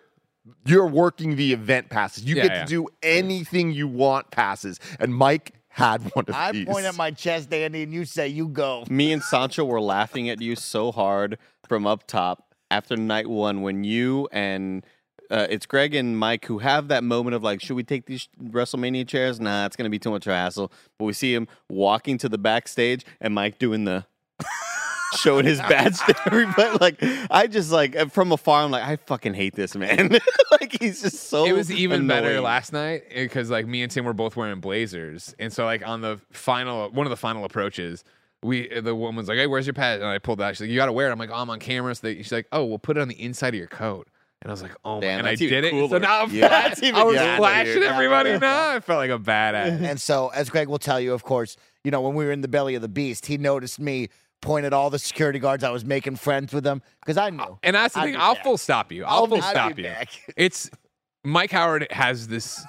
you're 0.67 0.87
working 0.87 1.37
the 1.37 1.53
event 1.53 1.89
passes. 1.89 2.25
You 2.25 2.37
Yeah, 2.37 2.43
get 2.43 2.53
yeah. 2.53 2.65
to 2.65 2.69
do 2.69 2.89
anything 3.03 3.73
you 3.73 3.89
want 3.89 4.31
passes. 4.31 4.79
And 5.01 5.15
Mike 5.15 5.55
had 5.69 6.03
one 6.15 6.27
of 6.29 6.35
I 6.35 6.53
these. 6.53 6.67
point 6.67 6.85
at 6.85 6.97
my 6.97 7.11
chest, 7.11 7.53
Andy, 7.53 7.83
and 7.83 7.93
you 7.95 8.05
say, 8.05 8.29
"You 8.29 8.49
go." 8.49 8.85
Me 8.91 9.11
and 9.13 9.23
Sancho 9.23 9.65
were 9.65 9.81
laughing 9.81 10.29
at 10.29 10.41
you 10.43 10.55
so 10.55 10.93
hard 10.93 11.39
from 11.67 11.87
up 11.87 12.07
top 12.07 12.55
after 12.71 12.97
night 12.97 13.29
one 13.29 13.63
when 13.63 13.85
you 13.85 14.29
and 14.33 14.85
uh, 15.31 15.47
it's 15.51 15.67
Greg 15.67 15.95
and 15.95 16.19
Mike 16.19 16.45
who 16.47 16.59
have 16.59 16.89
that 16.89 17.05
moment 17.05 17.35
of 17.35 17.43
like, 17.43 17.61
should 17.61 17.77
we 17.77 17.85
take 17.85 18.07
these 18.07 18.29
WrestleMania 18.43 19.07
chairs? 19.07 19.41
Nah, 19.41 19.67
it's 19.67 19.77
gonna 19.77 19.91
be 19.91 19.99
too 19.99 20.11
much 20.11 20.27
of 20.27 20.33
a 20.33 20.37
hassle. 20.37 20.73
But 20.99 21.07
we 21.07 21.13
see 21.13 21.35
him 21.35 21.49
walking 21.69 22.19
to 22.19 22.29
the 22.29 22.39
backstage 22.39 23.05
and 23.21 23.35
Mike 23.35 23.59
doing 23.59 23.85
the 23.85 24.07
showing 25.17 25.47
his 25.47 25.59
badge 25.61 25.99
to 26.01 26.15
everybody. 26.27 26.79
Like 26.81 26.99
I 27.31 27.47
just 27.47 27.71
like 27.71 27.97
uh, 27.97 28.07
from 28.07 28.33
afar, 28.33 28.65
I'm 28.65 28.71
like, 28.71 28.85
I 28.85 28.97
fucking 28.97 29.35
hate 29.35 29.55
this 29.55 29.75
man. 29.75 30.19
like 30.51 30.77
he's 30.81 31.03
just 31.03 31.29
so. 31.29 31.45
it 31.45 31.53
was 31.53 31.71
even 31.71 32.07
better 32.07 32.41
last 32.41 32.73
night 32.73 33.05
eh, 33.11 33.25
because 33.25 33.51
like 33.51 33.67
me 33.67 33.83
and 33.83 33.91
Tim 33.91 34.05
were 34.05 34.13
both 34.13 34.37
wearing 34.37 34.61
blazers, 34.61 35.35
and 35.39 35.53
so 35.53 35.65
like 35.65 35.87
on 35.87 36.01
the 36.01 36.21
final 36.31 36.91
one 36.91 37.07
of 37.07 37.11
the 37.11 37.17
final 37.17 37.45
approaches, 37.45 38.05
we 38.43 38.69
eh, 38.71 38.81
the 38.81 38.95
woman's 38.95 39.29
like, 39.29 39.39
"Hey, 39.39 39.47
where's 39.47 39.67
your 39.67 39.75
pad?" 39.75 40.01
And 40.01 40.09
I 40.09 40.19
pulled 40.19 40.39
that. 40.41 40.57
She's 40.57 40.63
like, 40.63 40.71
"You 40.71 40.77
got 40.77 40.87
to 40.87 40.93
wear 40.93 41.09
it." 41.09 41.13
I'm 41.13 41.19
like, 41.19 41.31
"Oh, 41.31 41.37
I'm 41.37 41.51
on 41.51 41.59
camera." 41.59 41.95
So 41.95 42.07
they, 42.07 42.17
she's 42.17 42.33
like, 42.33 42.47
"Oh, 42.53 42.65
we'll 42.65 42.79
put 42.79 42.97
it 42.97 43.01
on 43.01 43.09
the 43.09 43.21
inside 43.21 43.55
of 43.55 43.59
your 43.59 43.69
coat." 43.69 44.09
And 44.45 44.51
I 44.51 44.53
was 44.53 44.63
like, 44.63 44.77
"Oh 44.85 45.01
my!" 45.01 45.07
And 45.07 45.27
I 45.27 45.31
that's 45.31 45.43
even 45.43 45.63
did 45.65 45.75
it. 45.75 45.91
So 45.91 45.99
now 45.99 46.23
I'm 46.23 46.31
Yeah, 46.31 46.49
flat. 46.49 46.65
that's 46.69 46.83
even 46.83 46.95
I 47.01 47.05
was 47.05 47.17
cooler, 47.17 47.37
flashing 47.39 47.73
dude. 47.75 47.83
everybody. 47.85 48.39
Now 48.39 48.69
I 48.77 48.81
felt 48.81 48.99
like 48.99 49.11
a 49.11 49.19
badass. 49.19 49.81
And 49.83 50.01
so, 50.01 50.29
as 50.29 50.51
Greg 50.51 50.69
will 50.69 50.79
tell 50.79 51.01
you, 51.01 51.13
of 51.15 51.23
course, 51.25 51.57
you 51.83 51.91
know, 51.91 52.01
when 52.03 52.15
we 52.15 52.25
were 52.27 52.31
in 52.33 52.43
the 52.43 52.49
belly 52.49 52.75
of 52.77 52.83
the 52.83 52.89
beast, 52.89 53.27
he 53.27 53.39
noticed 53.39 53.81
me 53.81 54.09
point 54.43 54.67
at 54.67 54.75
all 54.75 54.91
the 54.91 54.99
security 54.99 55.39
guards. 55.39 55.65
I 55.65 55.71
was 55.71 55.85
making 55.85 56.17
friends 56.17 56.53
with 56.53 56.63
them 56.63 56.83
because 57.01 57.17
I 57.17 57.31
knew. 57.31 57.59
And 57.63 57.75
that's 57.75 57.95
the 57.95 58.01
I'd 58.01 58.05
thing. 58.05 58.17
I'll 58.17 58.35
back. 58.35 58.45
full 58.45 58.59
stop 58.59 58.93
you. 58.93 59.05
I'll, 59.05 59.27
full 59.27 59.39
I'd 59.39 59.51
stop 59.51 59.79
you. 59.79 59.85
back. 59.85 60.09
It's 60.37 60.71
Mike 61.25 61.51
Howard 61.51 61.87
has 61.91 62.29
this 62.29 62.63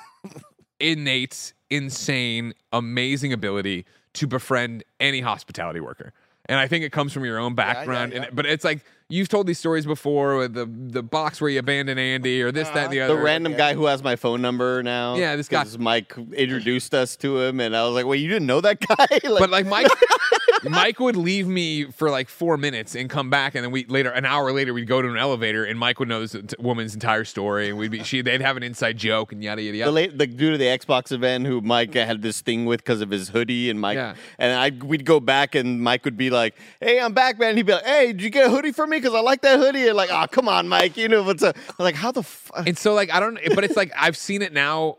innate, 0.80 1.53
insane, 1.69 2.53
amazing 2.71 3.34
ability 3.34 3.86
to 4.13 4.28
befriend 4.28 4.84
any 4.99 5.21
hospitality 5.21 5.80
worker. 5.80 6.13
And 6.47 6.59
I 6.59 6.67
think 6.67 6.86
it 6.86 6.91
comes 6.91 7.11
from 7.11 7.26
your 7.26 7.38
own 7.39 7.55
background. 7.55 8.13
yeah. 8.13 8.23
And, 8.23 8.36
but 8.36 8.45
it's 8.45 8.63
like 8.63 8.86
you've 9.10 9.30
told 9.30 9.47
these 9.47 9.60
stories 9.60 9.86
before 9.86 10.38
with 10.38 10.53
the 10.53 10.66
the 10.66 11.03
box 11.03 11.39
where 11.41 11.49
you 11.49 11.60
abandoned 11.60 11.99
Andy 11.99 12.41
or 12.41 12.51
this, 12.51 12.68
that, 12.70 12.86
and 12.86 12.93
the 12.93 13.01
Uh-huh. 13.01 13.12
other. 13.12 13.20
The 13.20 13.24
random 13.26 13.53
guy 13.56 13.74
who 13.74 13.86
has 13.86 14.03
my 14.03 14.16
phone 14.16 14.41
number 14.41 14.82
now. 14.84 15.16
Yeah, 15.16 15.36
this 15.36 15.47
guy- 15.47 15.66
Mike 15.78 16.14
introduced 16.34 16.93
us 16.93 17.16
to 17.18 17.39
him, 17.41 17.60
and 17.60 17.76
I 17.76 17.84
was 17.86 17.93
like, 17.93 18.06
"Wait, 18.06 18.18
you 18.22 18.28
didn't 18.30 18.47
know 18.47 18.62
that 18.62 18.80
guy?" 18.80 18.95
like, 19.24 19.39
but 19.39 19.49
like 19.49 19.66
Mike, 19.66 19.88
Mike 20.64 20.99
would 20.99 21.16
leave 21.16 21.47
me 21.47 21.86
for 21.91 22.10
like 22.10 22.30
four 22.30 22.58
minutes 22.58 22.95
and 22.95 23.10
come 23.10 23.30
back, 23.30 23.56
and 23.56 23.64
then 23.64 23.72
we 23.72 23.86
later, 23.86 24.10
an 24.10 24.26
hour 24.26 24.51
later, 24.51 24.74
we'd 24.74 24.88
go 24.88 25.01
to 25.01 25.08
an 25.08 25.18
elevator, 25.18 25.64
and 25.66 25.78
Mike 25.80 25.99
would 25.99 26.08
know 26.10 26.26
this 26.26 26.36
woman's 26.60 26.93
entire 26.93 27.24
story, 27.26 27.70
and 27.70 27.78
we'd 27.78 27.91
be 27.91 28.03
she 28.03 28.22
they'd 28.22 28.41
have 28.41 28.58
an 28.58 28.64
inside 28.64 28.97
joke 28.97 29.32
and 29.32 29.43
yada 29.43 29.62
yada 29.62 29.78
yada. 29.78 29.89
the 29.91 29.93
late 29.95 30.18
the 30.18 30.28
dude 30.28 30.53
at 30.53 30.60
the 30.60 30.86
Xbox 30.86 31.12
event 31.12 31.45
who 31.45 31.62
Mike 31.62 31.93
had 31.93 32.22
this 32.22 32.41
thing 32.41 32.66
with 32.66 32.80
because 32.82 33.01
of 33.01 33.10
his 33.10 33.30
hoodie, 33.30 33.70
and 33.70 33.80
Mike 33.80 33.95
Yeah. 33.95 34.16
and 34.39 34.53
I 34.53 34.86
we'd 34.86 35.06
go 35.06 35.20
back, 35.20 35.56
and 35.56 35.82
Mike 35.82 36.06
would 36.06 36.18
be 36.18 36.30
like, 36.30 36.56
"Hey, 36.80 36.99
I'm 36.99 37.14
back, 37.14 37.38
man." 37.39 37.49
And 37.49 37.58
he'd 37.58 37.66
be 37.66 37.74
like, 37.74 37.86
"Hey, 37.86 38.08
did 38.08 38.22
you 38.22 38.30
get 38.30 38.47
a 38.47 38.49
hoodie 38.49 38.72
for 38.72 38.88
me? 38.88 38.97
Because 38.97 39.14
I 39.14 39.20
like 39.22 39.41
that 39.41 39.60
hoodie." 39.60 39.88
And 39.88 39.95
like, 39.97 40.10
"Oh, 40.12 40.26
come 40.32 40.47
on, 40.47 40.68
Mike, 40.68 40.97
you 40.97 41.08
know 41.10 41.24
what's 41.24 41.43
up?" 41.43 41.56
I'm 41.78 41.84
like, 41.84 41.95
"How 41.95 42.12
the 42.12 42.24
fuck?" 42.24 42.68
And 42.68 42.78
so 42.78 42.93
like 42.93 43.12
I 43.14 43.20
don't 43.20 43.39
but 43.53 43.64
it's 43.64 43.76
like 43.78 43.91
I've 43.97 44.18
seen 44.18 44.41
it 44.41 44.53
now, 44.53 44.97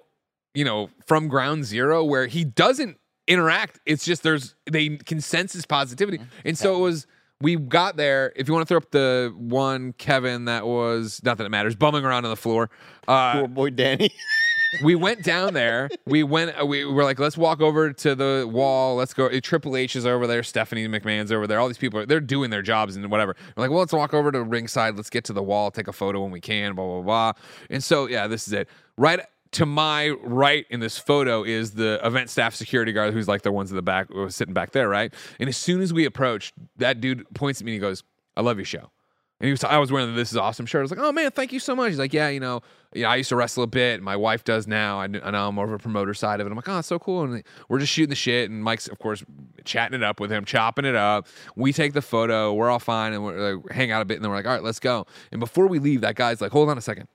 you 0.55 0.65
know, 0.65 0.91
from 1.07 1.29
ground 1.29 1.65
zero 1.65 2.05
where 2.05 2.27
he 2.27 2.45
doesn't 2.45 2.99
interact. 3.27 3.81
It's 3.87 4.05
just 4.05 4.23
there's 4.23 4.55
they 4.71 4.97
consensus 4.99 5.67
positivity. 5.67 6.21
And 6.45 6.57
so 6.57 6.77
it 6.77 6.81
was 6.81 7.07
we 7.41 7.57
got 7.57 7.97
there. 7.97 8.33
If 8.37 8.49
you 8.49 8.55
want 8.55 8.67
to 8.67 8.69
throw 8.69 8.79
up 8.79 8.91
the 8.91 9.33
one 9.37 9.93
Kevin 9.95 10.47
that 10.47 10.67
was 10.67 11.21
not 11.25 11.39
that 11.39 11.45
it 11.45 11.51
matters, 11.51 11.75
bumming 11.77 12.05
around 12.05 12.25
on 12.25 12.31
the 12.31 12.37
floor. 12.37 12.71
Uh 13.07 13.41
Poor 13.41 13.49
boy 13.49 13.71
Danny. 13.71 14.11
we 14.83 14.95
went 14.95 15.23
down 15.23 15.55
there. 15.55 15.89
We 16.07 16.23
went. 16.23 16.61
uh, 16.61 16.67
We 16.67 16.85
were 16.85 17.05
like, 17.05 17.19
let's 17.19 17.37
walk 17.37 17.61
over 17.61 17.93
to 17.93 18.15
the 18.15 18.49
wall. 18.51 18.97
Let's 18.97 19.15
go. 19.15 19.29
Triple 19.41 19.77
H 19.77 19.97
is 19.97 20.05
over 20.07 20.27
there. 20.27 20.43
Stephanie 20.43 20.89
McMahon's 20.89 21.31
over 21.31 21.47
there. 21.47 21.61
All 21.61 21.69
these 21.69 21.79
people, 21.79 22.01
are, 22.01 22.07
they're 22.07 22.21
doing 22.21 22.51
their 22.51 22.63
jobs 22.63 22.97
and 22.97 23.09
whatever. 23.11 23.37
We're 23.57 23.63
like, 23.63 23.71
well, 23.71 23.81
let's 23.81 23.93
walk 23.93 24.13
over 24.13 24.33
to 24.33 24.43
ringside. 24.43 24.97
Let's 24.97 25.11
get 25.11 25.25
to 25.25 25.33
the 25.33 25.43
wall. 25.43 25.71
Take 25.71 25.89
a 25.89 25.93
photo 25.93 26.21
when 26.23 26.31
we 26.33 26.41
can. 26.41 26.75
Blah 26.75 26.85
blah 26.87 27.03
blah. 27.03 27.33
And 27.71 27.83
so 27.83 28.07
yeah, 28.07 28.27
this 28.27 28.47
is 28.49 28.53
it. 28.55 28.69
Right 28.99 29.21
to 29.53 29.67
my 29.67 30.11
right 30.11 30.67
in 30.71 30.81
this 30.81 30.99
photo 30.99 31.43
is 31.43 31.73
the 31.73 32.01
event 32.05 32.31
staff 32.31 32.55
security 32.55 32.93
guard, 32.93 33.13
who's 33.13 33.29
like 33.29 33.43
the 33.43 33.53
ones 33.53 33.71
in 33.71 33.77
the 33.77 33.83
back, 33.83 34.09
sitting 34.29 34.55
back 34.55 34.73
there, 34.73 34.89
right. 34.89 35.13
And 35.39 35.49
as 35.49 35.57
soon 35.57 35.81
as 35.81 35.93
we 35.93 36.05
approached, 36.05 36.55
that 36.77 37.01
dude 37.01 37.27
points 37.35 37.61
at 37.61 37.65
me 37.65 37.73
and 37.73 37.75
he 37.75 37.81
goes, 37.81 38.03
"I 38.37 38.43
love 38.43 38.59
your 38.59 38.67
show." 38.67 38.91
And 39.39 39.49
he 39.49 39.51
was, 39.51 39.63
I 39.65 39.77
was 39.77 39.93
wearing 39.93 40.15
this 40.15 40.31
is 40.31 40.39
awesome 40.39 40.65
shirt. 40.65 40.81
I 40.81 40.83
was 40.83 40.91
like, 40.91 41.01
oh 41.01 41.13
man, 41.13 41.31
thank 41.31 41.53
you 41.53 41.61
so 41.61 41.77
much. 41.77 41.91
He's 41.91 41.99
like, 41.99 42.15
yeah, 42.15 42.31
you 42.31 42.41
know, 42.41 42.63
know, 42.95 43.09
I 43.09 43.17
used 43.17 43.29
to 43.29 43.37
wrestle 43.37 43.63
a 43.63 43.67
bit. 43.67 44.03
My 44.03 44.17
wife 44.17 44.45
does 44.45 44.67
now. 44.67 44.99
I, 45.01 45.07
know 45.07 45.21
I'm 45.23 45.59
over 45.59 45.75
a 45.75 45.79
promoter 45.79 46.15
side 46.15 46.41
of 46.41 46.47
it. 46.47 46.51
I'm 46.51 46.57
like, 46.57 46.69
oh, 46.69 46.81
so 46.81 46.99
cool. 46.99 47.25
And 47.25 47.45
we're 47.69 47.79
just 47.79 47.93
shooting 47.93 48.09
the 48.09 48.17
shit. 48.17 48.51
And 48.51 48.63
Mike's, 48.63 48.89
of 48.89 48.99
course, 48.99 49.23
chatting 49.65 49.95
it 49.95 50.03
up 50.03 50.21
with 50.21 50.31
him, 50.31 50.47
chopping 50.47 50.87
it 50.87 50.95
up. 50.95 51.27
We 51.55 51.73
take 51.73 51.93
the 51.93 52.03
photo. 52.03 52.55
We're 52.55 52.71
all 52.71 52.79
fine. 52.79 53.13
And 53.13 53.25
we're 53.25 53.57
like, 53.57 53.73
hang 53.73 53.91
out 53.91 54.03
a 54.03 54.05
bit. 54.05 54.15
And 54.15 54.25
then 54.25 54.31
we're 54.31 54.39
like, 54.39 54.47
all 54.47 54.53
right, 54.53 54.63
let's 54.63 54.81
go. 54.81 55.07
And 55.33 55.41
before 55.41 55.67
we 55.67 55.79
leave, 55.79 56.01
that 56.01 56.15
guy's 56.15 56.41
like, 56.41 56.53
hold 56.53 56.69
on 56.69 56.79
a 56.79 56.83
second. 56.83 57.09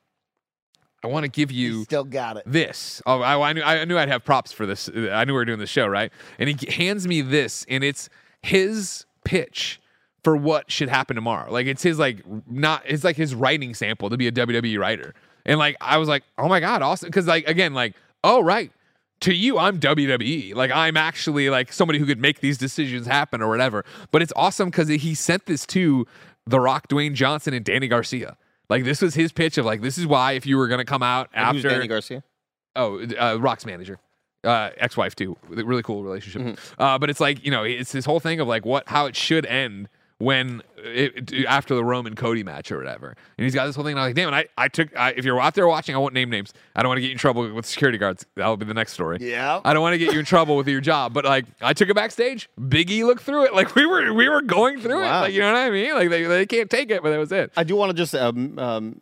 I 1.03 1.07
want 1.07 1.23
to 1.23 1.29
give 1.29 1.51
You 1.51 1.83
still 1.83 2.03
got 2.03 2.37
it. 2.37 2.43
this. 2.45 3.01
Oh, 3.05 3.21
I, 3.21 3.49
I 3.49 3.53
knew 3.53 3.63
I 3.63 3.85
knew 3.85 3.97
I'd 3.97 4.09
have 4.09 4.23
props 4.23 4.51
for 4.51 4.65
this. 4.65 4.87
Uh, 4.87 5.09
I 5.11 5.25
knew 5.25 5.33
we 5.33 5.37
were 5.37 5.45
doing 5.45 5.59
the 5.59 5.65
show, 5.65 5.87
right? 5.87 6.11
And 6.37 6.49
he 6.49 6.71
hands 6.71 7.07
me 7.07 7.21
this, 7.21 7.65
and 7.67 7.83
it's 7.83 8.09
his 8.43 9.05
pitch 9.25 9.79
for 10.23 10.35
what 10.35 10.69
should 10.71 10.89
happen 10.89 11.15
tomorrow. 11.15 11.51
Like 11.51 11.65
it's 11.65 11.81
his 11.81 11.97
like 11.97 12.23
not 12.47 12.83
it's 12.85 13.03
like 13.03 13.15
his 13.15 13.33
writing 13.33 13.73
sample 13.73 14.09
to 14.09 14.17
be 14.17 14.27
a 14.27 14.31
WWE 14.31 14.79
writer. 14.79 15.13
And 15.45 15.57
like 15.57 15.75
I 15.81 15.97
was 15.97 16.07
like, 16.07 16.23
oh 16.37 16.47
my 16.47 16.59
god, 16.59 16.81
awesome. 16.81 17.07
Because 17.07 17.25
like 17.27 17.47
again, 17.47 17.73
like 17.73 17.95
oh 18.23 18.43
right, 18.43 18.71
to 19.21 19.33
you 19.33 19.57
I'm 19.57 19.79
WWE. 19.79 20.53
Like 20.53 20.69
I'm 20.71 20.97
actually 20.97 21.49
like 21.49 21.73
somebody 21.73 21.97
who 21.97 22.05
could 22.05 22.19
make 22.19 22.41
these 22.41 22.59
decisions 22.59 23.07
happen 23.07 23.41
or 23.41 23.49
whatever. 23.49 23.83
But 24.11 24.21
it's 24.21 24.33
awesome 24.35 24.69
because 24.69 24.87
he 24.87 25.15
sent 25.15 25.47
this 25.47 25.65
to 25.67 26.05
The 26.45 26.59
Rock, 26.59 26.87
Dwayne 26.89 27.15
Johnson, 27.15 27.55
and 27.55 27.65
Dany 27.65 27.89
Garcia. 27.89 28.37
Like 28.71 28.85
this 28.85 29.01
was 29.01 29.13
his 29.13 29.33
pitch 29.33 29.57
of 29.57 29.65
like 29.65 29.81
this 29.81 29.97
is 29.97 30.07
why 30.07 30.31
if 30.31 30.45
you 30.45 30.55
were 30.55 30.69
gonna 30.69 30.85
come 30.85 31.03
out 31.03 31.29
And 31.33 31.57
Who's 31.57 31.65
after 31.65 31.81
Dany 31.81 31.89
Garcia? 31.89 32.23
oh 32.77 33.05
uh, 33.19 33.37
Rock's 33.37 33.65
manager. 33.65 33.99
Uh, 34.45 34.69
ex-wife 34.77 35.13
too, 35.13 35.35
really 35.49 35.83
cool 35.83 36.03
relationship. 36.03 36.41
Mm-hmm. 36.41 36.81
Uh, 36.81 36.97
but 36.97 37.09
it's 37.09 37.19
like 37.19 37.43
you 37.45 37.51
know, 37.51 37.63
it's 37.63 37.91
this 37.91 38.05
whole 38.05 38.21
thing 38.21 38.39
of 38.39 38.47
like 38.47 38.65
what 38.65 38.87
how 38.87 39.07
it 39.07 39.15
should 39.15 39.45
end 39.45 39.89
when 40.21 40.61
it, 40.77 41.31
it- 41.33 41.45
after 41.45 41.73
the 41.75 41.83
Roman 41.83 42.15
Cody 42.15 42.43
match 42.43 42.71
or 42.71 42.77
whatever. 42.77 43.15
And 43.37 43.43
he's 43.45 43.53
got 43.55 43.65
this 43.65 43.75
whole 43.75 43.83
thing. 43.83 43.93
And 43.93 43.99
I'm 43.99 44.07
like, 44.07 44.15
damn 44.15 44.33
it! 44.33 44.33
I, 44.57 44.63
I 44.65 44.67
took. 44.67 44.95
I, 44.97 45.11
if 45.11 45.25
you're 45.25 45.39
out 45.41 45.55
there 45.55 45.67
watching, 45.67 45.95
I 45.95 45.97
won't 45.97 46.13
name 46.13 46.29
names. 46.29 46.53
I 46.75 46.81
don't 46.83 46.89
want 46.89 46.97
to 46.97 47.01
get 47.01 47.07
you 47.07 47.13
in 47.13 47.17
trouble 47.17 47.51
with 47.53 47.65
security 47.65 47.97
guards. 47.97 48.25
That'll 48.35 48.57
be 48.57 48.65
the 48.65 48.73
next 48.73 48.93
story. 48.93 49.17
Yeah. 49.19 49.59
I 49.65 49.73
don't 49.73 49.81
want 49.81 49.93
to 49.93 49.97
get 49.97 50.13
you 50.13 50.19
in 50.19 50.25
trouble 50.25 50.55
with 50.55 50.67
your 50.67 50.81
job. 50.81 51.13
But 51.13 51.25
like, 51.25 51.45
I 51.61 51.73
took 51.73 51.89
it 51.89 51.95
backstage. 51.95 52.49
Biggie 52.59 53.03
looked 53.03 53.23
through 53.23 53.45
it. 53.45 53.53
Like 53.55 53.75
we 53.75 53.85
were 53.85 54.13
we 54.13 54.29
were 54.29 54.41
going 54.41 54.79
through 54.79 55.03
it. 55.03 55.07
Like 55.09 55.33
you 55.33 55.41
know 55.41 55.51
what 55.51 55.59
I 55.59 55.69
mean? 55.69 55.93
Like 55.93 56.09
they, 56.09 56.23
they 56.23 56.45
can't 56.45 56.69
take 56.69 56.91
it, 56.91 57.01
but 57.03 57.09
that 57.09 57.17
was 57.17 57.31
it. 57.31 57.51
I 57.57 57.63
do 57.63 57.75
want 57.75 57.89
to 57.91 57.97
just 57.97 58.13
um, 58.15 58.57
um, 58.59 58.99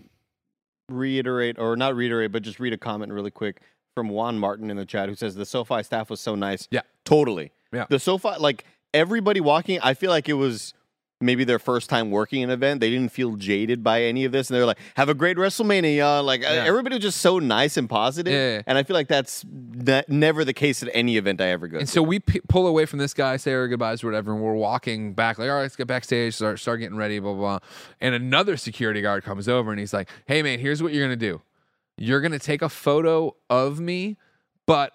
reiterate, 0.90 1.60
or 1.60 1.76
not 1.76 1.96
reiterate, 1.96 2.32
but 2.32 2.44
just 2.44 2.60
read 2.60 2.74
a 2.74 2.78
comment 2.78 3.12
really 3.12 3.32
quick 3.32 3.62
from 3.96 4.10
Juan 4.10 4.40
Martin 4.40 4.70
in 4.70 4.78
the 4.78 4.86
chat 4.86 5.10
who 5.10 5.16
says 5.16 5.36
the 5.36 5.46
SoFi 5.46 5.84
staff 5.84 6.10
was 6.10 6.20
so 6.22 6.36
nice. 6.36 6.68
Yeah. 6.72 6.82
totally. 7.06 7.52
Yeah. 7.74 7.86
the 7.90 8.00
SoFi, 8.00 8.30
like 8.40 8.66
everybody 8.94 9.40
walking, 9.42 9.80
I 9.82 9.94
feel 9.94 10.10
like 10.10 10.28
it 10.30 10.34
was 10.34 10.74
maybe 11.22 11.44
their 11.44 11.60
first 11.60 11.90
time 11.90 12.12
working 12.12 12.44
an 12.44 12.50
event. 12.50 12.80
They 12.80 12.90
didn't 12.90 13.12
feel 13.12 13.36
jaded 13.36 13.84
by 13.84 14.04
any 14.04 14.26
of 14.26 14.32
this, 14.32 14.50
and 14.50 14.56
they're 14.58 14.66
like, 14.66 14.78
"Have 14.96 15.10
a 15.10 15.14
great 15.14 15.38
WrestleMania, 15.38 15.98
y'all." 15.98 16.24
Like 16.24 16.42
uh, 16.42 16.54
Yeah. 16.54 16.64
everybody 16.66 16.96
was 16.96 17.04
just 17.04 17.20
so 17.22 17.40
nice 17.40 17.78
and 17.78 17.90
positive. 17.90 18.32
Yeah, 18.34 18.56
yeah. 18.56 18.62
and 18.68 18.78
I 18.78 18.84
feel 18.84 18.94
like 18.96 19.08
that's 19.08 19.44
ne- 19.50 20.04
never 20.08 20.46
the 20.46 20.54
case 20.54 20.82
at 20.84 20.90
any 20.94 21.18
event 21.18 21.42
I 21.42 21.48
ever 21.50 21.68
go. 21.68 21.78
And 21.80 21.88
to. 21.88 21.92
so 21.94 22.02
we 22.02 22.20
p- 22.20 22.42
pull 22.48 22.68
away 22.68 22.86
from 22.86 23.00
this 23.00 23.14
guy, 23.14 23.38
say 23.38 23.54
our 23.54 23.68
goodbyes 23.68 24.04
or 24.04 24.08
whatever, 24.08 24.32
and 24.34 24.42
we're 24.42 24.54
walking 24.54 25.14
back, 25.14 25.38
like, 25.38 25.50
all 25.50 25.56
right, 25.56 25.62
let's 25.64 25.76
get 25.76 25.88
backstage, 25.88 26.36
start, 26.36 26.60
start 26.60 26.80
getting 26.80 26.98
ready, 26.98 27.20
blah, 27.20 27.34
blah, 27.34 27.60
blah. 27.60 27.68
And 28.00 28.16
another 28.16 28.56
security 28.58 29.02
guard 29.02 29.24
comes 29.24 29.48
over 29.50 29.72
and 29.72 29.80
he's 29.80 29.94
like, 29.94 30.10
hey, 30.26 30.42
man, 30.42 30.60
here's 30.60 30.82
what 30.82 30.94
you're 30.94 31.06
going 31.06 31.20
to 31.20 31.26
do. 31.26 31.42
You're 31.98 32.22
going 32.22 32.32
to 32.32 32.40
take 32.40 32.62
a 32.62 32.70
photo 32.70 33.36
of 33.50 33.80
me, 33.82 34.18
but 34.66 34.94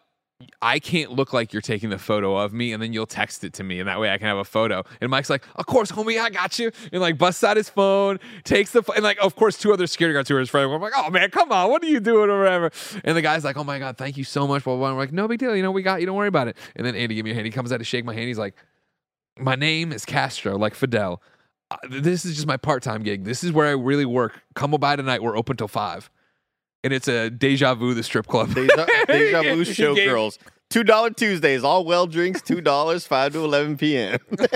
I 0.62 0.78
can't 0.78 1.12
look 1.12 1.32
like 1.32 1.52
you're 1.52 1.62
taking 1.62 1.90
the 1.90 1.98
photo 1.98 2.36
of 2.36 2.52
me, 2.52 2.72
and 2.72 2.82
then 2.82 2.92
you'll 2.92 3.06
text 3.06 3.44
it 3.44 3.52
to 3.54 3.64
me, 3.64 3.80
and 3.80 3.88
that 3.88 4.00
way 4.00 4.10
I 4.10 4.18
can 4.18 4.26
have 4.26 4.38
a 4.38 4.44
photo. 4.44 4.82
And 5.00 5.10
Mike's 5.10 5.30
like, 5.30 5.44
"Of 5.56 5.66
course, 5.66 5.90
homie, 5.92 6.20
I 6.20 6.30
got 6.30 6.58
you." 6.58 6.70
And 6.92 7.00
like 7.00 7.18
busts 7.18 7.44
out 7.44 7.56
his 7.56 7.68
phone, 7.68 8.18
takes 8.44 8.72
the 8.72 8.82
and 8.94 9.02
like, 9.02 9.18
of 9.20 9.36
course, 9.36 9.58
two 9.58 9.72
other 9.72 9.86
security 9.86 10.14
guards 10.14 10.28
who 10.28 10.36
are 10.36 10.40
his 10.40 10.50
friends. 10.50 10.70
I'm 10.72 10.80
like, 10.80 10.92
"Oh 10.96 11.10
man, 11.10 11.30
come 11.30 11.52
on, 11.52 11.70
what 11.70 11.82
are 11.82 11.88
you 11.88 12.00
doing 12.00 12.30
or 12.30 12.38
whatever?" 12.38 12.70
And 13.04 13.16
the 13.16 13.22
guy's 13.22 13.44
like, 13.44 13.56
"Oh 13.56 13.64
my 13.64 13.78
god, 13.78 13.96
thank 13.96 14.16
you 14.16 14.24
so 14.24 14.46
much." 14.46 14.64
Blah 14.64 14.74
blah. 14.74 14.80
blah. 14.80 14.90
I'm 14.90 14.96
like, 14.96 15.12
"No 15.12 15.28
big 15.28 15.38
deal, 15.38 15.54
you 15.56 15.62
know, 15.62 15.70
we 15.70 15.82
got 15.82 16.00
you. 16.00 16.06
Don't 16.06 16.16
worry 16.16 16.28
about 16.28 16.48
it." 16.48 16.56
And 16.76 16.86
then 16.86 16.94
Andy 16.94 17.14
give 17.14 17.24
me 17.24 17.30
a 17.30 17.34
hand. 17.34 17.46
He 17.46 17.52
comes 17.52 17.72
out 17.72 17.78
to 17.78 17.84
shake 17.84 18.04
my 18.04 18.14
hand. 18.14 18.28
He's 18.28 18.38
like, 18.38 18.54
"My 19.38 19.54
name 19.54 19.92
is 19.92 20.04
Castro, 20.04 20.56
like 20.56 20.74
Fidel. 20.74 21.22
Uh, 21.70 21.76
this 21.90 22.24
is 22.24 22.34
just 22.34 22.46
my 22.46 22.56
part-time 22.56 23.02
gig. 23.02 23.24
This 23.24 23.42
is 23.42 23.50
where 23.50 23.66
I 23.66 23.70
really 23.70 24.04
work. 24.04 24.42
Come 24.54 24.72
by 24.72 24.96
tonight. 24.96 25.22
We're 25.22 25.36
open 25.36 25.56
till 25.56 25.68
five. 25.68 26.10
And 26.84 26.92
it's 26.92 27.08
a 27.08 27.30
deja 27.30 27.74
vu, 27.74 27.94
the 27.94 28.02
strip 28.04 28.26
club. 28.28 28.54
Deja, 28.54 28.86
Deja 29.08 29.42
Vu 29.54 29.58
He 29.64 29.64
gave- 29.64 29.76
Showgirls. 29.76 30.38
Two 30.70 30.82
dollar 30.82 31.10
Tuesdays, 31.10 31.62
all 31.62 31.84
well 31.84 32.06
drinks, 32.06 32.42
two 32.42 32.60
dollars, 32.60 33.06
five 33.06 33.32
to 33.34 33.44
eleven 33.44 33.76
p.m. 33.76 34.18
like, 34.30 34.48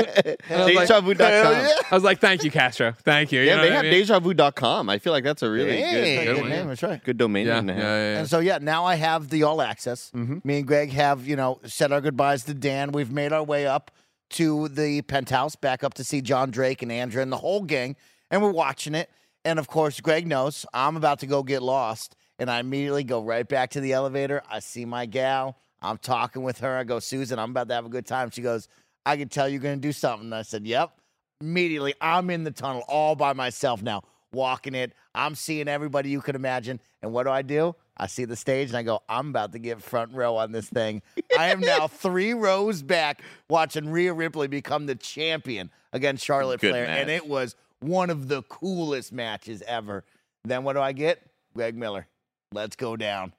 DejaVu.com. 0.49 1.19
Hell 1.19 1.79
I 1.91 1.95
was 1.95 2.03
like, 2.03 2.19
thank 2.21 2.43
you, 2.43 2.51
Castro. 2.51 2.93
Thank 3.05 3.31
you. 3.31 3.41
You 3.41 3.47
Yeah, 3.47 3.57
they 3.57 3.63
what 3.71 3.73
I 3.73 3.75
have 3.77 3.85
mean? 3.85 4.05
DejaVu.com. 4.05 4.89
I 4.89 4.99
feel 4.99 5.13
like 5.13 5.23
that's 5.23 5.43
a 5.43 5.51
really 5.51 5.77
Hey, 5.81 6.25
good, 6.25 6.35
good 6.35 6.41
one. 6.41 6.51
name. 6.51 6.69
That's 6.69 6.83
right. 6.83 7.05
good 7.05 7.19
domain 7.19 7.47
Yeah, 7.47 7.61
name 7.61 7.79
yeah, 7.79 7.85
yeah, 7.85 8.13
yeah. 8.15 8.19
And 8.21 8.29
so 8.29 8.41
yeah, 8.41 8.59
now 8.61 8.85
I 8.85 8.97
have 8.97 9.29
the 9.29 9.45
all 9.45 9.63
access. 9.63 10.11
Mm-hmm. 10.15 10.39
Me 10.45 10.59
and 10.59 10.67
Greg 10.67 10.91
have 10.91 11.27
you 11.29 11.37
know 11.37 11.61
said 11.67 11.93
our 11.93 12.01
goodbyes 12.01 12.43
to 12.45 12.55
Dan. 12.55 12.91
We've 12.91 13.13
made 13.13 13.33
our 13.33 13.45
way 13.45 13.67
up 13.67 13.93
to 14.31 14.69
the 14.69 15.03
penthouse, 15.03 15.55
back 15.57 15.85
up 15.85 15.95
to 15.95 16.05
see 16.05 16.21
John 16.21 16.51
Drake 16.51 16.83
and 16.83 16.91
Andrea 16.91 17.23
and 17.23 17.31
the 17.31 17.37
whole 17.39 17.63
gang, 17.63 17.95
and 18.31 18.43
we're 18.43 18.51
watching 18.51 18.95
it. 18.97 19.09
And 19.45 19.59
of 19.59 19.69
course, 19.69 20.01
Greg 20.01 20.27
knows 20.27 20.67
I'm 20.75 20.97
about 20.97 21.21
to 21.21 21.27
go 21.27 21.43
get 21.45 21.63
lost, 21.63 22.17
and 22.39 22.51
I 22.51 22.61
immediately 22.61 23.05
go 23.05 23.23
right 23.23 23.47
back 23.47 23.71
to 23.71 23.81
the 23.81 23.93
elevator. 23.93 24.43
I 24.51 24.61
see 24.61 24.85
my 24.85 25.07
gal. 25.07 25.57
I'm 25.81 25.99
talking 25.99 26.43
with 26.43 26.59
her. 26.61 26.77
I 26.77 26.85
go, 26.85 26.99
Susan, 26.99 27.39
I'm 27.39 27.51
about 27.51 27.69
to 27.69 27.75
have 27.75 27.87
a 27.87 27.91
good 27.91 28.07
time. 28.07 28.31
She 28.31 28.43
goes, 28.43 28.69
I 29.07 29.17
can 29.17 29.29
tell 29.29 29.49
you're 29.49 29.61
going 29.61 29.81
to 29.81 29.81
do 29.81 29.93
something. 29.93 30.27
And 30.27 30.35
I 30.35 30.43
said, 30.43 30.67
Yep. 30.67 30.93
Immediately, 31.41 31.95
I'm 32.01 32.31
in 32.31 32.43
the 32.43 32.51
tunnel 32.51 32.83
all 32.89 33.15
by 33.15 33.33
myself 33.33 33.81
now, 33.81 34.03
walking 34.33 34.75
it. 34.75 34.93
I'm 35.15 35.37
seeing 35.37 35.69
everybody 35.69 36.11
you 36.11 36.21
could 36.21 36.35
imagine. 36.35 36.81
And 37.01 37.13
what 37.13 37.25
do 37.25 37.31
I 37.31 37.43
do? 37.43 37.77
I 37.97 38.09
see 38.09 38.25
the 38.25 38.35
stage 38.35 38.69
and 38.69 38.77
I 38.77 38.83
go, 38.83 39.03
I'm 39.09 39.29
about 39.29 39.53
to 39.53 39.61
get 39.61 39.81
front 39.81 40.13
row 40.13 40.37
on 40.37 40.51
this 40.51 40.69
thing. 40.69 41.01
I 41.39 41.51
am 41.51 41.61
now 41.61 41.87
three 41.89 42.35
rows 42.35 42.83
back 42.83 43.23
watching 43.49 43.89
Rhea 43.89 44.13
Ripley 44.13 44.49
become 44.49 44.87
the 44.87 44.97
champion 44.97 45.71
against 45.93 46.25
Charlotte 46.25 46.61
Good 46.61 46.71
Flair. 46.71 46.87
And 46.87 47.09
it 47.09 47.27
was 47.27 47.55
one 47.81 48.11
of 48.11 48.27
the 48.27 48.43
coolest 48.43 49.13
matches 49.13 49.63
ever. 49.67 50.05
Then 50.45 50.65
what 50.65 50.73
do 50.73 50.81
I 50.81 50.93
get? 50.93 51.23
Greg 51.55 51.77
Miller. 51.77 52.07
Let's 52.53 52.77
go 52.77 52.97
down. 52.97 53.33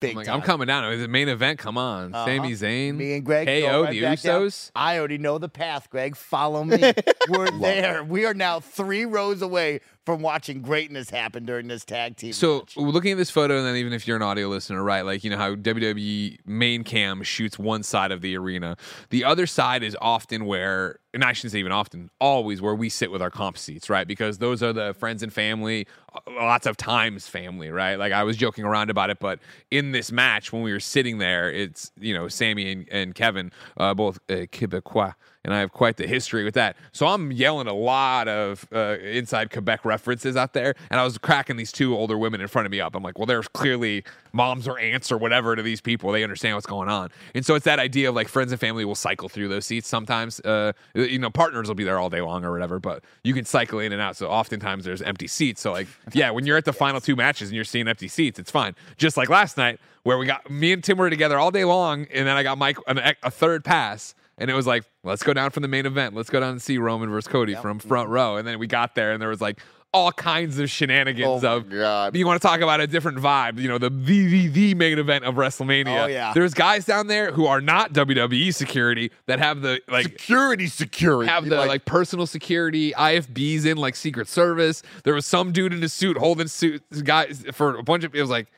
Big 0.00 0.10
I'm, 0.10 0.16
like, 0.16 0.26
time. 0.26 0.34
I'm 0.36 0.42
coming 0.42 0.66
down. 0.66 0.98
The 0.98 1.08
main 1.08 1.28
event, 1.28 1.58
come 1.58 1.78
on. 1.78 2.14
Uh-huh. 2.14 2.26
Sami 2.26 2.52
Zayn, 2.52 2.96
Me 2.96 3.14
and 3.14 3.24
Greg 3.24 3.46
KO, 3.46 3.82
right 3.82 3.90
the 3.90 4.00
back 4.02 4.20
down. 4.20 4.42
Usos. 4.42 4.70
I 4.74 4.98
already 4.98 5.16
know 5.18 5.38
the 5.38 5.48
path, 5.48 5.88
Greg. 5.88 6.16
Follow 6.16 6.64
me. 6.64 6.92
We're 7.28 7.50
there. 7.58 8.04
We 8.04 8.26
are 8.26 8.34
now 8.34 8.60
three 8.60 9.06
rows 9.06 9.40
away 9.40 9.80
from 10.06 10.22
watching 10.22 10.62
greatness 10.62 11.10
happen 11.10 11.44
during 11.44 11.66
this 11.66 11.84
tag 11.84 12.16
team. 12.16 12.32
So 12.32 12.60
match. 12.60 12.76
looking 12.76 13.12
at 13.12 13.18
this 13.18 13.28
photo, 13.28 13.58
and 13.58 13.66
then 13.66 13.74
even 13.74 13.92
if 13.92 14.06
you're 14.06 14.16
an 14.16 14.22
audio 14.22 14.46
listener, 14.48 14.82
right? 14.82 15.02
Like 15.02 15.24
you 15.24 15.30
know 15.30 15.36
how 15.36 15.56
WWE 15.56 16.38
main 16.46 16.84
cam 16.84 17.24
shoots 17.24 17.58
one 17.58 17.82
side 17.82 18.12
of 18.12 18.20
the 18.20 18.36
arena, 18.36 18.76
the 19.10 19.24
other 19.24 19.46
side 19.46 19.82
is 19.82 19.96
often 20.00 20.46
where, 20.46 21.00
and 21.12 21.24
I 21.24 21.32
shouldn't 21.32 21.52
say 21.52 21.58
even 21.58 21.72
often, 21.72 22.08
always 22.20 22.62
where 22.62 22.74
we 22.74 22.88
sit 22.88 23.10
with 23.10 23.20
our 23.20 23.30
comp 23.30 23.58
seats, 23.58 23.90
right? 23.90 24.06
Because 24.06 24.38
those 24.38 24.62
are 24.62 24.72
the 24.72 24.94
friends 24.94 25.24
and 25.24 25.32
family, 25.32 25.88
uh, 26.14 26.20
lots 26.30 26.66
of 26.66 26.76
times 26.76 27.26
family, 27.26 27.70
right? 27.70 27.96
Like 27.96 28.12
I 28.12 28.22
was 28.22 28.36
joking 28.36 28.64
around 28.64 28.90
about 28.90 29.10
it, 29.10 29.18
but 29.18 29.40
in 29.72 29.90
this 29.90 30.12
match 30.12 30.52
when 30.52 30.62
we 30.62 30.72
were 30.72 30.80
sitting 30.80 31.18
there, 31.18 31.50
it's 31.50 31.90
you 31.98 32.14
know 32.14 32.28
Sami 32.28 32.70
and, 32.70 32.88
and 32.92 33.14
Kevin, 33.14 33.50
uh, 33.76 33.92
both 33.92 34.20
uh, 34.30 34.46
Quebecois. 34.52 35.14
And 35.46 35.54
I 35.54 35.60
have 35.60 35.72
quite 35.72 35.96
the 35.96 36.08
history 36.08 36.42
with 36.42 36.54
that. 36.54 36.76
So 36.90 37.06
I'm 37.06 37.30
yelling 37.30 37.68
a 37.68 37.72
lot 37.72 38.26
of 38.26 38.66
uh, 38.74 38.96
inside 39.00 39.52
Quebec 39.52 39.84
references 39.84 40.36
out 40.36 40.54
there. 40.54 40.74
And 40.90 40.98
I 40.98 41.04
was 41.04 41.18
cracking 41.18 41.56
these 41.56 41.70
two 41.70 41.96
older 41.96 42.18
women 42.18 42.40
in 42.40 42.48
front 42.48 42.66
of 42.66 42.72
me 42.72 42.80
up. 42.80 42.96
I'm 42.96 43.02
like, 43.04 43.16
well, 43.16 43.26
there's 43.26 43.46
clearly 43.46 44.02
moms 44.32 44.66
or 44.66 44.76
aunts 44.80 45.12
or 45.12 45.18
whatever 45.18 45.54
to 45.54 45.62
these 45.62 45.80
people. 45.80 46.10
They 46.10 46.24
understand 46.24 46.56
what's 46.56 46.66
going 46.66 46.88
on. 46.88 47.10
And 47.32 47.46
so 47.46 47.54
it's 47.54 47.64
that 47.64 47.78
idea 47.78 48.08
of 48.08 48.16
like 48.16 48.26
friends 48.26 48.50
and 48.50 48.60
family 48.60 48.84
will 48.84 48.96
cycle 48.96 49.28
through 49.28 49.46
those 49.46 49.64
seats 49.66 49.86
sometimes. 49.86 50.40
Uh, 50.40 50.72
you 50.94 51.20
know, 51.20 51.30
partners 51.30 51.68
will 51.68 51.76
be 51.76 51.84
there 51.84 52.00
all 52.00 52.10
day 52.10 52.20
long 52.20 52.44
or 52.44 52.50
whatever, 52.50 52.80
but 52.80 53.04
you 53.22 53.32
can 53.32 53.44
cycle 53.44 53.78
in 53.78 53.92
and 53.92 54.02
out. 54.02 54.16
So 54.16 54.28
oftentimes 54.28 54.84
there's 54.84 55.00
empty 55.00 55.28
seats. 55.28 55.60
So, 55.60 55.70
like, 55.70 55.86
yeah, 56.12 56.30
when 56.30 56.44
you're 56.44 56.56
at 56.56 56.64
the 56.64 56.72
final 56.72 57.00
two 57.00 57.14
matches 57.14 57.50
and 57.50 57.54
you're 57.54 57.64
seeing 57.64 57.86
empty 57.86 58.08
seats, 58.08 58.40
it's 58.40 58.50
fine. 58.50 58.74
Just 58.96 59.16
like 59.16 59.28
last 59.28 59.56
night 59.56 59.78
where 60.02 60.18
we 60.18 60.26
got 60.26 60.50
me 60.50 60.72
and 60.72 60.82
Tim 60.82 60.98
were 60.98 61.10
together 61.10 61.38
all 61.38 61.52
day 61.52 61.64
long. 61.64 62.06
And 62.12 62.26
then 62.26 62.36
I 62.36 62.42
got 62.42 62.58
Mike 62.58 62.78
an, 62.88 62.98
a 63.22 63.30
third 63.30 63.64
pass. 63.64 64.14
And 64.38 64.50
it 64.50 64.54
was 64.54 64.66
like, 64.66 64.84
let's 65.02 65.22
go 65.22 65.32
down 65.32 65.50
from 65.50 65.62
the 65.62 65.68
main 65.68 65.86
event. 65.86 66.14
Let's 66.14 66.28
go 66.28 66.40
down 66.40 66.50
and 66.50 66.62
see 66.62 66.76
Roman 66.78 67.08
versus 67.10 67.26
Cody 67.26 67.54
from 67.54 67.78
front 67.78 68.10
row. 68.10 68.36
And 68.36 68.46
then 68.46 68.58
we 68.58 68.66
got 68.66 68.94
there, 68.94 69.12
and 69.12 69.20
there 69.20 69.30
was 69.30 69.40
like 69.40 69.60
all 69.96 70.12
kinds 70.12 70.58
of 70.58 70.68
shenanigans 70.68 71.42
Oh 71.42 71.56
of. 71.56 71.70
God. 71.70 72.14
You 72.14 72.26
want 72.26 72.40
to 72.40 72.46
talk 72.46 72.60
about 72.60 72.80
a 72.80 72.86
different 72.86 73.18
vibe? 73.18 73.58
You 73.58 73.68
know, 73.68 73.78
the 73.78 73.88
the 73.88 74.26
the, 74.26 74.48
the 74.48 74.74
main 74.74 74.98
event 74.98 75.24
of 75.24 75.36
WrestleMania. 75.36 76.04
Oh, 76.04 76.06
yeah. 76.06 76.32
There's 76.34 76.52
guys 76.52 76.84
down 76.84 77.06
there 77.06 77.32
who 77.32 77.46
are 77.46 77.62
not 77.62 77.94
WWE 77.94 78.54
security 78.54 79.10
that 79.26 79.38
have 79.38 79.62
the 79.62 79.80
like 79.88 80.04
security, 80.04 80.66
security. 80.66 81.30
have 81.30 81.48
the 81.48 81.64
like, 81.64 81.86
personal 81.86 82.26
security 82.26 82.92
IFBs 82.92 83.64
in 83.64 83.78
like 83.78 83.96
Secret 83.96 84.28
Service. 84.28 84.82
There 85.04 85.14
was 85.14 85.26
some 85.26 85.52
dude 85.52 85.72
in 85.72 85.82
a 85.82 85.88
suit 85.88 86.18
holding 86.18 86.48
suit 86.48 86.82
guys 87.04 87.44
for 87.52 87.76
a 87.76 87.82
bunch 87.82 88.04
of. 88.04 88.14
It 88.14 88.20
was 88.20 88.30
like 88.30 88.48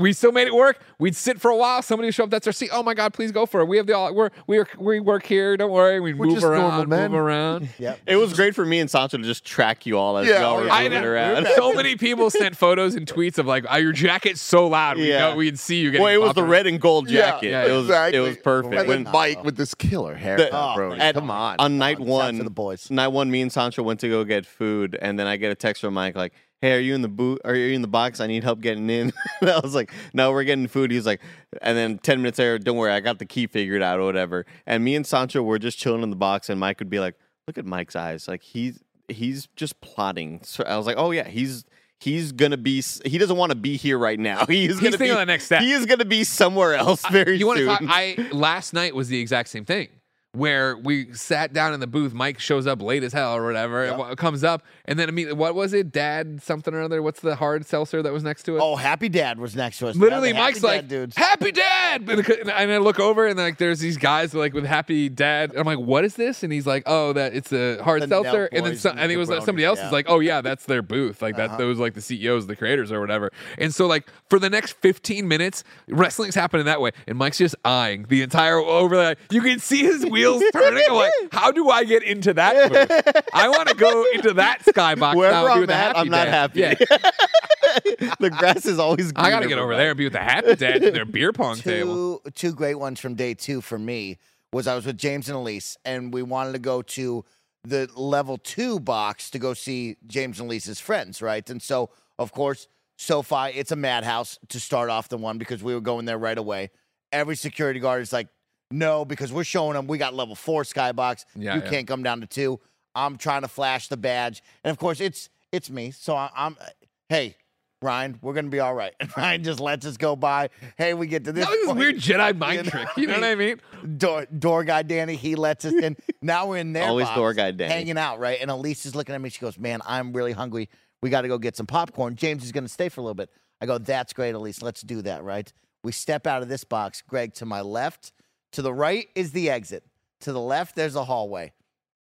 we 0.00 0.12
still 0.12 0.32
made 0.32 0.48
it 0.48 0.54
work. 0.54 0.80
We'd 0.98 1.14
sit 1.14 1.40
for 1.40 1.50
a 1.52 1.56
while. 1.56 1.82
Somebody 1.82 2.08
would 2.08 2.14
show 2.14 2.24
up. 2.24 2.30
That's 2.30 2.46
our 2.48 2.52
seat. 2.52 2.70
Oh 2.72 2.82
my 2.82 2.94
god, 2.94 3.12
please 3.14 3.30
go 3.30 3.46
for 3.46 3.60
it. 3.60 3.66
We 3.66 3.76
have 3.76 3.86
the 3.86 3.92
all. 3.96 4.12
We're 4.12 4.30
we 4.48 4.58
are 4.58 4.66
we 4.78 4.98
work 4.98 5.24
here. 5.24 5.56
Don't 5.56 5.70
worry. 5.70 6.00
We 6.00 6.14
We're 6.14 6.26
move 6.26 6.34
just 6.36 6.42
normal 6.46 6.68
around. 6.70 6.88
men. 6.88 7.10
Move 7.12 7.20
around. 7.20 7.68
Yep. 7.78 8.00
It 8.06 8.16
was 8.16 8.32
great 8.32 8.54
for 8.56 8.64
me 8.64 8.80
and 8.80 8.90
Sancho 8.90 9.18
to 9.18 9.22
just 9.22 9.44
track 9.44 9.86
you 9.86 9.96
all 9.98 10.16
as 10.18 10.26
Yeah, 10.26 10.40
y'all 10.40 10.58
oh, 10.58 10.64
were 10.64 10.82
moving 10.82 11.04
around. 11.04 11.46
So 11.54 11.72
many 11.74 11.94
people 11.96 12.28
sent 12.30 12.56
photos 12.56 12.96
and 12.96 13.06
tweets 13.06 13.38
of 13.38 13.46
like, 13.46 13.64
"Oh, 13.70 13.76
your 13.76 13.92
jacket's 13.92 14.40
so 14.40 14.66
loud. 14.66 14.96
We 14.96 15.10
Yeah. 15.10 15.30
know 15.30 15.36
we 15.36 15.46
can 15.46 15.56
see 15.56 15.76
you." 15.80 15.90
Getting 15.92 16.02
Well, 16.02 16.12
it 16.12 16.20
was 16.20 16.34
the 16.34 16.42
red 16.44 16.66
and 16.66 16.80
gold 16.80 17.08
jacket. 17.08 17.50
yeah, 17.50 17.66
it 17.66 17.70
was 17.72 17.84
exactly. 17.84 18.18
it 18.18 18.22
was 18.22 18.36
perfect. 18.38 18.74
And 18.74 18.88
When 18.88 19.04
then 19.04 19.12
Mike 19.12 19.44
with 19.44 19.56
this 19.56 19.74
killer 19.74 20.14
hair, 20.16 20.36
The- 20.38 20.48
bro. 20.50 20.92
Oh, 20.92 20.96
at- 20.96 21.14
come 21.14 21.30
on. 21.30 21.56
on 21.60 21.78
night 21.78 21.98
Shout 21.98 22.06
one, 22.06 22.38
to 22.38 22.42
the 22.44 22.50
boys. 22.50 22.90
night 22.90 23.08
one, 23.08 23.30
me 23.30 23.42
and 23.42 23.52
Sancho 23.52 23.82
went 23.84 24.00
to 24.00 24.08
go 24.08 24.24
get 24.24 24.44
food, 24.44 24.98
and 25.00 25.18
then 25.18 25.26
I 25.28 25.36
get 25.36 25.52
a 25.52 25.54
text 25.54 25.82
from 25.82 25.94
Mike 25.94 26.16
like, 26.16 26.32
"Hey, 26.60 26.74
are 26.74 26.80
you 26.80 26.94
in 26.94 27.02
the 27.02 27.08
boot? 27.08 27.40
Are 27.44 27.54
you 27.54 27.74
in 27.74 27.82
the 27.82 27.88
box? 27.88 28.20
I 28.20 28.26
need 28.26 28.44
help 28.44 28.60
getting 28.60 28.88
in." 28.90 29.12
I 29.42 29.60
was 29.62 29.74
like, 29.74 29.92
"No, 30.12 30.32
we're 30.32 30.44
getting 30.44 30.66
food." 30.68 30.90
He's 30.90 31.06
like, 31.06 31.20
and 31.62 31.76
then 31.76 31.98
ten 31.98 32.18
minutes 32.20 32.38
later, 32.38 32.58
don't 32.58 32.76
worry, 32.76 32.92
I 32.92 33.00
got 33.00 33.18
the 33.18 33.26
key 33.26 33.46
figured 33.46 33.82
out 33.82 34.00
or 34.00 34.04
whatever. 34.04 34.46
And 34.66 34.84
me 34.84 34.94
and 34.94 35.06
Sancho 35.06 35.42
were 35.42 35.58
just 35.58 35.78
chilling 35.78 36.02
in 36.02 36.10
the 36.10 36.16
box, 36.16 36.48
and 36.48 36.58
Mike 36.60 36.78
would 36.80 36.90
be 36.90 37.00
like. 37.00 37.14
Look 37.46 37.56
at 37.56 37.64
Mike's 37.64 37.96
eyes. 37.96 38.28
Like 38.28 38.42
he's 38.42 38.78
he's 39.08 39.48
just 39.56 39.80
plotting. 39.80 40.40
So 40.42 40.64
I 40.64 40.76
was 40.76 40.86
like, 40.86 40.96
oh 40.98 41.10
yeah, 41.12 41.26
he's 41.26 41.64
he's 41.98 42.32
gonna 42.32 42.56
be. 42.56 42.82
He 43.04 43.18
doesn't 43.18 43.36
want 43.36 43.50
to 43.50 43.56
be 43.56 43.76
here 43.76 43.98
right 43.98 44.18
now. 44.18 44.44
He's, 44.48 44.76
gonna 44.76 44.90
thinking 44.92 45.08
be 45.08 45.14
the 45.14 45.24
next 45.26 45.44
step. 45.44 45.62
He 45.62 45.72
is 45.72 45.86
gonna 45.86 46.04
be 46.04 46.24
somewhere 46.24 46.74
else 46.74 47.06
very 47.08 47.38
you 47.38 47.46
want 47.46 47.58
to 47.58 47.66
soon. 47.66 47.88
talk? 47.88 47.96
I 47.96 48.28
last 48.32 48.72
night 48.72 48.94
was 48.94 49.08
the 49.08 49.18
exact 49.18 49.48
same 49.48 49.64
thing. 49.64 49.88
Where 50.32 50.76
we 50.76 51.14
sat 51.14 51.54
down 51.54 51.72
in 51.72 51.80
the 51.80 51.86
booth, 51.86 52.12
Mike 52.12 52.38
shows 52.38 52.66
up 52.66 52.82
late 52.82 53.02
as 53.02 53.14
hell 53.14 53.34
or 53.34 53.44
whatever. 53.46 53.82
and 53.84 53.96
wa- 53.98 54.14
comes 54.14 54.44
up, 54.44 54.62
and 54.84 54.98
then 54.98 55.08
immediately, 55.08 55.38
what 55.38 55.54
was 55.54 55.72
it? 55.72 55.90
Dad 55.90 56.42
something 56.42 56.74
or 56.74 56.82
other. 56.82 57.00
What's 57.00 57.20
the 57.20 57.34
hard 57.34 57.64
seltzer 57.64 58.02
that 58.02 58.12
was 58.12 58.22
next 58.22 58.42
to 58.42 58.56
it? 58.56 58.60
Oh, 58.60 58.76
Happy 58.76 59.08
Dad 59.08 59.38
was 59.40 59.56
next 59.56 59.78
to 59.78 59.88
us. 59.88 59.96
Literally, 59.96 60.28
Yeah, 60.28 60.34
the 60.34 60.38
Happy 60.38 60.50
Mike's 60.52 60.60
Dad 60.60 60.66
like, 60.68 60.88
dudes. 60.88 61.16
"Happy 61.16 61.50
Dad," 61.50 62.08
and 62.10 62.28
and 62.50 62.50
I 62.72 62.76
look 62.76 63.00
over 63.00 63.26
and 63.26 63.38
like 63.38 63.56
there's 63.56 63.80
these 63.80 63.96
guys 63.96 64.34
like 64.34 64.52
with 64.52 64.66
Happy 64.66 65.08
Dad. 65.08 65.54
I'm 65.56 65.64
like, 65.64 65.78
"What 65.78 66.04
is 66.04 66.14
this?" 66.14 66.42
And 66.42 66.52
he's 66.52 66.66
like, 66.66 66.82
"Oh, 66.84 67.14
that 67.14 67.34
it's 67.34 67.50
a 67.50 67.82
hard 67.82 68.02
The 68.02 68.08
seltzer." 68.08 68.50
And 68.52 68.66
then 68.66 68.76
some, 68.76 68.98
and 68.98 69.10
I 69.10 69.14
it 69.14 69.16
was 69.16 69.30
Jabronis, 69.30 69.44
somebody 69.46 69.64
else 69.64 69.78
yeah. 69.78 69.86
is 69.86 69.92
like, 69.92 70.06
"Oh 70.10 70.20
yeah, 70.20 70.42
that's 70.42 70.66
their 70.66 70.82
booth. 70.82 71.22
Like 71.22 71.36
Uh-huh. 71.38 71.48
that 71.48 71.58
those 71.58 71.78
like 71.78 71.94
the 71.94 72.02
CEOs, 72.02 72.46
the 72.46 72.54
creators 72.54 72.92
or 72.92 73.00
whatever." 73.00 73.32
And 73.56 73.74
so 73.74 73.86
like 73.86 74.06
for 74.28 74.38
the 74.38 74.50
next 74.50 74.72
15 74.82 75.26
minutes, 75.26 75.64
wrestling's 75.88 76.34
happening 76.34 76.66
that 76.66 76.82
way, 76.82 76.90
and 77.06 77.16
Mike's 77.16 77.38
just 77.38 77.56
eyeing 77.64 78.04
the 78.10 78.20
entire 78.20 78.58
over 78.58 78.94
there. 78.94 79.16
You 79.30 79.40
can 79.40 79.58
see 79.58 79.84
his 79.84 80.04
wheels 80.18 80.42
turning. 80.52 80.84
I'm 80.88 80.96
like, 80.96 81.12
"How 81.32 81.52
do 81.52 81.68
I 81.70 81.84
get 81.84 82.02
into 82.02 82.34
that 82.34 82.70
booth? 82.70 83.24
I 83.32 83.48
want 83.48 83.68
to 83.68 83.74
go 83.74 84.04
into 84.14 84.34
that 84.34 84.60
skybox 84.64 85.16
Wherever 85.16 85.50
I'm 85.50 85.70
at, 85.70 85.96
I'm 85.96 86.08
not 86.08 86.24
Dad." 86.24 86.28
happy. 86.28 86.60
Yeah. 86.60 86.74
the 88.20 88.30
grass 88.30 88.66
is 88.66 88.78
always. 88.78 89.12
I 89.16 89.30
got 89.30 89.40
to 89.40 89.48
get 89.48 89.58
over 89.58 89.76
there 89.76 89.90
and 89.90 89.98
be 89.98 90.04
with 90.04 90.12
the 90.12 90.20
Happy 90.20 90.54
Dad 90.56 90.82
at 90.82 90.94
their 90.94 91.04
beer 91.04 91.32
pong 91.32 91.56
table. 91.56 92.20
two 92.24 92.30
two 92.34 92.52
great 92.52 92.76
ones 92.76 93.00
from 93.00 93.14
day 93.14 93.34
two 93.34 93.60
for 93.60 93.78
me 93.78 94.18
was 94.52 94.66
I 94.66 94.74
was 94.74 94.86
with 94.86 94.96
James 94.96 95.28
and 95.28 95.36
Elise, 95.36 95.76
and 95.84 96.12
we 96.12 96.22
wanted 96.22 96.52
to 96.52 96.58
go 96.58 96.82
to 96.82 97.24
the 97.64 97.88
level 97.94 98.38
two 98.38 98.80
box 98.80 99.30
to 99.30 99.38
go 99.38 99.52
see 99.54 99.96
James 100.06 100.40
and 100.40 100.48
Elise's 100.48 100.80
friends, 100.80 101.20
right? 101.20 101.48
And 101.50 101.60
so, 101.60 101.90
of 102.18 102.32
course, 102.32 102.68
SoFi, 102.96 103.50
it's 103.54 103.70
a 103.72 103.76
madhouse 103.76 104.38
to 104.48 104.58
start 104.58 104.90
off 104.90 105.08
the 105.08 105.18
one 105.18 105.38
because 105.38 105.62
we 105.62 105.74
were 105.74 105.80
going 105.80 106.04
there 106.06 106.18
right 106.18 106.38
away. 106.38 106.70
Every 107.12 107.36
security 107.36 107.80
guard 107.80 108.02
is 108.02 108.12
like, 108.12 108.28
no, 108.70 109.04
because 109.04 109.32
we're 109.32 109.44
showing 109.44 109.74
them 109.74 109.86
we 109.86 109.98
got 109.98 110.14
level 110.14 110.34
four 110.34 110.62
skybox. 110.62 111.24
Yeah, 111.34 111.56
you 111.56 111.62
yeah. 111.62 111.70
can't 111.70 111.86
come 111.86 112.02
down 112.02 112.20
to 112.20 112.26
two. 112.26 112.60
I'm 112.94 113.16
trying 113.16 113.42
to 113.42 113.48
flash 113.48 113.88
the 113.88 113.96
badge, 113.96 114.42
and 114.64 114.70
of 114.70 114.78
course, 114.78 115.00
it's 115.00 115.30
it's 115.52 115.70
me. 115.70 115.90
So 115.90 116.14
I, 116.14 116.30
I'm, 116.34 116.56
uh, 116.60 116.66
hey, 117.08 117.36
Ryan, 117.80 118.18
we're 118.22 118.34
gonna 118.34 118.48
be 118.48 118.60
all 118.60 118.74
right. 118.74 118.92
And 118.98 119.10
Ryan 119.16 119.44
just 119.44 119.60
lets 119.60 119.86
us 119.86 119.96
go 119.96 120.16
by. 120.16 120.50
Hey, 120.76 120.94
we 120.94 121.06
get 121.06 121.24
to 121.24 121.32
this. 121.32 121.46
That 121.46 121.50
was 121.50 121.66
point. 121.66 121.78
weird 121.78 121.96
Jedi 121.96 122.36
mind 122.36 122.56
You 122.56 122.62
know 122.64 122.70
trick. 122.70 122.88
You 122.96 123.06
know 123.06 123.14
what 123.14 123.24
I 123.24 123.34
mean? 123.34 123.60
door, 123.96 124.26
door 124.26 124.64
guy 124.64 124.82
Danny, 124.82 125.16
he 125.16 125.36
lets 125.36 125.64
us 125.64 125.74
in. 125.74 125.96
Now 126.20 126.48
we're 126.48 126.56
in 126.56 126.72
there. 126.72 126.88
Always 126.88 127.08
door 127.10 127.32
guy 127.32 127.52
Danny. 127.52 127.72
Hanging 127.72 127.96
out, 127.96 128.18
right? 128.18 128.38
And 128.40 128.50
Elise 128.50 128.84
is 128.86 128.96
looking 128.96 129.14
at 129.14 129.20
me. 129.20 129.28
She 129.28 129.38
goes, 129.38 129.56
Man, 129.56 129.80
I'm 129.86 130.12
really 130.12 130.32
hungry. 130.32 130.68
We 131.00 131.10
got 131.10 131.20
to 131.20 131.28
go 131.28 131.38
get 131.38 131.56
some 131.56 131.66
popcorn. 131.66 132.16
James 132.16 132.42
is 132.44 132.50
going 132.50 132.64
to 132.64 132.68
stay 132.68 132.88
for 132.88 133.00
a 133.00 133.04
little 133.04 133.14
bit. 133.14 133.30
I 133.60 133.66
go, 133.66 133.78
That's 133.78 134.12
great, 134.12 134.34
Elise. 134.34 134.60
Let's 134.60 134.80
do 134.80 135.00
that, 135.02 135.22
right? 135.22 135.50
We 135.84 135.92
step 135.92 136.26
out 136.26 136.42
of 136.42 136.48
this 136.48 136.64
box. 136.64 137.04
Greg, 137.06 137.34
to 137.34 137.46
my 137.46 137.60
left, 137.60 138.12
to 138.52 138.62
the 138.62 138.72
right 138.72 139.08
is 139.14 139.32
the 139.32 139.50
exit. 139.50 139.84
To 140.20 140.32
the 140.32 140.40
left, 140.40 140.74
there's 140.74 140.96
a 140.96 141.04
hallway. 141.04 141.52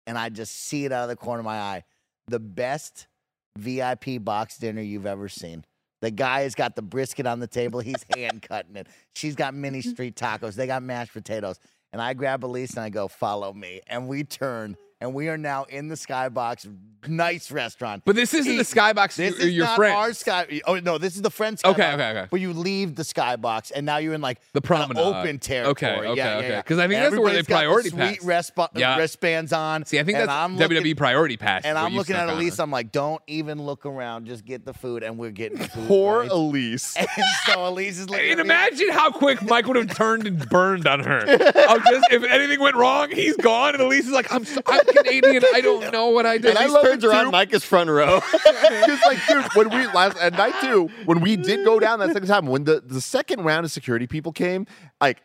And 0.08 0.18
I 0.18 0.30
just 0.30 0.56
see 0.56 0.86
it 0.86 0.92
out 0.92 1.04
of 1.04 1.10
the 1.10 1.16
corner 1.16 1.40
of 1.40 1.46
my 1.46 1.60
eye. 1.60 1.84
The 2.28 2.40
best 2.40 3.08
VIP 3.58 4.24
box 4.24 4.58
dinner 4.58 4.82
you've 4.82 5.06
ever 5.06 5.30
seen. 5.30 5.66
The 6.02 6.12
guy 6.12 6.42
has 6.42 6.56
got 6.56 6.76
the 6.76 6.82
brisket 6.82 7.28
on 7.28 7.40
the 7.40 7.48
table. 7.48 7.80
He's 7.80 8.06
hand 8.16 8.42
cutting 8.42 8.76
it. 8.76 8.88
She's 9.16 9.36
got 9.36 9.54
mini 9.54 9.82
street 9.84 10.16
tacos. 10.16 10.56
They 10.56 10.68
got 10.68 10.82
mashed 10.84 11.14
potatoes. 11.14 11.60
And 11.92 12.02
I 12.02 12.14
grab 12.14 12.46
Elise 12.46 12.72
and 12.72 12.82
I 12.82 12.90
go, 12.90 13.08
follow 13.08 13.52
me. 13.54 13.82
And 13.88 14.08
we 14.08 14.24
turn 14.24 14.78
and 15.02 15.14
we 15.14 15.30
are 15.30 15.38
now 15.38 15.64
in 15.66 15.88
the 15.88 15.96
skybox. 15.96 16.68
Nice 17.08 17.50
restaurant. 17.50 18.04
But 18.06 18.18
this 18.18 18.34
isn't 18.34 18.58
the 18.58 18.64
skybox. 18.64 19.16
This 19.16 19.38
Your, 19.40 19.48
is 19.48 19.54
your 19.54 19.66
not 19.68 19.76
friend. 19.78 19.96
our 19.96 20.12
sky. 20.12 20.60
Oh 20.68 20.76
no, 20.80 20.98
this 20.98 21.16
is 21.16 21.22
the 21.22 21.30
friend 21.32 21.58
skybox. 21.58 21.72
Okay, 21.72 21.94
okay, 21.94 22.10
okay. 22.10 22.28
But 22.30 22.42
you 22.42 22.52
leave 22.52 22.96
the 22.96 23.04
skybox 23.04 23.72
and 23.74 23.86
now 23.86 23.98
you're 23.98 24.14
in 24.16 24.20
like 24.20 24.42
The 24.52 24.60
promenade. 24.60 24.98
open 25.02 25.40
territory. 25.40 25.72
Okay, 25.72 25.96
okay, 26.10 26.18
yeah, 26.18 26.26
yeah, 26.34 26.38
okay. 26.40 26.50
yeah. 26.50 26.62
'Cause 26.62 26.78
I 26.78 26.90
think 26.90 27.00
that's 27.02 27.16
where 27.18 27.32
they 27.32 27.42
got 27.44 27.64
the 27.84 27.90
sweet 27.90 27.96
pass. 27.98 28.18
wristba- 28.52 28.64
uh, 28.66 28.68
Yeah. 28.76 28.98
wristbands 28.98 29.54
on. 29.54 29.86
See, 29.86 29.98
I 29.98 30.04
think 30.04 30.18
that's 30.18 30.30
I'm 30.30 30.58
WWE 30.58 30.76
looking- 30.80 30.96
priority 30.98 31.38
pass. 31.38 31.64
and 31.64 31.78
I'm 31.78 31.96
looking 31.96 32.18
at 32.18 32.28
Elise. 32.28 32.58
her. 32.58 32.64
I'm 32.64 32.72
like, 32.72 32.92
don't 32.92 33.22
even 33.28 33.64
look 33.64 33.86
around. 33.86 34.26
Just 34.28 34.44
get 34.44 34.66
the 34.66 34.74
food, 34.74 35.02
and 35.02 35.18
we're 35.18 35.32
getting 35.32 35.58
food. 35.58 35.88
Poor 35.88 36.20
right? 36.24 36.30
Elise. 36.32 36.98
And 37.00 37.08
so 37.46 37.66
Elise 37.66 37.98
is 38.00 38.10
like. 38.10 38.24
And 38.24 38.42
imagine 38.42 38.90
how 38.92 39.10
quick 39.10 39.42
Mike 39.42 39.68
would 39.68 39.78
have 39.78 39.96
turned 39.96 40.28
and 40.28 40.38
burned 40.50 40.86
on 40.86 41.00
her. 41.00 41.22
Just, 41.26 42.08
if 42.12 42.24
anything 42.26 42.60
went 42.60 42.76
wrong, 42.76 43.10
he's 43.10 43.38
gone, 43.38 43.74
and 43.74 43.82
Elise 43.82 44.06
is 44.06 44.12
like, 44.12 44.32
"I'm 44.34 44.44
so, 44.44 44.60
I'm 44.68 44.82
Canadian. 44.96 45.44
I 45.54 45.62
don't 45.62 45.92
know 45.92 46.08
what 46.10 46.26
I 46.26 46.38
did." 46.38 46.50
And 46.52 46.58
I 46.58 46.64
Elise 46.64 46.74
love 46.74 46.84
turns 46.86 47.04
it, 47.04 47.08
around. 47.08 47.26
too. 47.26 47.32
Mike 47.32 47.54
is 47.54 47.64
front 47.64 47.90
row. 47.90 48.22
Because 48.32 49.00
like, 49.06 49.20
dude, 49.28 49.46
when 49.54 49.70
we 49.70 49.88
last 49.88 50.18
at 50.18 50.34
night 50.34 50.54
two, 50.62 50.90
when 51.06 51.22
we 51.22 51.36
did 51.36 51.66
go 51.66 51.80
down 51.80 52.00
that 52.00 52.12
second 52.14 52.28
time, 52.28 52.46
when 52.46 52.64
the 52.64 52.82
the 52.86 53.02
second 53.02 53.42
round 53.44 53.66
of 53.66 53.72
security 53.72 54.08
people 54.08 54.32
came, 54.32 54.66
like, 55.02 55.22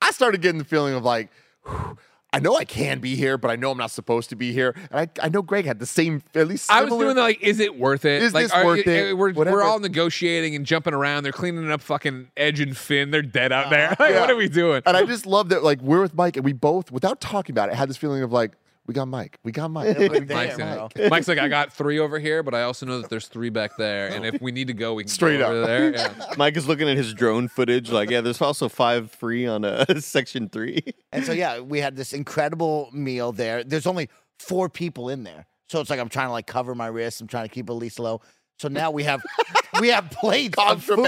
I 0.00 0.10
started 0.12 0.40
getting 0.42 0.58
the 0.58 0.64
feeling 0.64 0.94
of 0.94 1.04
like. 1.04 1.30
whew, 1.66 1.96
I 2.34 2.38
know 2.38 2.56
I 2.56 2.64
can 2.64 3.00
be 3.00 3.14
here, 3.14 3.36
but 3.36 3.50
I 3.50 3.56
know 3.56 3.72
I'm 3.72 3.76
not 3.76 3.90
supposed 3.90 4.30
to 4.30 4.36
be 4.36 4.54
here. 4.54 4.74
And 4.90 5.00
I, 5.00 5.26
I 5.26 5.28
know 5.28 5.42
Greg 5.42 5.66
had 5.66 5.78
the 5.78 5.84
same, 5.84 6.22
at 6.34 6.48
least 6.48 6.70
I 6.72 6.80
was 6.82 6.88
doing 6.90 7.14
the 7.14 7.20
like, 7.20 7.42
is 7.42 7.60
it 7.60 7.78
worth 7.78 8.06
it? 8.06 8.22
Is 8.22 8.32
like, 8.32 8.44
this 8.48 8.54
worth 8.64 8.86
it? 8.86 9.14
We're, 9.18 9.34
we're 9.34 9.62
all 9.62 9.80
negotiating 9.80 10.54
and 10.56 10.64
jumping 10.64 10.94
around. 10.94 11.24
They're 11.24 11.32
cleaning 11.32 11.70
up 11.70 11.82
fucking 11.82 12.28
Edge 12.38 12.60
and 12.60 12.74
Finn. 12.74 13.10
They're 13.10 13.20
dead 13.20 13.52
out 13.52 13.68
there. 13.68 13.88
Like, 13.98 14.00
Uh-huh. 14.00 14.12
Yeah. 14.14 14.20
what 14.22 14.30
are 14.30 14.36
we 14.36 14.48
doing? 14.48 14.80
And 14.86 14.96
I 14.96 15.04
just 15.04 15.26
love 15.26 15.50
that, 15.50 15.62
like, 15.62 15.82
we're 15.82 16.00
with 16.00 16.14
Mike, 16.14 16.36
and 16.36 16.44
we 16.46 16.54
both, 16.54 16.90
without 16.90 17.20
talking 17.20 17.52
about 17.52 17.68
it, 17.68 17.74
had 17.74 17.90
this 17.90 17.98
feeling 17.98 18.22
of 18.22 18.32
like, 18.32 18.52
we 18.86 18.94
got 18.94 19.06
Mike, 19.06 19.38
we 19.44 19.52
got 19.52 19.70
Mike. 19.70 19.96
We're 19.96 20.08
Like, 20.08 20.26
there, 20.26 20.36
Mike's, 20.36 20.56
bro. 20.56 20.88
gonna- 20.94 21.08
Mike's 21.10 21.28
like, 21.28 21.38
I 21.38 21.48
got 21.48 21.72
three 21.74 21.98
over 21.98 22.18
here, 22.18 22.42
but 22.42 22.54
I 22.54 22.62
also 22.62 22.84
know 22.86 23.00
that 23.00 23.10
there's 23.10 23.28
three 23.28 23.48
back 23.50 23.76
there, 23.76 24.08
and 24.08 24.24
if 24.26 24.40
we 24.42 24.50
need 24.52 24.66
to 24.66 24.72
go, 24.74 24.94
we 24.94 25.04
can 25.04 25.08
Straight 25.10 25.38
go 25.38 25.46
over 25.46 25.60
up. 25.62 25.66
there. 25.66 25.92
Yeah. 25.92 26.34
Mike 26.36 26.56
is 26.56 26.66
looking 26.66 26.88
at 26.88 26.96
his 26.96 27.14
drone 27.14 27.48
footage. 27.48 27.90
Like, 27.90 28.10
yeah, 28.10 28.20
there's 28.22 28.40
also 28.40 28.68
five 28.68 29.10
free 29.10 29.46
on 29.46 29.64
uh, 29.64 29.84
section 30.00 30.48
three. 30.48 30.82
And 31.12 31.24
so 31.24 31.32
yeah, 31.32 31.60
we 31.60 31.78
had 31.80 31.94
this 31.96 32.12
incredible 32.12 32.88
meal 32.92 33.32
there. 33.32 33.62
There's 33.62 33.86
only 33.86 34.08
four 34.40 34.68
people 34.68 35.08
in 35.08 35.22
there, 35.22 35.46
so 35.68 35.80
it's 35.80 35.90
like 35.90 36.00
I'm 36.00 36.08
trying 36.08 36.28
to 36.28 36.32
like 36.32 36.46
cover 36.46 36.74
my 36.74 36.86
wrists. 36.88 37.20
I'm 37.20 37.28
trying 37.28 37.48
to 37.48 37.54
keep 37.54 37.68
at 37.70 37.74
least 37.74 37.98
low. 38.00 38.20
So 38.62 38.68
now 38.68 38.92
we 38.92 39.02
have 39.02 39.22
we 39.80 39.88
have 39.88 40.08
plates 40.10 40.56
of 40.56 40.84
food, 40.84 41.04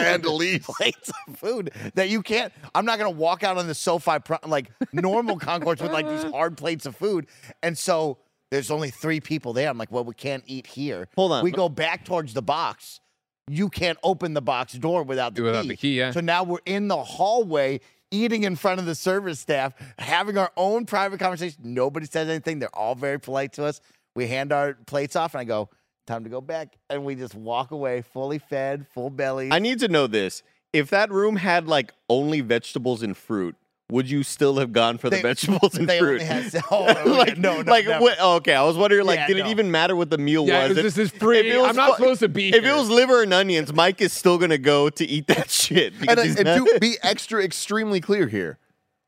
plates 0.64 1.12
of 1.28 1.36
food 1.38 1.70
that 1.94 2.08
you 2.08 2.20
can't. 2.20 2.52
I'm 2.74 2.84
not 2.84 2.98
gonna 2.98 3.10
walk 3.10 3.44
out 3.44 3.56
on 3.56 3.68
the 3.68 3.74
SoFi 3.74 4.18
pro, 4.18 4.38
like 4.44 4.70
normal 4.92 5.38
concourse 5.38 5.80
with 5.80 5.92
like 5.92 6.08
these 6.08 6.24
hard 6.24 6.56
plates 6.56 6.84
of 6.84 6.96
food. 6.96 7.28
And 7.62 7.78
so 7.78 8.18
there's 8.50 8.72
only 8.72 8.90
three 8.90 9.20
people 9.20 9.52
there. 9.52 9.68
I'm 9.70 9.78
like, 9.78 9.92
well, 9.92 10.04
we 10.04 10.14
can't 10.14 10.42
eat 10.46 10.66
here. 10.66 11.06
Hold 11.14 11.30
on. 11.30 11.44
We 11.44 11.52
go 11.52 11.68
back 11.68 12.04
towards 12.04 12.34
the 12.34 12.42
box. 12.42 13.00
You 13.48 13.68
can't 13.68 13.98
open 14.02 14.34
the 14.34 14.42
box 14.42 14.72
door 14.72 15.04
without 15.04 15.36
the 15.36 15.42
Without 15.42 15.62
key. 15.62 15.68
the 15.68 15.76
key, 15.76 15.98
yeah. 15.98 16.10
So 16.10 16.20
now 16.20 16.42
we're 16.42 16.58
in 16.66 16.88
the 16.88 17.02
hallway 17.02 17.80
eating 18.10 18.42
in 18.42 18.56
front 18.56 18.80
of 18.80 18.86
the 18.86 18.94
service 18.94 19.38
staff, 19.38 19.74
having 19.98 20.38
our 20.38 20.50
own 20.56 20.86
private 20.86 21.20
conversation. 21.20 21.60
Nobody 21.62 22.06
says 22.06 22.28
anything. 22.28 22.58
They're 22.58 22.74
all 22.74 22.94
very 22.94 23.20
polite 23.20 23.52
to 23.54 23.64
us. 23.64 23.80
We 24.16 24.26
hand 24.26 24.52
our 24.52 24.74
plates 24.86 25.14
off, 25.14 25.34
and 25.34 25.40
I 25.40 25.44
go, 25.44 25.68
"Time 26.06 26.24
to 26.24 26.30
go 26.30 26.40
back," 26.40 26.76
and 26.90 27.04
we 27.04 27.14
just 27.14 27.34
walk 27.34 27.70
away, 27.70 28.02
fully 28.02 28.38
fed, 28.38 28.86
full 28.92 29.10
belly. 29.10 29.48
I 29.52 29.58
need 29.58 29.78
to 29.80 29.88
know 29.88 30.06
this. 30.06 30.42
If 30.72 30.90
that 30.90 31.10
room 31.10 31.36
had 31.36 31.66
like 31.68 31.92
only 32.08 32.40
vegetables 32.40 33.02
and 33.02 33.16
fruit, 33.16 33.54
would 33.90 34.10
you 34.10 34.22
still 34.22 34.56
have 34.56 34.72
gone 34.72 34.98
for 34.98 35.08
the 35.10 35.18
vegetables 35.22 35.76
and 35.76 35.88
they 35.88 35.98
fruit? 35.98 36.22
only 36.22 36.24
had 36.24 36.54
oh, 36.70 37.02
oh 37.06 37.10
like 37.12 37.38
no, 37.38 37.62
no, 37.62 37.70
like 37.70 37.86
what, 37.86 38.16
oh, 38.20 38.36
okay. 38.36 38.54
I 38.54 38.62
was 38.64 38.76
wondering, 38.76 39.06
like, 39.06 39.18
Yeah, 39.20 39.26
did 39.28 39.36
it 39.38 39.46
even 39.46 39.70
matter 39.70 39.94
what 39.94 40.10
the 40.10 40.18
meal 40.18 40.46
Yeah, 40.46 40.68
was? 40.68 40.76
it 40.78 40.84
was 40.84 40.98
If- 40.98 41.10
just 41.10 41.20
free. 41.20 41.38
if 41.40 41.46
it 41.46 41.58
was 41.58 41.68
I'm 41.68 41.76
not 41.76 41.96
supposed 41.96 42.20
to 42.20 42.28
be 42.28 42.48
If 42.48 42.64
it 42.64 42.72
was 42.74 42.88
liver 42.90 43.22
and 43.22 43.32
onions, 43.32 43.72
Mike 43.72 44.00
is 44.00 44.12
still 44.12 44.38
gonna 44.38 44.58
go 44.58 44.88
to 44.90 45.04
eat 45.06 45.26
that 45.28 45.50
shit. 45.50 45.94
Uh, 45.94 46.00
because 46.00 46.18
and, 46.18 46.26
he's 46.26 46.36
and 46.36 46.66
to 46.66 46.78
be 46.80 46.96
extra 47.02 47.44
extremely 47.44 48.00
clear 48.00 48.26
here, 48.26 48.58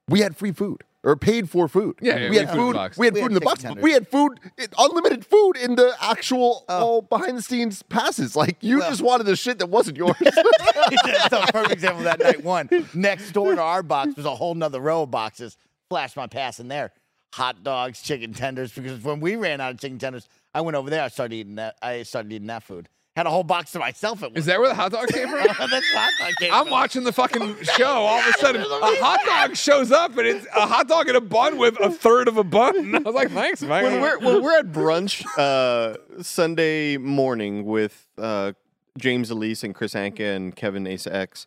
we 0.09 0.21
had 0.21 0.37
free 0.37 0.53
food 0.53 0.85
or 1.07 1.15
paid 1.17 1.49
for 1.49 1.69
food. 1.69 1.97
Yeah, 2.03 2.19
yeah, 2.19 2.31
we 2.31 2.37
had 2.37 2.51
food 2.51 2.53
in 2.53 2.57
the 2.57 2.63
food. 2.67 2.75
box. 2.75 2.99
We 2.99 3.07
had 3.07 3.15
We 3.15 3.21
food 3.21 3.23
had 3.23 3.31
in 3.31 3.35
the 3.35 3.41
box. 3.41 3.61
chicken 3.61 3.69
tenders. 3.77 3.83
We 3.85 3.93
had 3.93 4.09
food, 4.09 4.41
unlimited 4.77 5.25
food 5.25 5.53
in 5.57 5.77
the 5.77 5.95
actual 6.01 6.65
oh. 6.69 6.85
all 6.85 7.03
behind 7.03 7.39
the 7.39 7.43
scenes 7.43 7.83
passes. 7.85 8.35
Like 8.35 8.57
you 8.61 8.81
Well- 8.81 8.91
just 8.91 9.03
wanted 9.03 9.25
the 9.25 9.37
shit 9.37 9.61
that 9.61 9.69
wasn't 9.69 9.97
yours. 9.99 10.17
That's 10.21 11.33
a 11.33 11.53
perfect 11.53 11.73
example 11.73 12.01
of 12.01 12.05
that 12.05 12.19
night 12.19 12.43
one. 12.43 12.69
Next 12.93 13.31
door 13.31 13.55
to 13.55 13.63
our 13.63 13.85
box 13.85 14.17
was 14.17 14.27
a 14.27 14.35
whole 14.35 14.55
nother 14.57 14.81
row 14.81 15.03
of 15.03 15.13
boxes. 15.13 15.57
Flashed 15.89 16.17
my 16.17 16.27
pass 16.27 16.59
in 16.59 16.67
there. 16.67 16.93
Hot 17.35 17.63
dogs, 17.63 18.03
chicken 18.03 18.33
tenders. 18.35 18.73
Because 18.73 19.01
when 19.05 19.21
we 19.21 19.37
ran 19.37 19.61
out 19.61 19.75
of 19.75 19.81
chicken 19.81 19.99
tenders, 19.99 20.29
I 20.53 20.61
went 20.63 20.77
over 20.77 20.91
there. 20.91 21.05
I 21.05 21.09
started 21.09 21.37
eating 21.37 21.55
that. 21.55 21.77
I 21.81 22.03
started 22.03 22.33
eating 22.33 22.49
that 22.49 22.65
food. 22.65 22.89
Had 23.17 23.27
a 23.27 23.31
whole 23.31 23.45
box 23.45 23.73
to 23.73 23.79
myself 23.79 24.23
at 24.23 24.37
Is 24.37 24.45
that 24.45 24.61
where 24.61 24.69
the 24.69 24.75
hot 24.75 24.93
dog 24.93 25.09
came 25.09 25.29
from? 25.31 25.39
That's 25.39 25.87
hot 25.95 26.11
dog 26.21 26.35
came 26.39 26.53
I'm 26.53 26.65
from. 26.65 26.71
watching 26.71 27.03
the 27.05 27.13
fucking 27.13 27.63
show. 27.63 27.87
All 27.87 28.19
of 28.21 28.27
a 28.27 28.33
sudden, 28.39 28.61
a 28.61 28.67
hot 28.67 29.21
dog 29.25 29.57
shows 29.57 29.91
up, 29.91 30.19
and 30.19 30.27
it's 30.29 30.47
a 30.55 30.67
hot 30.67 30.87
dog 30.87 31.09
in 31.09 31.17
a 31.17 31.21
bun 31.23 31.57
with 31.57 31.81
a 31.81 31.91
third 31.91 32.29
of 32.29 32.37
a 32.37 32.45
bun. 32.45 32.95
I 32.95 32.99
was 32.99 33.15
like, 33.15 33.31
thanks, 33.31 33.63
man. 33.63 33.85
when 33.85 34.01
we're 34.03 34.19
when 34.19 34.43
we're 34.43 34.59
at 34.59 34.67
brunch 34.71 35.25
uh, 35.39 35.97
Sunday 36.23 36.99
morning 36.99 37.65
with 37.65 38.07
uh, 38.19 38.53
James 38.99 39.31
Elise 39.31 39.65
and 39.65 39.75
Chris 39.75 39.95
Anka 39.95 40.37
and 40.37 40.55
Kevin 40.55 40.87
Asa 40.87 41.15
X, 41.17 41.47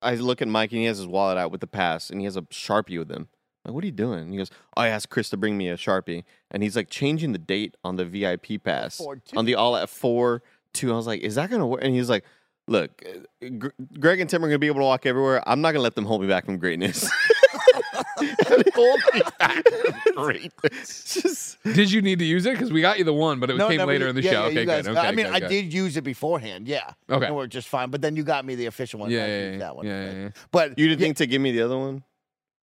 I 0.00 0.14
look 0.14 0.40
at 0.40 0.46
Mike 0.46 0.70
and 0.70 0.78
he 0.78 0.86
has 0.86 0.98
his 0.98 1.08
wallet 1.08 1.36
out 1.36 1.50
with 1.50 1.60
the 1.60 1.66
pass 1.66 2.08
and 2.08 2.20
he 2.20 2.24
has 2.24 2.36
a 2.36 2.42
sharpie 2.42 3.00
with 3.00 3.10
him. 3.10 3.26
Like, 3.64 3.74
what 3.74 3.82
are 3.82 3.86
you 3.86 3.92
doing? 3.92 4.20
And 4.20 4.30
he 4.30 4.36
goes, 4.36 4.50
oh, 4.76 4.82
I 4.82 4.88
asked 4.88 5.08
Chris 5.08 5.30
to 5.30 5.38
bring 5.38 5.56
me 5.56 5.70
a 5.70 5.76
Sharpie. 5.78 6.24
And 6.50 6.62
he's 6.62 6.76
like 6.76 6.90
changing 6.90 7.32
the 7.32 7.38
date 7.38 7.78
on 7.82 7.96
the 7.96 8.04
VIP 8.04 8.62
pass. 8.62 8.98
Four, 8.98 9.16
two. 9.16 9.38
On 9.38 9.46
the 9.46 9.54
all 9.54 9.74
at 9.74 9.88
4 9.88 10.42
2. 10.74 10.92
I 10.92 10.96
was 10.96 11.06
like, 11.06 11.20
is 11.22 11.34
that 11.36 11.48
going 11.50 11.60
to 11.60 11.66
work? 11.66 11.80
And 11.82 11.94
he's 11.94 12.10
like, 12.10 12.24
look, 12.68 13.02
uh, 13.42 13.48
Gr- 13.58 13.68
Greg 13.98 14.20
and 14.20 14.28
Tim 14.28 14.42
are 14.44 14.48
going 14.48 14.54
to 14.56 14.58
be 14.58 14.66
able 14.66 14.80
to 14.80 14.84
walk 14.84 15.06
everywhere. 15.06 15.42
I'm 15.48 15.60
not 15.60 15.68
going 15.68 15.76
to 15.80 15.82
let 15.82 15.94
them 15.94 16.04
hold 16.04 16.20
me 16.22 16.28
back 16.28 16.44
from 16.46 16.58
greatness. 16.58 17.10
Hold 18.74 19.00
me 19.12 19.20
back. 19.38 19.64
Great. 20.16 20.52
It's 20.64 21.20
just, 21.22 21.62
Did 21.62 21.90
you 21.90 22.00
need 22.02 22.18
to 22.20 22.24
use 22.24 22.46
it? 22.46 22.52
Because 22.52 22.72
we 22.72 22.80
got 22.80 22.98
you 22.98 23.04
the 23.04 23.12
one, 23.12 23.40
but 23.40 23.50
it 23.50 23.56
No, 23.56 23.68
came 23.68 23.78
no, 23.78 23.84
but 23.86 23.88
later 23.92 24.04
you- 24.04 24.10
in 24.10 24.16
the 24.16 24.22
yeah, 24.22 24.30
show. 24.30 24.40
yeah, 24.42 24.46
okay, 24.48 24.64
guys- 24.64 24.86
good. 24.86 24.96
Okay, 24.96 25.06
I 25.08 25.12
mean, 25.12 25.26
good, 25.26 25.34
I 25.34 25.40
good. 25.40 25.48
did 25.48 25.72
use 25.72 25.96
it 25.96 26.02
beforehand. 26.02 26.66
Yeah. 26.68 26.92
Okay. 27.10 27.26
And 27.26 27.36
we're 27.36 27.46
just 27.46 27.68
fine. 27.68 27.90
But 27.90 28.00
then 28.02 28.16
you 28.16 28.22
got 28.22 28.44
me 28.44 28.54
the 28.54 28.66
official 28.66 29.00
one. 29.00 29.10
Yeah, 29.10 29.24
I 29.24 29.26
yeah, 29.26 29.38
used 29.40 29.52
yeah, 29.52 29.58
that 29.58 29.76
one. 29.76 29.86
yeah, 29.86 30.04
yeah, 30.04 30.12
yeah. 30.22 30.28
But 30.50 30.78
you 30.78 30.88
didn't 30.88 31.00
think 31.00 31.16
to 31.18 31.26
give 31.26 31.40
me 31.42 31.52
the 31.52 31.62
other 31.62 31.76
one? 31.78 32.02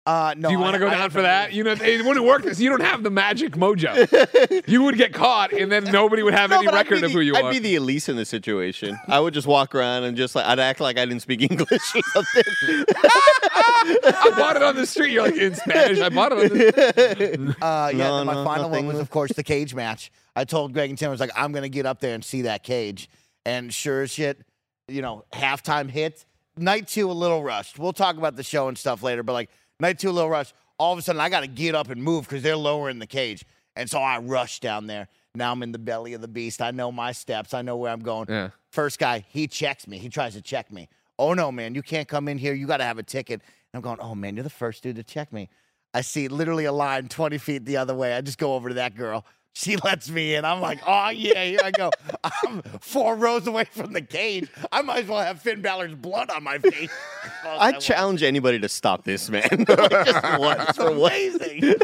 Uh, 0.06 0.36
no. 0.38 0.50
Do 0.50 0.54
you 0.54 0.60
want 0.60 0.74
to 0.76 0.80
go 0.80 0.86
I 0.88 0.92
down 0.92 1.00
have 1.00 1.14
for 1.14 1.24
that? 1.24 1.52
You 1.54 1.64
know, 1.64 1.72
it 1.72 2.06
wouldn't 2.06 2.26
work 2.26 2.44
because 2.44 2.62
you 2.62 2.70
don't 2.70 2.82
have 2.84 3.02
the 3.02 3.10
magic 3.10 3.54
mojo. 3.54 4.64
you 4.68 4.84
would 4.84 4.98
get 4.98 5.14
caught, 5.14 5.52
and 5.52 5.72
then 5.72 5.86
nobody 5.86 6.22
would 6.22 6.36
have 6.36 6.52
No, 6.52 6.60
any 6.60 6.68
record 6.68 7.00
be 7.00 7.06
of 7.08 7.12
who 7.12 7.22
you 7.22 7.36
are. 7.36 7.46
I'd 7.46 7.52
be 7.52 7.58
the 7.60 7.76
Elise 7.76 8.08
in 8.08 8.16
the 8.16 8.26
situation. 8.26 9.00
I 9.08 9.20
would 9.20 9.34
just 9.34 9.48
walk 9.48 9.74
around 9.74 10.04
and 10.04 10.16
just 10.16 10.36
like 10.36 10.46
I'd 10.46 10.60
act 10.60 10.80
like 10.80 11.00
I 11.00 11.06
didn't 11.06 11.24
speak 11.24 11.42
English 11.50 11.96
or 11.96 12.02
something. 12.14 12.44
I 12.98 14.34
bought 14.38 14.56
it 14.56 14.64
on 14.64 14.76
the 14.76 14.86
street. 14.86 15.12
You're 15.12 15.24
like 15.24 15.36
in 15.38 15.56
Spanish. 15.56 16.00
I 16.00 16.10
bought 16.10 16.32
it 16.34 16.52
on 16.52 16.58
the 16.58 17.56
Uh, 17.62 17.92
yeah, 17.94 17.98
No, 17.98 18.18
then 18.18 18.28
my 18.28 18.34
no, 18.34 18.44
final 18.46 18.70
one 18.70 18.88
was, 18.88 19.00
of 19.00 19.10
course, 19.10 19.32
the 19.34 19.44
cage 19.44 19.74
match. 19.74 20.12
I 20.36 20.44
told 20.44 20.74
Greg 20.74 20.90
and 20.90 21.00
Tim, 21.00 21.08
I 21.08 21.12
was 21.12 21.20
like, 21.20 21.32
I'm 21.36 21.52
going 21.52 21.64
to 21.64 21.70
get 21.70 21.86
up 21.86 22.00
there 22.00 22.14
and 22.14 22.24
see 22.24 22.44
that 22.44 22.64
cage. 22.64 23.10
And 23.46 23.74
sure 23.74 24.04
as 24.04 24.12
shit, 24.12 24.42
you 24.88 25.02
know, 25.02 25.24
halftime 25.34 25.90
hit. 25.90 26.26
Night 26.58 26.88
two, 26.88 27.10
a 27.10 27.14
little 27.14 27.44
rushed. 27.44 27.78
We'll 27.80 27.94
talk 27.94 28.18
about 28.18 28.36
the 28.36 28.44
show 28.44 28.68
and 28.68 28.78
stuff 28.78 29.04
later, 29.04 29.24
but 29.24 29.34
like 29.34 29.50
night 29.80 30.00
two, 30.00 30.10
a 30.10 30.12
little 30.12 30.30
rush. 30.30 30.54
All 30.78 30.92
of 30.92 31.00
a 31.00 31.02
sudden, 31.02 31.22
I 31.22 31.30
got 31.30 31.42
to 31.42 31.48
get 31.48 31.76
up 31.76 31.90
and 31.90 32.04
move 32.04 32.28
because 32.28 32.44
they're 32.44 32.58
lowering 32.58 33.00
the 33.00 33.08
cage. 33.08 33.46
And 33.76 33.90
so 33.90 34.00
I 34.00 34.20
rush 34.20 34.60
down 34.60 34.88
there. 34.88 35.08
Now 35.36 35.52
I'm 35.52 35.64
in 35.64 35.72
the 35.72 35.80
belly 35.80 36.14
of 36.14 36.22
the 36.22 36.28
beast. 36.28 36.62
I 36.62 36.72
know 36.72 36.92
my 36.92 37.12
steps. 37.12 37.54
I 37.54 37.62
know 37.62 37.76
where 37.76 37.92
I'm 37.92 38.02
going. 38.02 38.28
Yeah. 38.30 38.50
First 38.72 39.00
guy, 39.00 39.26
he 39.30 39.48
checks 39.48 39.88
me. 39.88 39.98
He 39.98 40.10
tries 40.10 40.34
to 40.34 40.42
check 40.42 40.72
me. 40.72 40.88
Oh 41.18 41.34
no, 41.34 41.52
man, 41.52 41.76
you 41.76 41.82
can't 41.82 42.08
come 42.08 42.28
in 42.28 42.38
here. 42.38 42.54
You 42.54 42.68
got 42.68 42.78
to 42.78 42.84
have 42.84 42.98
a 42.98 43.04
ticket. 43.04 43.42
And 43.42 43.78
I'm 43.78 43.82
going, 43.82 44.00
oh 44.00 44.16
man, 44.16 44.36
you're 44.36 44.44
the 44.44 44.50
first 44.50 44.84
dude 44.84 44.96
to 44.98 45.04
check 45.04 45.32
me. 45.32 45.50
I 45.94 46.02
see 46.02 46.28
literally 46.28 46.66
a 46.66 46.74
line 46.74 47.08
20 47.08 47.38
feet 47.38 47.66
the 47.66 47.78
other 47.78 47.96
way. 47.96 48.14
I 48.14 48.22
just 48.22 48.38
go 48.38 48.56
over 48.56 48.70
to 48.70 48.76
that 48.76 48.96
girl. 48.96 49.26
She 49.58 49.78
lets 49.78 50.10
me 50.10 50.36
in. 50.36 50.44
I'm 50.44 50.60
like, 50.60 50.82
oh 50.86 51.10
yeah, 51.10 51.42
here 51.46 51.62
I 51.64 51.72
go. 51.72 51.90
I'm 52.44 52.62
four 52.82 53.16
rows 53.16 53.48
away 53.48 53.64
from 53.64 53.94
the 53.94 54.02
cage. 54.02 54.50
I 54.70 54.82
might 54.82 55.04
as 55.04 55.10
well 55.10 55.22
have 55.22 55.42
Finn 55.42 55.62
Balor's 55.62 55.96
blood 55.96 56.30
on 56.30 56.44
my 56.44 56.58
face. 56.58 56.92
I 57.46 57.72
challenge 57.72 58.22
anybody 58.22 58.60
to 58.60 58.68
stop 58.68 59.06
this 59.06 59.30
man. 59.30 59.48
just 59.66 60.40
once 60.40 60.70
It's 60.70 60.78
amazing. 60.78 61.76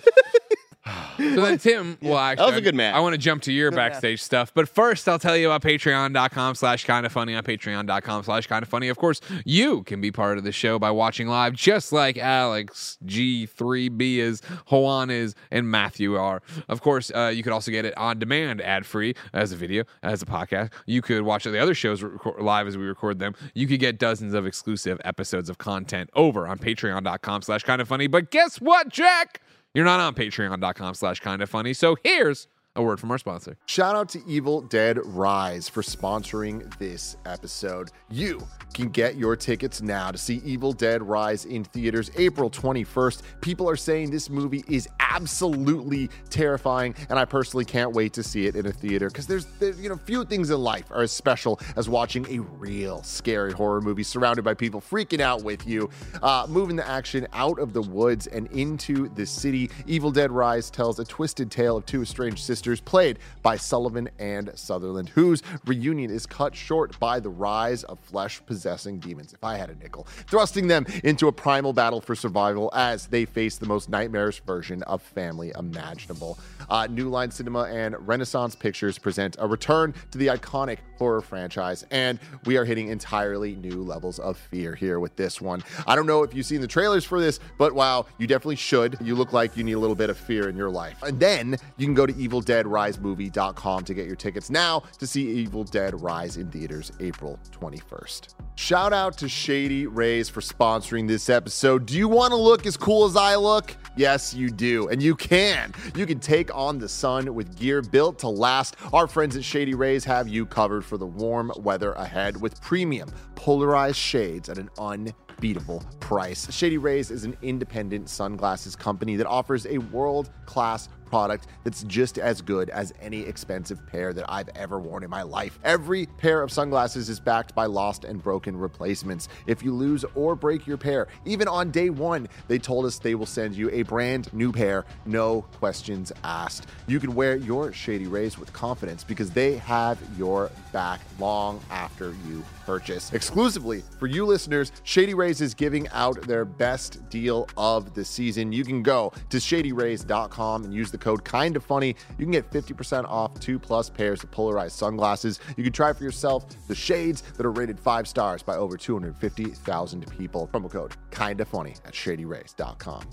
So 1.18 1.42
then, 1.42 1.58
Tim, 1.58 1.98
well, 2.02 2.18
actually, 2.18 2.48
was 2.48 2.58
a 2.58 2.62
good 2.62 2.76
man. 2.76 2.96
I 2.96 3.00
want 3.00 3.14
to 3.14 3.18
jump 3.18 3.44
to 3.44 3.54
your 3.54 3.72
backstage 3.72 4.22
stuff, 4.22 4.52
but 4.54 4.68
first, 4.68 5.08
I'll 5.08 5.20
tell 5.20 5.38
you 5.38 5.52
about 5.52 5.62
patreon.com 5.62 6.56
slash 6.56 6.86
kind 6.86 7.06
of 7.06 7.12
funny 7.12 7.36
on 7.36 7.44
patreon.com 7.44 8.24
slash 8.24 8.48
kind 8.48 8.64
of 8.64 8.70
funny. 8.70 8.90
Of 8.90 8.98
course, 8.98 9.22
you 9.46 9.84
can 9.84 10.02
be 10.02 10.12
part 10.12 10.38
of 10.38 10.44
the 10.44 10.52
show 10.52 10.80
by 10.80 10.92
watching 10.92 11.28
live, 11.28 11.54
just 11.54 11.92
like 11.92 12.18
Alex, 12.18 12.98
G3B 13.06 14.18
is, 14.18 14.42
Juan 14.70 15.10
is, 15.10 15.36
and 15.52 15.70
Matthew 15.70 16.16
are. 16.16 16.42
Of 16.68 16.82
course, 16.82 17.12
uh, 17.14 17.32
you 17.34 17.44
could 17.44 17.54
also 17.54 17.72
get 17.72 17.86
it 17.86 17.98
on 17.98 18.20
demand, 18.20 18.62
ad 18.62 18.86
free, 18.86 19.16
as 19.34 19.52
a 19.52 19.56
video, 19.56 19.84
as 20.04 20.22
a 20.22 20.26
podcast. 20.26 20.72
You 20.86 21.02
could 21.02 21.22
watch 21.24 21.44
the 21.44 21.60
other 21.60 21.76
shows 21.76 22.02
record, 22.02 22.42
live 22.42 22.68
as 22.68 22.78
we 22.78 22.86
record 22.86 23.20
them. 23.20 23.36
You 23.54 23.68
could 23.68 23.80
get 23.80 24.00
dozens 24.00 24.34
of 24.34 24.46
exclusive 24.46 25.00
episodes 25.06 25.50
of 25.50 25.58
content 25.58 26.10
over 26.16 26.48
on 26.48 26.58
patreon.com 26.58 27.42
slash 27.44 27.64
kind 27.64 27.82
of 27.82 27.88
funny. 27.88 28.08
But 28.08 28.32
guess 28.32 28.60
what, 28.60 28.90
Jack? 28.90 29.42
You're 29.74 29.86
not 29.86 30.00
on 30.00 30.14
patreon.com 30.16 30.94
slash 30.96 31.20
kind 31.20 31.42
of 31.42 31.50
funny. 31.50 31.74
So 31.74 31.96
here's 32.04 32.48
a 32.78 32.82
word 32.82 33.00
from 33.00 33.12
our 33.12 33.18
sponsor. 33.18 33.58
Shout 33.66 33.98
out 33.98 34.08
to 34.10 34.22
Evil 34.26 34.62
Dead 34.62 34.98
Rise 35.04 35.68
for 35.68 35.82
sponsoring 35.82 36.78
this 36.78 37.18
episode. 37.26 37.92
You 38.10 38.48
can 38.74 38.88
get 38.88 39.18
your 39.18 39.36
tickets 39.36 39.82
now 39.82 40.10
to 40.12 40.18
see 40.18 40.42
Evil 40.46 40.72
Dead 40.72 41.04
Rise 41.04 41.44
in 41.44 41.66
theaters 41.66 42.12
April 42.16 42.50
21st. 42.50 43.24
People 43.42 43.70
are 43.70 43.76
saying 43.76 44.10
this 44.10 44.30
movie 44.30 44.64
is 44.70 44.88
absolutely 45.02 46.10
terrifying, 46.30 46.96
and 47.10 47.20
I 47.20 47.26
personally 47.26 47.66
can't 47.66 47.92
wait 47.92 48.14
to 48.14 48.24
see 48.24 48.48
it 48.48 48.56
in 48.56 48.66
a 48.66 48.72
theater 48.72 49.10
because 49.10 49.28
there's, 49.28 49.48
you 49.78 49.90
know, 49.90 49.98
few 49.98 50.24
things 50.24 50.50
in 50.50 50.60
life 50.60 50.86
are 50.92 51.02
as 51.02 51.12
special 51.12 51.60
as 51.76 51.90
watching 51.90 52.26
a 52.30 52.40
real 52.40 53.04
scary 53.04 53.52
horror 53.52 53.82
movie 53.82 54.04
surrounded 54.04 54.46
by 54.46 54.54
people 54.54 54.80
freaking 54.80 55.20
out 55.20 55.44
with 55.44 55.68
you. 55.68 55.90
Uh, 56.24 56.46
moving 56.48 56.78
the 56.78 56.88
action 56.88 57.28
out 57.34 57.60
of 57.60 57.74
the 57.74 57.82
woods 57.82 58.28
and 58.28 58.48
into 58.54 59.10
the 59.10 59.26
city, 59.26 59.70
Evil 59.88 60.10
Dead 60.10 60.32
Rise 60.32 60.70
tells 60.70 61.00
a 61.00 61.04
twisted 61.04 61.52
tale 61.52 61.76
of 61.76 61.86
two 61.86 62.02
estranged 62.02 62.40
sisters 62.40 62.61
played 62.62 63.20
by 63.42 63.58
Sullivan 63.58 64.10
and 64.20 64.52
Sutherland, 64.56 65.10
whose 65.10 65.42
reunion 65.66 66.12
is 66.12 66.26
cut 66.26 66.56
short 66.56 67.00
by 67.00 67.20
the 67.20 67.30
rise 67.30 67.84
of 67.86 68.00
flesh 68.00 68.42
possessing 68.46 69.00
demons. 69.00 69.34
If 69.34 69.44
I 69.44 69.58
had 69.58 69.70
a 69.70 69.76
nickel, 69.76 70.08
thrusting 70.28 70.68
them 70.68 70.86
into 71.04 71.28
a 71.28 71.32
primal 71.32 71.74
battle 71.74 72.02
for 72.02 72.16
survival 72.16 72.72
as 72.74 73.08
they 73.08 73.26
face 73.26 73.58
the 73.58 73.66
most 73.66 73.90
nightmarish 73.90 74.42
version 74.42 74.84
of 74.84 75.02
family 75.02 75.52
imaginable. 75.58 76.38
Uh, 76.70 76.88
New 76.90 77.10
Line 77.10 77.32
Cinema 77.32 77.64
and 77.64 77.96
Renaissance 78.08 78.56
Pictures 78.56 78.98
present 78.98 79.36
a 79.40 79.48
return 79.48 79.94
to 80.12 80.18
the 80.18 80.28
iconic 80.28 80.78
horror 80.98 81.22
franchise, 81.22 81.86
and 81.92 82.20
we 82.46 82.58
are 82.58 82.66
hitting 82.66 82.90
entirely 82.90 83.56
new 83.56 83.82
levels 83.82 84.20
of 84.20 84.38
fear 84.38 84.76
here 84.76 85.00
with 85.00 85.16
this 85.16 85.42
one. 85.42 85.64
I 85.88 85.96
don't 85.96 86.06
know 86.06 86.24
if 86.24 86.34
you've 86.34 86.46
seen 86.46 86.62
the 86.62 86.68
trailers 86.68 87.04
for 87.04 87.20
this, 87.20 87.40
but 87.58 87.74
wow, 87.74 88.06
you 88.18 88.28
definitely 88.28 88.56
should. 88.58 88.98
You 89.02 89.16
look 89.16 89.34
like 89.34 89.58
you 89.58 89.64
need 89.64 89.74
a 89.74 89.80
little 89.80 89.96
bit 89.96 90.10
of 90.10 90.18
fear 90.18 90.48
in 90.48 90.56
your 90.56 90.70
life. 90.70 91.02
And 91.02 91.20
then 91.20 91.58
you 91.78 91.86
can 91.88 91.96
go 91.96 92.06
to 92.06 92.14
evildeadrisemovie.com 92.52 93.84
to 93.84 93.94
get 93.94 94.06
your 94.06 94.16
tickets 94.16 94.50
now 94.50 94.84
to 95.00 95.08
see 95.08 95.28
Evil 95.28 95.64
Dead 95.64 96.00
Rise 96.02 96.38
in 96.38 96.50
theaters 96.52 96.92
April 97.00 97.40
21st. 97.52 98.36
Shout 98.56 98.94
out 98.94 99.18
to 99.18 99.30
Shady 99.30 99.88
Rays 99.88 100.30
for 100.30 100.42
sponsoring 100.42 101.08
this 101.08 101.30
episode. 101.30 101.86
Do 101.86 101.98
you 101.98 102.08
want 102.08 102.32
to 102.32 102.38
look 102.38 102.66
as 102.66 102.78
cool 102.78 103.06
as 103.06 103.16
I 103.16 103.36
look? 103.36 103.76
Yes, 103.96 104.34
you 104.34 104.50
do. 104.50 104.88
And 104.90 105.02
you 105.02 105.16
can. 105.16 105.74
You 105.96 106.06
can 106.06 106.20
take 106.20 106.54
on 106.56 106.78
the 106.78 106.90
sun 106.90 107.34
with 107.34 107.58
gear 107.58 107.82
built 107.82 108.20
to 108.20 108.30
last. 108.30 108.76
Our 108.94 109.08
friends 109.08 109.36
at 109.36 109.44
Shady 109.44 109.74
Rays 109.74 110.04
have 110.06 110.28
you 110.28 110.46
covered 110.46 110.86
for 110.86 110.98
the 110.98 111.08
warm 111.08 111.52
weather 111.58 111.94
ahead 111.94 112.40
with 112.40 112.62
premium 112.62 113.10
polarized 113.36 113.98
shades 113.98 114.50
at 114.50 114.58
an 114.58 114.70
unbeatable 114.78 115.84
price. 116.00 116.52
Shady 116.54 116.78
Rays 116.78 117.10
is 117.10 117.24
an 117.24 117.36
independent 117.42 118.10
sunglasses 118.10 118.76
company 118.76 119.16
that 119.16 119.26
offers 119.26 119.66
a 119.66 119.80
world 119.80 120.30
class 120.46 120.90
product 121.12 121.48
that's 121.66 121.84
just 121.84 122.18
as 122.18 122.42
good 122.42 122.70
as 122.70 122.94
any 123.02 123.20
expensive 123.20 123.86
pair 123.86 124.14
that 124.14 124.26
I've 124.30 124.48
ever 124.56 124.80
worn 124.80 125.04
in 125.04 125.10
my 125.10 125.24
life. 125.24 125.60
Every 125.66 126.06
pair 126.06 126.42
of 126.42 126.54
sunglasses 126.54 127.10
is 127.10 127.20
backed 127.20 127.54
by 127.54 127.66
lost 127.66 128.06
and 128.06 128.24
broken 128.24 128.58
replacements. 128.58 129.28
If 129.46 129.62
you 129.62 129.76
lose 129.76 130.06
or 130.16 130.36
break 130.36 130.66
your 130.66 130.78
pair, 130.78 131.10
even 131.26 131.50
on 131.50 131.70
day 131.70 131.90
one, 131.90 132.30
they 132.48 132.58
told 132.58 132.86
us 132.86 132.98
they 132.98 133.14
will 133.14 133.26
send 133.26 133.56
you 133.56 133.70
a 133.72 133.84
brand 133.84 134.32
new 134.34 134.54
pair, 134.54 134.86
no 135.06 135.42
questions 135.60 136.14
asked. 136.24 136.68
You 136.88 137.02
can 137.02 137.14
wear 137.14 137.36
your 137.36 137.74
Shady 137.74 138.08
Rays 138.08 138.40
with 138.40 138.54
confidence 138.54 139.04
because 139.04 139.32
they 139.32 139.58
have 139.58 140.00
your 140.18 140.50
back 140.72 141.02
long 141.20 141.60
after 141.70 142.16
you 142.26 142.42
purchase. 142.72 143.12
Exclusively 143.12 143.84
for 144.00 144.08
you 144.08 144.26
listeners, 144.26 144.72
Shady 144.84 145.14
Rays 145.14 145.42
is 145.42 145.54
giving 145.54 145.90
out 145.90 146.22
their 146.22 146.46
best 146.46 147.10
deal 147.10 147.50
of 147.58 147.94
the 147.94 148.06
season. 148.06 148.54
You 148.54 148.64
can 148.64 148.82
go 148.82 149.12
to 149.30 149.38
shadyrays.com 149.38 150.64
and 150.64 150.74
use 150.74 150.90
the 150.90 150.98
code 150.98 151.26
kind 151.26 151.58
of 151.58 151.66
funny. 151.66 151.98
You 152.18 152.26
can 152.26 152.32
get 152.32 152.50
50% 152.50 153.04
off 153.10 153.38
two 153.42 153.60
plus 153.60 153.90
pairs 153.90 154.24
of 154.24 154.32
polarized 154.32 154.78
sunglasses. 154.78 155.42
You 155.58 155.66
can 155.66 155.74
try 155.74 155.92
for 155.92 156.06
yourself 156.06 156.46
the 156.70 156.76
shades 156.76 157.24
that 157.36 157.46
are 157.46 157.52
rated 157.52 157.78
five 157.78 158.08
stars 158.08 158.42
by 158.42 158.56
over 158.56 158.78
250,000 158.78 160.18
people. 160.18 160.48
Promo 160.48 160.72
code 160.72 160.96
kind 161.10 161.42
of 161.42 161.50
funny 161.50 161.76
at 161.84 161.94
shadyrays.com. 161.94 163.04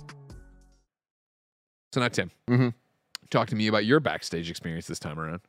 So 1.92 2.00
now, 2.00 2.08
Tim, 2.08 2.30
mm-hmm. 2.48 2.68
talk 3.30 3.48
to 3.48 3.56
me 3.56 3.66
about 3.66 3.84
your 3.86 3.98
backstage 3.98 4.50
experience 4.50 4.86
this 4.86 5.00
time 5.00 5.18
around. 5.18 5.40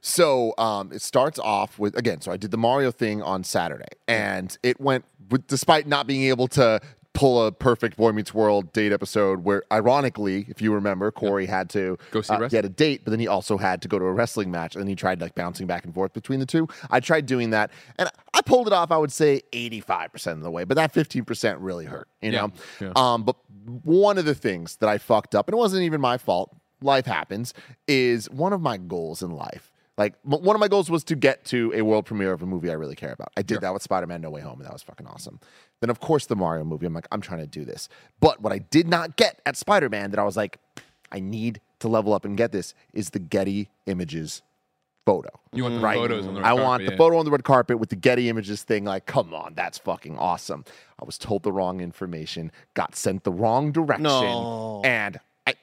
So 0.00 0.54
um, 0.58 0.92
it 0.92 1.02
starts 1.02 1.38
off 1.38 1.78
with 1.78 1.96
again. 1.96 2.20
So 2.20 2.32
I 2.32 2.36
did 2.36 2.50
the 2.50 2.56
Mario 2.58 2.90
thing 2.90 3.22
on 3.22 3.44
Saturday, 3.44 3.88
and 4.08 4.56
it 4.62 4.80
went 4.80 5.04
with, 5.30 5.46
despite 5.46 5.86
not 5.86 6.06
being 6.06 6.24
able 6.24 6.48
to 6.48 6.80
pull 7.12 7.44
a 7.44 7.50
perfect 7.50 7.96
Boy 7.96 8.12
Meets 8.12 8.32
World 8.32 8.72
date 8.72 8.92
episode. 8.92 9.44
Where 9.44 9.62
ironically, 9.70 10.46
if 10.48 10.62
you 10.62 10.72
remember, 10.72 11.10
Corey 11.10 11.44
had 11.46 11.68
to 11.70 11.98
Go 12.12 12.22
see 12.22 12.32
uh, 12.32 12.48
he 12.48 12.56
had 12.56 12.64
a 12.64 12.70
date, 12.70 13.02
but 13.04 13.10
then 13.10 13.20
he 13.20 13.26
also 13.26 13.58
had 13.58 13.82
to 13.82 13.88
go 13.88 13.98
to 13.98 14.04
a 14.06 14.12
wrestling 14.12 14.50
match, 14.50 14.74
and 14.74 14.88
he 14.88 14.94
tried 14.94 15.20
like 15.20 15.34
bouncing 15.34 15.66
back 15.66 15.84
and 15.84 15.92
forth 15.92 16.12
between 16.14 16.40
the 16.40 16.46
two. 16.46 16.66
I 16.90 17.00
tried 17.00 17.26
doing 17.26 17.50
that, 17.50 17.70
and 17.98 18.08
I 18.32 18.40
pulled 18.42 18.68
it 18.68 18.72
off. 18.72 18.90
I 18.90 18.96
would 18.96 19.12
say 19.12 19.42
eighty 19.52 19.80
five 19.80 20.12
percent 20.12 20.38
of 20.38 20.44
the 20.44 20.50
way, 20.50 20.64
but 20.64 20.76
that 20.76 20.92
fifteen 20.92 21.24
percent 21.26 21.58
really 21.60 21.84
hurt. 21.84 22.08
You 22.22 22.30
Yeah, 22.32 22.40
know. 22.46 22.52
yeah. 22.80 22.92
Um, 22.96 23.24
but 23.24 23.36
one 23.84 24.16
of 24.16 24.24
the 24.24 24.34
things 24.34 24.76
that 24.76 24.88
I 24.88 24.96
fucked 24.96 25.34
up, 25.34 25.46
and 25.48 25.52
it 25.52 25.58
wasn't 25.58 25.82
even 25.82 26.00
my 26.00 26.16
fault. 26.16 26.56
Life 26.82 27.04
happens. 27.04 27.52
Is 27.86 28.30
one 28.30 28.54
of 28.54 28.62
my 28.62 28.78
goals 28.78 29.22
in 29.22 29.32
life 29.32 29.69
Like 30.00 30.14
m- 30.24 30.42
one 30.42 30.56
of 30.56 30.60
my 30.60 30.68
goals 30.68 30.90
was 30.90 31.04
to 31.04 31.14
get 31.14 31.44
to 31.46 31.72
a 31.74 31.82
world 31.82 32.06
premiere 32.06 32.32
of 32.32 32.42
a 32.42 32.46
movie 32.46 32.70
I 32.70 32.72
really 32.72 32.96
care 32.96 33.12
about. 33.12 33.32
I 33.36 33.42
did 33.42 33.60
that 33.60 33.72
with 33.74 33.82
Spider-Man: 33.82 34.20
No 34.22 34.30
Way 34.30 34.40
Home, 34.40 34.58
and 34.58 34.64
that 34.64 34.72
was 34.72 34.82
fucking 34.82 35.06
awesome. 35.06 35.38
Then 35.80 35.90
of 35.90 36.00
course 36.00 36.24
the 36.26 36.36
Mario 36.36 36.64
movie. 36.64 36.86
I'm 36.86 36.94
like, 36.94 37.06
I'm 37.12 37.20
trying 37.20 37.40
to 37.40 37.46
do 37.46 37.64
this. 37.64 37.88
But 38.18 38.40
what 38.40 38.52
I 38.52 38.58
did 38.58 38.88
not 38.88 39.16
get 39.16 39.40
at 39.44 39.56
Spider-Man 39.56 40.10
that 40.10 40.18
I 40.18 40.24
was 40.24 40.36
like, 40.36 40.58
I 41.12 41.20
need 41.20 41.60
to 41.80 41.88
level 41.88 42.12
up 42.14 42.24
and 42.24 42.36
get 42.36 42.50
this 42.50 42.72
is 42.94 43.10
the 43.10 43.18
Getty 43.18 43.68
Images 43.86 44.42
photo. 45.06 45.30
You 45.52 45.64
want 45.64 45.76
the 45.76 45.80
Right. 45.80 45.96
photos 45.96 46.26
on 46.26 46.34
the 46.34 46.40
red 46.40 46.46
I 46.46 46.50
carpet, 46.50 46.64
want 46.64 46.84
the 46.86 46.90
yeah. 46.92 46.96
photo 46.98 47.18
on 47.18 47.24
the 47.24 47.30
red 47.30 47.44
carpet 47.44 47.78
with 47.78 47.88
the 47.90 47.96
Getty 47.96 48.28
Images 48.28 48.62
thing. 48.62 48.84
Like, 48.84 49.06
come 49.06 49.32
on, 49.34 49.54
that's 49.54 49.78
fucking 49.78 50.18
awesome. 50.18 50.64
I 51.00 51.04
was 51.04 51.18
told 51.18 51.42
the 51.42 51.52
wrong 51.52 51.80
information, 51.80 52.52
got 52.74 52.94
sent 52.96 53.24
the 53.24 53.32
wrong 53.32 53.72
direction, 53.72 54.04
No. 54.04 54.82
and 54.84 55.18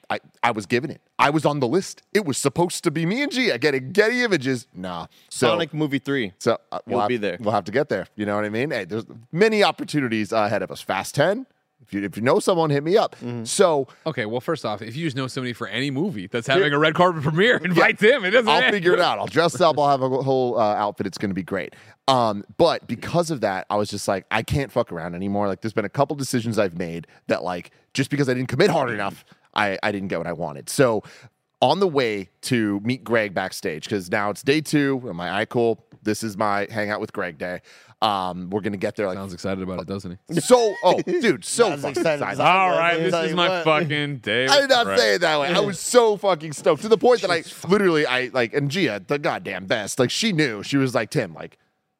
I, 0.10 0.16
I, 0.16 0.20
I 0.44 0.52
was 0.52 0.66
given 0.66 0.90
it. 0.92 1.02
I 1.20 1.30
was 1.30 1.46
on 1.46 1.60
the 1.60 1.68
list. 1.68 2.02
It 2.14 2.26
was 2.26 2.38
supposed 2.38 2.84
to 2.86 2.92
be 2.92 3.06
me 3.06 3.22
and 3.24 3.32
G. 3.32 3.52
I 3.52 3.54
Gia 3.54 3.60
getting 3.60 3.92
Getty 3.92 4.24
Images. 4.24 4.68
Nah. 4.74 5.08
So, 5.30 5.48
Sonic 5.50 5.74
movie 5.74 6.00
three. 6.00 6.34
so 6.40 6.58
uh, 6.72 6.80
we'll 6.86 6.94
You'll 6.94 7.00
have- 7.02 7.10
be 7.10 7.18
there. 7.18 7.38
We'll 7.40 7.54
have 7.54 7.66
to 7.66 7.72
get 7.72 7.90
there. 7.90 8.08
You 8.16 8.26
know 8.26 8.36
what 8.36 8.46
I 8.46 8.50
mean? 8.50 8.72
Hey, 8.72 8.86
there's 8.86 9.06
many 9.32 9.64
opportunities 9.64 10.32
ahead 10.32 10.62
of 10.64 10.72
us. 10.72 10.82
Fast 10.82 11.16
ten. 11.16 11.46
If 11.82 11.94
you 11.94 12.04
if 12.04 12.18
you 12.18 12.24
know 12.24 12.40
someone, 12.40 12.70
hit 12.70 12.84
me 12.84 12.98
up. 12.98 13.16
Mm-hmm. 13.18 13.44
So 13.46 13.88
Okay, 14.06 14.26
well, 14.26 14.42
first 14.42 14.66
off, 14.66 14.82
if 14.82 14.96
you 14.96 15.06
just 15.06 15.16
know 15.16 15.28
somebody 15.28 15.54
for 15.54 15.68
any 15.68 15.90
movie 15.92 16.28
that's 16.28 16.48
having 16.48 16.74
a 16.74 16.80
red 16.80 16.96
carpet 16.96 17.24
premiere, 17.24 17.58
invite 17.64 18.00
them. 18.00 18.26
It 18.26 18.32
doesn't. 18.32 18.46
Matter. 18.46 18.66
I'll 18.66 18.72
figure 18.72 18.94
it 18.94 19.00
out. 19.00 19.20
I'll 19.20 19.28
dress 19.28 19.62
up. 19.62 19.78
I'll 19.80 19.90
have 19.90 20.02
a 20.02 20.10
whole 20.24 20.60
uh, 20.60 20.74
outfit. 20.76 21.08
It's 21.08 21.18
going 21.18 21.30
to 21.30 21.36
be 21.36 21.44
great. 21.44 21.76
Um, 22.10 22.44
but 22.58 22.88
because 22.88 23.32
of 23.32 23.42
that, 23.42 23.68
I 23.70 23.76
was 23.76 23.90
just 23.90 24.08
like, 24.08 24.26
I 24.32 24.42
can't 24.42 24.72
fuck 24.72 24.92
around 24.92 25.14
anymore. 25.14 25.48
Like, 25.48 25.62
there's 25.62 25.74
been 25.74 25.86
a 25.86 25.90
couple 25.90 26.16
decisions 26.16 26.58
I've 26.58 26.78
made 26.78 27.06
that, 27.28 27.44
like, 27.44 27.72
just 27.94 28.10
because 28.10 28.28
I 28.30 28.34
didn't 28.34 28.48
commit 28.50 28.70
hard 28.70 28.90
enough, 28.90 29.26
I, 29.58 29.78
I 29.84 29.92
didn't 29.92 30.08
get 30.10 30.20
what 30.20 30.28
I 30.28 30.34
wanted. 30.34 30.70
So, 30.70 31.04
on 31.60 31.80
the 31.80 31.88
way 31.88 32.30
to 32.44 32.80
meet 32.82 33.04
Greg 33.04 33.34
backstage, 33.34 33.86
because 33.86 34.12
now 34.12 34.30
it's 34.30 34.44
day 34.44 34.62
two. 34.62 35.02
I'm 35.10 35.18
like, 35.18 35.32
all 35.32 35.38
right, 35.38 35.50
cool. 35.50 35.84
This 36.04 36.22
is 36.24 36.38
my 36.38 36.68
hangout 36.72 37.02
with 37.02 37.12
Greg 37.12 37.38
day. 37.40 37.62
Um, 38.00 38.52
we're 38.52 38.62
gonna 38.62 38.78
get 38.78 38.96
there 38.96 39.08
like 39.08 39.16
Sounds 39.18 39.34
excited 39.34 39.64
about 39.64 39.80
it, 39.82 39.88
doesn't 39.88 40.20
he? 40.30 40.40
so. 40.40 40.76
Oh, 40.84 41.02
dude, 41.02 41.44
so 41.44 41.70
Not 41.70 41.74
as 41.74 41.82
fucking 41.82 41.98
excited 42.02 42.22
excited. 42.22 42.34
as 42.34 42.40
I 42.40 42.52
All 42.60 42.70
was, 42.70 42.78
right, 42.78 42.94
let 42.94 43.04
me 43.06 43.10
this 43.10 43.30
is 43.32 43.36
my 43.36 43.50
what. 43.50 43.64
fucking 43.64 44.18
day. 44.20 44.46
I 44.46 44.62
did 44.62 44.70
not 44.70 44.86
Right. 44.86 45.00
say 45.00 45.16
it 45.16 45.22
that 45.22 45.40
way. 45.40 45.48
I 45.52 45.60
was 45.62 45.80
so 45.96 46.16
fucking 46.16 46.54
stoked 46.54 46.84
to 46.84 46.90
the 46.90 46.98
point 47.00 47.22
that 47.22 47.32
I 47.32 47.44
literally, 47.68 48.06
I 48.06 48.30
like, 48.32 48.54
and 48.54 48.70
Gia, 48.70 49.02
the 49.06 49.18
goddamn 49.18 49.66
best, 49.66 49.98
like 49.98 50.12
she 50.12 50.32
knew. 50.32 50.62
She 50.62 50.78
was 50.78 50.94
like, 50.94 51.10
Tim, 51.10 51.34
like 51.34 51.58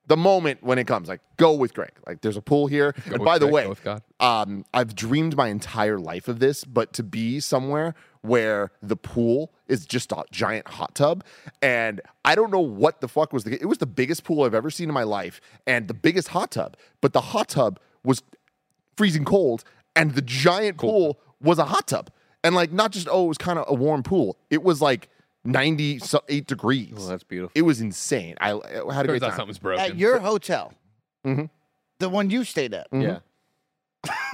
the 0.08 0.18
moment 0.18 0.64
when 0.64 0.80
it 0.80 0.88
comes, 0.88 1.08
like 1.08 1.22
go 1.36 1.54
with 1.54 1.74
Greg. 1.74 1.92
Like 2.06 2.22
there's 2.22 2.38
a 2.38 2.42
pool 2.42 2.68
here. 2.68 2.96
and 3.06 3.14
with 3.14 3.24
by 3.24 3.38
the 3.38 3.48
way, 3.48 3.72
go 3.84 4.00
um, 4.20 4.66
I've 4.74 4.96
dreamed 4.96 5.36
my 5.36 5.48
entire 5.48 6.00
life 6.00 6.28
of 6.28 6.40
this, 6.40 6.64
but 6.64 6.94
to 6.94 7.04
be 7.04 7.40
somewhere 7.40 7.94
where 8.22 8.72
the 8.82 8.96
pool 8.96 9.54
is 9.68 9.86
just 9.86 10.12
a 10.12 10.24
giant 10.32 10.68
hot 10.68 10.96
tub, 10.96 11.24
and 11.62 12.02
I 12.26 12.36
don't 12.36 12.52
know 12.52 12.60
what 12.60 13.02
the 13.02 13.08
fuck 13.08 13.34
was 13.34 13.44
the. 13.44 13.54
It 13.62 13.68
was 13.68 13.78
the 13.78 13.86
biggest 13.86 14.24
pool 14.24 14.44
I've 14.44 14.56
ever 14.56 14.70
seen 14.70 14.90
in 14.90 14.94
my 14.94 15.04
life, 15.04 15.42
and 15.66 15.88
the 15.88 15.94
biggest 15.94 16.30
hot 16.30 16.52
tub. 16.52 16.78
But 17.02 17.14
the 17.14 17.22
hot 17.22 17.50
tub 17.50 17.80
was 18.04 18.24
freezing 18.96 19.26
cold, 19.26 19.64
and 19.96 20.16
the 20.16 20.22
giant 20.22 20.78
pool 20.78 21.20
was 21.42 21.60
a 21.60 21.66
hot 21.66 21.88
tub, 21.88 22.10
and 22.44 22.56
like 22.56 22.72
not 22.72 22.92
just 22.92 23.08
oh, 23.12 23.26
it 23.26 23.28
was 23.28 23.38
kind 23.38 23.60
of 23.60 23.66
a 23.68 23.74
warm 23.74 24.04
pool. 24.04 24.38
It 24.50 24.64
was 24.64 24.82
like 24.82 25.10
ninety 25.48 26.00
eight 26.30 26.48
degrees. 26.48 26.94
Oh, 26.98 27.08
that's 27.08 27.24
beautiful. 27.24 27.52
It 27.56 27.64
was 27.64 27.82
insane. 27.82 28.36
I, 28.40 28.52
I 28.52 28.54
had 28.94 29.06
a 29.06 29.08
Turns 29.08 29.08
great 29.08 29.24
out 29.24 29.30
time. 29.30 29.38
something's 29.38 29.60
broken. 29.60 29.84
At 29.86 29.98
your 29.98 30.20
hotel, 30.20 30.74
Mhm. 31.26 31.50
the 32.00 32.10
one 32.10 32.30
you 32.30 32.44
stayed 32.44 32.74
at. 32.74 32.88
Yeah. 32.92 33.20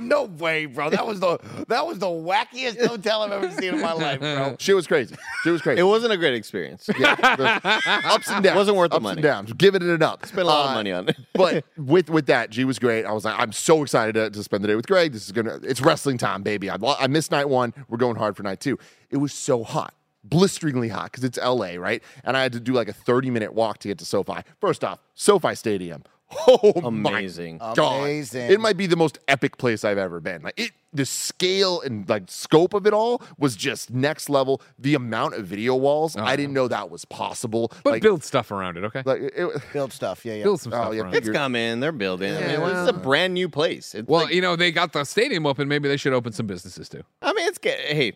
no 0.00 0.24
way, 0.38 0.66
bro. 0.66 0.90
That 0.90 1.06
was 1.06 1.20
the 1.20 1.38
that 1.68 1.86
was 1.86 1.98
the 1.98 2.06
wackiest 2.06 2.84
hotel 2.86 3.22
I've 3.22 3.32
ever 3.32 3.50
seen 3.50 3.74
in 3.74 3.80
my 3.80 3.92
life, 3.92 4.20
bro. 4.20 4.56
She 4.60 4.72
was 4.72 4.86
crazy. 4.86 5.16
She 5.42 5.50
was 5.50 5.60
crazy. 5.60 5.80
It 5.80 5.84
wasn't 5.84 6.12
a 6.12 6.16
great 6.16 6.34
experience. 6.34 6.88
Yeah, 6.98 7.14
the 7.14 7.60
ups 8.06 8.30
and 8.30 8.42
downs. 8.44 8.56
Wasn't 8.56 8.76
worth 8.76 8.90
the 8.92 9.00
money. 9.00 9.20
ups 9.20 9.22
money. 9.22 9.28
and 9.28 9.48
downs. 9.48 9.52
Giving 9.54 9.82
it 9.82 9.88
an 9.88 10.02
up. 10.02 10.24
Spent 10.26 10.42
a 10.42 10.44
lot 10.44 10.66
Uh, 10.66 10.68
of 10.70 10.74
money 10.74 10.92
on 10.92 11.08
it. 11.08 11.16
but 11.34 11.64
with 11.76 12.08
with 12.10 12.26
that, 12.26 12.50
G 12.50 12.64
was 12.64 12.78
great. 12.78 13.04
I 13.04 13.12
was 13.12 13.24
like, 13.24 13.38
I'm 13.38 13.52
so 13.52 13.82
excited 13.82 14.14
to, 14.14 14.30
to 14.30 14.42
spend 14.42 14.64
the 14.64 14.68
day 14.68 14.74
with 14.76 14.86
Greg. 14.86 15.12
This 15.12 15.26
is 15.26 15.32
gonna, 15.32 15.58
it's 15.62 15.80
wrestling 15.80 16.18
time, 16.18 16.42
baby. 16.42 16.70
I, 16.70 16.76
I 16.98 17.06
missed 17.06 17.30
night 17.30 17.48
one. 17.48 17.74
We're 17.88 17.98
going 17.98 18.16
hard 18.16 18.36
for 18.36 18.42
night 18.42 18.60
two. 18.60 18.78
It 19.10 19.18
was 19.18 19.32
so 19.32 19.62
hot, 19.64 19.94
blisteringly 20.22 20.88
hot, 20.88 21.10
because 21.12 21.24
it's 21.24 21.38
LA, 21.38 21.74
right? 21.76 22.02
And 22.24 22.36
I 22.36 22.42
had 22.42 22.52
to 22.52 22.60
do 22.60 22.72
like 22.72 22.88
a 22.88 22.92
30 22.92 23.30
minute 23.30 23.52
walk 23.54 23.78
to 23.78 23.88
get 23.88 23.98
to 23.98 24.04
SoFi. 24.04 24.42
First 24.60 24.84
off, 24.84 25.00
SoFi 25.14 25.54
Stadium. 25.54 26.02
Oh 26.46 26.72
Amazing. 26.84 27.58
my 27.58 27.74
god! 27.74 28.00
Amazing. 28.02 28.50
It 28.50 28.60
might 28.60 28.76
be 28.76 28.86
the 28.86 28.96
most 28.96 29.18
epic 29.28 29.56
place 29.58 29.84
I've 29.84 29.98
ever 29.98 30.20
been. 30.20 30.42
Like 30.42 30.54
it, 30.58 30.72
the 30.92 31.04
scale 31.06 31.80
and 31.80 32.08
like 32.08 32.24
scope 32.28 32.74
of 32.74 32.86
it 32.86 32.92
all 32.92 33.22
was 33.38 33.56
just 33.56 33.90
next 33.92 34.28
level. 34.28 34.60
The 34.78 34.94
amount 34.94 35.34
of 35.34 35.46
video 35.46 35.74
walls, 35.74 36.16
I 36.16 36.20
uh-huh. 36.20 36.36
didn't 36.36 36.54
know 36.54 36.68
that 36.68 36.90
was 36.90 37.04
possible. 37.04 37.72
but 37.82 37.94
like, 37.94 38.02
build 38.02 38.22
stuff 38.22 38.50
around 38.50 38.76
it, 38.76 38.84
okay? 38.84 39.02
like 39.04 39.20
it, 39.22 39.62
Build 39.72 39.92
stuff, 39.92 40.24
yeah, 40.24 40.34
yeah. 40.34 40.44
build 40.44 40.60
some 40.60 40.72
Oh, 40.72 40.92
stuff 40.92 40.94
yeah, 40.94 41.10
it's 41.18 41.28
coming. 41.30 41.80
They're 41.80 41.92
building. 41.92 42.34
I 42.36 42.40
mean, 42.46 42.60
well- 42.60 42.86
it's 42.88 42.96
a 42.96 42.98
brand 42.98 43.34
new 43.34 43.48
place. 43.48 43.94
It's 43.94 44.06
Well, 44.08 44.24
like- 44.24 44.34
you 44.34 44.40
know, 44.40 44.56
they 44.56 44.70
got 44.70 44.92
the 44.92 45.04
stadium 45.04 45.46
open. 45.46 45.66
Maybe 45.68 45.88
they 45.88 45.96
should 45.96 46.12
open 46.12 46.32
some 46.32 46.46
businesses 46.46 46.88
too. 46.88 47.02
I 47.22 47.32
mean, 47.32 47.48
it's 47.48 47.58
get, 47.58 47.78
hey, 47.80 48.12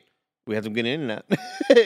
we 0.48 0.54
had 0.54 0.64
some 0.64 0.72
good 0.72 0.86
in 0.86 1.02
and 1.02 1.10
out. 1.12 1.24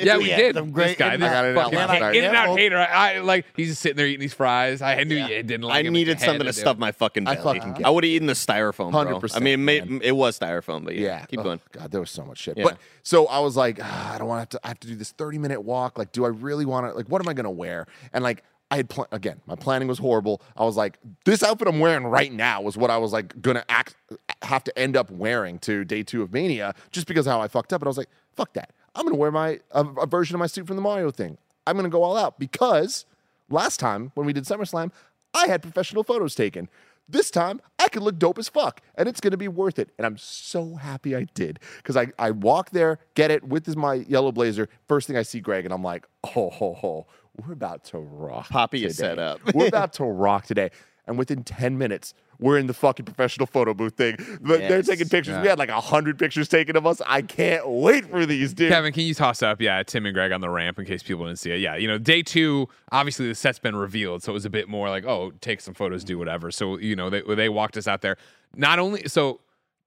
Yeah, 0.03 0.17
we 0.19 0.31
Yeah, 0.31 0.37
did. 0.37 0.55
some 0.55 0.67
this 0.67 0.73
great 0.73 0.97
guy, 0.99 1.17
this 1.17 1.27
In-N-Out. 1.27 1.45
I 1.45 1.53
got 1.55 1.65
it 1.67 1.77
out 1.77 1.89
fucking 1.99 2.19
in 2.21 2.25
and 2.25 2.37
out 2.37 2.57
hater. 2.57 2.79
I, 2.79 3.17
I 3.17 3.19
like 3.19 3.45
he's 3.57 3.69
just 3.71 3.83
sitting 3.83 3.97
there 3.97 4.07
eating 4.07 4.21
these 4.21 4.33
fries. 4.33 4.81
I 4.81 5.03
knew 5.03 5.17
you 5.17 5.43
didn't 5.43 5.63
like 5.63 5.85
I 5.85 5.89
it, 5.89 5.91
needed 5.91 6.21
something 6.21 6.47
to 6.47 6.53
stuff 6.53 6.79
my 6.79 6.93
fucking 6.93 7.25
belly. 7.25 7.37
I 7.37 7.43
belly. 7.43 7.59
fucking 7.61 7.85
I, 7.85 7.91
would 7.91 8.05
have 8.05 8.11
eaten 8.11 8.27
the 8.29 8.33
styrofoam. 8.35 8.95
I 8.95 9.13
100%, 9.13 9.37
I 9.37 9.41
mean, 9.41 9.55
it, 9.55 9.57
man. 9.57 9.93
made, 9.95 10.03
it 10.05 10.13
was 10.13 10.39
styrofoam, 10.39 10.85
but 10.85 10.95
yeah, 10.95 11.19
Yeah. 11.19 11.25
keep 11.27 11.41
Oh, 11.41 11.43
going. 11.43 11.61
God, 11.73 11.91
there 11.91 12.01
was 12.01 12.11
so 12.11 12.25
much 12.25 12.39
shit. 12.39 12.57
Yeah. 12.57 12.65
But 12.65 12.79
so 13.03 13.27
I 13.27 13.41
was 13.41 13.57
like, 13.57 13.81
ah, 13.83 14.15
I 14.15 14.19
don't 14.19 14.29
want 14.29 14.49
to. 14.51 14.61
I 14.63 14.69
have 14.69 14.81
to 14.81 14.87
do 14.89 14.95
this 14.95 15.11
thirty 15.11 15.39
minute 15.39 15.63
walk. 15.63 15.99
Like, 15.99 16.13
do 16.13 16.25
I 16.25 16.29
really 16.29 16.65
want 16.65 16.87
to? 16.87 16.93
Like, 16.95 17.09
what 17.09 17.21
am 17.21 17.29
I 17.29 17.35
gonna 17.35 17.51
wear? 17.51 17.87
And 18.13 18.23
like, 18.23 18.45
I 18.71 18.77
had 18.77 18.89
pl- 18.89 19.09
again, 19.13 19.41
my 19.47 19.55
planning 19.57 19.89
was 19.89 19.99
horrible. 19.99 20.41
I 20.57 20.65
was 20.65 20.77
like, 20.77 20.99
this 21.27 21.43
outfit 21.43 21.67
I'm 21.69 21.81
wearing 21.81 22.05
right 22.07 22.33
now 22.33 22.63
was 22.63 22.77
what 22.77 22.91
I 22.91 22.97
was 22.99 23.13
like 23.13 23.43
gonna 23.43 23.65
act 23.69 23.97
have 24.43 24.65
to 24.65 24.79
end 24.79 24.97
up 24.97 25.11
wearing 25.11 25.59
to 25.61 25.85
day 25.85 26.03
two 26.03 26.23
of 26.23 26.33
Mania, 26.33 26.75
just 26.91 27.07
because 27.07 27.27
of 27.27 27.33
how 27.33 27.41
I 27.41 27.49
fucked 27.49 27.73
up. 27.73 27.81
And 27.83 27.87
I 27.87 27.91
was 27.91 27.99
like, 27.99 28.09
fuck 28.37 28.53
that. 28.55 28.71
I'm 28.95 29.05
gonna 29.05 29.17
wear 29.17 29.31
my 29.31 29.61
a, 29.71 29.85
a 29.85 30.07
version 30.07 30.35
of 30.35 30.41
my 30.41 30.47
suit 30.47 30.67
from 30.67 30.77
the 30.77 30.83
Mario 30.83 31.11
thing. 31.11 31.39
I'm 31.67 31.77
gonna 31.77 31.89
go 31.89 32.03
all 32.03 32.17
out 32.17 32.39
because 32.39 33.07
last 33.49 33.81
time 33.81 34.13
when 34.15 34.27
we 34.27 34.33
did 34.33 34.45
SummerSlam, 34.45 34.91
I 35.35 35.47
had 35.47 35.63
professional 35.63 36.05
photos 36.05 36.35
taken. 36.35 36.69
This 37.09 37.31
time, 37.31 37.61
I 37.79 37.89
could 37.89 38.03
look 38.03 38.19
dope 38.19 38.39
as 38.39 38.49
fuck, 38.49 38.81
and 38.95 39.09
it's 39.09 39.21
gonna 39.21 39.37
be 39.37 39.49
worth 39.49 39.79
it. 39.79 39.91
And 39.99 40.07
I'm 40.07 40.17
so 40.17 40.77
happy 40.77 41.17
I 41.17 41.27
did 41.35 41.59
because 41.79 41.97
I, 41.97 42.09
I 42.19 42.31
walk 42.31 42.71
there, 42.71 42.99
get 43.15 43.31
it 43.31 43.45
with 43.45 43.65
this, 43.65 43.77
my 43.77 43.95
yellow 43.95 44.33
blazer. 44.33 44.69
First 44.89 45.09
thing 45.09 45.17
I 45.17 45.23
see 45.23 45.41
Greg, 45.41 45.65
and 45.65 45.75
I'm 45.75 45.83
like, 45.83 46.07
oh, 46.37 46.51
ho, 46.51 46.75
ho, 46.75 47.07
we're 47.37 47.53
about 47.53 47.85
to 47.87 47.99
rock. 47.99 48.49
Poppy 48.49 48.85
is 48.85 48.97
set 48.97 49.19
up. 49.19 49.41
we're 49.55 49.67
about 49.69 49.95
to 49.95 50.05
rock 50.05 50.47
today. 50.47 50.71
And 51.07 51.19
within 51.19 51.43
10 51.43 51.79
minutes, 51.79 52.15
we're 52.39 52.59
in 52.59 52.67
the 52.67 52.75
fucking 52.75 53.05
professional 53.05 53.47
photo 53.47 53.75
booth 53.75 53.97
thing. 53.97 54.17
They're 54.41 54.83
taking 54.83 55.09
pictures. 55.09 55.35
Yeah. 55.35 55.43
We 55.43 55.49
had 55.49 55.59
like 55.59 55.69
a 55.69 55.81
hundred 55.81 56.19
pictures 56.19 56.49
taken 56.49 56.77
of 56.77 56.87
us. 56.87 57.01
I 57.07 57.23
can't 57.23 57.69
wait 57.69 58.07
for 58.07 58.27
these, 58.27 58.53
dude. 58.53 58.71
Kevin, 58.71 58.93
can 58.93 59.05
you 59.05 59.15
toss 59.15 59.43
up, 59.43 59.61
yeah, 59.61 59.83
Tim 59.83 60.07
and 60.07 60.15
Greg 60.15 60.33
on 60.33 60.41
the 60.41 60.51
ramp 60.51 60.79
in 60.79 60.85
case 60.85 61.03
people 61.03 61.25
didn't 61.27 61.39
see 61.39 61.53
it? 61.53 61.61
Yeah, 61.61 61.77
you 61.77 61.89
know, 61.89 61.99
day 61.99 62.23
two, 62.23 62.69
obviously 62.91 63.29
the 63.29 63.35
set's 63.35 63.59
been 63.59 63.77
revealed, 63.77 64.23
so 64.23 64.33
it 64.33 64.35
was 64.35 64.45
a 64.45 64.51
bit 64.51 64.69
more 64.69 64.89
like, 64.91 65.05
oh, 65.05 65.33
take 65.41 65.61
some 65.61 65.75
photos, 65.75 66.05
do 66.05 66.19
whatever. 66.19 66.51
So 66.51 66.79
you 66.79 66.97
know, 66.97 67.11
they 67.11 67.23
they 67.23 67.49
walked 67.49 67.77
us 67.77 67.87
out 67.87 68.03
there. 68.03 68.17
Not 68.57 68.79
only 68.79 69.09
so. 69.09 69.41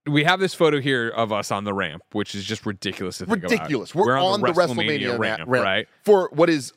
We 0.08 0.22
have 0.22 0.38
this 0.38 0.54
photo 0.54 0.80
here 0.80 1.08
of 1.08 1.32
us 1.32 1.50
on 1.50 1.64
the 1.64 1.74
ramp, 1.74 2.04
which 2.12 2.36
is 2.36 2.44
just 2.44 2.64
ridiculous 2.64 3.18
to 3.18 3.26
think 3.26 3.38
about. 3.38 3.50
ridiculous. 3.50 3.92
We're, 3.92 4.16
on, 4.16 4.40
the 4.40 4.52
WrestleMania, 4.52 5.18
ramp, 5.18 5.42
ramp, 5.48 5.64
right? 5.64 5.88
For 6.04 6.30
what 6.32 6.48
is 6.48 6.72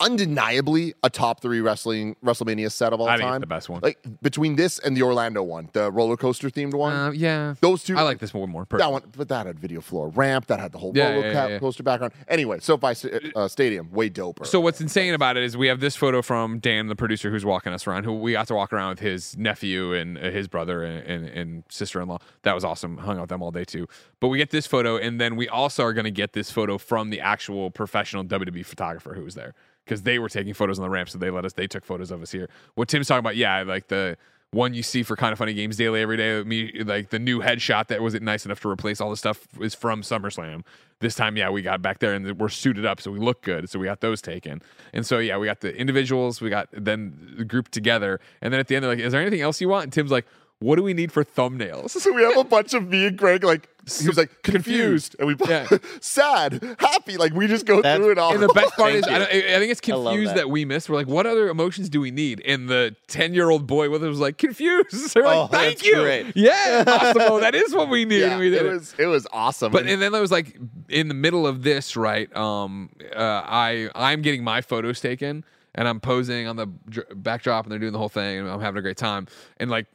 undeniably 0.00 0.94
a 1.02 1.10
top 1.10 1.40
three 1.40 1.60
wrestling 1.60 2.16
WrestleMania 2.24 2.70
set 2.70 2.92
of 2.92 3.00
all 3.00 3.08
I 3.08 3.16
think 3.16 3.22
it's 3.24 3.30
time. 3.32 3.40
the 3.40 3.46
best 3.46 3.68
one. 3.68 3.80
Like 3.82 3.98
between 4.22 4.56
this 4.56 4.78
and 4.78 4.96
the 4.96 5.02
Orlando 5.02 5.42
one, 5.42 5.70
the 5.72 5.90
roller 5.90 6.16
coaster 6.16 6.50
themed 6.50 6.74
one. 6.74 6.92
Uh, 6.94 7.10
yeah, 7.10 7.54
those 7.60 7.82
two. 7.84 7.96
I 7.96 8.02
like 8.02 8.18
this 8.18 8.34
one 8.34 8.50
more. 8.50 8.64
Perfect. 8.66 8.84
That 8.84 8.92
one, 8.92 9.02
but 9.16 9.28
that 9.28 9.46
had 9.46 9.58
video 9.58 9.80
floor 9.80 10.08
ramp. 10.08 10.46
That 10.46 10.60
had 10.60 10.72
the 10.72 10.78
whole 10.78 10.92
Yeah, 10.94 11.10
roller 11.12 11.26
yeah, 11.26 11.32
cap 11.32 11.50
yeah. 11.50 11.58
coaster 11.58 11.82
background. 11.82 12.12
Anyway, 12.28 12.58
SoFi 12.60 12.94
Sta- 12.94 13.32
uh, 13.34 13.48
Stadium, 13.48 13.90
way 13.90 14.10
doper. 14.10 14.46
So 14.46 14.60
what's 14.60 14.80
insane 14.80 15.14
about 15.14 15.36
it 15.36 15.42
is 15.44 15.56
we 15.56 15.68
have 15.68 15.80
this 15.80 15.96
photo 15.96 16.22
from 16.22 16.58
Dan, 16.58 16.88
the 16.88 16.96
producer, 16.96 17.30
who's 17.30 17.44
walking 17.44 17.72
us 17.72 17.86
around. 17.86 18.04
Who 18.04 18.14
we 18.14 18.32
got 18.32 18.48
to 18.48 18.54
walk 18.54 18.72
around 18.72 18.90
with 18.90 19.00
his 19.00 19.36
nephew 19.36 19.94
and 19.94 20.18
uh, 20.18 20.30
his 20.30 20.48
brother 20.48 20.84
and, 20.84 21.06
and, 21.06 21.28
and 21.28 21.64
sister-in-law. 21.68 22.18
That 22.42 22.54
was 22.54 22.64
awesome. 22.64 22.98
Hung 22.98 23.16
out 23.16 23.22
with 23.22 23.30
them 23.30 23.42
all 23.42 23.50
day 23.50 23.64
too. 23.64 23.88
But 24.20 24.28
we 24.28 24.38
get 24.38 24.50
this 24.50 24.66
photo, 24.66 24.96
and 24.96 25.20
then 25.20 25.36
we 25.36 25.48
also 25.48 25.82
are 25.84 25.92
going 25.92 26.04
to 26.04 26.10
get 26.10 26.32
this 26.32 26.50
photo 26.50 26.78
from 26.78 27.10
the 27.10 27.20
actual 27.20 27.70
professional 27.70 28.24
WWE 28.24 28.64
photographer 28.64 29.14
who 29.14 29.24
was 29.24 29.34
there 29.34 29.54
because 29.86 30.02
they 30.02 30.18
were 30.18 30.28
taking 30.28 30.52
photos 30.52 30.78
on 30.78 30.82
the 30.82 30.90
ramp. 30.90 31.08
So 31.08 31.18
they 31.18 31.30
let 31.30 31.44
us. 31.44 31.52
They 31.52 31.66
took 31.66 31.84
photos 31.84 32.10
of 32.10 32.20
us 32.20 32.32
here. 32.32 32.48
What 32.74 32.88
Tim's 32.88 33.06
talking 33.06 33.20
about, 33.20 33.36
yeah, 33.36 33.62
like 33.62 33.88
the 33.88 34.18
one 34.50 34.74
you 34.74 34.82
see 34.82 35.02
for 35.02 35.16
kind 35.16 35.32
of 35.32 35.38
funny 35.38 35.54
games 35.54 35.76
daily 35.76 36.00
every 36.00 36.16
day. 36.16 36.42
Me 36.42 36.72
like 36.84 37.10
the 37.10 37.18
new 37.18 37.40
headshot 37.40 37.86
that 37.88 38.02
wasn't 38.02 38.24
nice 38.24 38.44
enough 38.44 38.60
to 38.60 38.68
replace 38.68 39.00
all 39.00 39.10
the 39.10 39.16
stuff 39.16 39.46
is 39.60 39.74
from 39.74 40.02
SummerSlam. 40.02 40.64
This 40.98 41.14
time, 41.14 41.36
yeah, 41.36 41.50
we 41.50 41.62
got 41.62 41.82
back 41.82 41.98
there 41.98 42.14
and 42.14 42.38
we're 42.38 42.48
suited 42.48 42.86
up, 42.86 43.00
so 43.00 43.10
we 43.10 43.18
look 43.18 43.42
good. 43.42 43.68
So 43.68 43.78
we 43.78 43.86
got 43.86 44.00
those 44.00 44.22
taken, 44.22 44.62
and 44.92 45.06
so 45.06 45.18
yeah, 45.18 45.36
we 45.36 45.46
got 45.46 45.60
the 45.60 45.76
individuals, 45.76 46.40
we 46.40 46.50
got 46.50 46.68
then 46.72 47.44
grouped 47.46 47.72
together, 47.72 48.18
and 48.40 48.52
then 48.52 48.60
at 48.60 48.68
the 48.68 48.76
end, 48.76 48.82
they're 48.84 48.92
like, 48.92 49.00
"Is 49.00 49.12
there 49.12 49.20
anything 49.20 49.42
else 49.42 49.60
you 49.60 49.68
want?" 49.68 49.84
And 49.84 49.92
Tim's 49.92 50.10
like, 50.10 50.26
"What 50.60 50.76
do 50.76 50.82
we 50.82 50.94
need 50.94 51.12
for 51.12 51.24
thumbnails?" 51.24 51.90
So 52.00 52.12
we 52.12 52.22
have 52.22 52.36
a 52.36 52.44
bunch 52.44 52.74
of 52.74 52.88
me 52.88 53.06
and 53.06 53.16
Greg 53.16 53.42
like 53.44 53.68
he 54.00 54.08
was 54.08 54.16
like 54.16 54.42
confused, 54.42 55.14
and 55.20 55.28
we 55.28 55.36
Yeah. 55.48 55.68
sad, 56.00 56.76
happy. 56.80 57.16
Like 57.16 57.32
we 57.34 57.46
just 57.46 57.66
go 57.66 57.76
That's- 57.82 57.96
through 57.96 58.10
it 58.12 58.18
all. 58.18 58.32
And 58.34 58.42
the 58.42 58.48
best 58.48 58.74
part 58.74 58.94
is, 58.94 59.04
I, 59.04 59.22
I 59.22 59.26
think 59.28 59.70
it's 59.70 59.80
confused 59.80 60.30
that. 60.30 60.36
that. 60.36 60.50
we 60.50 60.64
missed. 60.64 60.88
We're 60.90 60.96
like, 60.96 61.06
what 61.06 61.24
other 61.24 61.48
emotions 61.48 61.88
do 61.88 62.00
we 62.00 62.10
need? 62.10 62.42
And 62.44 62.68
the 62.68 62.96
ten-year-old 63.06 63.66
boy 63.68 63.88
with 63.90 64.02
us 64.02 64.08
was 64.08 64.18
like, 64.18 64.38
confused. 64.38 65.14
They're 65.14 65.22
like, 65.22 65.36
Oh, 65.36 65.46
thank 65.46 65.84
you. 65.84 65.94
great. 66.02 66.32
Yeah, 66.34 66.82
Massimo, 66.84 67.38
that 67.38 67.54
is 67.54 67.72
what 67.72 67.88
we 67.88 68.04
need. 68.04 68.22
yeah, 68.22 68.38
we 68.38 68.50
did 68.50 68.62
it 68.62 68.66
it. 68.66 68.72
was 68.72 68.94
it 68.98 69.06
was 69.06 69.26
awesome. 69.32 69.70
But 69.70 69.82
And- 69.82 69.90
and 69.90 70.02
then 70.02 70.10
there 70.10 70.20
was 70.20 70.32
like 70.32 70.58
in 70.88 71.06
the 71.06 71.14
middle 71.14 71.46
of 71.46 71.62
this, 71.62 71.96
right? 71.96 72.34
Um, 72.36 72.90
uh, 73.14 73.18
I 73.46 73.88
I'm 73.94 74.20
getting 74.20 74.42
my 74.42 74.62
photos 74.62 75.00
taken, 75.00 75.44
and 75.76 75.86
I'm 75.86 76.00
posing 76.00 76.48
on 76.48 76.56
the 76.56 76.66
backdrop, 77.14 77.64
and 77.66 77.70
they're 77.72 77.78
doing 77.78 77.92
the 77.92 77.98
whole 78.00 78.08
thing, 78.08 78.40
and 78.40 78.48
I'm 78.48 78.60
having 78.60 78.78
a 78.80 78.82
great 78.82 78.96
time. 78.96 79.28
And 79.58 79.70
like, 79.70 79.86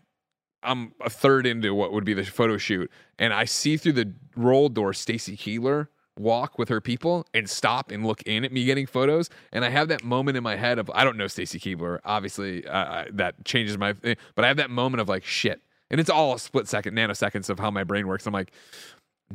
I'm 0.63 0.93
a 1.01 1.09
third 1.09 1.45
into 1.45 1.73
what 1.73 1.91
would 1.93 2.05
be 2.05 2.13
the 2.13 2.23
photo 2.23 2.57
shoot, 2.57 2.91
and 3.19 3.33
I 3.33 3.45
see 3.45 3.77
through 3.77 3.93
the 3.93 4.13
roll 4.35 4.69
door 4.69 4.93
Stacy 4.93 5.35
Keibler 5.37 5.87
walk 6.17 6.59
with 6.59 6.69
her 6.69 6.81
people 6.81 7.25
and 7.33 7.49
stop 7.49 7.89
and 7.89 8.05
look 8.05 8.21
in 8.23 8.43
at 8.43 8.51
me 8.51 8.65
getting 8.65 8.85
photos 8.85 9.29
and 9.53 9.63
i 9.63 9.69
have 9.69 9.87
that 9.87 10.03
moment 10.03 10.35
in 10.35 10.43
my 10.43 10.57
head 10.57 10.77
of 10.77 10.91
i 10.93 11.05
don't 11.05 11.15
know 11.15 11.25
stacy 11.25 11.57
keibler 11.57 11.99
obviously 12.03 12.67
uh, 12.67 12.77
I- 12.77 13.07
that 13.13 13.43
changes 13.45 13.77
my 13.77 13.93
but 13.93 14.43
i 14.43 14.47
have 14.47 14.57
that 14.57 14.69
moment 14.69 14.99
of 14.99 15.07
like 15.07 15.23
shit 15.23 15.61
and 15.89 16.01
it's 16.01 16.09
all 16.09 16.33
a 16.35 16.39
split 16.39 16.67
second 16.67 16.95
nanoseconds 16.95 17.49
of 17.49 17.59
how 17.59 17.71
my 17.71 17.85
brain 17.85 18.07
works 18.07 18.27
i'm 18.27 18.33
like 18.33 18.51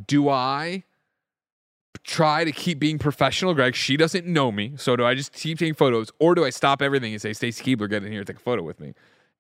do 0.07 0.29
I 0.29 0.85
try 2.05 2.45
to 2.45 2.53
keep 2.53 2.79
being 2.79 2.99
professional, 2.99 3.55
Greg? 3.55 3.75
She 3.75 3.97
doesn't 3.97 4.27
know 4.27 4.53
me. 4.53 4.73
So 4.77 4.97
do 4.97 5.05
I 5.05 5.15
just 5.15 5.33
keep 5.33 5.59
taking 5.59 5.75
photos 5.75 6.11
or 6.19 6.35
do 6.35 6.45
I 6.45 6.51
stop 6.51 6.83
everything 6.83 7.13
and 7.13 7.21
say, 7.23 7.33
Stacy 7.33 7.65
Keibler, 7.77 7.89
get 7.89 8.05
in 8.05 8.11
here 8.11 8.21
and 8.21 8.27
take 8.27 8.37
a 8.37 8.41
photo 8.41 8.63
with 8.63 8.81
me? 8.81 8.95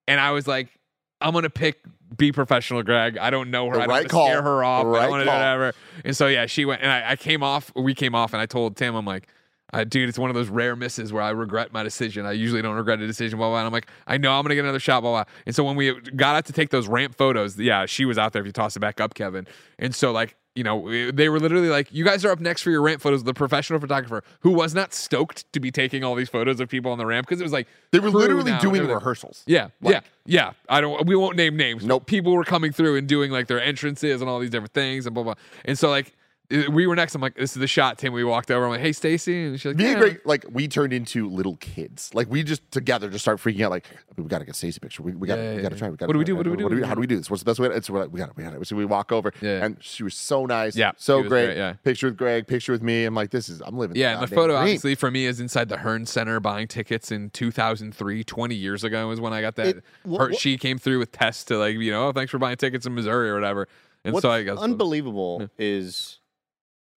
And 0.09 0.21
I 0.21 0.31
was 0.31 0.47
like, 0.47 0.79
I'm 1.21 1.33
gonna 1.33 1.51
pick 1.51 1.81
be 2.17 2.33
professional, 2.33 2.83
Greg. 2.83 3.19
I 3.19 3.31
don't 3.31 3.51
know 3.51 3.69
her. 3.69 3.77
The 3.77 3.83
I 3.83 3.87
don't 3.87 3.89
right 3.89 4.13
want 4.13 4.27
to 4.27 4.31
scare 4.33 4.43
her 4.43 4.65
off. 4.65 4.85
The 4.85 4.91
I 4.91 4.93
right 4.93 5.01
don't 5.03 5.11
want 5.11 5.21
to 5.21 5.25
do 5.25 5.31
call. 5.31 5.39
whatever. 5.39 5.75
And 6.05 6.17
so 6.17 6.27
yeah, 6.29 6.47
she 6.47 6.65
went 6.65 6.83
and 6.83 6.91
I, 6.91 7.13
I 7.13 7.17
came 7.17 7.43
off. 7.43 7.73
We 7.75 7.95
came 7.95 8.15
off, 8.15 8.33
and 8.33 8.41
I 8.41 8.47
told 8.47 8.77
Tim, 8.77 8.95
I'm 8.95 9.05
like, 9.05 9.29
uh, 9.73 9.85
dude, 9.85 10.09
it's 10.09 10.19
one 10.19 10.31
of 10.31 10.37
those 10.37 10.49
rare 10.49 10.77
misses 10.77 11.13
where 11.13 11.23
I 11.23 11.31
regret 11.31 11.73
my 11.73 11.83
decision. 11.83 12.25
I 12.25 12.33
usually 12.33 12.63
don't 12.63 12.77
regret 12.77 13.01
a 13.01 13.07
decision, 13.07 13.39
blah, 13.39 13.49
blah. 13.49 13.59
And 13.59 13.67
I'm 13.67 13.73
like, 13.73 13.89
I 14.07 14.17
know 14.17 14.33
I'm 14.33 14.43
going 14.43 14.51
to 14.51 14.55
get 14.55 14.65
another 14.65 14.79
shot, 14.79 15.01
blah, 15.01 15.11
blah. 15.11 15.33
And 15.45 15.55
so 15.57 15.65
when 15.65 15.75
we 15.75 15.99
got 16.15 16.37
out 16.37 16.47
to 16.47 16.53
take 16.53 16.71
those 16.71 16.87
ramp 16.87 17.17
photos, 17.17 17.59
yeah, 17.59 17.85
she 17.87 18.05
was 18.05 18.17
out 18.17 18.33
there 18.33 18.41
if 18.41 18.47
you 18.47 18.53
toss 18.53 18.77
it 18.77 18.81
back 18.81 19.01
up, 19.01 19.15
Kevin. 19.15 19.47
And 19.79 19.95
so, 19.95 20.13
like, 20.13 20.37
you 20.57 20.65
know, 20.65 20.89
eh, 20.89 21.11
they 21.13 21.29
were 21.29 21.39
literally 21.39 21.69
like, 21.69 21.93
you 21.93 22.05
guys 22.05 22.25
are 22.25 22.31
up 22.33 22.41
next 22.41 22.63
for 22.63 22.71
your 22.71 22.83
ramp 22.83 23.01
photos. 23.03 23.23
The 23.25 23.35
professional 23.35 23.79
photographer 23.79 24.25
who 24.41 24.51
was 24.51 24.75
not 24.75 24.95
stoked 24.95 25.51
to 25.53 25.61
be 25.61 25.71
taking 25.71 26.03
all 26.03 26.15
these 26.15 26.29
photos 26.29 26.59
of 26.61 26.69
people 26.69 26.91
on 26.91 26.99
the 26.99 27.07
ramp 27.07 27.27
because 27.27 27.41
it 27.41 27.45
was 27.45 27.53
like, 27.53 27.69
they 27.93 28.01
were 28.01 28.11
literally 28.11 28.53
now, 28.53 28.59
doing 28.61 28.87
rehearsals. 28.87 29.43
Yeah, 29.47 29.69
Like- 29.81 29.95
yeah, 29.95 30.01
yeah. 30.25 30.53
I 30.69 30.81
don't. 30.81 31.07
We 31.07 31.15
won't 31.15 31.37
name 31.37 31.57
names. 31.57 31.83
but 31.83 31.89
Nope. 31.89 32.07
People 32.07 32.33
were 32.33 32.45
coming 32.45 32.73
through 32.73 32.97
and 32.97 33.07
doing 33.07 33.31
like 33.31 33.47
their 33.47 33.63
entrances 33.63 34.21
and 34.21 34.31
all 34.31 34.39
these 34.41 34.51
different 34.51 34.73
things 34.73 35.07
and 35.07 35.15
blah 35.15 35.25
blah. 35.25 35.35
And 35.65 35.79
so 35.79 35.91
like 35.91 36.15
Uh, 36.53 36.71
we 36.71 36.87
were 36.87 36.95
next. 36.95 37.15
I'm 37.15 37.21
like, 37.21 37.35
this 37.35 37.53
is 37.57 37.61
the 37.61 37.67
shot. 37.67 37.99
Tim. 37.99 38.13
We 38.13 38.25
walked 38.25 38.51
over. 38.51 38.65
I'm 38.65 38.71
like, 38.71 38.81
hey 38.81 38.93
Stacy, 38.93 39.47
and 39.47 39.61
she's 39.61 39.67
like, 39.67 39.77
Me 39.77 39.85
yeah. 39.85 39.91
and 39.91 40.01
Greg, 40.01 40.21
like 40.25 40.45
we 40.51 40.69
turned 40.69 40.93
into 40.93 41.29
little 41.29 41.57
kids. 41.57 42.11
Like 42.15 42.31
we 42.31 42.43
just 42.43 42.71
together 42.71 43.09
just 43.11 43.25
start 43.25 43.39
freaking 43.39 43.63
out. 43.63 43.71
Like 43.71 43.87
we 44.17 44.25
got 44.25 44.39
to 44.39 44.45
get 44.45 44.55
Stacey 44.57 44.79
a 44.79 44.81
picture. 44.81 45.03
We, 45.03 45.13
we 45.13 45.27
got 45.29 45.37
to 45.37 45.43
Yeah, 45.43 45.51
we 45.51 45.57
yeah, 45.57 45.63
got 45.63 45.73
to 45.73 45.79
try. 45.79 45.89
We 45.89 45.97
gotta 45.97 46.09
What 46.09 46.13
do 46.15 46.19
we 46.19 46.25
do? 46.25 46.37
What 46.37 46.45
do 46.45 46.51
we 46.51 46.57
do? 46.57 46.85
How 46.85 46.95
do 46.95 47.01
we 47.01 47.07
do 47.07 47.17
this? 47.17 47.31
What's 47.31 47.43
the 47.43 47.51
best 47.51 47.59
way? 47.59 47.69
To, 47.69 47.75
it's 47.75 47.91
we're 47.91 48.01
like, 48.01 48.13
we 48.13 48.19
got 48.21 48.31
it. 48.31 48.37
We 48.37 48.45
got 48.45 48.55
it. 48.55 48.67
So 48.67 48.77
we 48.77 48.85
walk 48.85 49.13
over, 49.13 49.33
Yeah. 49.41 49.65
and 49.65 49.77
she 49.83 50.03
was 50.03 50.15
so 50.15 50.47
nice. 50.47 50.77
Yeah, 50.77 50.93
so 50.97 51.23
great. 51.23 51.47
great, 51.47 51.57
yeah. 51.57 51.75
Picture 51.85 52.07
with 52.09 52.17
Greg. 52.17 52.47
Picture 52.47 52.73
with 52.73 52.83
me. 52.83 53.05
I'm 53.05 53.15
like, 53.15 53.31
this 53.31 53.49
is. 53.49 53.61
I'm 53.61 53.77
living. 53.77 53.97
Yeah, 53.97 54.15
and 54.15 54.23
the 54.23 54.27
photo 54.35 54.49
dream. 54.55 54.59
obviously 54.59 54.95
for 54.95 55.11
me 55.11 55.27
is 55.27 55.41
inside 55.41 55.69
the 55.69 55.77
Hearnes 55.77 56.09
Center 56.09 56.41
buying 56.41 56.69
tickets 56.69 57.11
in 57.11 57.31
2003, 57.31 58.25
20 58.25 58.55
years 58.55 58.85
ago 58.85 59.09
was 59.09 59.21
when 59.21 59.33
I 59.33 59.41
got 59.41 59.57
that. 59.57 59.67
It- 59.67 59.85
her, 60.17 60.33
she 60.33 60.57
came 60.59 60.79
through 60.79 60.99
with 61.01 61.13
tests 61.13 61.45
to 61.45 61.59
like, 61.59 61.75
you 61.77 61.91
know, 61.91 62.09
oh, 62.09 62.13
thanks 62.13 62.31
for 62.31 62.39
buying 62.39 62.57
tickets 62.57 62.87
in 62.87 62.95
Missouri 62.95 63.31
or 63.31 63.35
whatever. 63.35 63.69
And 64.05 64.15
What's 64.15 64.23
so 64.23 64.31
I 64.31 64.43
guess 64.45 64.59
unbelievable 64.59 65.49
is 65.59 66.21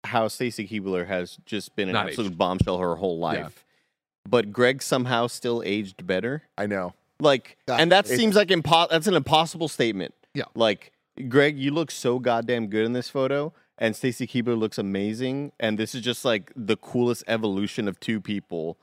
how 0.03 0.28
Stacy 0.28 0.68
Keibler 0.68 1.07
has 1.07 1.38
just 1.45 1.76
been 1.76 1.90
an 1.90 1.94
Not 1.94 2.07
absolute 2.10 2.30
aged. 2.30 2.38
bombshell 2.38 2.78
her 2.78 2.95
whole 2.95 3.19
life. 3.19 3.38
Yeah. 3.38 4.30
But 4.30 4.52
Greg 4.52 4.82
somehow 4.82 5.28
still 5.28 5.61
aged 5.65 6.06
better. 6.06 6.44
I 6.57 6.65
know. 6.68 6.94
Like, 7.19 7.57
Yeah, 7.68 7.76
and 7.78 7.91
that 7.91 8.06
it's- 8.06 8.18
seems 8.19 8.36
like 8.36 8.49
impo- 8.49 8.90
that's 8.90 9.07
an 9.07 9.15
impossible 9.15 9.68
statement. 9.68 10.14
Yeah. 10.34 10.44
Like, 10.56 10.91
Greg, 11.30 11.57
you 11.57 11.72
look 11.72 11.90
so 11.91 12.19
goddamn 12.19 12.68
good 12.68 12.86
in 12.86 12.94
this 12.94 13.10
photo, 13.10 13.53
and 13.78 13.95
Stacy 13.95 14.28
Keibler 14.28 14.57
looks 14.57 14.78
amazing, 14.78 15.52
and 15.60 15.80
this 15.80 15.95
is 15.95 16.02
just 16.02 16.24
like 16.26 16.52
the 16.56 16.78
coolest 16.78 17.24
evolution 17.28 17.88
of 17.88 17.99
two 17.99 18.22
people. 18.22 18.78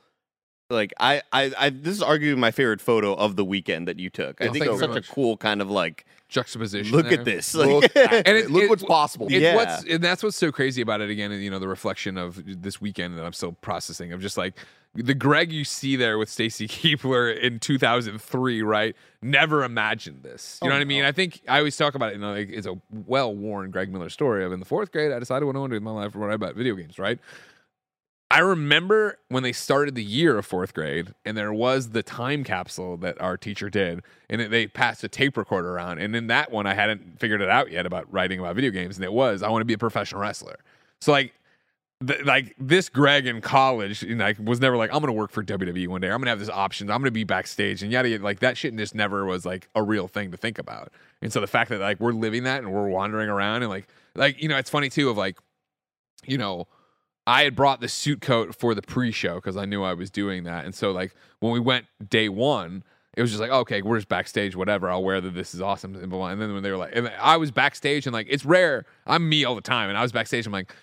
Like, 0.70 0.94
I, 0.98 1.22
I, 1.32 1.52
I 1.58 1.70
this 1.70 1.96
is 1.96 2.02
arguably 2.02 2.38
my 2.38 2.50
favorite 2.50 2.80
photo 2.80 3.14
of 3.14 3.36
the 3.36 3.44
weekend 3.44 3.86
that 3.86 3.98
you 3.98 4.08
took. 4.08 4.40
I 4.40 4.46
Oh, 4.48 4.52
think 4.52 4.64
it's 4.64 4.80
such 4.80 4.88
very 4.90 5.00
a 5.00 5.02
cool 5.02 5.36
kind 5.36 5.60
of 5.60 5.70
like, 5.70 6.06
juxtaposition. 6.28 6.96
look 6.96 7.08
there. 7.10 7.18
at 7.18 7.24
this. 7.26 7.54
Like, 7.54 7.94
at 7.96 8.26
And 8.26 8.36
it, 8.38 8.46
it- 8.46 8.50
look 8.50 8.64
it- 8.64 8.70
what's 8.70 8.82
possible. 8.82 9.26
It's 9.26 9.36
Yeah. 9.36 9.56
what's 9.56 9.84
and 9.84 10.02
that's 10.02 10.22
what's 10.22 10.36
so 10.38 10.50
crazy 10.50 10.80
about 10.80 11.00
it 11.02 11.10
again, 11.10 11.32
you 11.32 11.50
know, 11.50 11.58
the 11.58 11.68
reflection 11.68 12.16
of 12.16 12.40
this 12.62 12.80
weekend 12.80 13.18
that 13.18 13.24
I'm 13.26 13.34
still 13.34 13.52
processing 13.52 14.12
of 14.12 14.20
just 14.22 14.38
like 14.38 14.54
the 14.94 15.12
Greg 15.12 15.52
you 15.52 15.64
see 15.64 15.96
there 15.96 16.16
with 16.18 16.30
Stacy 16.30 16.66
Keibler 16.68 17.36
in 17.38 17.58
2003, 17.58 18.62
right? 18.62 18.96
Never 19.20 19.64
imagined 19.64 20.22
this. 20.22 20.58
You 20.62 20.66
oh, 20.66 20.68
know 20.70 20.74
Oh, 20.76 20.78
what 20.78 20.82
I 20.82 20.84
mean? 20.86 21.04
I 21.04 21.12
think 21.12 21.42
I 21.46 21.58
always 21.58 21.76
talk 21.76 21.94
about 21.94 22.12
it, 22.12 22.14
you 22.14 22.20
know, 22.20 22.32
like 22.32 22.48
it's 22.50 22.66
a 22.66 22.80
well-worn 23.06 23.70
Greg 23.70 23.92
Miller 23.92 24.08
story 24.08 24.44
of 24.44 24.52
in 24.52 24.60
the 24.60 24.66
fourth 24.66 24.92
grade, 24.92 25.12
I 25.12 25.18
decided 25.18 25.44
what 25.44 25.56
I 25.56 25.58
wanted 25.58 25.74
to 25.74 25.80
do 25.80 25.84
with 25.84 25.94
my 25.94 26.02
life 26.02 26.14
when 26.16 26.30
I 26.30 26.34
about 26.34 26.54
video 26.54 26.74
games, 26.74 26.98
right? 26.98 27.18
I 28.30 28.38
remember 28.40 29.18
when 29.28 29.42
they 29.42 29.52
started 29.52 29.94
the 29.94 30.02
year 30.02 30.38
of 30.38 30.46
fourth 30.46 30.74
grade, 30.74 31.14
and 31.24 31.36
there 31.36 31.52
was 31.52 31.90
the 31.90 32.02
time 32.02 32.42
capsule 32.42 32.96
that 32.98 33.20
our 33.20 33.36
teacher 33.36 33.70
did, 33.70 34.02
and 34.28 34.40
it, 34.40 34.50
they 34.50 34.66
passed 34.66 35.04
a 35.04 35.08
tape 35.08 35.36
recorder 35.36 35.74
around. 35.74 35.98
And 35.98 36.16
in 36.16 36.26
that 36.28 36.50
one, 36.50 36.66
I 36.66 36.74
hadn't 36.74 37.20
figured 37.20 37.40
it 37.40 37.48
out 37.48 37.70
yet 37.70 37.86
about 37.86 38.12
writing 38.12 38.40
about 38.40 38.56
video 38.56 38.70
games, 38.70 38.96
and 38.96 39.04
it 39.04 39.12
was 39.12 39.42
I 39.42 39.50
want 39.50 39.60
to 39.60 39.66
be 39.66 39.74
a 39.74 39.78
professional 39.78 40.22
wrestler. 40.22 40.58
So 41.00 41.12
like, 41.12 41.34
th- 42.04 42.24
like 42.24 42.54
this 42.58 42.88
Greg 42.88 43.26
in 43.26 43.40
college, 43.40 44.02
know, 44.02 44.24
like, 44.24 44.38
was 44.38 44.60
never 44.60 44.76
like 44.76 44.92
I'm 44.92 45.00
gonna 45.00 45.12
work 45.12 45.30
for 45.30 45.44
WWE 45.44 45.86
one 45.88 46.00
day. 46.00 46.10
I'm 46.10 46.18
gonna 46.18 46.30
have 46.30 46.40
this 46.40 46.48
option. 46.48 46.90
I'm 46.90 47.00
gonna 47.00 47.10
be 47.10 47.24
backstage 47.24 47.82
and 47.82 47.92
yada 47.92 48.08
yada. 48.08 48.24
Like 48.24 48.40
that 48.40 48.56
shit 48.56 48.74
just 48.76 48.94
never 48.94 49.26
was 49.26 49.44
like 49.44 49.68
a 49.74 49.82
real 49.82 50.08
thing 50.08 50.30
to 50.30 50.36
think 50.36 50.58
about. 50.58 50.92
And 51.22 51.32
so 51.32 51.40
the 51.40 51.46
fact 51.46 51.70
that 51.70 51.80
like 51.80 52.00
we're 52.00 52.12
living 52.12 52.44
that 52.44 52.62
and 52.62 52.72
we're 52.72 52.88
wandering 52.88 53.28
around 53.28 53.62
and 53.62 53.70
like 53.70 53.86
like 54.14 54.42
you 54.42 54.48
know 54.48 54.56
it's 54.56 54.70
funny 54.70 54.88
too 54.88 55.10
of 55.10 55.16
like 55.16 55.38
you 56.26 56.38
know 56.38 56.66
I 57.26 57.44
had 57.44 57.56
brought 57.56 57.80
the 57.80 57.88
suit 57.88 58.20
coat 58.20 58.54
for 58.54 58.74
the 58.74 58.82
pre-show 58.82 59.36
because 59.36 59.56
I 59.56 59.64
knew 59.64 59.82
I 59.82 59.94
was 59.94 60.10
doing 60.10 60.44
that. 60.44 60.64
And 60.64 60.74
so 60.74 60.92
like 60.92 61.14
when 61.40 61.52
we 61.52 61.60
went 61.60 61.86
day 62.08 62.28
one, 62.28 62.84
it 63.16 63.22
was 63.22 63.30
just 63.30 63.40
like, 63.40 63.50
okay, 63.50 63.80
we're 63.80 63.96
just 63.96 64.08
backstage, 64.08 64.56
whatever. 64.56 64.90
I'll 64.90 65.04
wear 65.04 65.20
that. 65.20 65.34
This 65.34 65.54
is 65.54 65.60
awesome. 65.60 65.94
And 65.94 66.10
blah, 66.10 66.18
blah. 66.18 66.28
And 66.28 66.40
then 66.40 66.52
when 66.52 66.62
they 66.62 66.70
were 66.70 66.76
like, 66.76 66.90
and 66.94 67.08
I 67.20 67.36
was 67.36 67.50
backstage 67.50 68.06
and 68.06 68.12
like, 68.12 68.26
it's 68.28 68.44
rare. 68.44 68.84
I'm 69.06 69.28
me 69.28 69.44
all 69.44 69.54
the 69.54 69.60
time. 69.60 69.88
And 69.88 69.96
I 69.96 70.02
was 70.02 70.12
backstage. 70.12 70.46
I'm 70.46 70.52
like, 70.52 70.74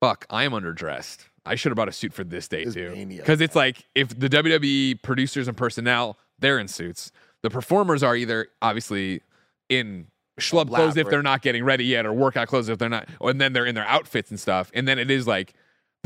fuck, 0.00 0.26
I 0.30 0.44
am 0.44 0.52
underdressed. 0.52 1.26
I 1.46 1.54
should 1.54 1.70
have 1.70 1.76
bought 1.76 1.88
a 1.88 1.92
suit 1.92 2.12
for 2.12 2.24
this 2.24 2.46
day 2.46 2.62
It's 2.62 2.74
too. 2.74 3.06
Because 3.08 3.40
it's 3.40 3.56
like 3.56 3.86
if 3.94 4.18
the 4.18 4.28
WWE 4.28 5.02
producers 5.02 5.48
and 5.48 5.56
personnel, 5.56 6.18
they're 6.38 6.58
in 6.58 6.68
suits. 6.68 7.10
The 7.42 7.50
performers 7.50 8.02
are 8.02 8.14
either 8.14 8.48
obviously 8.60 9.22
in 9.68 10.08
schlub 10.38 10.68
clothes 10.68 10.96
if 10.96 11.08
they're 11.08 11.22
not 11.22 11.42
getting 11.42 11.64
ready 11.64 11.84
yet, 11.84 12.04
or 12.06 12.12
workout 12.12 12.48
clothes 12.48 12.68
if 12.68 12.78
they're 12.78 12.88
not, 12.88 13.08
and 13.20 13.40
then 13.40 13.52
they're 13.52 13.66
in 13.66 13.74
their 13.74 13.86
outfits 13.86 14.30
and 14.30 14.38
stuff. 14.38 14.70
And 14.74 14.86
then 14.86 14.98
it 14.98 15.10
is 15.10 15.26
like 15.26 15.54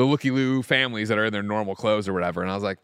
the 0.03 0.09
looky 0.11 0.31
loo 0.33 0.63
families 0.63 1.09
that 1.09 1.19
are 1.19 1.25
in 1.27 1.33
their 1.33 1.43
normal 1.45 1.75
clothes 1.77 2.09
or 2.09 2.13
whatever. 2.13 2.43
And 2.43 2.51
I 2.51 2.55
was 2.55 2.65
like, 2.65 2.79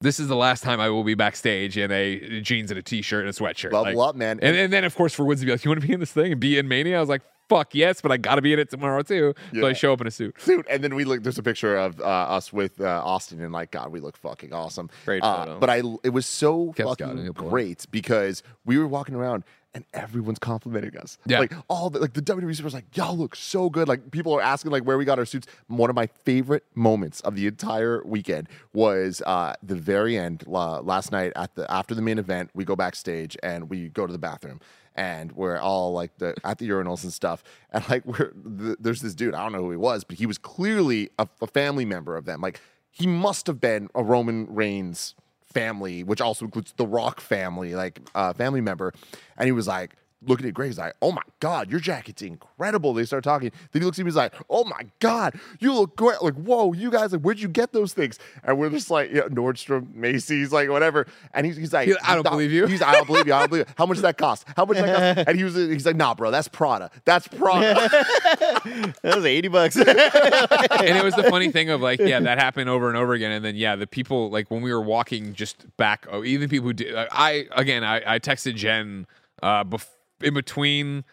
this 0.00 0.18
is 0.18 0.26
the 0.26 0.34
last 0.36 0.64
time 0.64 0.80
I 0.80 0.88
will 0.90 1.04
be 1.04 1.14
backstage 1.14 1.78
in 1.78 1.92
a 1.92 2.40
jeans 2.40 2.70
and 2.72 2.78
a 2.78 2.82
t-shirt 2.82 3.20
and 3.24 3.28
a 3.28 3.32
sweatshirt. 3.32 3.72
Level 3.72 3.94
Like- 3.94 4.08
up, 4.10 4.16
man. 4.16 4.40
And, 4.42 4.56
and 4.56 4.72
then 4.72 4.82
of 4.84 4.94
course 4.96 5.14
for 5.14 5.24
Woods 5.24 5.40
to 5.42 5.46
be 5.46 5.52
like, 5.52 5.64
you 5.64 5.70
want 5.70 5.80
to 5.80 5.86
be 5.86 5.92
in 5.92 6.00
this 6.00 6.10
thing 6.12 6.32
and 6.32 6.40
be 6.40 6.58
in 6.58 6.66
Mania? 6.66 6.96
I 6.96 7.00
was 7.00 7.08
like, 7.08 7.22
fuck 7.48 7.72
yes, 7.74 8.00
but 8.00 8.10
I 8.10 8.16
got 8.16 8.34
to 8.36 8.42
be 8.42 8.52
in 8.52 8.58
it 8.58 8.70
tomorrow 8.70 9.02
too. 9.02 9.34
So 9.54 9.64
I 9.66 9.72
show 9.74 9.92
up 9.92 10.00
in 10.00 10.08
a 10.08 10.10
suit. 10.10 10.34
Dude, 10.44 10.66
and 10.68 10.82
then 10.82 10.94
we 10.96 11.04
look. 11.04 11.22
There's 11.22 11.38
a 11.38 11.42
picture 11.42 11.76
of 11.76 12.00
uh, 12.00 12.04
us 12.04 12.52
with 12.52 12.80
uh, 12.80 13.02
Austin, 13.04 13.40
and 13.42 13.52
like, 13.52 13.70
God, 13.70 13.92
we 13.92 14.00
look 14.00 14.16
fucking 14.16 14.52
awesome. 14.52 14.88
Great 15.04 15.22
Uh, 15.22 15.44
photo. 15.44 15.60
but 15.60 15.68
I, 15.70 15.82
it 16.02 16.10
was 16.14 16.26
so 16.26 16.72
Kev's 16.72 16.96
got 16.96 17.10
it, 17.10 17.16
fucking 17.16 17.26
it. 17.26 17.34
great 17.34 17.86
because 17.90 18.42
we 18.64 18.78
were 18.78 18.86
walking 18.88 19.14
around 19.14 19.44
and 19.74 19.84
everyone's 19.94 20.38
complimenting 20.38 20.96
us. 20.96 21.18
Yeah. 21.26 21.40
like 21.40 21.52
all 21.68 21.90
the 21.90 21.98
like 21.98 22.12
the 22.12 22.22
WWE 22.22 22.62
was 22.62 22.74
like 22.74 22.96
y'all 22.96 23.16
look 23.16 23.34
so 23.34 23.70
good. 23.70 23.88
Like 23.88 24.10
people 24.10 24.34
are 24.34 24.42
asking 24.42 24.70
like 24.70 24.84
where 24.84 24.98
we 24.98 25.04
got 25.04 25.18
our 25.18 25.24
suits. 25.24 25.46
One 25.68 25.90
of 25.90 25.96
my 25.96 26.06
favorite 26.06 26.64
moments 26.74 27.20
of 27.20 27.36
the 27.36 27.46
entire 27.46 28.02
weekend 28.04 28.48
was 28.72 29.22
uh, 29.26 29.54
the 29.62 29.74
very 29.76 30.18
end 30.18 30.44
uh, 30.46 30.80
last 30.82 31.12
night 31.12 31.32
at 31.36 31.54
the 31.54 31.70
after 31.70 31.94
the 31.94 32.02
main 32.02 32.18
event. 32.18 32.50
We 32.54 32.64
go 32.64 32.76
backstage 32.76 33.36
and 33.42 33.70
we 33.70 33.88
go 33.88 34.06
to 34.06 34.12
the 34.12 34.18
bathroom 34.18 34.60
and 34.94 35.32
we're 35.32 35.58
all 35.58 35.92
like 35.92 36.16
the 36.18 36.34
at 36.44 36.58
the 36.58 36.68
urinals 36.68 37.02
and 37.02 37.12
stuff 37.12 37.42
and 37.70 37.88
like 37.88 38.04
we're 38.04 38.30
th- 38.58 38.76
there's 38.78 39.00
this 39.00 39.14
dude 39.14 39.34
i 39.34 39.42
don't 39.42 39.52
know 39.52 39.62
who 39.62 39.70
he 39.70 39.76
was 39.78 40.04
but 40.04 40.18
he 40.18 40.26
was 40.26 40.36
clearly 40.36 41.08
a, 41.18 41.26
a 41.40 41.46
family 41.46 41.86
member 41.86 42.14
of 42.14 42.26
them 42.26 42.42
like 42.42 42.60
he 42.90 43.06
must 43.06 43.46
have 43.46 43.58
been 43.58 43.88
a 43.94 44.02
roman 44.02 44.46
reigns 44.50 45.14
family 45.52 46.02
which 46.02 46.20
also 46.20 46.44
includes 46.44 46.72
the 46.76 46.86
rock 46.86 47.20
family 47.20 47.74
like 47.74 48.00
uh, 48.14 48.32
family 48.32 48.60
member. 48.60 48.92
And 49.36 49.46
he 49.46 49.52
was 49.52 49.66
like 49.66 49.96
looking 50.26 50.46
at 50.46 50.54
Greg. 50.54 50.68
He's 50.68 50.78
like, 50.78 50.94
"Oh 51.02 51.12
my 51.12 51.22
god, 51.40 51.70
your 51.70 51.80
jacket's 51.80 52.22
incredible." 52.22 52.94
They 52.94 53.04
start 53.04 53.24
talking. 53.24 53.50
Then 53.72 53.82
he 53.82 53.86
looks 53.86 53.98
at 53.98 54.02
me. 54.04 54.08
And 54.08 54.08
he's 54.08 54.16
like, 54.16 54.34
"Oh 54.50 54.64
my 54.64 54.86
god, 55.00 55.38
you 55.60 55.72
look 55.74 55.96
great!" 55.96 56.22
Like, 56.22 56.34
whoa, 56.34 56.72
you 56.72 56.90
guys, 56.90 57.12
like, 57.12 57.22
where'd 57.22 57.40
you 57.40 57.48
get 57.48 57.72
those 57.72 57.92
things? 57.92 58.18
And 58.44 58.58
we're 58.58 58.70
just 58.70 58.90
like, 58.90 59.10
yeah, 59.12 59.22
Nordstrom, 59.22 59.94
Macy's, 59.94 60.52
like 60.52 60.68
whatever. 60.68 61.06
And 61.34 61.46
he's, 61.46 61.56
he's 61.56 61.72
like, 61.72 61.88
He- 61.88 61.94
I 62.04 62.14
don't 62.14 62.24
"No." 62.24 62.30
believe 62.30 62.52
you. 62.52 62.66
He's, 62.66 62.82
I 62.82 62.92
don't 62.92 63.06
believe 63.06 63.26
you. 63.26 63.34
I 63.34 63.40
don't 63.40 63.48
believe. 63.50 63.66
You. 63.68 63.74
How 63.76 63.86
much 63.86 63.96
does 63.96 64.02
that 64.02 64.18
cost? 64.18 64.44
How 64.56 64.64
much 64.64 64.76
does 64.76 64.86
that 64.86 65.16
cost? 65.16 65.28
And 65.28 65.38
he 65.38 65.44
was, 65.44 65.54
he's 65.54 65.86
like, 65.86 65.96
"Nah, 65.96 66.14
bro, 66.14 66.30
that's 66.30 66.48
Prada. 66.48 66.90
That's 67.04 67.26
Prada." 67.28 67.88
That 69.02 69.16
was 69.16 69.24
eighty 69.24 69.48
bucks. 69.48 69.76
and 69.76 69.88
it 69.88 71.04
was 71.04 71.14
the 71.14 71.24
funny 71.24 71.50
thing 71.50 71.70
of 71.70 71.80
like, 71.80 71.98
yeah, 72.00 72.20
that 72.20 72.38
happened 72.38 72.68
over 72.70 72.88
and 72.88 72.96
over 72.96 73.12
again. 73.14 73.32
And 73.32 73.44
then, 73.44 73.56
yeah, 73.56 73.76
the 73.76 73.86
people 73.86 74.30
like 74.30 74.50
when 74.50 74.62
we 74.62 74.72
were 74.72 74.80
walking 74.80 75.34
just 75.34 75.64
back, 75.76 76.06
oh, 76.10 76.24
even 76.24 76.48
people 76.48 76.68
who 76.68 76.72
did, 76.74 76.94
I 76.94 77.46
again, 77.56 77.84
I, 77.84 78.14
I 78.14 78.18
texted 78.18 78.54
Jen 78.54 79.06
uh, 79.42 79.64
bef- 79.64 79.86
in 80.24 80.34
between 80.34 81.04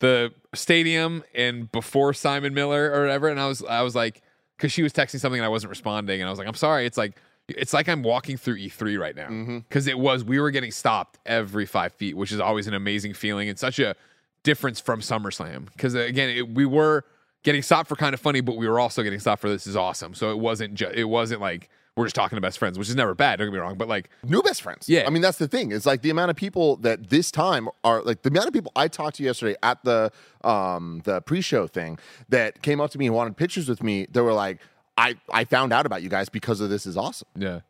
the 0.00 0.32
stadium 0.54 1.24
and 1.34 1.70
before 1.72 2.14
Simon 2.14 2.54
Miller 2.54 2.92
or 2.92 3.00
whatever, 3.00 3.28
and 3.28 3.40
I 3.40 3.46
was, 3.46 3.64
I 3.64 3.82
was 3.82 3.94
like, 3.94 4.22
because 4.56 4.72
she 4.72 4.82
was 4.82 4.92
texting 4.92 5.20
something 5.20 5.40
and 5.40 5.46
I 5.46 5.48
wasn't 5.48 5.70
responding, 5.70 6.20
and 6.20 6.28
I 6.28 6.30
was 6.30 6.38
like, 6.38 6.48
I'm 6.48 6.54
sorry, 6.54 6.86
it's 6.86 6.98
like. 6.98 7.16
It's 7.50 7.72
like 7.72 7.88
I'm 7.88 8.02
walking 8.02 8.36
through 8.36 8.58
E3 8.58 9.00
right 9.00 9.16
now 9.16 9.28
mm-hmm. 9.28 9.58
because 9.60 9.86
it 9.86 9.98
was 9.98 10.22
we 10.22 10.38
were 10.38 10.50
getting 10.50 10.70
stopped 10.70 11.18
every 11.24 11.64
five 11.64 11.94
feet, 11.94 12.14
which 12.14 12.30
is 12.30 12.40
always 12.40 12.66
an 12.66 12.74
amazing 12.74 13.14
feeling 13.14 13.48
and 13.48 13.58
such 13.58 13.78
a 13.78 13.96
difference 14.42 14.80
from 14.80 15.00
SummerSlam. 15.00 15.64
Because 15.72 15.94
again, 15.94 16.28
it, 16.28 16.50
we 16.50 16.66
were 16.66 17.06
getting 17.44 17.62
stopped 17.62 17.88
for 17.88 17.96
kind 17.96 18.14
of 18.14 18.20
funny, 18.20 18.40
but 18.40 18.56
we 18.56 18.68
were 18.68 18.78
also 18.78 19.02
getting 19.02 19.18
stopped 19.18 19.40
for 19.40 19.48
this 19.48 19.66
is 19.66 19.76
awesome. 19.76 20.14
So 20.14 20.30
it 20.30 20.38
wasn't 20.38 20.74
just 20.74 20.94
it 20.94 21.04
wasn't 21.04 21.40
like 21.40 21.70
we're 21.98 22.06
just 22.06 22.14
talking 22.16 22.36
to 22.36 22.40
best 22.40 22.58
friends, 22.58 22.78
which 22.78 22.88
is 22.88 22.94
never 22.96 23.14
bad. 23.14 23.38
Don't 23.38 23.48
get 23.48 23.52
me 23.52 23.58
wrong, 23.58 23.76
but 23.76 23.88
like 23.88 24.08
new 24.22 24.40
best 24.42 24.62
friends. 24.62 24.88
Yeah. 24.88 25.04
I 25.06 25.10
mean, 25.10 25.20
that's 25.20 25.38
the 25.38 25.48
thing. 25.48 25.72
It's 25.72 25.84
like 25.84 26.02
the 26.02 26.10
amount 26.10 26.30
of 26.30 26.36
people 26.36 26.76
that 26.76 27.10
this 27.10 27.30
time 27.30 27.68
are 27.84 28.02
like 28.02 28.22
the 28.22 28.30
amount 28.30 28.46
of 28.46 28.52
people 28.54 28.72
I 28.76 28.88
talked 28.88 29.16
to 29.16 29.22
yesterday 29.24 29.56
at 29.62 29.82
the 29.84 30.10
um 30.44 31.02
the 31.04 31.20
pre-show 31.22 31.66
thing 31.66 31.98
that 32.28 32.62
came 32.62 32.80
up 32.80 32.90
to 32.92 32.98
me 32.98 33.06
and 33.06 33.14
wanted 33.14 33.36
pictures 33.36 33.68
with 33.68 33.82
me. 33.82 34.06
They 34.10 34.20
were 34.20 34.32
like, 34.32 34.60
I 34.96 35.16
I 35.32 35.44
found 35.44 35.72
out 35.72 35.84
about 35.86 36.02
you 36.02 36.08
guys 36.08 36.28
because 36.28 36.60
of 36.60 36.70
this 36.70 36.86
is 36.86 36.96
awesome. 36.96 37.28
yeah. 37.36 37.60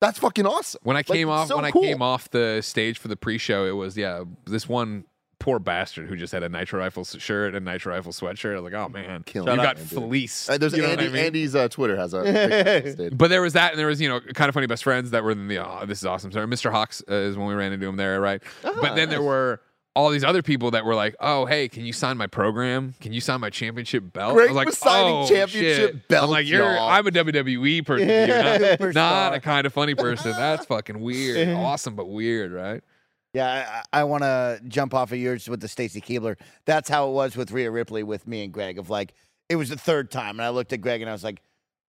That's 0.00 0.18
fucking 0.18 0.46
awesome. 0.46 0.80
When 0.82 0.96
I 0.96 1.04
came 1.04 1.28
it's 1.28 1.32
off 1.32 1.46
so 1.48 1.56
when 1.62 1.70
cool. 1.70 1.84
I 1.84 1.86
came 1.86 2.02
off 2.02 2.28
the 2.30 2.60
stage 2.60 2.98
for 2.98 3.06
the 3.06 3.14
pre-show, 3.16 3.66
it 3.66 3.76
was 3.76 3.96
yeah 3.96 4.24
this 4.46 4.68
one 4.68 5.04
poor 5.42 5.58
bastard 5.58 6.08
who 6.08 6.16
just 6.16 6.32
had 6.32 6.44
a 6.44 6.48
Nitro 6.48 6.78
Rifle 6.78 7.02
shirt 7.02 7.56
and 7.56 7.64
Nitro 7.64 7.92
Rifle 7.92 8.12
sweatshirt. 8.12 8.52
I 8.52 8.60
was 8.60 8.72
like, 8.72 8.80
oh 8.80 8.88
man, 8.88 9.24
Killing 9.24 9.58
you 9.58 9.62
got 9.62 9.76
fleeced. 9.76 10.48
Uh, 10.48 10.56
there's 10.56 10.72
you 10.72 10.82
know 10.82 10.88
Andy, 10.88 11.06
I 11.06 11.08
mean? 11.08 11.24
Andy's 11.24 11.56
uh, 11.56 11.68
Twitter 11.68 11.96
has 11.96 12.14
a 12.14 12.22
picture 12.22 12.86
on 12.86 12.92
stage. 12.92 13.18
But 13.18 13.28
there 13.28 13.42
was 13.42 13.54
that, 13.54 13.72
and 13.72 13.78
there 13.78 13.88
was 13.88 14.00
you 14.00 14.08
know 14.08 14.20
kind 14.20 14.48
of 14.48 14.54
funny 14.54 14.68
best 14.68 14.84
friends 14.84 15.10
that 15.10 15.24
were 15.24 15.32
in 15.32 15.48
the. 15.48 15.58
Oh, 15.58 15.84
this 15.84 15.98
is 15.98 16.06
awesome. 16.06 16.30
Sorry, 16.30 16.46
Mr. 16.46 16.70
Hawks 16.70 17.02
uh, 17.10 17.14
is 17.14 17.36
when 17.36 17.48
we 17.48 17.54
ran 17.54 17.72
into 17.72 17.86
him 17.88 17.96
there, 17.96 18.20
right? 18.20 18.40
but 18.62 18.94
then 18.94 19.10
there 19.10 19.20
were 19.20 19.60
all 19.96 20.10
these 20.10 20.22
other 20.22 20.42
people 20.42 20.70
that 20.70 20.84
were 20.84 20.94
like, 20.94 21.16
"Oh, 21.18 21.44
hey, 21.44 21.68
can 21.68 21.84
you 21.84 21.92
sign 21.92 22.16
my 22.16 22.28
program? 22.28 22.94
Can 23.00 23.12
you 23.12 23.20
sign 23.20 23.40
my 23.40 23.50
championship 23.50 24.12
belt?" 24.12 24.34
Greg 24.34 24.48
I 24.48 24.52
was 24.52 24.56
like, 24.56 24.66
was 24.66 24.78
signing 24.78 25.12
"Oh, 25.12 25.26
championship 25.26 25.76
shit." 25.76 26.08
belts, 26.08 26.24
I'm 26.24 26.30
like, 26.30 26.46
"You're, 26.46 26.72
y'all. 26.72 26.88
I'm 26.88 27.04
a 27.04 27.10
WWE 27.10 27.84
person, 27.84 28.08
you're 28.08 28.78
not, 28.78 28.94
not 28.94 29.34
a 29.34 29.40
kind 29.40 29.66
of 29.66 29.72
funny 29.72 29.96
person. 29.96 30.30
That's 30.32 30.66
fucking 30.66 31.00
weird. 31.00 31.48
awesome, 31.56 31.96
but 31.96 32.08
weird, 32.08 32.52
right?" 32.52 32.84
Yeah, 33.34 33.82
I, 33.92 34.00
I 34.00 34.04
want 34.04 34.22
to 34.24 34.60
jump 34.68 34.92
off 34.94 35.10
of 35.12 35.18
yours 35.18 35.48
with 35.48 35.60
the 35.60 35.68
Stacy 35.68 36.00
Keibler. 36.00 36.36
That's 36.66 36.88
how 36.88 37.08
it 37.08 37.12
was 37.12 37.34
with 37.36 37.50
Rhea 37.50 37.70
Ripley 37.70 38.02
with 38.02 38.26
me 38.26 38.44
and 38.44 38.52
Greg. 38.52 38.78
Of 38.78 38.90
like, 38.90 39.14
it 39.48 39.56
was 39.56 39.70
the 39.70 39.76
third 39.78 40.10
time, 40.10 40.38
and 40.38 40.42
I 40.42 40.50
looked 40.50 40.72
at 40.72 40.80
Greg 40.82 41.00
and 41.00 41.08
I 41.08 41.14
was 41.14 41.24
like, 41.24 41.40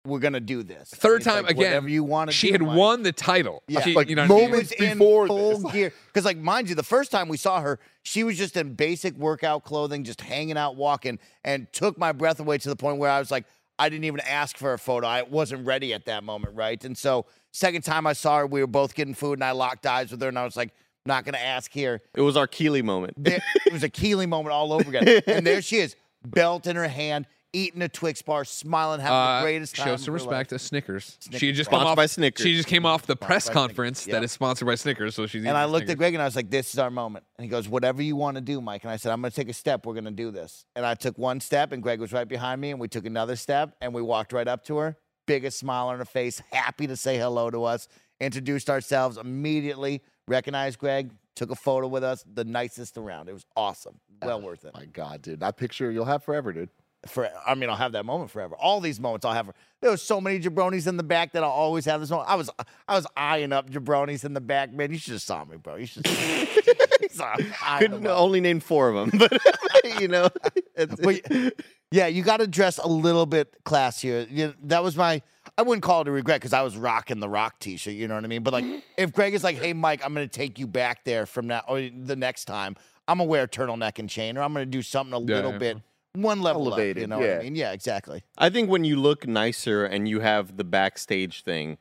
"We're 0.06 0.18
gonna 0.18 0.40
do 0.40 0.62
this." 0.62 0.88
Third 0.90 1.18
He's 1.18 1.26
time 1.26 1.42
like, 1.42 1.52
again. 1.52 1.64
Whatever 1.72 1.88
you 1.90 2.04
want 2.04 2.30
to. 2.30 2.36
She 2.36 2.46
do, 2.48 2.52
had 2.54 2.62
Mike. 2.62 2.76
won 2.78 3.02
the 3.02 3.12
title. 3.12 3.62
Yeah. 3.68 3.80
She- 3.80 3.94
Like, 3.94 4.08
you 4.08 4.16
know 4.16 4.22
what 4.22 4.30
I 4.30 4.34
mean? 4.34 4.50
moments- 4.50 4.72
in 4.72 4.98
before 4.98 5.26
full 5.26 5.58
this. 5.58 5.72
gear. 5.72 5.92
Because, 6.06 6.24
like, 6.24 6.38
mind 6.38 6.70
you, 6.70 6.74
the 6.74 6.82
first 6.82 7.10
time 7.10 7.28
we 7.28 7.36
saw 7.36 7.60
her, 7.60 7.78
she 8.02 8.24
was 8.24 8.38
just 8.38 8.56
in 8.56 8.72
basic 8.72 9.14
workout 9.16 9.62
clothing, 9.64 10.04
just 10.04 10.22
hanging 10.22 10.56
out, 10.56 10.76
walking, 10.76 11.18
and 11.44 11.70
took 11.72 11.98
my 11.98 12.12
breath 12.12 12.40
away 12.40 12.56
to 12.58 12.68
the 12.70 12.76
point 12.76 12.96
where 12.96 13.10
I 13.10 13.18
was 13.18 13.30
like, 13.30 13.44
I 13.78 13.90
didn't 13.90 14.04
even 14.04 14.20
ask 14.20 14.56
for 14.56 14.72
a 14.72 14.78
photo. 14.78 15.06
I 15.06 15.20
wasn't 15.20 15.66
ready 15.66 15.92
at 15.92 16.06
that 16.06 16.24
moment, 16.24 16.56
right? 16.56 16.82
And 16.82 16.96
so, 16.96 17.26
second 17.52 17.82
time 17.82 18.06
I 18.06 18.14
saw 18.14 18.38
her, 18.38 18.46
we 18.46 18.62
were 18.62 18.66
both 18.66 18.94
getting 18.94 19.12
food, 19.12 19.34
and 19.34 19.44
I 19.44 19.50
locked 19.50 19.84
eyes 19.86 20.10
with 20.10 20.22
her, 20.22 20.28
and 20.28 20.38
I 20.38 20.44
was 20.46 20.56
like, 20.56 20.72
not 21.06 21.24
gonna 21.24 21.38
ask 21.38 21.72
here. 21.72 22.02
it 22.14 22.20
was 22.22 22.36
our 22.36 22.46
Keibler 22.48 22.82
moment. 22.84 23.14
There, 23.16 23.40
it 23.66 23.72
was 23.72 23.82
a 23.82 23.90
Keibler 23.90 24.28
moment 24.28 24.52
all 24.52 24.72
over 24.72 24.88
again. 24.88 25.22
And 25.26 25.46
there 25.46 25.62
she 25.62 25.76
is, 25.78 25.96
belt 26.24 26.66
in 26.66 26.76
her 26.76 26.88
hand, 26.88 27.26
eating 27.52 27.80
a 27.82 27.88
Twix 27.88 28.20
bar, 28.22 28.44
smiling, 28.44 29.00
having 29.00 29.14
Uh, 29.16 29.38
the 29.40 29.44
greatest 29.44 29.76
time. 29.76 29.86
show 29.86 29.94
of 29.94 30.00
some 30.00 30.12
her 30.12 30.18
life. 30.18 30.26
respect 30.28 30.50
to 30.50 30.58
Snickers. 30.58 31.16
Snickers 31.20 31.40
She 31.40 31.46
had 31.46 31.56
just 31.56 31.70
bar. 31.70 31.80
Sponsored 31.80 31.90
off 31.92 31.96
by 31.96 32.06
Snickers. 32.06 32.44
She 32.44 32.54
just 32.56 32.68
came 32.68 32.84
off 32.84 33.06
the 33.06 33.16
press 33.16 33.48
conference 33.48 34.00
Snickers, 34.02 34.12
that 34.12 34.18
yep. 34.18 34.24
is 34.24 34.32
sponsored 34.32 34.66
by 34.66 34.74
Snickers. 34.74 35.14
So 35.14 35.26
she's 35.26 35.44
And 35.44 35.56
I 35.56 35.62
eating 35.62 35.72
looked 35.72 35.88
at 35.88 35.96
Greg 35.96 36.12
and 36.14 36.22
I 36.22 36.26
was 36.26 36.36
like, 36.36 36.50
this 36.50 36.72
is 36.74 36.78
our 36.78 36.90
moment. 36.90 37.24
And 37.38 37.44
he 37.44 37.48
goes, 37.50 37.68
whatever 37.68 38.02
you 38.02 38.14
want 38.16 38.34
to 38.36 38.40
do, 38.42 38.60
Mike. 38.60 38.82
And 38.84 38.90
I 38.90 38.96
said, 38.96 39.10
I'm 39.12 39.20
going 39.22 39.30
to 39.30 39.36
take 39.36 39.48
a 39.48 39.54
step. 39.54 39.86
We're 39.86 39.94
going 39.94 40.04
to 40.04 40.10
do 40.10 40.30
this. 40.30 40.66
And 40.74 40.84
I 40.84 40.94
took 40.94 41.16
one 41.16 41.40
step, 41.40 41.72
and 41.72 41.82
Greg 41.82 42.00
was 42.00 42.12
right 42.12 42.28
behind 42.28 42.60
me. 42.60 42.70
And 42.72 42.80
we 42.80 42.88
took 42.88 43.06
another 43.06 43.36
step, 43.36 43.74
and 43.80 43.94
we 43.94 44.02
walked 44.02 44.32
right 44.32 44.48
up 44.48 44.64
to 44.66 44.76
her. 44.78 44.96
Biggest 45.26 45.58
smile 45.58 45.88
on 45.88 45.98
her 45.98 46.04
face, 46.04 46.42
happy 46.52 46.86
to 46.86 46.96
say 46.96 47.16
hello 47.16 47.50
to 47.50 47.64
us. 47.64 47.88
Introduced 48.20 48.68
ourselves 48.70 49.16
immediately, 49.18 50.02
recognized 50.28 50.78
Greg, 50.78 51.10
took 51.34 51.50
a 51.50 51.54
photo 51.54 51.86
with 51.86 52.04
us. 52.04 52.24
The 52.34 52.44
nicest 52.44 52.96
around. 52.96 53.28
It 53.28 53.32
was 53.32 53.46
awesome. 53.56 54.00
Well 54.22 54.38
oh 54.38 54.46
worth 54.46 54.64
it. 54.64 54.74
My 54.74 54.86
God, 54.86 55.22
dude, 55.22 55.40
that 55.40 55.56
picture 55.56 55.90
you'll 55.90 56.06
have 56.06 56.24
forever, 56.24 56.52
dude. 56.52 56.70
For 57.06 57.28
I 57.46 57.54
mean, 57.54 57.70
I'll 57.70 57.76
have 57.76 57.92
that 57.92 58.04
moment 58.04 58.30
forever. 58.30 58.56
All 58.56 58.80
these 58.80 58.98
moments 58.98 59.24
I'll 59.24 59.34
have. 59.34 59.50
There 59.80 59.90
was 59.90 60.02
so 60.02 60.20
many 60.20 60.40
jabronis 60.40 60.88
in 60.88 60.96
the 60.96 61.02
back 61.02 61.32
that 61.32 61.44
I'll 61.44 61.50
always 61.50 61.84
have 61.84 62.00
this 62.00 62.10
moment. 62.10 62.28
I 62.28 62.34
was 62.34 62.50
I 62.88 62.96
was 62.96 63.06
eyeing 63.16 63.52
up 63.52 63.70
jabronis 63.70 64.24
in 64.24 64.34
the 64.34 64.40
back, 64.40 64.72
man. 64.72 64.90
You 64.90 64.98
should 64.98 65.12
have 65.12 65.22
saw 65.22 65.44
me, 65.44 65.56
bro. 65.56 65.76
You 65.76 65.86
should. 65.86 66.04
Couldn't 67.78 68.06
only 68.06 68.40
name 68.40 68.60
four 68.60 68.88
of 68.88 68.94
them, 68.94 69.18
but 69.18 69.40
you 70.00 70.08
know, 70.08 70.28
it's, 70.74 70.94
But 70.96 71.54
yeah, 71.90 72.06
you 72.06 72.22
got 72.22 72.38
to 72.38 72.46
dress 72.46 72.78
a 72.78 72.88
little 72.88 73.26
bit 73.26 73.54
classier. 73.64 74.26
You 74.30 74.54
that 74.64 74.82
was 74.82 74.96
my. 74.96 75.22
I 75.58 75.62
wouldn't 75.62 75.82
call 75.82 76.02
it 76.02 76.08
a 76.08 76.10
regret 76.10 76.40
because 76.40 76.52
I 76.52 76.62
was 76.62 76.76
rocking 76.76 77.18
the 77.20 77.28
rock 77.28 77.58
T-shirt. 77.60 77.94
You 77.94 78.08
know 78.08 78.14
what 78.14 78.24
I 78.24 78.26
mean? 78.26 78.42
But 78.42 78.52
like, 78.52 78.64
if 78.98 79.12
Greg 79.12 79.32
is 79.34 79.42
like, 79.42 79.56
"Hey, 79.56 79.72
Mike, 79.72 80.02
I'm 80.04 80.12
going 80.14 80.28
to 80.28 80.32
take 80.38 80.58
you 80.58 80.66
back 80.66 81.04
there 81.04 81.24
from 81.26 81.46
now 81.46 81.62
or 81.66 81.80
the 81.80 82.16
next 82.16 82.44
time," 82.44 82.76
I'm 83.08 83.18
gonna 83.18 83.28
wear 83.28 83.44
a 83.44 83.48
turtleneck 83.48 83.98
and 83.98 84.08
chain, 84.10 84.36
or 84.36 84.42
I'm 84.42 84.52
going 84.52 84.66
to 84.66 84.70
do 84.70 84.82
something 84.82 85.14
a 85.14 85.20
Yeah, 85.20 85.36
little 85.36 85.52
yeah. 85.52 85.58
bit 85.58 85.76
one 86.14 86.40
level 86.42 86.62
up. 86.62 86.78
You 86.78 86.84
Elevated, 86.84 87.08
know 87.08 87.18
what. 87.20 87.30
I 87.30 87.42
mean? 87.42 87.54
Yeah, 87.56 87.72
exactly. 87.72 88.22
I 88.38 88.50
think 88.50 88.68
when 88.70 88.84
you 88.84 88.96
look 88.96 89.26
nicer 89.26 89.84
and 89.84 90.08
you 90.08 90.20
have 90.20 90.56
the 90.56 90.64
backstage 90.64 91.42
thing, 91.42 91.76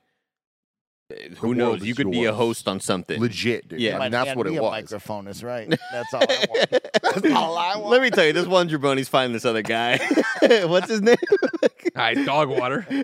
eh, 1.11 1.29
who 1.37 1.47
world 1.47 1.57
knows? 1.57 1.85
You 1.85 1.95
could 1.95 2.11
be 2.11 2.25
a 2.25 2.33
host 2.33 2.67
on 2.67 2.79
something. 2.81 3.19
Legit, 3.21 3.69
dude. 3.69 3.79
Yeah. 3.79 3.97
I 3.97 4.01
mean, 4.03 4.11
that's 4.11 4.35
what 4.35 4.45
me 4.47 4.55
it 4.55 4.59
a 4.59 4.61
was. 4.61 4.71
Microphone 4.71 5.27
is 5.27 5.43
right. 5.43 5.69
That's 5.91 6.13
all 6.13 6.23
I 6.29 6.45
want. 6.49 6.69
That's 7.01 7.31
all 7.33 7.57
I 7.57 7.75
want. 7.77 7.89
Let 7.89 8.01
me 8.01 8.09
tell 8.09 8.25
you, 8.25 8.33
this 8.33 8.45
one 8.45 8.69
jabroni's 8.69 9.07
finding 9.09 9.33
this 9.33 9.45
other 9.45 9.61
guy. 9.61 9.97
What's 10.65 10.89
his 10.89 11.01
name? 11.01 11.15
All 11.95 12.01
right, 12.01 12.25
dog 12.25 12.49
water. 12.49 12.85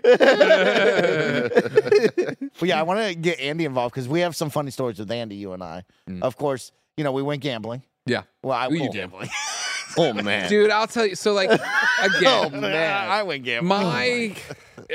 But 2.58 2.68
yeah, 2.68 2.78
I 2.78 2.82
want 2.82 3.00
to 3.00 3.14
get 3.14 3.40
Andy 3.40 3.64
involved 3.64 3.94
because 3.94 4.08
we 4.08 4.20
have 4.20 4.36
some 4.36 4.50
funny 4.50 4.70
stories 4.70 4.98
with 4.98 5.10
Andy, 5.10 5.34
you 5.36 5.52
and 5.52 5.62
I. 5.64 5.82
Mm. 6.08 6.22
Of 6.22 6.36
course, 6.36 6.70
you 6.96 7.02
know 7.02 7.10
we 7.10 7.22
went 7.22 7.42
gambling. 7.42 7.82
Yeah. 8.06 8.22
Well, 8.42 8.56
I 8.56 8.68
Who 8.68 8.74
you 8.74 8.82
well, 8.82 8.92
gambling? 8.92 9.28
oh 9.98 10.12
man, 10.12 10.48
Dude, 10.48 10.70
I'll 10.70 10.86
tell 10.86 11.06
you. 11.06 11.14
So, 11.16 11.32
like, 11.32 11.50
Oh 11.98 12.08
again, 12.18 12.60
man, 12.60 13.10
I 13.10 13.22
went 13.22 13.44
gambling. 13.44 13.68
my, 13.68 14.36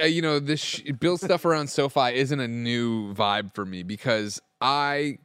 uh, 0.01 0.05
you 0.05 0.21
know, 0.21 0.39
this 0.39 0.59
sh- 0.61 0.81
build 0.99 1.19
stuff 1.19 1.45
around 1.45 1.67
SoFi 1.67 2.15
isn't 2.15 2.39
a 2.39 2.47
new 2.47 3.13
vibe 3.13 3.53
for 3.53 3.65
me 3.65 3.83
because 3.83 4.39
I 4.61 5.17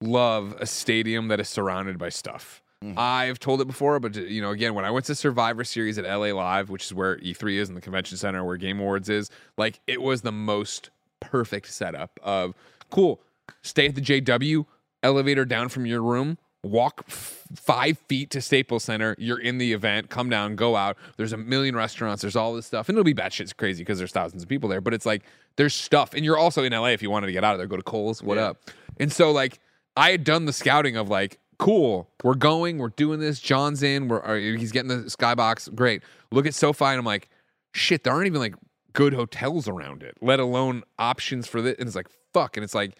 love 0.00 0.56
a 0.58 0.66
stadium 0.66 1.28
that 1.28 1.40
is 1.40 1.48
surrounded 1.48 1.98
by 1.98 2.08
stuff. 2.08 2.61
Mm-hmm. 2.82 2.98
I've 2.98 3.38
told 3.38 3.60
it 3.60 3.66
before, 3.66 4.00
but 4.00 4.16
you 4.16 4.42
know, 4.42 4.50
again, 4.50 4.74
when 4.74 4.84
I 4.84 4.90
went 4.90 5.06
to 5.06 5.14
Survivor 5.14 5.64
Series 5.64 5.98
at 5.98 6.04
LA 6.04 6.34
Live, 6.34 6.68
which 6.68 6.84
is 6.84 6.94
where 6.94 7.16
E3 7.18 7.54
is 7.56 7.68
in 7.68 7.74
the 7.74 7.80
convention 7.80 8.16
center, 8.16 8.44
where 8.44 8.56
Game 8.56 8.80
Awards 8.80 9.08
is, 9.08 9.30
like 9.56 9.80
it 9.86 10.02
was 10.02 10.22
the 10.22 10.32
most 10.32 10.90
perfect 11.20 11.68
setup 11.68 12.18
of 12.22 12.54
cool. 12.90 13.20
Stay 13.62 13.86
at 13.86 13.94
the 13.94 14.00
JW, 14.00 14.66
elevator 15.02 15.44
down 15.44 15.68
from 15.68 15.86
your 15.86 16.02
room, 16.02 16.38
walk 16.64 17.04
f- 17.08 17.44
five 17.54 17.98
feet 18.08 18.30
to 18.30 18.40
Staples 18.40 18.84
Center. 18.84 19.14
You're 19.18 19.40
in 19.40 19.58
the 19.58 19.72
event. 19.72 20.10
Come 20.10 20.28
down, 20.30 20.56
go 20.56 20.76
out. 20.76 20.96
There's 21.16 21.32
a 21.32 21.36
million 21.36 21.76
restaurants. 21.76 22.22
There's 22.22 22.36
all 22.36 22.54
this 22.54 22.66
stuff, 22.66 22.88
and 22.88 22.96
it'll 22.96 23.04
be 23.04 23.14
batshit 23.14 23.56
crazy 23.56 23.82
because 23.82 23.98
there's 23.98 24.12
thousands 24.12 24.42
of 24.42 24.48
people 24.48 24.68
there. 24.68 24.80
But 24.80 24.94
it's 24.94 25.06
like 25.06 25.22
there's 25.56 25.74
stuff, 25.74 26.14
and 26.14 26.24
you're 26.24 26.38
also 26.38 26.62
in 26.62 26.72
LA 26.72 26.86
if 26.86 27.02
you 27.02 27.10
wanted 27.10 27.26
to 27.26 27.32
get 27.32 27.44
out 27.44 27.54
of 27.54 27.58
there. 27.58 27.66
Go 27.66 27.76
to 27.76 27.82
Kohl's. 27.82 28.22
What 28.22 28.38
up? 28.38 28.58
And 28.98 29.12
so 29.12 29.30
like 29.30 29.58
I 29.96 30.10
had 30.10 30.24
done 30.24 30.46
the 30.46 30.52
scouting 30.52 30.96
of 30.96 31.08
like. 31.08 31.38
Cool, 31.62 32.08
we're 32.24 32.34
going, 32.34 32.78
we're 32.78 32.88
doing 32.88 33.20
this. 33.20 33.38
John's 33.38 33.82
in, 33.82 34.08
we're 34.08 34.38
he's 34.56 34.72
getting 34.72 34.88
the 34.88 35.04
skybox. 35.04 35.72
Great. 35.74 36.02
Look 36.32 36.46
at 36.46 36.54
SoFi, 36.54 36.86
and 36.86 36.98
I'm 36.98 37.04
like, 37.04 37.28
shit, 37.72 38.02
there 38.02 38.12
aren't 38.12 38.26
even 38.26 38.40
like 38.40 38.56
good 38.92 39.14
hotels 39.14 39.68
around 39.68 40.02
it, 40.02 40.16
let 40.20 40.40
alone 40.40 40.82
options 40.98 41.46
for 41.46 41.62
this. 41.62 41.76
And 41.78 41.86
it's 41.86 41.94
like, 41.94 42.08
fuck. 42.32 42.56
And 42.56 42.64
it's 42.64 42.74
like, 42.74 42.96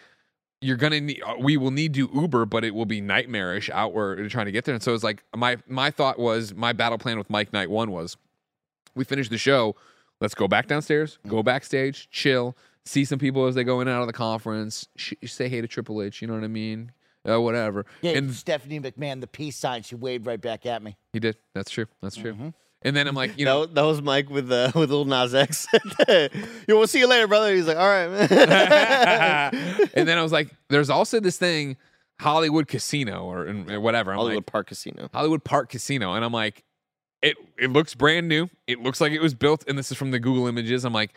you're 0.62 0.76
gonna 0.76 1.00
need 1.00 1.20
uh, 1.26 1.34
we 1.40 1.56
will 1.56 1.72
need 1.72 1.92
to 1.92 2.08
uber 2.14 2.46
but 2.46 2.64
it 2.64 2.72
will 2.72 2.86
be 2.86 3.00
nightmarish 3.00 3.68
out 3.70 3.92
where 3.92 4.28
trying 4.28 4.46
to 4.46 4.52
get 4.52 4.64
there 4.64 4.74
and 4.74 4.82
so 4.82 4.94
it's 4.94 5.02
like 5.02 5.22
my 5.34 5.56
my 5.66 5.90
thought 5.90 6.18
was 6.18 6.54
my 6.54 6.72
battle 6.72 6.98
plan 6.98 7.18
with 7.18 7.28
mike 7.28 7.52
night 7.52 7.68
one 7.68 7.90
was 7.90 8.16
we 8.94 9.04
finish 9.04 9.28
the 9.28 9.36
show 9.36 9.74
let's 10.20 10.34
go 10.34 10.46
back 10.46 10.68
downstairs 10.68 11.18
go 11.26 11.42
backstage 11.42 12.08
chill 12.10 12.56
see 12.84 13.04
some 13.04 13.18
people 13.18 13.46
as 13.46 13.56
they 13.56 13.64
go 13.64 13.80
in 13.80 13.88
and 13.88 13.96
out 13.96 14.02
of 14.02 14.06
the 14.06 14.12
conference 14.12 14.86
sh- 14.96 15.14
say 15.26 15.48
hey 15.48 15.60
to 15.60 15.66
triple 15.66 16.00
h 16.00 16.22
you 16.22 16.28
know 16.28 16.34
what 16.34 16.44
i 16.44 16.48
mean 16.48 16.92
uh, 17.28 17.40
whatever. 17.40 17.86
Yeah, 18.00 18.12
and 18.12 18.32
Stephanie 18.32 18.80
McMahon, 18.80 19.20
the 19.20 19.26
peace 19.26 19.56
sign, 19.56 19.82
she 19.82 19.94
waved 19.94 20.26
right 20.26 20.40
back 20.40 20.66
at 20.66 20.82
me. 20.82 20.96
he 21.12 21.20
did. 21.20 21.36
That's 21.54 21.70
true. 21.70 21.86
That's 22.00 22.16
true. 22.16 22.34
Mm-hmm. 22.34 22.48
And 22.84 22.96
then 22.96 23.06
I'm 23.06 23.14
like, 23.14 23.38
you 23.38 23.44
know, 23.44 23.60
was, 23.60 23.68
that 23.70 23.82
was 23.82 24.02
Mike 24.02 24.28
with 24.28 24.50
uh, 24.50 24.72
with 24.74 24.90
Lil 24.90 25.04
Nas 25.04 25.34
X. 25.34 25.66
Yo, 26.08 26.28
we'll 26.68 26.86
see 26.86 26.98
you 26.98 27.06
later, 27.06 27.28
brother. 27.28 27.54
He's 27.54 27.66
like, 27.66 27.76
all 27.76 27.88
right, 27.88 28.08
man. 28.08 29.88
and 29.94 30.08
then 30.08 30.18
I 30.18 30.22
was 30.22 30.32
like, 30.32 30.50
there's 30.68 30.90
also 30.90 31.20
this 31.20 31.38
thing, 31.38 31.76
Hollywood 32.20 32.66
Casino 32.66 33.24
or, 33.24 33.46
or 33.70 33.80
whatever. 33.80 34.12
I'm 34.12 34.18
Hollywood 34.18 34.38
like, 34.38 34.46
Park 34.46 34.66
Casino. 34.68 35.08
Hollywood 35.12 35.44
Park 35.44 35.70
Casino, 35.70 36.14
and 36.14 36.24
I'm 36.24 36.32
like, 36.32 36.64
it 37.22 37.36
it 37.56 37.70
looks 37.70 37.94
brand 37.94 38.28
new. 38.28 38.48
It 38.66 38.82
looks 38.82 39.00
like 39.00 39.12
it 39.12 39.22
was 39.22 39.34
built, 39.34 39.64
and 39.68 39.78
this 39.78 39.92
is 39.92 39.96
from 39.96 40.10
the 40.10 40.18
Google 40.18 40.48
images. 40.48 40.84
I'm 40.84 40.92
like, 40.92 41.14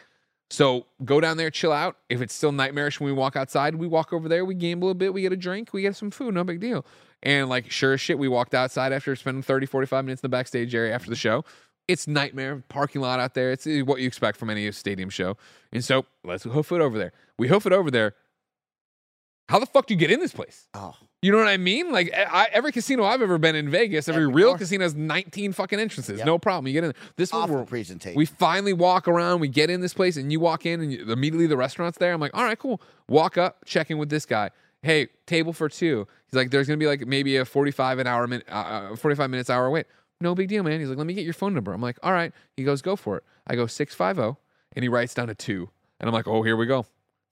so 0.50 0.86
go 1.04 1.20
down 1.20 1.38
there, 1.38 1.50
chill 1.50 1.72
out. 1.72 1.98
If 2.10 2.22
it's 2.22 2.34
still 2.34 2.52
nightmarish 2.52 3.00
when 3.00 3.08
we 3.08 3.14
walk 3.14 3.36
outside, 3.36 3.76
we 3.76 3.88
walk 3.88 4.14
over 4.14 4.30
there, 4.30 4.46
we 4.46 4.54
gamble 4.56 4.90
a 4.90 4.94
bit, 4.94 5.14
we 5.14 5.22
get 5.22 5.34
a 5.34 5.38
drink, 5.38 5.74
we 5.74 5.82
get 5.82 5.96
some 5.96 6.12
food, 6.12 6.34
no 6.34 6.44
big 6.44 6.60
deal. 6.60 6.86
And 7.24 7.50
like, 7.50 7.72
sure 7.72 7.94
as 7.94 8.02
shit, 8.02 8.20
we 8.20 8.28
walked 8.28 8.54
outside 8.54 8.94
after 8.94 9.16
spending 9.16 9.42
30, 9.42 9.66
45 9.66 10.06
minutes 10.06 10.22
in 10.22 10.26
the 10.26 10.30
backstage 10.30 10.76
area 10.76 10.94
after 10.94 11.10
the 11.10 11.16
show. 11.16 11.44
It's 11.88 12.08
nightmare 12.08 12.64
parking 12.70 13.02
lot 13.02 13.20
out 13.20 13.34
there. 13.34 13.52
It's 13.52 13.66
uh, 13.66 13.82
what 13.86 14.00
you 14.00 14.08
expect 14.08 14.38
from 14.38 14.50
any 14.50 14.72
stadium 14.72 15.10
show. 15.10 15.38
And 15.72 15.84
so 15.84 16.06
let's 16.24 16.44
hoof 16.44 16.72
it 16.72 16.82
over 16.82 16.98
there. 16.98 17.12
We 17.38 17.48
hoof 17.48 17.66
it 17.66 17.74
over 17.74 17.92
there. 17.92 18.16
How 19.50 19.60
the 19.60 19.68
fuck 19.68 19.86
do 19.88 19.94
you 19.94 20.00
get 20.00 20.12
in 20.12 20.20
this 20.20 20.34
place? 20.34 20.68
Oh, 20.74 20.96
You 21.26 21.32
know 21.32 21.40
what 21.40 21.48
I 21.48 21.58
mean? 21.58 21.92
Like 21.92 22.14
I, 22.16 22.50
every 22.52 22.72
casino 22.72 23.04
I've 23.04 23.20
ever 23.24 23.40
been 23.40 23.56
in 23.56 23.68
Vegas, 23.68 24.08
every 24.08 24.26
Every 24.26 24.36
real 24.36 24.50
bar. 24.50 24.60
casino 24.60 24.84
has 24.84 24.94
19 24.94 25.54
fucking 25.54 25.80
entrances. 25.80 26.20
Yep. 26.20 26.26
No 26.28 26.38
problem. 26.38 26.68
You 26.68 26.74
get 26.74 26.84
in. 26.84 26.94
This 27.16 27.34
one, 27.34 27.42
awful 27.42 27.56
we're, 27.56 27.66
presentation. 27.66 28.16
we 28.16 28.28
finally 28.28 28.74
walk 28.74 29.08
around. 29.08 29.40
We 29.40 29.48
get 29.48 29.72
in 29.72 29.82
this 29.82 29.96
place, 29.96 30.18
and 30.18 30.32
you 30.32 30.40
walk 30.40 30.68
in, 30.68 30.82
and 30.82 30.94
you, 30.94 31.12
immediately 31.12 31.48
the 31.48 31.58
restaurant's 31.58 31.98
there. 31.98 32.14
I'm 32.14 32.22
like, 32.22 32.38
all 32.38 32.44
right, 32.44 32.60
cool. 32.60 32.80
Walk 33.10 33.40
up, 33.40 33.66
check 33.66 33.90
in 33.90 33.98
with 33.98 34.12
this 34.12 34.24
guy. 34.24 34.52
Hey, 34.84 35.08
table 35.26 35.52
for 35.52 35.68
two. 35.68 36.06
He's 36.28 36.36
like, 36.36 36.52
there's 36.52 36.68
gonna 36.68 36.78
be 36.78 36.86
like 36.86 37.08
maybe 37.08 37.38
a 37.38 37.46
45 37.46 37.98
an 37.98 38.06
hour 38.06 38.28
minute, 38.28 38.46
uh, 38.48 38.92
uh, 38.92 38.96
45 38.96 39.28
minutes 39.32 39.50
hour 39.50 39.68
wait. 39.72 39.88
No 40.22 40.36
big 40.36 40.48
deal, 40.48 40.62
man. 40.62 40.80
He's 40.80 40.90
like, 40.90 40.98
let 41.00 41.08
me 41.08 41.16
get 41.16 41.24
your 41.24 41.34
phone 41.34 41.56
number. 41.56 41.74
I'm 41.74 41.82
like, 41.82 41.98
all 42.04 42.14
right. 42.14 42.34
He 42.56 42.64
goes, 42.64 42.84
go 42.84 42.96
for 42.96 43.18
it. 43.18 43.24
I 43.48 43.56
go 43.56 43.66
six 43.66 43.96
five 43.96 44.18
zero, 44.18 44.38
and 44.76 44.84
he 44.84 44.90
writes 44.90 45.16
down 45.16 45.32
a 45.32 45.34
two, 45.34 45.72
and 46.00 46.08
I'm 46.08 46.14
like, 46.14 46.28
oh, 46.28 46.44
here 46.44 46.56
we 46.56 46.68
go. 46.68 46.86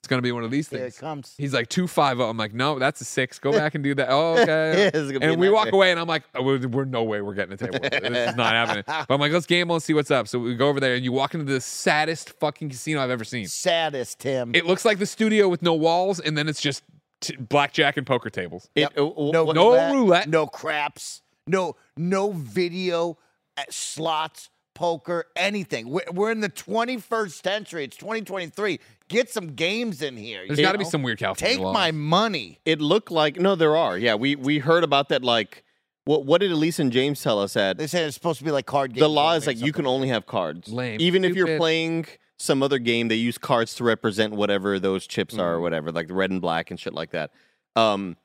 It's 0.04 0.10
gonna 0.10 0.22
be 0.22 0.34
one 0.34 0.44
of 0.44 0.52
these 0.52 0.68
Here 0.68 0.80
things. 0.82 0.98
it 0.98 1.00
comes. 1.00 1.34
He's 1.38 1.54
like 1.54 1.70
two 1.70 1.84
two 1.84 1.88
five 1.88 2.18
zero. 2.18 2.28
I'm 2.30 2.36
like, 2.36 2.54
no, 2.54 2.78
that's 2.78 3.00
a 3.00 3.06
six. 3.06 3.40
Go 3.40 3.54
back 3.54 3.74
and 3.74 3.82
do 3.82 3.96
that. 3.96 4.10
Oh, 4.12 4.34
okay. 4.38 4.88
It's 4.94 4.98
gonna 4.98 5.20
be 5.22 5.26
a 5.28 5.32
and 5.32 5.40
we 5.40 5.50
walk 5.50 5.72
away, 5.72 5.92
and 5.92 6.00
I'm 6.00 6.08
like, 6.10 6.24
oh, 6.36 6.44
we're, 6.44 6.68
we're 6.68 6.84
no 6.84 7.04
way 7.04 7.22
we're 7.22 7.34
getting 7.34 7.54
a 7.54 7.58
table. 7.58 7.80
this 7.80 8.02
is 8.30 8.36
not 8.36 8.52
happening. 8.52 8.84
But 8.86 9.06
I'm 9.10 9.22
like, 9.22 9.32
let's 9.32 9.46
gamble 9.46 9.76
and 9.76 9.82
see 9.82 9.94
what's 9.94 10.12
up. 10.12 10.28
So 10.28 10.40
we 10.40 10.56
go 10.56 10.68
over 10.68 10.82
there, 10.82 10.96
and 10.96 11.06
you 11.06 11.14
walk 11.14 11.34
into 11.36 11.46
the 11.46 11.62
saddest 11.62 12.32
fucking 12.42 12.68
casino 12.70 13.02
I've 13.02 13.12
ever 13.12 13.24
seen. 13.24 13.48
Saddest, 13.48 14.20
Tim. 14.20 14.54
It 14.54 14.66
looks 14.66 14.84
like 14.84 15.00
the 15.00 15.06
studio 15.06 15.48
with 15.48 15.62
no 15.62 15.74
walls, 15.74 16.20
and 16.20 16.38
then 16.38 16.50
it's 16.50 16.60
just 16.62 16.84
t- 17.22 17.38
blackjack 17.38 17.96
and 17.96 18.06
poker 18.06 18.30
tables. 18.30 18.70
It, 18.76 18.82
Yep. 18.82 18.92
uh, 18.92 18.96
w- 19.06 19.32
no, 19.32 19.46
what- 19.46 19.56
no 19.56 19.70
roulette, 19.72 19.94
roulette. 19.94 20.28
no 20.28 20.48
craps, 20.48 21.22
no 21.48 21.78
no 21.96 22.32
video 22.32 23.18
at 23.56 23.72
slots, 23.72 24.50
poker, 24.74 25.26
anything. 25.36 25.90
We're, 25.90 26.04
we're 26.12 26.32
in 26.32 26.40
the 26.42 26.50
21st 26.50 27.44
century. 27.44 27.84
It's 27.86 27.98
2023. 27.98 28.80
Get 29.10 29.30
some 29.30 29.54
games 29.54 30.02
in 30.02 30.18
here. 30.18 30.44
There's 30.48 30.60
got 30.60 30.72
to 30.74 30.78
be 30.78 30.86
some 30.86 31.04
weird 31.04 31.20
California 31.20 31.56
Take 31.56 31.64
laws. 31.64 31.74
my 31.74 31.92
money. 31.92 32.60
it 32.66 32.82
looked 32.82 33.12
like 33.12 33.38
no, 33.40 33.56
there 33.56 33.76
are. 33.76 33.98
Yeah, 33.98 34.16
we 34.16 34.36
we 34.36 34.60
heard 34.60 34.84
about 34.84 35.10
that. 35.10 35.24
Like, 35.24 35.64
what 36.06 36.26
what 36.26 36.42
did 36.42 36.52
Elise 36.52 36.80
and 36.80 36.92
James 36.92 37.22
tell 37.22 37.40
us 37.40 37.56
at 37.56 37.78
They 37.78 37.88
said 37.88 38.06
it's 38.08 38.16
supposed 38.16 38.40
to 38.40 38.46
be 38.46 38.52
like 38.52 38.66
card 38.66 38.94
games. 38.94 39.02
the 39.02 39.10
law 39.10 39.34
is 39.36 39.46
like 39.48 39.60
you 39.60 39.72
can 39.72 39.86
only 39.86 40.08
have 40.10 40.26
cards. 40.26 40.70
Lame. 40.72 41.00
Even 41.00 41.24
if 41.26 41.36
you're 41.36 41.46
Stupid. 41.48 41.60
playing 41.60 42.06
some 42.40 42.64
other 42.64 42.80
game, 42.80 43.08
they 43.08 43.16
use 43.16 43.38
cards 43.38 43.76
to 43.76 43.84
represent 43.84 44.34
whatever 44.34 44.80
those 44.80 45.06
chips 45.08 45.38
are 45.38 45.56
or 45.56 45.60
Mm. 45.60 45.62
whatever, 45.62 45.92
like 45.92 46.08
the 46.08 46.14
red 46.14 46.32
and 46.32 46.42
black 46.42 46.72
and 46.72 46.80
shit 46.80 46.94
like 46.94 47.12
that. 47.12 47.32
Um, 47.76 48.18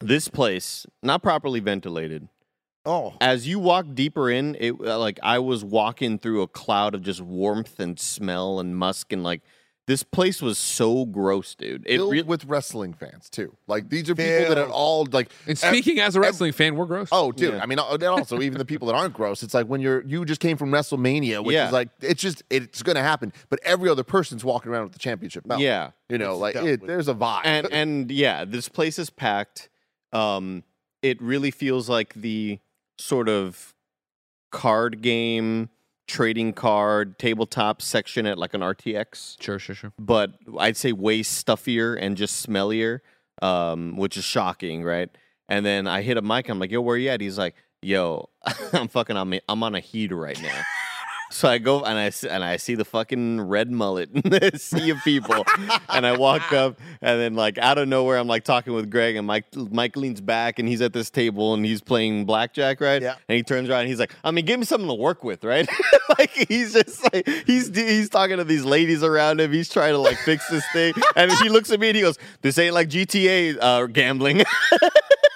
this 0.00 0.28
place 0.28 0.86
not 1.02 1.22
properly 1.22 1.60
ventilated. 1.60 2.28
Oh, 2.84 3.14
As 3.20 3.46
you 3.46 3.58
walk 3.60 3.86
deeper 3.94 4.28
in, 4.30 4.56
it 4.58 4.72
uh, 4.80 4.98
like 4.98 5.20
I 5.22 5.38
was 5.38 5.62
walking 5.64 6.18
through 6.18 6.42
a 6.42 6.48
cloud 6.48 6.94
of 6.94 7.02
just 7.02 7.20
warmth 7.20 7.78
and 7.78 7.98
smell 7.98 8.58
and 8.58 8.76
musk 8.76 9.12
and 9.12 9.22
like 9.22 9.42
this 9.88 10.04
place 10.04 10.40
was 10.40 10.58
so 10.58 11.04
gross, 11.04 11.56
dude. 11.56 11.82
It 11.86 11.96
Filled 11.96 12.12
re- 12.12 12.22
with 12.22 12.44
wrestling 12.44 12.92
fans 12.92 13.28
too. 13.28 13.56
Like 13.66 13.88
these 13.88 14.08
are 14.08 14.14
people 14.14 14.48
that 14.54 14.58
are 14.58 14.68
all 14.70 15.06
like. 15.10 15.28
And 15.46 15.52
ev- 15.52 15.58
speaking 15.58 15.98
as 15.98 16.14
a 16.14 16.18
ev- 16.18 16.22
wrestling 16.22 16.52
fan, 16.52 16.76
we're 16.76 16.86
gross. 16.86 17.08
Oh, 17.10 17.32
dude! 17.32 17.54
Yeah. 17.54 17.62
I 17.62 17.66
mean, 17.66 17.80
uh, 17.80 17.88
and 17.94 18.02
also 18.04 18.40
even 18.40 18.58
the 18.58 18.64
people 18.64 18.86
that 18.88 18.94
aren't 18.94 19.12
gross. 19.14 19.42
It's 19.42 19.54
like 19.54 19.66
when 19.66 19.80
you're 19.80 20.02
you 20.04 20.24
just 20.24 20.40
came 20.40 20.56
from 20.56 20.70
WrestleMania, 20.70 21.44
which 21.44 21.54
Yeah. 21.54 21.66
is 21.66 21.72
like 21.72 21.88
it's 22.00 22.22
just 22.22 22.44
it's 22.48 22.82
going 22.82 22.94
to 22.96 23.02
happen. 23.02 23.32
But 23.48 23.58
every 23.64 23.88
other 23.90 24.04
person's 24.04 24.44
walking 24.44 24.70
around 24.70 24.84
with 24.84 24.92
the 24.92 24.98
championship 25.00 25.46
belt. 25.46 25.60
yeah. 25.60 25.90
you 26.08 26.16
know, 26.18 26.32
It's 26.32 26.40
like 26.40 26.56
it, 26.56 26.86
there's 26.86 27.08
a 27.08 27.14
vibe. 27.14 27.42
and 27.44 27.66
and 27.72 28.10
yeah, 28.10 28.44
this 28.44 28.68
place 28.68 28.98
is 29.00 29.10
packed. 29.10 29.68
Um, 30.12 30.62
it 31.02 31.20
really 31.20 31.50
feels 31.50 31.88
like 31.88 32.14
the 32.14 32.60
sort 33.02 33.28
of 33.28 33.74
card 34.50 35.00
game, 35.02 35.70
trading 36.06 36.52
card, 36.52 37.18
tabletop 37.18 37.80
section 37.82 38.26
at 38.26 38.38
like 38.38 38.54
an 38.54 38.60
RTX, 38.60 39.40
Sure, 39.40 39.58
sure, 39.58 39.74
sure. 39.74 39.92
but 39.98 40.34
I'd 40.58 40.76
say 40.76 40.92
way 40.92 41.22
stuffier 41.22 41.94
and 41.94 42.16
just 42.16 42.46
smellier, 42.46 43.00
um, 43.40 43.96
which 43.96 44.16
is 44.16 44.24
shocking, 44.24 44.82
right? 44.84 45.08
And 45.48 45.64
then 45.66 45.86
I 45.86 46.02
hit 46.02 46.16
a 46.16 46.22
mic. 46.22 46.48
I'm 46.48 46.58
like, 46.58 46.70
"Yo, 46.70 46.80
where 46.80 46.96
you 46.96 47.08
at?" 47.10 47.20
He's 47.20 47.36
like, 47.38 47.54
"Yo, 47.82 48.28
I'm 48.72 48.88
fucking 48.88 49.16
on 49.16 49.28
me. 49.28 49.40
I'm 49.48 49.62
on 49.62 49.74
a 49.74 49.80
heater 49.80 50.16
right 50.16 50.40
now." 50.40 50.62
So 51.32 51.48
I 51.48 51.58
go 51.58 51.82
and 51.82 51.98
I 51.98 52.04
s- 52.06 52.24
and 52.24 52.44
I 52.44 52.56
see 52.58 52.74
the 52.74 52.84
fucking 52.84 53.40
red 53.40 53.70
mullet 53.70 54.10
in 54.14 54.20
the 54.30 54.52
sea 54.58 54.90
of 54.90 54.98
people, 55.02 55.44
and 55.88 56.06
I 56.06 56.16
walk 56.16 56.52
up 56.52 56.78
and 57.00 57.18
then 57.20 57.34
like 57.34 57.56
out 57.58 57.78
of 57.78 57.88
nowhere 57.88 58.18
I'm 58.18 58.28
like 58.28 58.44
talking 58.44 58.74
with 58.74 58.90
Greg 58.90 59.16
and 59.16 59.26
Mike 59.26 59.46
Mike 59.56 59.96
leans 59.96 60.20
back 60.20 60.58
and 60.58 60.68
he's 60.68 60.80
at 60.82 60.92
this 60.92 61.08
table 61.10 61.54
and 61.54 61.64
he's 61.64 61.80
playing 61.80 62.26
blackjack 62.26 62.80
right? 62.82 63.00
Yeah. 63.00 63.14
and 63.28 63.36
he 63.36 63.42
turns 63.42 63.68
around 63.70 63.80
and 63.80 63.88
he's 63.88 63.98
like 63.98 64.12
I 64.22 64.30
mean 64.30 64.44
give 64.44 64.60
me 64.60 64.66
something 64.66 64.88
to 64.88 64.94
work 64.94 65.24
with 65.24 65.42
right? 65.44 65.68
Like 66.18 66.30
he's 66.48 66.74
just 66.74 67.02
like 67.12 67.26
he's 67.46 67.74
he's 67.74 68.10
talking 68.10 68.36
to 68.36 68.44
these 68.44 68.64
ladies 68.66 69.02
around 69.02 69.40
him. 69.40 69.50
He's 69.50 69.70
trying 69.70 69.92
to 69.94 69.98
like 69.98 70.18
fix 70.18 70.46
this 70.50 70.64
thing. 70.72 70.92
And 71.16 71.32
he 71.42 71.48
looks 71.48 71.70
at 71.72 71.80
me 71.80 71.88
and 71.88 71.96
he 71.96 72.02
goes 72.02 72.18
this 72.42 72.58
ain't 72.58 72.74
like 72.74 72.90
GTA 72.90 73.56
uh, 73.58 73.86
gambling 73.86 74.42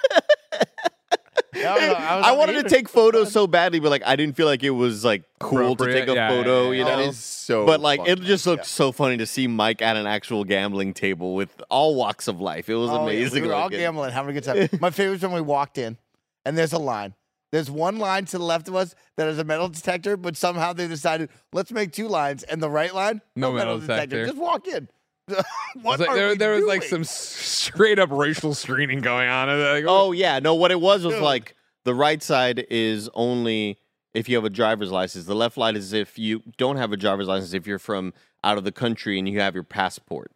I, 1.65 1.73
was, 1.73 1.81
I, 1.97 2.15
was 2.17 2.25
I 2.25 2.31
on 2.31 2.37
wanted 2.37 2.63
to 2.63 2.69
take 2.69 2.89
photos 2.89 3.31
so 3.31 3.47
badly 3.47 3.79
but 3.79 3.89
like 3.89 4.03
I 4.05 4.15
didn't 4.15 4.35
feel 4.35 4.45
like 4.45 4.63
it 4.63 4.69
was 4.71 5.03
like 5.05 5.23
cool 5.39 5.75
to 5.75 5.85
take 5.91 6.07
a 6.07 6.13
Yeah, 6.13 6.29
photo 6.29 6.65
yeah, 6.65 6.69
you 6.71 6.77
yeah. 6.77 6.83
know 6.83 6.97
That 6.97 7.09
is 7.09 7.17
so. 7.17 7.65
but 7.65 7.79
like 7.81 7.99
funny. 7.99 8.11
it 8.11 8.21
just 8.21 8.45
looked 8.47 8.65
so 8.65 8.91
funny 8.91 9.17
to 9.17 9.25
see 9.25 9.47
Mike 9.47 9.81
at 9.81 9.95
an 9.97 10.07
actual 10.07 10.43
gambling 10.43 10.93
table 10.93 11.35
with 11.35 11.49
all 11.69 11.95
walks 11.95 12.27
of 12.27 12.39
life. 12.41 12.69
It 12.69 12.75
was 12.75 12.89
Oh, 12.89 12.95
yeah, 12.95 13.01
amazing. 13.03 13.41
We 13.43 13.47
were 13.49 13.53
all 13.55 13.63
looking. 13.65 13.79
gambling, 13.79 14.11
having 14.11 14.35
a 14.35 14.39
good 14.39 14.43
time. 14.43 14.79
My 14.81 14.89
favorite 14.89 15.13
was 15.13 15.21
when 15.23 15.33
we 15.33 15.41
walked 15.41 15.77
in, 15.77 15.97
and 16.45 16.57
there's 16.57 16.73
a 16.73 16.79
line. 16.79 17.13
There's 17.51 17.71
one 17.71 17.97
line 17.97 18.25
to 18.25 18.37
the 18.37 18.43
left 18.43 18.67
of 18.67 18.75
us 18.75 18.93
that 19.15 19.27
is 19.29 19.39
a 19.39 19.45
metal 19.45 19.69
detector, 19.69 20.17
but 20.17 20.35
somehow 20.35 20.73
they 20.73 20.85
decided 20.87 21.29
let's 21.53 21.71
make 21.71 21.93
two 21.93 22.07
lines, 22.09 22.43
and 22.43 22.61
the 22.61 22.69
right 22.69 22.93
line, 22.93 23.21
No 23.37 23.53
metal 23.53 23.79
detector. 23.79 24.25
Just 24.25 24.37
walk 24.37 24.67
in. 24.67 24.89
It 25.75 25.83
what 25.83 25.99
was 25.99 25.99
like- 25.99 26.09
are 26.09 26.15
there, 26.15 26.29
we 26.29 26.37
there 26.37 26.51
was 26.55 26.65
like 26.65 26.83
some 26.83 27.03
straight 27.03 27.99
up 27.99 28.09
racial 28.11 28.53
screening 28.53 29.01
going 29.01 29.29
on. 29.29 29.49
And 29.49 29.61
Like, 29.61 29.83
oh, 29.85 30.07
oh 30.07 30.11
yeah, 30.11 30.39
no. 30.39 30.55
What 30.55 30.71
it 30.71 30.79
was 30.81 31.03
was 31.05 31.15
Dude. 31.15 31.23
like 31.23 31.55
the 31.85 31.93
right 31.93 32.21
side 32.23 32.65
is 32.69 33.09
only 33.13 33.77
if 34.13 34.27
you 34.29 34.35
have 34.35 34.45
a 34.45 34.49
driver's 34.49 34.91
license. 34.91 35.25
The 35.25 35.35
left 35.35 35.55
side 35.55 35.75
is 35.75 35.93
if 35.93 36.17
you 36.17 36.41
don't 36.57 36.77
have 36.77 36.91
a 36.91 36.97
driver's 36.97 37.27
license. 37.27 37.53
If 37.53 37.67
you're 37.67 37.79
from 37.79 38.13
out 38.43 38.57
of 38.57 38.63
the 38.63 38.71
country 38.71 39.19
and 39.19 39.27
you 39.27 39.39
have 39.39 39.53
your 39.53 39.63
passport. 39.63 40.31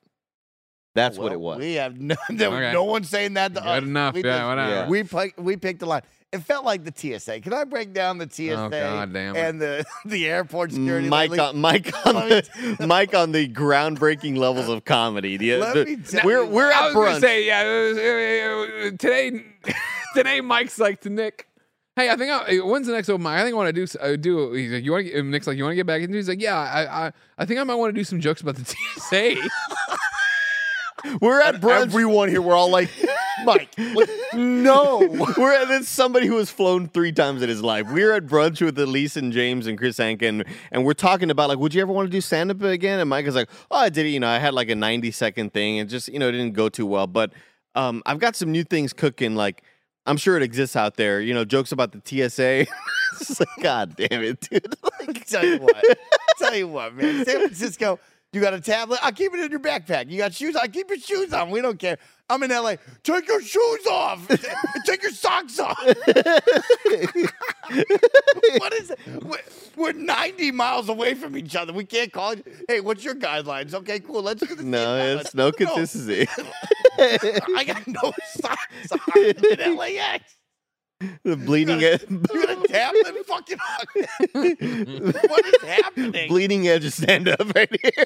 That's 0.93 1.17
what 1.17 1.31
it 1.31 1.39
was. 1.39 1.59
We 1.59 1.75
have 1.75 1.97
no, 1.99 2.15
there 2.29 2.49
Okay. 2.53 2.73
no 2.73 2.83
one 2.83 3.05
saying 3.05 3.35
that 3.35 3.55
to 3.55 3.61
Good 3.61 3.67
us. 3.69 3.83
enough. 3.83 4.13
We 4.13 4.23
Yeah, 4.23 4.37
just- 4.39 4.47
whatever. 4.47 4.69
Yeah. 4.71 4.87
We 4.89 5.03
picked, 5.03 5.39
we 5.39 5.55
picked 5.55 5.79
the 5.79 5.85
line. 5.85 6.01
It 6.33 6.43
felt 6.43 6.63
like 6.63 6.85
the 6.85 6.93
TSA. 7.19 7.41
Can 7.41 7.53
I 7.53 7.65
break 7.65 7.91
down 7.93 8.17
the 8.17 8.29
TSA 8.29 8.53
Oh, 8.53 8.69
God 8.69 9.11
damn 9.11 9.35
it. 9.35 9.39
and 9.39 9.61
the 9.61 9.83
the 10.05 10.27
airport 10.29 10.71
security? 10.71 11.09
Mike 11.09 11.31
lately? 11.31 11.45
on 11.45 11.59
Mike 11.59 11.91
on 12.05 12.15
the 12.15 12.77
Mike 12.87 13.13
on 13.13 13.33
the 13.33 13.49
groundbreaking 13.49 14.37
levels 14.37 14.69
of 14.69 14.85
comedy. 14.85 15.35
The- 15.35 15.57
Let 15.57 15.73
the- 15.73 15.85
me 15.85 15.95
tell 15.97 16.21
we're 16.23 16.45
we're 16.45 16.71
I 16.71 16.79
at 16.79 16.85
was 16.85 16.93
gonna 16.93 17.09
brunch. 17.17 17.19
say, 17.21 17.45
yeah. 17.47 17.63
was- 17.63 17.97
uh, 18.93 18.97
today, 18.97 19.43
today, 20.15 20.39
Mike's 20.41 20.79
like 20.79 21.01
to 21.01 21.09
Nick. 21.09 21.47
Hey, 21.97 22.09
I 22.09 22.15
think 22.15 22.31
I, 22.31 22.55
when's 22.59 22.87
the 22.87 22.93
next 22.93 23.09
open 23.09 23.23
mic? 23.23 23.33
I 23.33 23.43
think 23.43 23.53
I 23.53 23.57
want 23.57 23.75
to 23.75 23.85
do 23.85 23.99
uh, 23.99 24.15
do. 24.15 24.53
He's 24.53 24.71
like, 24.71 24.85
you 24.85 24.93
want 24.93 25.07
to? 25.07 25.23
Nick's 25.23 25.45
like, 25.47 25.57
you 25.57 25.63
want 25.63 25.73
to 25.73 25.75
get 25.75 25.85
back 25.85 26.01
into? 26.01 26.13
it?" 26.15 26.19
He's 26.19 26.29
like, 26.29 26.41
yeah. 26.41 26.57
I, 26.57 27.07
I 27.07 27.11
I 27.39 27.45
think 27.45 27.59
I 27.59 27.63
might 27.65 27.75
want 27.75 27.93
to 27.93 27.99
do 27.99 28.05
some 28.05 28.21
jokes 28.21 28.39
about 28.39 28.55
the 28.55 28.63
TSA. 28.63 29.35
We're 31.19 31.41
at 31.41 31.55
brunch. 31.55 31.81
everyone 31.81 32.29
here, 32.29 32.41
we're 32.41 32.55
all 32.55 32.69
like, 32.69 32.89
Mike, 33.43 33.69
like, 33.77 34.09
no. 34.33 34.99
We're 35.37 35.53
at 35.53 35.67
this 35.67 35.89
somebody 35.89 36.27
who 36.27 36.37
has 36.37 36.49
flown 36.49 36.87
three 36.87 37.11
times 37.11 37.41
in 37.41 37.49
his 37.49 37.63
life. 37.63 37.87
We're 37.91 38.13
at 38.13 38.25
brunch 38.25 38.63
with 38.63 38.77
Elise 38.77 39.17
and 39.17 39.33
James 39.33 39.67
and 39.67 39.77
Chris 39.77 39.97
Hankin, 39.97 40.43
and 40.71 40.85
we're 40.85 40.93
talking 40.93 41.31
about 41.31 41.49
like, 41.49 41.57
would 41.57 41.73
you 41.73 41.81
ever 41.81 41.91
want 41.91 42.07
to 42.07 42.11
do 42.11 42.21
stand 42.21 42.51
up 42.51 42.61
again? 42.61 42.99
And 42.99 43.09
Mike 43.09 43.25
is 43.25 43.35
like, 43.35 43.49
oh, 43.71 43.77
I 43.77 43.89
did 43.89 44.05
it. 44.05 44.09
You 44.09 44.19
know, 44.19 44.27
I 44.27 44.37
had 44.37 44.53
like 44.53 44.69
a 44.69 44.75
ninety 44.75 45.11
second 45.11 45.53
thing, 45.53 45.79
and 45.79 45.89
just 45.89 46.07
you 46.07 46.19
know, 46.19 46.29
it 46.29 46.33
didn't 46.33 46.53
go 46.53 46.69
too 46.69 46.85
well. 46.85 47.07
But 47.07 47.33
um, 47.75 48.03
I've 48.05 48.19
got 48.19 48.35
some 48.35 48.51
new 48.51 48.63
things 48.63 48.93
cooking. 48.93 49.35
Like, 49.35 49.63
I'm 50.05 50.17
sure 50.17 50.37
it 50.37 50.43
exists 50.43 50.75
out 50.75 50.97
there. 50.97 51.21
You 51.21 51.33
know, 51.33 51.45
jokes 51.45 51.71
about 51.71 51.91
the 51.91 52.01
TSA. 52.03 52.67
it's 53.19 53.39
like, 53.39 53.49
God 53.61 53.95
damn 53.95 54.23
it, 54.23 54.41
dude. 54.41 54.75
Like, 54.99 55.25
tell 55.25 55.43
you 55.43 55.57
what. 55.57 55.83
tell 56.37 56.53
you 56.53 56.67
what, 56.67 56.93
man. 56.93 57.25
San 57.25 57.39
Francisco, 57.39 57.99
You 58.33 58.39
got 58.39 58.53
a 58.53 58.61
tablet? 58.61 58.99
I'll 59.03 59.11
keep 59.11 59.33
it 59.33 59.41
in 59.41 59.51
your 59.51 59.59
backpack. 59.59 60.09
You 60.09 60.17
got 60.17 60.33
shoes? 60.33 60.55
I'll 60.55 60.69
keep 60.69 60.89
your 60.89 60.99
shoes 60.99 61.33
on. 61.33 61.51
We 61.51 61.61
don't 61.61 61.77
care. 61.77 61.97
I'm 62.29 62.41
in 62.43 62.49
LA. 62.49 62.75
Take 63.03 63.27
your 63.27 63.41
shoes 63.41 63.85
off. 63.87 64.25
Take 64.85 65.03
your 65.03 65.11
socks 65.11 65.59
off. 65.59 65.77
what 65.85 65.99
is 68.73 68.91
it? 68.91 68.99
We're, 69.21 69.37
we're 69.75 69.91
90 69.91 70.51
miles 70.51 70.87
away 70.87 71.13
from 71.13 71.35
each 71.35 71.57
other. 71.57 71.73
We 71.73 71.83
can't 71.83 72.13
call 72.13 72.31
it. 72.31 72.47
Hey, 72.69 72.79
what's 72.79 73.03
your 73.03 73.15
guidelines? 73.15 73.73
Okay, 73.73 73.99
cool. 73.99 74.23
Let's 74.23 74.39
do 74.39 74.55
the 74.55 74.61
same 74.61 74.71
No, 74.71 75.17
it's 75.17 75.35
no 75.35 75.51
consistency. 75.51 76.25
I 76.97 77.65
got 77.65 77.85
no 77.85 78.13
socks 78.35 78.91
on 78.93 78.99
in 79.59 79.75
LAX. 79.75 80.37
The 81.23 81.35
bleeding 81.37 81.83
edge, 81.83 82.03
You 82.09 82.17
got 82.19 82.49
a 82.49 82.67
tablet? 82.67 83.25
Fucking. 83.25 83.57
what 84.33 85.45
is 85.45 85.61
happening? 85.63 86.27
bleeding 86.29 86.67
edge 86.67 86.89
stand 86.91 87.27
up 87.27 87.53
right 87.55 87.69
here. 87.81 88.05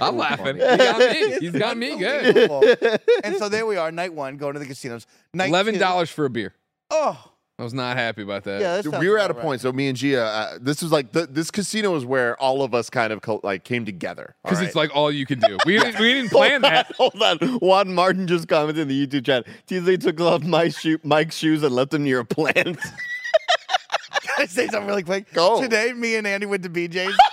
I'm 0.00 0.16
laughing. 0.16 0.56
He 0.56 0.60
got 0.60 0.98
me. 0.98 1.38
He's 1.40 1.52
got 1.52 1.76
me 1.76 1.98
good. 1.98 3.00
And 3.24 3.36
so 3.36 3.48
there 3.48 3.66
we 3.66 3.76
are, 3.76 3.90
night 3.92 4.12
one, 4.14 4.36
going 4.36 4.54
to 4.54 4.58
the 4.60 4.66
casinos. 4.66 5.06
Night 5.34 5.48
Eleven 5.50 5.74
two- 5.74 5.80
dollars 5.80 6.10
for 6.10 6.24
a 6.24 6.30
beer. 6.30 6.54
Oh, 6.90 7.31
I 7.58 7.64
was 7.64 7.74
not 7.74 7.96
happy 7.96 8.22
about 8.22 8.44
that. 8.44 8.60
yeah. 8.60 8.76
That 8.76 8.84
Dude, 8.84 8.98
we 8.98 9.08
were 9.08 9.18
at 9.18 9.22
a 9.22 9.32
about 9.32 9.36
right. 9.36 9.44
point. 9.44 9.60
So 9.60 9.72
me 9.72 9.88
and 9.88 9.96
Gia, 9.96 10.24
uh, 10.24 10.58
this 10.60 10.82
was 10.82 10.90
like 10.90 11.12
the, 11.12 11.26
this 11.26 11.50
casino 11.50 11.94
is 11.96 12.04
where 12.04 12.36
all 12.40 12.62
of 12.62 12.74
us 12.74 12.88
kind 12.90 13.12
of 13.12 13.20
co- 13.20 13.40
like 13.42 13.62
came 13.64 13.84
together. 13.84 14.34
Because 14.42 14.58
right? 14.58 14.66
it's 14.66 14.74
like 14.74 14.90
all 14.96 15.12
you 15.12 15.26
can 15.26 15.38
do. 15.38 15.58
We 15.66 15.78
didn't, 15.78 16.00
we 16.00 16.14
didn't 16.14 16.30
plan 16.30 16.62
that. 16.62 16.90
Hold 16.96 17.22
on. 17.22 17.38
Juan 17.58 17.94
Martin 17.94 18.26
just 18.26 18.48
commented 18.48 18.82
in 18.82 18.88
the 18.88 19.06
YouTube 19.06 19.26
chat. 19.26 19.46
TZ 19.66 20.02
took 20.02 20.20
off 20.20 20.42
my 20.42 20.70
shoe, 20.70 20.98
Mike's 21.04 21.36
shoes 21.36 21.62
and 21.62 21.74
left 21.74 21.90
them 21.90 22.04
near 22.04 22.20
a 22.20 22.24
plant. 22.24 22.56
Can 24.22 24.32
I 24.38 24.46
say 24.46 24.66
something 24.68 24.88
really 24.88 25.02
quick? 25.02 25.32
Go. 25.32 25.60
Today, 25.60 25.92
me 25.92 26.16
and 26.16 26.26
Andy 26.26 26.46
went 26.46 26.62
to 26.62 26.70
BJ's. 26.70 27.16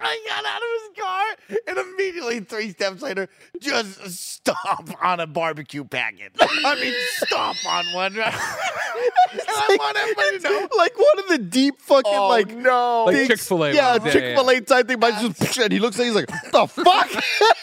I 0.00 0.20
got 0.28 0.44
out 0.44 0.62
of 0.62 0.68
his 0.78 1.04
car 1.04 1.24
and 1.66 1.78
immediately, 1.78 2.40
three 2.40 2.70
steps 2.70 3.02
later, 3.02 3.28
just 3.60 4.10
stomp 4.10 4.92
on 5.02 5.20
a 5.20 5.26
barbecue 5.26 5.84
packet. 5.84 6.32
I 6.40 6.74
mean, 6.80 6.94
stomp 7.16 7.58
on 7.66 7.84
one. 7.94 8.12
and 8.16 8.24
I 8.24 9.76
want 9.78 9.96
everybody 9.96 10.38
to 10.38 10.42
know. 10.42 10.68
like 10.76 10.96
one 10.98 11.18
of 11.18 11.28
the 11.28 11.38
deep 11.38 11.80
fucking 11.80 12.12
oh, 12.14 12.28
like 12.28 12.54
no. 12.54 13.04
Like 13.04 13.28
Chick-fil-A 13.28 13.74
Yeah, 13.74 13.98
Chick 13.98 14.36
Fil 14.36 14.50
A 14.50 14.60
type 14.60 14.88
thing. 14.88 15.00
Mike 15.00 15.20
just 15.20 15.58
and 15.58 15.72
he 15.72 15.78
looks 15.78 15.98
at 15.98 16.06
he's 16.06 16.14
like, 16.14 16.28
the 16.52 16.66
fuck. 16.68 17.10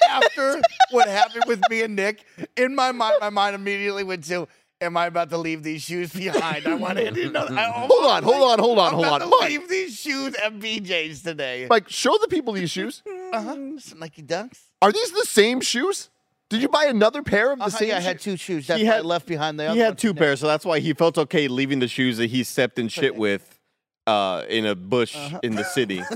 After 0.10 0.62
what 0.92 1.08
happened 1.08 1.46
with 1.48 1.62
me 1.70 1.84
and 1.84 1.96
Nick, 1.96 2.26
in 2.58 2.76
my 2.76 2.92
mind, 2.92 3.16
my 3.22 3.30
mind 3.30 3.56
immediately 3.56 4.04
went 4.04 4.24
to, 4.26 4.48
Am 4.84 4.98
I 4.98 5.06
about 5.08 5.30
to 5.32 5.38
leave 5.38 5.64
these 5.64 5.82
shoes 5.82 6.12
behind? 6.14 6.68
I 6.68 6.76
want 6.76 6.98
to 6.98 7.30
know. 7.30 7.48
I 7.50 7.64
Hold 7.88 8.06
on, 8.06 8.24
hold 8.24 8.52
on, 8.52 8.60
hold 8.60 8.78
on, 8.80 8.88
I'm 8.88 8.94
hold 8.94 9.06
about 9.06 9.22
on. 9.24 9.30
to 9.32 9.38
Mike, 9.40 9.50
leave 9.50 9.70
these 9.70 9.98
shoes 10.00 10.36
at 10.36 10.60
BJ's 10.60 11.22
today. 11.24 11.68
Mike, 11.70 11.90
show 11.90 12.18
the 12.22 12.28
people 12.28 12.54
these 12.54 12.72
shoes. 12.72 13.02
Uh-huh. 13.34 13.56
Some 13.80 13.98
Nike 14.00 14.22
Dunks. 14.22 14.60
Are 14.82 14.92
these 14.92 15.12
the 15.12 15.26
same 15.26 15.60
shoes? 15.60 16.10
Did 16.52 16.62
you 16.62 16.68
buy 16.70 16.86
another 16.86 17.24
pair 17.24 17.52
of 17.52 17.58
the 17.58 17.66
Uh-huh, 17.66 17.78
same? 17.80 17.88
yeah, 17.90 17.98
I 17.98 18.02
had 18.02 18.20
two 18.20 18.38
shoes. 18.38 18.68
That's 18.68 18.80
He 18.80 18.88
why 18.88 18.98
I 18.98 19.00
left 19.02 19.26
behind 19.26 19.60
the 19.60 19.64
other 19.66 19.74
he 19.74 19.80
had 19.80 19.98
two 19.98 20.14
pairs, 20.14 20.40
so 20.40 20.46
that's 20.46 20.64
why 20.66 20.78
he 20.80 20.94
felt 20.94 21.18
okay 21.18 21.48
leaving 21.48 21.80
the 21.80 21.88
shoes 21.88 22.18
that 22.18 22.28
he 22.30 22.44
stepped 22.44 22.78
in 22.78 22.90
shit 22.90 23.16
with 23.16 23.58
uh, 24.06 24.44
in 24.50 24.66
a 24.68 24.76
bush 24.76 25.16
Uh-huh. 25.16 25.40
in 25.42 25.56
the 25.56 25.64
city. 25.64 25.98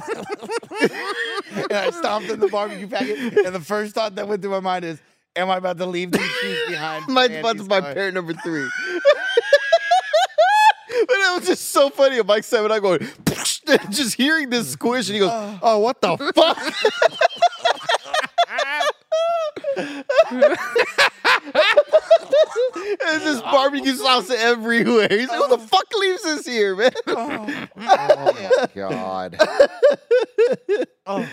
and 0.82 1.74
I 1.74 1.90
stomped 1.92 2.30
in 2.30 2.40
the 2.40 2.48
barbecue 2.50 2.88
packet. 2.88 3.18
And 3.46 3.56
the 3.56 3.60
first 3.62 3.96
thought 3.96 4.16
that 4.16 4.28
went 4.28 4.42
through 4.42 4.52
my 4.52 4.60
mind 4.60 4.86
is, 4.86 5.00
Am 5.38 5.50
I 5.52 5.58
about 5.58 5.78
to 5.78 5.86
leave 5.86 6.12
these 6.12 6.22
shoes 6.42 6.60
behind? 6.70 7.08
Mike's 7.10 7.36
about 7.36 7.42
to 7.44 7.50
Andy's 7.50 7.68
buy 7.68 7.82
car? 7.82 7.94
pair 7.94 8.12
number 8.12 8.34
three. 8.34 8.68
But 10.90 11.16
it 11.16 11.40
was 11.40 11.48
just 11.48 11.72
so 11.72 11.90
funny. 11.92 12.22
Mike 12.24 12.44
said, 12.44 12.64
and 12.64 12.74
I 12.74 12.80
going, 12.80 13.08
just 13.92 14.16
hearing 14.16 14.50
this 14.50 14.72
squish, 14.72 15.08
and 15.10 15.14
he 15.14 15.20
goes, 15.20 15.30
"Oh, 15.32 15.60
oh 15.62 15.80
what 15.80 16.02
the 16.02 16.18
fuck?" 16.34 16.58
There's 23.00 23.24
just 23.24 23.44
barbecue 23.44 23.94
sauce 23.96 24.30
everywhere. 24.30 25.08
He's 25.10 25.30
like, 25.30 25.38
"Who 25.40 25.48
the 25.50 25.60
fuck 25.60 25.86
leaves 26.00 26.24
this 26.24 26.46
here, 26.46 26.76
man?" 26.76 26.92
Oh, 27.08 27.68
oh 27.78 28.34
my 28.34 28.68
God. 28.76 29.38
Oh. 31.06 31.28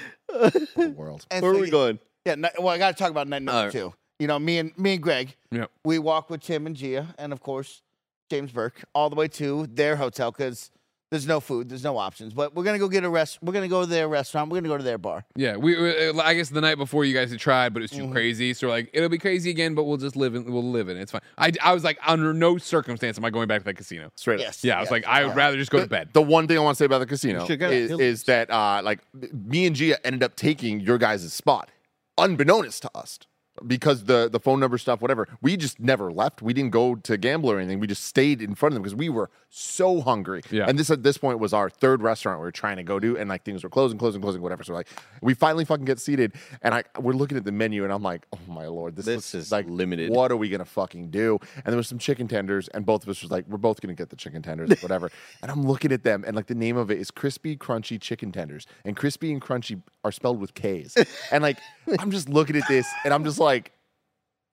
Poor 0.75 0.89
world. 0.91 1.27
And 1.31 1.43
Where 1.43 1.53
so 1.53 1.59
are 1.59 1.61
we 1.61 1.67
you- 1.67 1.73
going? 1.73 1.99
Yeah, 2.25 2.37
ni- 2.37 2.49
well, 2.59 2.69
I 2.69 2.79
got 2.79 2.97
to 2.97 3.03
talk 3.03 3.11
about 3.11 3.29
night 3.29 3.43
number 3.43 3.59
All 3.59 3.65
right. 3.65 3.73
two. 3.73 3.93
You 4.19 4.27
know, 4.29 4.39
me 4.39 4.59
and 4.59 4.77
me 4.79 4.95
and 4.95 5.03
Greg, 5.03 5.35
Yep. 5.51 5.71
we 5.85 5.99
walk 5.99 6.31
with 6.31 6.41
Tim 6.41 6.67
and 6.67 6.77
Gia, 6.77 7.15
and 7.19 7.33
of 7.33 7.41
course 7.41 7.83
James 8.31 8.53
Burke, 8.53 8.83
all 8.95 9.11
the 9.11 9.17
way 9.17 9.29
to 9.29 9.67
their 9.67 9.97
hotel 9.97 10.31
because 10.31 10.71
there's 11.11 11.27
no 11.27 11.39
food, 11.41 11.69
there's 11.69 11.83
no 11.85 11.99
options. 11.99 12.33
But 12.33 12.55
we're 12.55 12.63
gonna 12.65 12.79
go 12.79 12.89
get 12.89 13.03
a 13.05 13.09
rest. 13.11 13.39
We're 13.43 13.53
gonna 13.53 13.69
go 13.69 13.81
to 13.81 13.87
their 13.87 14.09
restaurant. 14.09 14.51
We're 14.51 14.59
gonna 14.59 14.69
go 14.69 14.77
to 14.79 14.85
their 14.85 14.99
bar. 14.99 15.25
Yeah, 15.37 15.57
we. 15.57 15.77
we- 15.81 16.21
I 16.21 16.35
guess 16.35 16.49
the 16.49 16.61
night 16.61 16.77
before 16.77 17.05
you 17.05 17.13
guys 17.13 17.31
had 17.33 17.41
tried, 17.41 17.75
but 17.75 17.81
it 17.83 17.91
was 17.91 17.91
Mm-hmm. 17.91 18.07
too 18.07 18.13
crazy. 18.13 18.55
So 18.55 18.69
we're 18.69 18.73
like, 18.73 18.91
it'll 18.93 19.09
be 19.09 19.19
crazy 19.19 19.51
again, 19.51 19.75
but 19.75 19.83
we'll 19.85 19.97
just 19.97 20.15
live 20.17 20.35
in. 20.37 20.45
We'll 20.51 20.63
live 20.71 20.89
in. 20.89 20.97
it. 20.97 21.03
It's 21.03 21.13
fine. 21.13 21.21
I, 21.37 21.53
I 21.63 21.75
was 21.75 21.83
like, 21.85 21.99
under 22.07 22.33
no 22.33 22.57
circumstance 22.57 23.19
am 23.19 23.25
I 23.25 23.31
going 23.31 23.49
back 23.49 23.61
to 23.61 23.65
that 23.65 23.75
casino. 23.77 24.13
Straight 24.15 24.37
up. 24.37 24.47
Yes. 24.47 24.63
Yeah, 24.65 24.77
I 24.77 24.81
was 24.81 24.87
yes. 24.87 24.91
like, 24.93 25.07
I 25.07 25.25
would 25.27 25.35
rather 25.37 25.57
just 25.57 25.73
go 25.73 25.81
to 25.81 25.87
bed. 25.89 26.11
The 26.15 26.23
one 26.23 26.47
thing 26.49 26.57
I 26.57 26.61
want 26.61 26.77
to 26.77 26.79
say 26.79 26.87
about 26.87 27.01
the 27.01 27.07
casino 27.07 27.41
should've 27.47 27.59
got 27.59 27.73
is, 27.73 27.91
a- 27.91 27.99
is 27.99 28.23
that 28.25 28.49
uh, 28.51 28.81
like 28.85 29.01
me 29.33 29.67
and 29.67 29.75
Gia 29.77 30.05
ended 30.07 30.23
up 30.23 30.37
taking 30.37 30.79
your 30.81 30.99
guys' 30.99 31.33
spot, 31.33 31.69
unbeknownst 32.17 32.83
to 32.83 32.91
us. 32.95 33.19
Because 33.67 34.05
the 34.05 34.29
the 34.31 34.41
phone 34.41 34.61
number 34.61 34.79
stuff, 34.79 35.01
whatever, 35.01 35.29
we 35.41 35.57
just 35.57 35.81
never 35.81 36.13
left. 36.13 36.43
We 36.43 36.53
didn't 36.53 36.71
go 36.71 36.95
to 36.97 37.17
gamble 37.17 37.51
or 37.51 37.59
anything. 37.59 37.81
We 37.81 37.87
just 37.87 38.05
stayed 38.05 38.43
in 38.43 38.55
front 38.55 38.73
of 38.73 38.75
them 38.75 38.83
because 38.83 38.95
we 38.95 39.09
were 39.09 39.31
so 39.51 40.01
hungry. 40.01 40.43
Yeah. 40.51 40.67
And 40.69 40.79
this 40.79 40.91
at 40.91 41.03
this 41.03 41.17
point 41.17 41.39
was 41.39 41.53
our 41.53 41.71
third 41.71 42.03
restaurant 42.03 42.41
we 42.41 42.45
were 42.45 42.53
trying 42.53 42.77
to 42.77 42.83
go 42.83 42.99
to, 42.99 43.17
and 43.17 43.29
like 43.29 43.45
things 43.45 43.63
were 43.63 43.71
closing, 43.71 43.99
closing, 43.99 44.21
closing, 44.21 44.43
whatever. 44.43 44.65
So 44.65 44.75
like 44.75 44.89
we 45.23 45.35
finally 45.35 45.65
fucking 45.65 45.85
get 45.85 46.01
seated, 46.01 46.33
and 46.63 46.75
I 46.75 46.83
we're 46.99 47.13
looking 47.13 47.39
at 47.39 47.45
the 47.45 47.53
menu, 47.53 47.85
and 47.85 47.93
I'm 47.93 48.03
like, 48.03 48.27
oh 48.35 48.53
my 48.53 48.67
lord, 48.67 48.97
this, 48.97 49.07
This 49.07 49.17
looks 49.17 49.35
is 49.35 49.53
like 49.53 49.67
limited. 49.69 50.11
What 50.11 50.33
are 50.33 50.37
we 50.37 50.49
gonna 50.49 50.65
fucking 50.65 51.11
do? 51.11 51.39
And 51.57 51.67
there 51.67 51.77
was 51.77 51.89
some 51.89 51.99
chicken 51.99 52.27
tenders, 52.27 52.69
and 52.69 52.85
both 52.85 53.05
of 53.05 53.09
us 53.09 53.23
was 53.23 53.31
like, 53.31 53.47
we're 53.49 53.59
both 53.59 53.81
gonna 53.81 53.95
get 53.95 54.11
the 54.11 54.17
chicken 54.17 54.43
tenders, 54.43 54.83
whatever. 54.83 55.11
and 55.43 55.53
I'm 55.53 55.65
looking 55.67 55.93
at 55.93 56.03
them, 56.03 56.25
and 56.27 56.35
like 56.35 56.47
the 56.47 56.55
name 56.57 56.77
of 56.77 56.91
it 56.91 56.99
is 56.99 57.13
crispy 57.13 57.57
crunchy 57.57 58.01
chicken 58.01 58.33
tenders, 58.33 58.67
and 58.85 58.97
crispy 58.97 59.33
and 59.33 59.41
crunchy 59.41 59.81
are 60.03 60.11
spelled 60.11 60.41
with 60.41 60.55
K's, 60.55 60.97
and 61.31 61.43
like 61.43 61.59
I'm 62.01 62.11
just 62.11 62.29
looking 62.29 62.57
at 62.57 62.67
this, 62.67 62.89
and 63.05 63.15
I'm 63.15 63.25
just 63.25 63.39
like, 63.39 63.54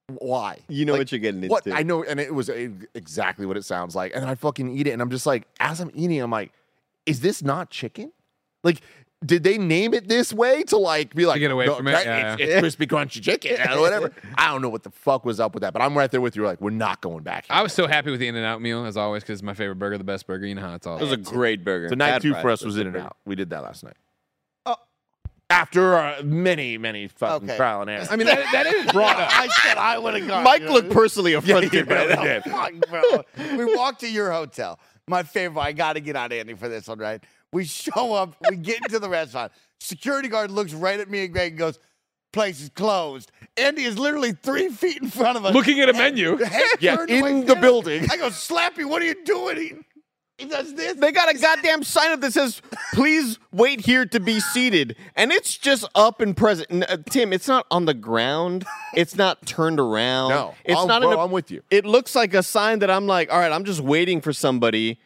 why? 0.08 0.60
You 0.68 0.86
know 0.86 0.94
Like, 0.94 1.02
what 1.02 1.12
you're 1.12 1.20
getting 1.20 1.44
into. 1.44 1.52
What 1.52 1.72
I 1.72 1.84
know, 1.84 2.04
and 2.04 2.20
it 2.20 2.34
was 2.34 2.50
exactly 2.50 3.46
what 3.46 3.58
it 3.58 3.64
sounds 3.66 3.96
like. 3.96 4.12
And 4.16 4.26
I 4.26 4.36
fucking 4.36 4.70
eat 4.70 4.88
it, 4.88 4.92
and 4.92 5.02
I'm 5.02 5.10
just 5.10 5.26
like, 5.26 5.48
as 5.60 5.80
I'm 5.80 5.92
eating, 5.94 6.20
I'm 6.22 6.32
like, 6.32 6.52
is 7.06 7.22
this 7.22 7.42
not 7.44 7.70
chicken? 7.70 8.12
Like, 8.64 8.82
did 9.24 9.44
they 9.44 9.58
name 9.58 9.94
it 9.94 10.08
this 10.08 10.34
way 10.34 10.64
to 10.64 10.78
like 10.78 11.14
be 11.14 11.26
like 11.28 11.40
get 11.40 11.52
away 11.52 11.68
"No, 11.68 11.76
from 11.76 11.88
it? 11.88 11.92
that- 11.92 12.06
Yeah, 12.06 12.34
it's, 12.34 12.42
it's 12.42 12.60
crispy 12.60 12.88
crunchy 12.88 13.22
chicken 13.22 13.56
or 13.72 13.80
whatever? 13.80 14.12
I 14.36 14.48
don't 14.52 14.62
know 14.64 14.70
what 14.70 14.84
the 14.84 14.90
fuck 14.90 15.26
was 15.26 15.40
up 15.40 15.54
with 15.54 15.62
that, 15.62 15.74
but 15.74 15.82
I'm 15.82 15.96
right 15.98 16.10
there 16.10 16.22
with 16.22 16.36
you. 16.36 16.44
Like, 16.44 16.60
we're 16.60 16.72
not 16.72 17.02
going 17.02 17.24
back. 17.24 17.46
I 17.50 17.62
was 17.62 17.72
so 17.72 17.88
happy 17.88 18.10
with 18.12 18.20
the 18.20 18.28
In 18.28 18.36
and 18.36 18.46
Out 18.46 18.62
meal 18.62 18.86
as 18.86 18.98
always 18.98 19.24
because 19.24 19.42
my 19.44 19.54
favorite 19.54 19.76
burger, 19.78 19.98
the 19.98 20.04
best 20.04 20.26
burger. 20.28 20.46
You 20.48 20.56
know 20.56 20.62
how 20.62 20.74
it's 20.76 20.88
all. 20.88 20.98
it 20.98 21.02
was 21.04 21.12
a 21.12 21.18
great 21.18 21.64
burger. 21.64 21.90
so 21.90 21.96
night 21.96 22.22
two 22.22 22.32
fries, 22.32 22.42
for 22.42 22.50
us 22.50 22.64
was 22.66 22.78
In 22.78 22.88
and 22.88 22.98
Out. 22.98 23.18
We 23.26 23.36
did 23.36 23.52
that 23.52 23.64
last 23.64 23.84
night. 23.84 23.96
After 25.52 25.96
uh, 25.96 26.22
many, 26.24 26.78
many 26.78 27.08
fucking 27.08 27.50
Okay. 27.50 27.58
trial 27.58 27.82
and 27.82 27.90
error. 27.90 28.08
I 28.10 28.16
mean, 28.16 28.28
that, 28.28 28.46
that 28.52 28.66
is 28.68 28.92
brought 28.92 29.20
up. 29.20 29.30
I 29.38 29.48
said 29.48 29.78
I 29.78 29.98
would 29.98 30.16
have 30.16 30.28
gone. 30.28 30.44
Mike 30.44 30.62
you 30.62 30.68
know? 30.68 30.74
looked 30.74 30.92
personally 30.92 31.34
affronted 31.34 31.72
he 31.72 31.82
by 31.84 32.06
that. 32.08 32.44
did. 32.44 32.44
Fuck, 32.52 32.74
bro. 32.90 33.58
we 33.58 33.76
walk 33.76 34.00
to 34.00 34.10
your 34.10 34.32
hotel. 34.32 34.80
My 35.08 35.24
favorite. 35.24 35.62
I 35.62 35.72
got 35.74 35.94
to 35.94 36.00
get 36.00 36.16
on 36.16 36.32
Andy 36.32 36.54
for 36.54 36.70
this 36.70 36.88
one, 36.88 37.00
right? 37.00 37.24
We 37.52 37.66
show 37.66 38.14
up. 38.14 38.36
We 38.50 38.56
get 38.56 38.78
into 38.78 39.00
the 39.00 39.10
restaurant. 39.10 39.52
Security 39.80 40.30
guard 40.30 40.52
looks 40.52 40.74
right 40.74 41.00
at 41.00 41.10
me 41.10 41.26
and 41.26 41.34
Greg 41.34 41.52
and 41.54 41.60
goes, 41.60 41.80
"Place 42.32 42.62
is 42.62 42.70
closed." 42.70 43.32
Andy 43.58 43.84
is 43.84 43.98
literally 43.98 44.32
three 44.32 44.70
feet 44.70 45.02
in 45.02 45.10
front 45.10 45.38
of 45.38 45.44
us, 45.46 45.54
Looking 45.54 45.82
at 45.82 45.90
a 45.90 45.94
menu. 45.94 46.38
Head 46.38 46.64
Yeah, 46.80 46.96
turned 46.96 47.10
in 47.10 47.20
away. 47.22 47.42
the 47.44 47.56
building. 47.56 48.08
I 48.10 48.16
go, 48.18 48.30
"Slappy, 48.30 48.86
what 48.86 49.02
are 49.02 49.06
you 49.06 49.22
doing?" 49.26 49.58
He, 49.58 49.74
he 50.42 50.48
does 50.48 50.74
this. 50.74 50.94
They 50.96 51.12
got 51.12 51.30
a 51.34 51.38
goddamn 51.38 51.84
sign 51.84 52.12
up 52.12 52.22
that 52.22 52.34
says, 52.34 52.62
"Please 52.94 53.38
wait 53.52 53.82
here 53.82 54.06
to 54.06 54.20
be 54.20 54.40
seated," 54.40 54.96
and 55.16 55.32
it's 55.32 55.58
just 55.58 55.88
up 55.96 56.22
and 56.22 56.36
present. 56.36 56.72
N- 56.72 56.84
uh, 56.84 56.98
Tim, 57.10 57.32
it's 57.34 57.48
not 57.48 57.66
on 57.72 57.86
the 57.86 57.94
ground. 57.94 58.66
It's 58.94 59.16
not 59.16 59.46
turned 59.46 59.80
around. 59.80 60.30
No, 60.30 60.56
it's 60.66 60.78
I'm- 60.78 60.88
not. 60.88 61.02
bro, 61.02 61.12
in 61.12 61.18
a- 61.18 61.24
I'm 61.24 61.32
with 61.32 61.52
you. 61.52 61.62
It 61.70 61.86
looks 61.86 62.16
like 62.16 62.34
a 62.34 62.44
sign 62.44 62.80
that 62.80 62.90
I'm 62.92 63.08
like, 63.08 63.32
all 63.32 63.40
right, 63.40 63.52
I'm 63.52 63.64
just 63.66 63.82
waiting 63.82 64.22
for 64.22 64.34
somebody 64.34 65.00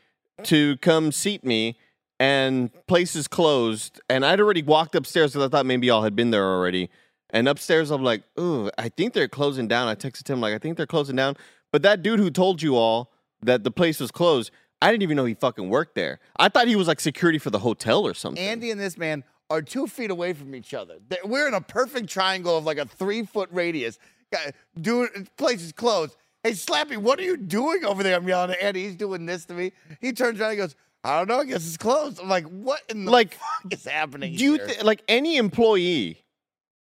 to 0.43 0.77
come 0.77 1.11
seat 1.11 1.43
me, 1.43 1.77
and 2.19 2.69
place 2.87 3.15
is 3.15 3.27
closed. 3.27 4.01
And 4.09 4.25
I'd 4.25 4.39
already 4.39 4.63
walked 4.63 4.95
upstairs 4.95 5.31
because 5.33 5.45
I 5.45 5.49
thought 5.49 5.65
maybe 5.65 5.87
y'all 5.87 6.03
had 6.03 6.15
been 6.15 6.31
there 6.31 6.45
already. 6.45 6.89
And 7.31 7.47
upstairs, 7.49 7.91
I'm 7.91 8.03
like, 8.03 8.23
ooh, 8.39 8.69
I 8.77 8.89
think 8.89 9.13
they're 9.13 9.27
closing 9.27 9.67
down. 9.67 9.87
I 9.87 9.95
texted 9.95 10.27
him 10.29 10.39
like, 10.41 10.53
I 10.53 10.57
think 10.57 10.77
they're 10.77 10.85
closing 10.87 11.15
down. 11.15 11.35
But 11.71 11.81
that 11.81 12.01
dude 12.01 12.19
who 12.19 12.29
told 12.29 12.61
you 12.61 12.75
all 12.77 13.11
that 13.41 13.63
the 13.63 13.71
place 13.71 13.99
was 13.99 14.11
closed, 14.11 14.51
I 14.81 14.91
didn't 14.91 15.03
even 15.03 15.17
know 15.17 15.25
he 15.25 15.33
fucking 15.33 15.69
worked 15.69 15.95
there. 15.95 16.19
I 16.37 16.49
thought 16.49 16.67
he 16.67 16.75
was 16.75 16.87
like 16.87 16.99
security 16.99 17.39
for 17.39 17.49
the 17.49 17.59
hotel 17.59 18.05
or 18.05 18.13
something. 18.13 18.43
Andy 18.43 18.71
and 18.71 18.79
this 18.79 18.97
man 18.97 19.23
are 19.49 19.61
two 19.61 19.87
feet 19.87 20.11
away 20.11 20.33
from 20.33 20.53
each 20.55 20.73
other. 20.73 20.95
We're 21.23 21.47
in 21.47 21.53
a 21.53 21.61
perfect 21.61 22.09
triangle 22.09 22.57
of 22.57 22.65
like 22.65 22.77
a 22.77 22.85
three 22.85 23.23
foot 23.25 23.49
radius. 23.51 23.97
Guy- 24.31 24.51
Dude, 24.79 25.29
place 25.37 25.61
is 25.61 25.71
closed. 25.71 26.15
Hey, 26.43 26.51
Slappy, 26.51 26.97
what 26.97 27.17
are 27.19 27.23
you 27.23 27.37
doing 27.37 27.85
over 27.85 28.03
there? 28.03 28.15
I'm 28.17 28.27
yelling 28.27 28.51
at 28.51 28.61
Andy. 28.61 28.83
He's 28.83 28.95
doing 28.95 29.25
this 29.25 29.45
to 29.45 29.53
me. 29.53 29.71
He 30.01 30.11
turns 30.13 30.39
around 30.39 30.51
and 30.51 30.59
goes, 30.59 30.75
I 31.03 31.17
don't 31.19 31.27
know. 31.27 31.39
I 31.39 31.45
guess 31.45 31.65
it's 31.67 31.77
closed. 31.77 32.19
I'm 32.19 32.29
like, 32.29 32.45
what 32.45 32.81
in 32.89 33.05
the 33.05 33.11
Like, 33.11 33.33
fuck 33.35 33.71
is 33.73 33.85
happening 33.85 34.35
Do 34.35 34.43
you 34.43 34.53
here? 34.55 34.67
th- 34.67 34.83
like 34.83 35.03
any 35.07 35.37
employee? 35.37 36.23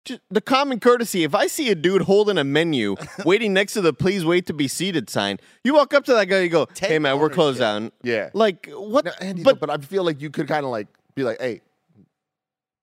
Just 0.05 0.20
the 0.31 0.40
common 0.40 0.81
courtesy. 0.81 1.24
If 1.24 1.35
I 1.35 1.47
see 1.47 1.70
a 1.70 1.74
dude 1.74 2.02
holding 2.02 2.39
a 2.39 2.44
menu, 2.44 2.97
waiting 3.24 3.52
next 3.52 3.74
to 3.74 3.81
the 3.81 3.93
"Please 3.93 4.24
wait 4.24 4.47
to 4.47 4.55
be 4.55 4.66
seated" 4.66 5.10
sign, 5.10 5.39
you 5.62 5.74
walk 5.74 5.93
up 5.93 6.05
to 6.06 6.14
that 6.14 6.24
guy. 6.27 6.40
You 6.40 6.48
go, 6.48 6.64
Take 6.64 6.90
"Hey 6.90 6.98
man, 6.98 7.18
we're 7.18 7.28
closed 7.28 7.59
down." 7.59 7.93
Yeah. 8.02 8.31
Like 8.32 8.68
what? 8.72 9.05
No, 9.05 9.12
Andy, 9.20 9.43
but 9.43 9.60
but 9.60 9.66
but 9.66 9.70
I 9.70 9.85
feel 9.85 10.05
like 10.05 10.20
you 10.20 10.31
could 10.31 10.48
kind 10.48 10.64
of 10.64 10.70
like 10.70 10.89
be 11.14 11.22
like, 11.22 11.40
hey, 11.40 11.60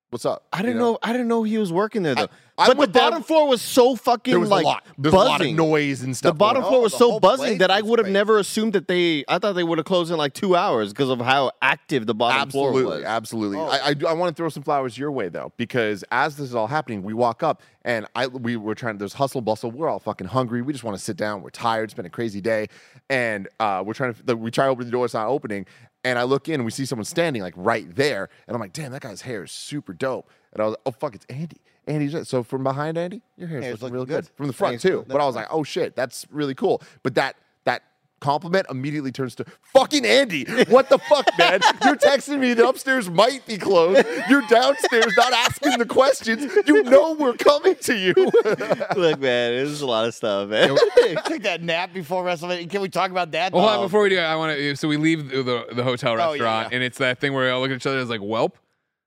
what's 0.09 0.25
up? 0.25 0.45
I 0.51 0.61
didn't 0.61 0.77
know? 0.77 0.97
I 1.01 1.11
didn't 1.11 1.27
know 1.27 1.43
he 1.43 1.57
was 1.57 1.71
working 1.71 2.03
there 2.03 2.15
though. 2.15 2.27
I'm 2.59 2.75
but 2.75 2.91
the 2.91 2.99
bottom 2.99 3.21
floor 3.21 3.47
was 3.47 3.61
so 3.61 3.95
fucking 3.95 4.31
There 4.31 4.39
was 4.39 4.49
like 4.49 4.63
a 4.63 4.67
lot. 4.67 4.83
There's 4.97 5.13
buzzing. 5.13 5.27
a 5.27 5.31
lot 5.31 5.41
of 5.41 5.53
noise 5.53 6.01
and 6.01 6.17
stuff. 6.17 6.33
The 6.33 6.37
bottom 6.37 6.63
floor 6.63 6.77
on. 6.77 6.81
was 6.81 6.97
so 6.97 7.19
buzzing 7.19 7.59
that 7.59 7.69
I 7.69 7.81
would 7.81 7.99
have 7.99 8.07
never 8.07 8.39
assumed 8.39 8.73
that 8.73 8.87
they. 8.87 9.23
I 9.27 9.37
thought 9.37 9.53
they 9.53 9.63
would 9.63 9.77
have 9.77 9.85
closed 9.85 10.11
in 10.11 10.17
like 10.17 10.33
two 10.33 10.55
hours 10.55 10.91
because 10.91 11.09
of 11.09 11.19
how 11.19 11.51
active 11.61 12.07
the 12.07 12.15
bottom 12.15 12.49
floor 12.49 12.69
Absolutely, 12.69 12.97
was. 12.97 13.05
absolutely. 13.05 13.57
Oh. 13.59 13.67
I, 13.67 13.77
I, 13.89 13.95
I 14.09 14.13
want 14.13 14.35
to 14.35 14.39
throw 14.39 14.49
some 14.49 14.63
flowers 14.63 14.97
your 14.97 15.11
way 15.11 15.29
though, 15.29 15.53
because 15.57 16.03
as 16.11 16.35
this 16.35 16.49
is 16.49 16.55
all 16.55 16.67
happening, 16.67 17.03
we 17.03 17.13
walk 17.13 17.43
up 17.43 17.61
and 17.85 18.07
I 18.15 18.25
we 18.25 18.57
were 18.57 18.73
trying. 18.73 18.97
There's 18.97 19.13
hustle 19.13 19.41
bustle. 19.41 19.69
We're 19.69 19.87
all 19.87 19.99
fucking 19.99 20.27
hungry. 20.27 20.63
We 20.63 20.73
just 20.73 20.83
want 20.83 20.97
to 20.97 21.03
sit 21.03 21.15
down. 21.15 21.43
We're 21.43 21.51
tired. 21.51 21.85
It's 21.85 21.93
been 21.93 22.07
a 22.07 22.09
crazy 22.09 22.41
day, 22.41 22.67
and 23.09 23.47
uh, 23.59 23.83
we're 23.85 23.93
trying 23.93 24.15
to. 24.15 24.35
We 24.35 24.49
try 24.49 24.65
to 24.65 24.71
open 24.71 24.85
the 24.85 24.91
door. 24.91 25.05
It's 25.05 25.13
not 25.13 25.27
opening, 25.27 25.67
and 26.03 26.17
I 26.17 26.23
look 26.23 26.47
in 26.47 26.55
and 26.55 26.65
we 26.65 26.71
see 26.71 26.85
someone 26.85 27.05
standing 27.05 27.41
like 27.41 27.53
right 27.57 27.93
there, 27.95 28.29
and 28.47 28.55
I'm 28.55 28.61
like, 28.61 28.73
damn, 28.73 28.91
that 28.91 29.01
guy's 29.01 29.21
hair 29.21 29.43
is 29.43 29.51
super 29.51 29.93
dope. 29.93 30.29
And 30.53 30.61
I 30.61 30.65
was, 30.65 30.71
like, 30.73 30.81
oh 30.85 30.91
fuck, 30.91 31.15
it's 31.15 31.25
Andy. 31.29 31.61
Andy's 31.87 32.13
right. 32.13 32.27
so 32.27 32.43
from 32.43 32.63
behind 32.63 32.97
Andy, 32.97 33.21
your 33.37 33.47
hair's, 33.47 33.63
Hair's 33.63 33.81
looking 33.81 33.95
looking 33.97 34.13
real 34.13 34.21
good. 34.21 34.25
good. 34.25 34.37
from 34.37 34.47
the 34.47 34.53
front 34.53 34.81
too. 34.81 35.05
But 35.07 35.21
I 35.21 35.25
was 35.25 35.35
like, 35.35 35.47
oh 35.49 35.63
shit, 35.63 35.95
that's 35.95 36.25
really 36.29 36.55
cool. 36.55 36.81
But 37.03 37.15
that 37.15 37.37
compliment 38.19 38.65
immediately 38.69 39.11
turns 39.11 39.35
to 39.35 39.45
fucking 39.73 40.05
Andy. 40.05 40.45
What 40.69 40.89
the 40.89 40.97
fuck, 40.97 41.27
man? 41.37 41.59
You're 41.83 41.95
texting 41.95 42.39
me 42.39 42.53
the 42.53 42.67
upstairs 42.67 43.09
might 43.09 43.45
be 43.45 43.57
closed. 43.57 44.05
You're 44.29 44.43
downstairs 44.49 45.15
not 45.17 45.33
asking 45.33 45.77
the 45.77 45.85
questions. 45.85 46.51
You 46.65 46.83
know 46.83 47.13
we're 47.13 47.33
coming 47.33 47.75
to 47.75 47.95
you. 47.95 48.13
Look, 48.95 49.19
man, 49.19 49.53
it 49.53 49.63
was 49.63 49.81
a 49.81 49.87
lot 49.87 50.05
of 50.05 50.13
stuff, 50.15 50.49
man. 50.49 50.77
Take 51.25 51.43
that 51.43 51.61
nap 51.61 51.93
before 51.93 52.23
WrestleMania. 52.23 52.69
Can 52.69 52.81
we 52.81 52.89
talk 52.89 53.11
about 53.11 53.31
that? 53.31 53.53
Well, 53.53 53.61
hold 53.61 53.73
on, 53.73 53.79
Oh. 53.79 53.83
before 53.83 54.01
we 54.01 54.09
do, 54.09 54.19
I 54.19 54.35
want 54.35 54.57
to. 54.57 54.75
So 54.75 54.87
we 54.87 54.97
leave 54.97 55.29
the, 55.29 55.43
the, 55.43 55.65
the 55.75 55.83
hotel 55.83 56.17
yeah, 56.17 56.27
restaurant, 56.29 56.69
yeah. 56.71 56.75
and 56.75 56.83
it's 56.83 56.97
that 56.97 57.19
thing 57.19 57.33
where 57.33 57.45
we 57.45 57.49
all 57.51 57.61
look 57.61 57.71
at 57.71 57.75
each 57.77 57.85
other 57.85 57.99
as 57.99 58.09
like, 58.09 58.21
"Welp." 58.21 58.53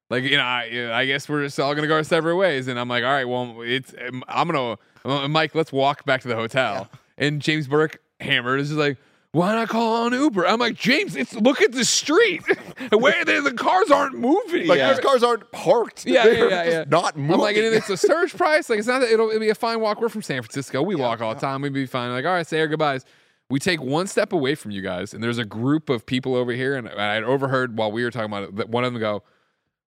Like 0.08 0.24
you 0.24 0.36
know, 0.36 0.42
I, 0.42 0.90
I 0.92 1.06
guess 1.06 1.28
we're 1.28 1.44
just 1.44 1.58
all 1.60 1.74
gonna 1.74 1.86
go 1.86 1.94
our 1.94 2.02
separate 2.02 2.36
ways, 2.36 2.66
and 2.66 2.78
I'm 2.80 2.88
like, 2.88 3.04
all 3.04 3.10
right, 3.10 3.26
well, 3.28 3.62
it's 3.62 3.94
I'm 4.28 4.48
gonna 4.48 4.76
uh, 5.04 5.28
Mike, 5.28 5.54
let's 5.54 5.72
walk 5.72 6.04
back 6.04 6.20
to 6.22 6.28
the 6.28 6.34
hotel. 6.36 6.88
And 7.16 7.40
James 7.40 7.68
Burke 7.68 8.00
hammered 8.20 8.60
is 8.60 8.68
just 8.68 8.78
like, 8.78 8.98
why 9.32 9.54
not 9.54 9.68
call 9.68 10.04
on 10.06 10.12
Uber? 10.12 10.44
I'm 10.46 10.58
like, 10.58 10.74
James, 10.74 11.14
it's 11.14 11.34
look 11.34 11.60
at 11.62 11.70
the 11.70 11.84
street, 11.84 12.42
where 12.92 13.24
the, 13.24 13.40
the 13.42 13.52
cars 13.52 13.88
aren't 13.90 14.16
moving. 14.18 14.66
like 14.66 14.78
Yeah. 14.78 14.92
those 14.92 15.00
cars 15.04 15.22
aren't 15.22 15.52
parked. 15.52 16.04
Yeah, 16.04 16.24
They're 16.24 16.34
yeah, 16.34 16.40
yeah, 16.48 16.64
just 16.64 16.76
yeah. 16.76 16.84
not 16.88 17.16
moving. 17.16 17.34
I'm 17.34 17.40
like, 17.40 17.56
and 17.56 17.66
it's 17.66 17.88
a 17.90 17.96
surge 17.96 18.36
price. 18.36 18.68
Like, 18.68 18.80
it's 18.80 18.88
not 18.88 18.98
that 19.00 19.10
it'll, 19.12 19.28
it'll 19.28 19.38
be 19.40 19.50
a 19.50 19.54
fine 19.54 19.80
walk. 19.80 20.00
We're 20.00 20.08
from 20.08 20.22
San 20.22 20.42
Francisco. 20.42 20.82
We 20.82 20.96
walk 20.96 21.20
all 21.20 21.32
the 21.32 21.40
time. 21.40 21.62
We'd 21.62 21.72
be 21.72 21.86
fine. 21.86 22.10
Like, 22.10 22.24
all 22.24 22.32
right, 22.32 22.46
say 22.46 22.58
our 22.60 22.66
goodbyes. 22.66 23.04
We 23.50 23.60
take 23.60 23.80
one 23.80 24.08
step 24.08 24.32
away 24.32 24.54
from 24.56 24.72
you 24.72 24.80
guys, 24.82 25.14
and 25.14 25.22
there's 25.22 25.38
a 25.38 25.44
group 25.44 25.90
of 25.90 26.06
people 26.06 26.34
over 26.34 26.50
here. 26.52 26.76
And 26.76 26.88
I 26.88 27.14
had 27.14 27.22
overheard 27.24 27.76
while 27.78 27.92
we 27.92 28.02
were 28.02 28.10
talking 28.10 28.26
about 28.32 28.44
it 28.44 28.56
that 28.56 28.68
one 28.68 28.82
of 28.84 28.92
them 28.92 29.00
go, 29.00 29.22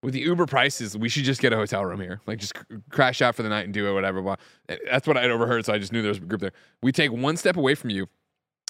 with 0.02 0.14
the 0.14 0.20
Uber 0.22 0.46
prices, 0.48 0.98
we 0.98 1.08
should 1.10 1.24
just 1.26 1.42
get 1.42 1.52
a 1.54 1.56
hotel 1.58 1.84
room 1.86 2.00
here. 2.02 2.20
Like, 2.28 2.40
just 2.40 2.56
cr- 2.56 2.76
crash 2.92 3.22
out 3.22 3.36
for 3.36 3.44
the 3.44 3.48
night 3.50 3.64
and 3.66 3.74
do 3.74 3.88
it, 3.90 3.94
whatever. 3.94 4.38
That's 4.90 5.06
what 5.08 5.16
I 5.18 5.22
had 5.22 5.32
overheard. 5.32 5.66
So 5.66 5.74
I 5.74 5.78
just 5.80 5.92
knew 5.94 6.02
there 6.02 6.10
was 6.10 6.18
a 6.18 6.22
group 6.22 6.40
there. 6.42 6.52
We 6.82 6.92
take 6.94 7.12
one 7.12 7.36
step 7.38 7.56
away 7.58 7.74
from 7.76 7.90
you, 7.90 8.08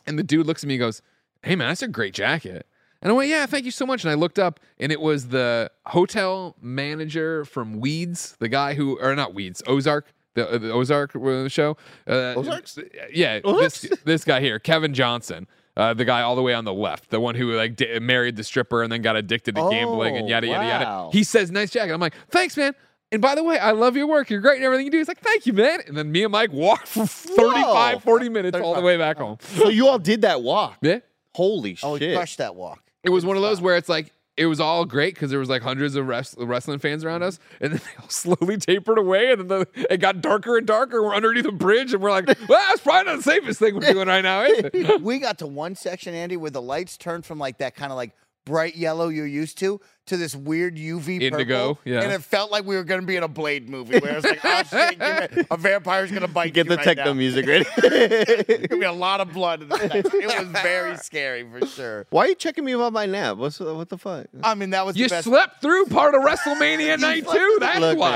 and 0.05 0.17
the 0.19 0.23
dude 0.23 0.45
looks 0.47 0.63
at 0.63 0.67
me 0.67 0.75
and 0.75 0.79
goes, 0.81 1.01
Hey, 1.43 1.55
man, 1.55 1.67
that's 1.69 1.81
a 1.81 1.87
great 1.87 2.13
jacket. 2.13 2.65
And 3.01 3.11
I 3.11 3.15
went, 3.15 3.29
Yeah, 3.29 3.45
thank 3.45 3.65
you 3.65 3.71
so 3.71 3.85
much. 3.85 4.03
And 4.03 4.11
I 4.11 4.13
looked 4.15 4.39
up, 4.39 4.59
and 4.79 4.91
it 4.91 5.01
was 5.01 5.27
the 5.29 5.69
hotel 5.87 6.55
manager 6.61 7.45
from 7.45 7.79
Weeds, 7.79 8.35
the 8.39 8.47
guy 8.49 8.73
who, 8.75 8.97
or 8.99 9.15
not 9.15 9.33
Weeds, 9.33 9.61
Ozark. 9.67 10.11
The, 10.35 10.49
uh, 10.49 10.57
the 10.57 10.71
Ozark 10.71 11.15
uh, 11.15 11.47
show, 11.47 11.77
uh, 12.07 12.33
Ozarks? 12.35 12.79
yeah. 13.13 13.39
This 13.43 13.81
this 14.03 14.23
guy 14.25 14.39
here, 14.41 14.57
Kevin 14.57 14.95
Johnson, 14.95 15.45
uh, 15.77 15.93
the 15.93 16.05
guy 16.05 16.23
all 16.23 16.35
the 16.35 16.41
way 16.41 16.55
on 16.55 16.65
the 16.65 16.73
left, 16.73 17.11
the 17.11 17.19
one 17.19 17.35
who 17.35 17.51
like 17.55 17.75
di- 17.75 17.99
married 17.99 18.35
the 18.35 18.43
stripper 18.43 18.81
and 18.81 18.91
then 18.91 19.03
got 19.03 19.15
addicted 19.15 19.53
to 19.53 19.69
gambling 19.69 20.17
and 20.17 20.25
Oh, 20.25 20.29
yada 20.29 20.47
yada 20.47 20.65
yada. 20.67 20.85
wow. 20.85 21.09
He 21.13 21.23
says, 21.23 21.51
"Nice 21.51 21.69
jacket." 21.69 21.93
I'm 21.93 21.99
like, 22.01 22.15
"Thanks, 22.31 22.57
man." 22.57 22.73
And 23.13 23.21
by 23.21 23.35
the 23.35 23.43
way, 23.43 23.59
I 23.59 23.71
love 23.71 23.95
your 23.95 24.07
work. 24.07 24.31
You're 24.31 24.41
great 24.41 24.55
and 24.55 24.65
everything 24.65 24.85
you 24.85 24.91
do. 24.91 24.97
He's 24.97 25.07
like, 25.07 25.21
"Thank 25.21 25.45
you, 25.45 25.53
man." 25.53 25.81
And 25.87 25.95
then 25.95 26.11
me 26.11 26.23
and 26.23 26.31
Mike 26.31 26.51
walked 26.51 26.87
for 26.87 27.05
35, 27.05 28.03
40 28.03 28.29
minutes 28.29 28.57
all 28.57 28.73
the 28.73 28.81
way 28.81 28.97
back 28.97 29.17
home. 29.17 29.37
so 29.39 29.69
you 29.69 29.87
all 29.87 29.99
did 29.99 30.23
that 30.23 30.41
walk? 30.41 30.77
Yeah. 30.81 30.99
Holy 31.35 31.75
shit! 31.75 31.83
Oh, 31.83 31.93
we 31.93 31.99
shit! 31.99 32.15
crushed 32.15 32.39
that 32.39 32.55
walk. 32.55 32.81
It 33.03 33.09
was 33.09 33.25
one 33.25 33.37
of 33.37 33.43
those 33.43 33.61
where 33.61 33.77
it's 33.77 33.89
like 33.89 34.11
it 34.35 34.47
was 34.47 34.59
all 34.59 34.85
great 34.85 35.13
because 35.13 35.29
there 35.29 35.39
was 35.39 35.49
like 35.49 35.61
hundreds 35.61 35.95
of 35.95 36.07
res- 36.07 36.35
wrestling 36.39 36.79
fans 36.79 37.03
around 37.03 37.21
us, 37.21 37.39
and 37.61 37.73
then 37.73 37.81
they 37.85 38.01
all 38.01 38.09
slowly 38.37 38.57
tapered 38.57 38.97
away, 38.97 39.31
and 39.31 39.41
then 39.41 39.47
the, 39.47 39.67
it 39.93 39.97
got 39.97 40.21
darker 40.21 40.57
and 40.57 40.65
darker. 40.65 41.03
We're 41.03 41.15
underneath 41.15 41.45
a 41.45 41.51
bridge, 41.51 41.93
and 41.93 42.01
we're 42.01 42.11
like, 42.11 42.27
"Well, 42.27 42.59
that's 42.69 42.81
probably 42.81 43.11
not 43.11 43.17
the 43.17 43.23
safest 43.23 43.59
thing 43.59 43.75
we're 43.75 43.93
doing 43.93 44.07
right 44.07 44.21
now." 44.23 44.43
Is 44.43 44.69
it? 44.73 45.01
we 45.03 45.19
got 45.19 45.37
to 45.39 45.47
one 45.47 45.75
section, 45.75 46.15
Andy, 46.15 46.37
where 46.37 46.51
the 46.51 46.61
lights 46.61 46.97
turned 46.97 47.25
from 47.25 47.37
like 47.37 47.59
that 47.59 47.75
kind 47.75 47.91
of 47.91 47.95
like 47.95 48.11
bright 48.45 48.75
yellow 48.75 49.07
you're 49.09 49.25
used 49.25 49.57
to 49.59 49.79
to 50.05 50.17
this 50.17 50.35
weird 50.35 50.75
UV 50.75 51.21
Indigo, 51.21 51.75
purple, 51.75 51.79
yeah. 51.85 52.01
and 52.01 52.11
it 52.11 52.21
felt 52.21 52.51
like 52.51 52.65
we 52.65 52.75
were 52.75 52.83
going 52.83 52.99
to 52.99 53.07
be 53.07 53.15
in 53.15 53.23
a 53.23 53.27
Blade 53.29 53.69
movie 53.69 53.99
where 53.99 54.17
it's 54.17 54.25
like, 54.25 54.41
oh 54.43 54.63
shit, 54.69 54.99
get 54.99 55.47
a 55.49 55.55
vampire's 55.55 56.09
going 56.11 56.23
to 56.23 56.27
bite 56.27 56.47
you. 56.47 56.51
Get 56.51 56.65
you 56.65 56.71
the 56.71 56.75
right 56.75 56.83
techno 56.83 57.05
now. 57.05 57.13
music 57.13 57.45
ready. 57.47 57.65
There's 57.77 58.43
going 58.45 58.67
to 58.67 58.77
be 58.79 58.83
a 58.85 58.91
lot 58.91 59.21
of 59.21 59.31
blood 59.31 59.61
in 59.61 59.69
this 59.69 59.79
section. 59.79 60.21
It 60.21 60.27
was 60.27 60.61
very 60.61 60.97
scary 60.97 61.47
for 61.49 61.65
sure. 61.65 62.05
Why 62.09 62.25
are 62.25 62.27
you 62.29 62.35
checking 62.35 62.65
me 62.65 62.73
about 62.73 62.91
my 62.91 63.05
nap? 63.05 63.37
What's 63.37 63.61
what 63.61 63.87
the 63.87 63.97
fuck? 63.97 64.27
I 64.43 64.55
mean, 64.55 64.71
that 64.71 64.85
was 64.85 64.97
You 64.97 65.05
the 65.05 65.11
best. 65.15 65.23
slept 65.27 65.61
through 65.61 65.85
part 65.85 66.13
of 66.15 66.21
WrestleMania 66.23 66.99
night 66.99 67.25
too. 67.25 67.57
That's 67.61 67.79
Look, 67.79 67.97
why. 67.97 68.11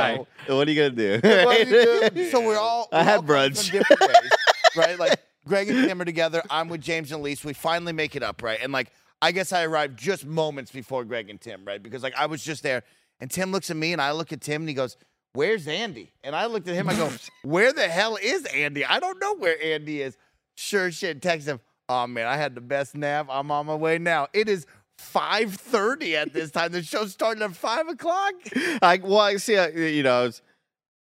man, 0.49 0.57
what 0.57 0.67
are 0.67 0.71
you 0.71 0.89
gonna 0.91 1.19
Well, 1.23 2.09
do? 2.09 2.29
so 2.31 2.45
we're 2.45 2.57
all. 2.57 2.89
I 2.91 2.97
we're 2.97 3.03
had 3.05 3.15
all 3.17 3.23
brunch. 3.23 3.71
ways, 3.73 4.31
right? 4.75 4.99
Like 4.99 5.19
Greg 5.47 5.69
and 5.69 5.87
Tim 5.87 6.01
are 6.01 6.05
together. 6.05 6.43
I'm 6.49 6.67
with 6.67 6.81
James 6.81 7.13
and 7.13 7.21
Elise. 7.21 7.45
We 7.45 7.53
finally 7.53 7.93
make 7.93 8.17
it 8.17 8.23
up, 8.23 8.43
right? 8.43 8.59
And 8.61 8.73
like, 8.73 8.91
I 9.21 9.31
guess 9.31 9.51
I 9.51 9.63
arrived 9.63 9.97
just 9.97 10.25
moments 10.25 10.71
before 10.71 11.03
Greg 11.03 11.29
and 11.29 11.41
Tim, 11.41 11.65
right? 11.65 11.81
Because 11.81 12.03
like 12.03 12.15
I 12.15 12.27
was 12.27 12.43
just 12.43 12.63
there, 12.63 12.83
and 13.19 13.29
Tim 13.31 13.51
looks 13.51 13.69
at 13.69 13.77
me, 13.77 13.93
and 13.93 14.01
I 14.01 14.11
look 14.11 14.31
at 14.31 14.41
Tim, 14.41 14.61
and 14.61 14.69
he 14.69 14.75
goes, 14.75 14.97
"Where's 15.33 15.67
Andy?" 15.67 16.11
And 16.23 16.35
I 16.35 16.45
looked 16.45 16.67
at 16.67 16.75
him. 16.75 16.89
I 16.89 16.95
go, 16.95 17.11
"Where 17.43 17.73
the 17.73 17.87
hell 17.87 18.17
is 18.21 18.45
Andy? 18.45 18.85
I 18.85 18.99
don't 18.99 19.19
know 19.19 19.35
where 19.35 19.61
Andy 19.63 20.01
is." 20.01 20.17
Sure 20.55 20.91
shit. 20.91 21.21
Text 21.21 21.47
him. 21.47 21.59
Oh 21.89 22.05
man, 22.05 22.27
I 22.27 22.37
had 22.37 22.55
the 22.55 22.61
best 22.61 22.95
nap. 22.95 23.27
I'm 23.29 23.49
on 23.51 23.65
my 23.65 23.75
way 23.75 23.97
now. 23.97 24.27
It 24.33 24.49
is. 24.49 24.65
5:30 24.99 26.15
at 26.15 26.33
this 26.33 26.49
time. 26.49 26.71
The 26.71 26.81
show 26.81 27.05
started 27.05 27.43
at 27.43 27.55
five 27.55 27.87
o'clock. 27.87 28.33
I 28.81 28.99
well, 29.03 29.19
I 29.19 29.37
see. 29.37 29.55
I, 29.55 29.67
you 29.67 30.01
know, 30.01 30.21
I 30.21 30.23
was 30.23 30.41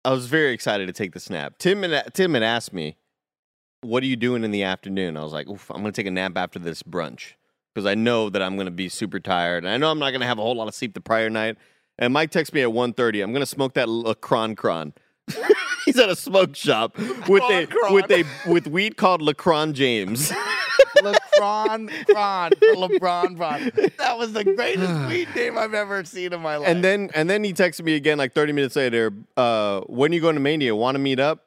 I 0.02 0.12
was 0.12 0.26
very 0.28 0.52
excited 0.52 0.86
to 0.86 0.94
take 0.94 1.12
the 1.12 1.20
snap. 1.20 1.58
Tim 1.58 1.84
and 1.84 2.02
Tim 2.14 2.32
had 2.32 2.42
asked 2.42 2.72
me, 2.72 2.96
"What 3.82 4.02
are 4.02 4.06
you 4.06 4.16
doing 4.16 4.44
in 4.44 4.50
the 4.50 4.62
afternoon?" 4.62 5.18
I 5.18 5.22
was 5.22 5.34
like, 5.34 5.46
Oof, 5.46 5.70
"I'm 5.70 5.82
gonna 5.82 5.92
take 5.92 6.06
a 6.06 6.10
nap 6.10 6.38
after 6.38 6.58
this 6.58 6.82
brunch 6.82 7.34
because 7.72 7.86
I 7.86 7.94
know 7.94 8.30
that 8.30 8.42
I'm 8.42 8.56
gonna 8.56 8.70
be 8.70 8.88
super 8.88 9.20
tired, 9.20 9.64
and 9.64 9.72
I 9.72 9.76
know 9.76 9.90
I'm 9.90 9.98
not 9.98 10.10
gonna 10.12 10.26
have 10.26 10.38
a 10.38 10.42
whole 10.42 10.56
lot 10.56 10.68
of 10.68 10.74
sleep 10.74 10.94
the 10.94 11.00
prior 11.00 11.30
night." 11.30 11.56
And 11.98 12.12
Mike 12.12 12.30
texts 12.30 12.54
me 12.54 12.62
at 12.62 12.70
1.30, 12.70 13.22
I'm 13.22 13.32
gonna 13.32 13.46
smoke 13.46 13.74
that 13.74 13.88
Lacron 13.88 14.56
Cron. 14.56 14.94
He's 15.84 15.98
at 15.98 16.08
a 16.08 16.16
smoke 16.16 16.56
shop 16.56 16.96
with 17.28 17.42
a 17.44 17.68
with 17.90 18.10
a 18.10 18.24
with 18.46 18.66
weed 18.66 18.96
called 18.96 19.20
Lacron 19.20 19.72
James. 19.72 20.32
LeBron 20.96 22.06
Cron, 22.06 22.50
LeBron 22.52 23.36
Cron. 23.36 23.90
That 23.98 24.18
was 24.18 24.32
the 24.32 24.44
greatest 24.44 24.92
weed 25.08 25.28
name 25.34 25.58
I've 25.58 25.74
ever 25.74 26.04
seen 26.04 26.32
in 26.32 26.40
my 26.40 26.56
life. 26.56 26.68
And 26.68 26.84
then 26.84 27.10
and 27.14 27.28
then 27.28 27.42
he 27.44 27.52
texted 27.52 27.82
me 27.84 27.94
again 27.94 28.18
like 28.18 28.32
30 28.32 28.52
minutes 28.52 28.76
later, 28.76 29.12
uh, 29.36 29.80
when 29.82 30.12
are 30.12 30.14
you 30.14 30.20
going 30.20 30.34
to 30.34 30.40
Mania? 30.40 30.74
Want 30.76 30.94
to 30.94 30.98
meet 31.00 31.18
up? 31.18 31.46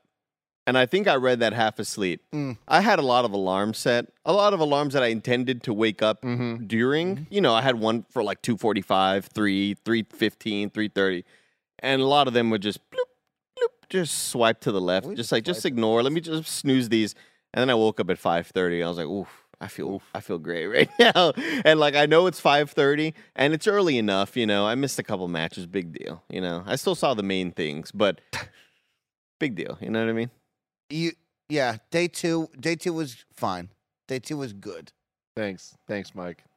And 0.67 0.77
I 0.77 0.85
think 0.87 1.07
I 1.07 1.15
read 1.15 1.39
that 1.41 1.53
half 1.53 1.77
asleep. 1.77 2.21
Mm. 2.33 2.57
I 2.67 2.81
had 2.81 2.97
a 2.97 3.03
lot 3.03 3.23
of 3.23 3.31
alarms 3.33 3.77
set, 3.77 4.07
a 4.25 4.33
lot 4.33 4.53
of 4.53 4.59
alarms 4.59 4.93
that 4.95 5.03
I 5.03 5.07
intended 5.07 5.61
to 5.63 5.73
wake 5.73 6.01
up 6.01 6.21
Mm-hmm. 6.23 6.65
during. 6.65 7.27
You 7.29 7.41
know, 7.41 7.53
I 7.53 7.61
had 7.61 7.75
one 7.79 8.03
for 8.09 8.23
like 8.23 8.41
245, 8.41 9.27
3, 9.27 9.73
315, 9.85 10.69
330. 10.71 11.23
And 11.79 12.01
a 12.01 12.05
lot 12.05 12.27
of 12.27 12.33
them 12.33 12.49
would 12.49 12.61
just 12.63 12.79
bloop, 12.89 13.05
bloop, 13.59 13.89
just 13.89 14.29
swipe 14.29 14.59
to 14.61 14.71
the 14.71 14.81
left. 14.81 15.05
We 15.05 15.13
just 15.15 15.31
like 15.31 15.43
just 15.43 15.65
ignore. 15.65 16.01
Let 16.01 16.13
me 16.13 16.21
just 16.21 16.47
snooze 16.47 16.89
these. 16.89 17.13
And 17.53 17.61
then 17.61 17.69
I 17.69 17.75
woke 17.75 17.99
up 17.99 18.09
at 18.09 18.17
5:30. 18.17 18.83
I 18.83 18.87
was 18.87 18.97
like, 18.97 19.07
oof. 19.07 19.27
I 19.61 19.67
feel 19.69 20.01
I 20.13 20.19
feel 20.19 20.37
great 20.37 20.67
right 20.77 20.89
now. 20.99 21.31
And 21.63 21.79
like 21.79 21.95
I 21.95 22.05
know 22.07 22.27
it's 22.27 22.41
5:30 22.41 23.13
and 23.37 23.53
it's 23.53 23.67
early 23.67 23.97
enough, 23.97 24.35
you 24.35 24.45
know. 24.45 24.65
I 24.67 24.75
missed 24.75 24.99
a 24.99 25.03
couple 25.03 25.27
matches, 25.29 25.65
big 25.65 25.93
deal, 25.97 26.23
you 26.29 26.41
know. 26.41 26.63
I 26.65 26.75
still 26.75 26.93
saw 26.95 27.13
the 27.13 27.23
main 27.23 27.51
things, 27.51 27.89
but 27.93 28.19
big 29.39 29.55
deal, 29.55 29.77
you 29.79 29.89
know 29.89 30.01
what 30.01 30.09
I 30.09 30.13
mean? 30.13 30.29
You, 30.89 31.11
yeah, 31.49 31.77
day 31.91 32.07
two, 32.07 32.49
day 32.59 32.75
two 32.75 32.93
was 32.93 33.23
fine. 33.33 33.69
Day 34.07 34.19
two 34.19 34.37
was 34.37 34.53
good. 34.53 34.91
Thanks, 35.35 35.75
thanks, 35.87 36.13
Mike. 36.15 36.43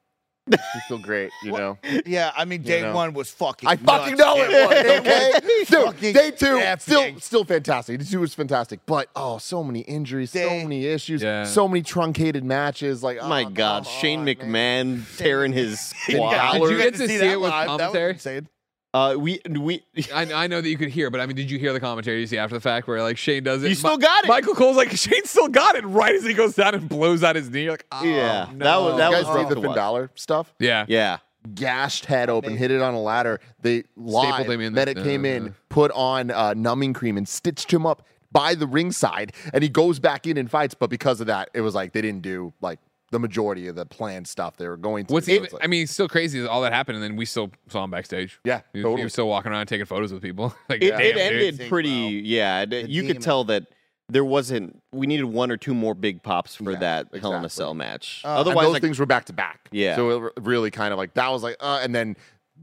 You 0.51 0.81
feel 0.89 0.99
great, 0.99 1.31
you 1.45 1.53
know. 1.53 1.77
Yeah, 2.07 2.33
I 2.35 2.47
mean, 2.47 2.63
day 2.63 2.81
know. 2.81 2.95
one 2.95 3.13
was 3.13 3.31
fucking. 3.31 3.69
I 3.69 3.77
fucking 3.77 4.17
nuts. 4.17 4.19
know 4.19 4.37
it 4.43 4.49
was, 4.49 5.01
okay? 5.01 5.33
Dude, 5.47 5.69
fucking 5.69 6.13
day 6.15 6.31
two, 6.31 6.77
still 6.79 7.01
epic. 7.03 7.15
still 7.23 7.45
fantastic. 7.45 7.99
Day 7.99 8.07
two 8.07 8.21
was 8.21 8.33
fantastic. 8.33 8.81
But 8.87 9.11
oh, 9.15 9.37
so 9.37 9.63
many 9.63 9.81
injuries, 9.81 10.31
so 10.31 10.49
many 10.49 10.87
issues, 10.87 11.23
Yeah. 11.23 11.45
so 11.45 11.69
many 11.69 11.83
truncated 11.83 12.45
matches. 12.45 13.03
Like, 13.03 13.19
oh, 13.21 13.29
My 13.29 13.45
God, 13.45 13.85
come 13.85 13.93
Shane 13.93 14.21
on, 14.21 14.27
McMahon 14.27 15.19
tearing 15.19 15.53
his 15.53 15.93
Did 16.07 16.17
quad. 16.17 16.53
Did 16.63 16.71
you 16.71 16.77
get 16.79 16.95
to 16.95 17.07
see 17.07 17.19
that 17.19 17.27
it 17.33 17.41
with 17.41 17.51
live? 17.51 17.67
That 17.67 17.73
was 17.73 17.81
commentary? 17.81 18.13
insane. 18.15 18.49
Uh, 18.95 19.15
we 19.19 19.39
we 19.51 19.83
I, 20.15 20.33
I 20.33 20.47
know 20.47 20.61
that 20.61 20.69
you 20.69 20.79
could 20.79 20.89
hear, 20.89 21.11
but 21.11 21.21
I 21.21 21.27
mean, 21.27 21.37
did 21.37 21.51
you 21.51 21.59
hear 21.59 21.73
the 21.73 21.81
commentary 21.81 22.21
you 22.21 22.27
see 22.27 22.39
after 22.39 22.57
the 22.57 22.61
fact 22.61 22.89
where 22.89 23.03
like 23.03 23.19
Shane 23.19 23.43
does 23.45 23.63
it? 23.63 23.69
You 23.69 23.75
still 23.75 23.99
got 23.99 24.25
it. 24.25 24.29
Michael 24.29 24.55
Cole's 24.55 24.77
like 24.79 24.91
Shane 24.93 25.25
still 25.25 25.49
got 25.49 25.75
it 25.77 25.85
right 25.85 26.15
as 26.15 26.25
he 26.25 26.33
goes 26.35 26.55
down 26.55 26.75
and 26.75 26.89
blows 26.89 27.23
out 27.23 27.37
his 27.37 27.51
knee. 27.51 27.65
You're 27.65 27.73
like, 27.73 27.87
oh, 27.93 28.03
Yeah, 28.03 28.49
no. 28.55 28.65
that 28.65 28.77
was- 28.81 28.97
that 28.99 29.11
You 29.11 29.17
was 29.17 29.25
guys 29.27 29.35
see 29.37 29.43
the 29.51 29.55
to 29.57 29.61
Finn 29.61 29.69
watch. 29.71 29.77
Balor 29.77 30.11
stuff? 30.15 30.55
yeah. 30.59 30.87
yeah. 30.89 31.19
gashed 31.55 32.07
head 32.07 32.29
open, 32.31 32.57
hit 32.57 32.71
it 32.71 32.81
on 32.83 32.95
a 32.95 33.01
ladder. 33.01 33.41
They 33.63 33.85
live. 33.97 34.47
him 34.47 34.61
in 34.61 34.73
Then 34.73 34.87
the- 34.87 34.91
it 35.01 35.05
came 35.05 35.25
uh, 35.25 35.29
in, 35.29 35.55
put 35.69 35.91
on 35.93 36.31
uh, 36.31 36.55
numbing 36.55 36.95
cream, 36.95 37.17
and 37.19 37.29
stitched 37.29 37.71
him 37.73 37.85
up 37.87 38.03
by 38.33 38.55
the 38.55 38.67
ringside. 38.67 39.33
And 39.53 39.63
he 39.63 39.69
goes 39.69 39.99
back 39.99 40.27
in 40.27 40.37
and 40.39 40.51
fights. 40.51 40.75
But 40.75 40.91
because 40.91 41.21
of 41.21 41.27
that, 41.29 41.51
it 41.55 41.61
was 41.61 41.75
like 41.75 41.93
they 41.93 42.01
didn't 42.03 42.23
do 42.23 42.53
like 42.61 42.79
the 43.11 43.19
majority 43.19 43.69
of 43.69 43.75
the 43.75 43.87
planned 43.87 44.29
stuff 44.29 44.57
they 44.59 44.69
were 44.69 44.77
going 44.77 45.07
to. 45.07 45.15
What's 45.15 45.27
So 45.27 45.33
even? 45.33 45.49
like- 45.53 45.65
I 45.65 45.67
mean, 45.67 45.85
it's 45.85 45.93
still 45.93 46.09
crazy 46.09 46.41
that 46.41 46.49
all 46.51 46.61
that 46.63 46.73
happened, 46.73 46.97
and 46.97 47.03
then 47.05 47.17
we 47.17 47.25
still 47.25 47.51
saw 47.69 47.85
him 47.85 47.91
backstage. 47.91 48.39
Yeah, 48.45 48.61
he, 48.73 48.85
was- 48.85 48.99
he 48.99 49.05
was 49.05 49.13
still 49.13 49.29
walking 49.29 49.51
around 49.53 49.67
taking 49.67 49.87
photos 49.87 50.13
with 50.13 50.23
people. 50.23 50.55
like, 50.69 50.83
It, 50.83 50.91
damn, 50.91 51.01
it 51.01 51.17
ended 51.17 51.59
Dude. 51.59 51.69
pretty. 51.69 52.17
Wow. 52.17 52.21
Yeah, 52.25 52.61
it- 52.63 52.71
The 52.71 52.91
you 52.91 53.03
demon. 53.03 53.17
could 53.17 53.23
tell 53.23 53.45
that 53.45 53.65
there 54.11 54.25
wasn't. 54.25 54.83
We 54.93 55.07
needed 55.07 55.25
one 55.25 55.51
or 55.51 55.57
two 55.57 55.75
more 55.75 55.95
big 55.95 56.23
pops 56.23 56.55
for 56.57 56.73
Yeah, 56.73 56.79
that 56.79 57.09
Hell 57.21 57.35
in 57.35 57.45
a. 57.45 57.49
Cell 57.49 57.75
match. 57.75 58.23
Uh, 58.25 58.29
Otherwise, 58.41 58.65
those 58.67 58.73
like, 58.75 58.83
things 58.83 58.99
were 58.99 59.07
back 59.07 59.27
to 59.27 59.33
back. 59.33 59.69
Yeah. 59.71 59.97
So 59.97 60.27
it 60.27 60.33
really 60.41 60.71
kind 60.71 60.93
of 60.93 60.99
like 60.99 61.15
that 61.15 61.29
was 61.31 61.43
like, 61.43 61.57
uh, 61.61 61.81
and 61.83 61.95
then 61.95 62.17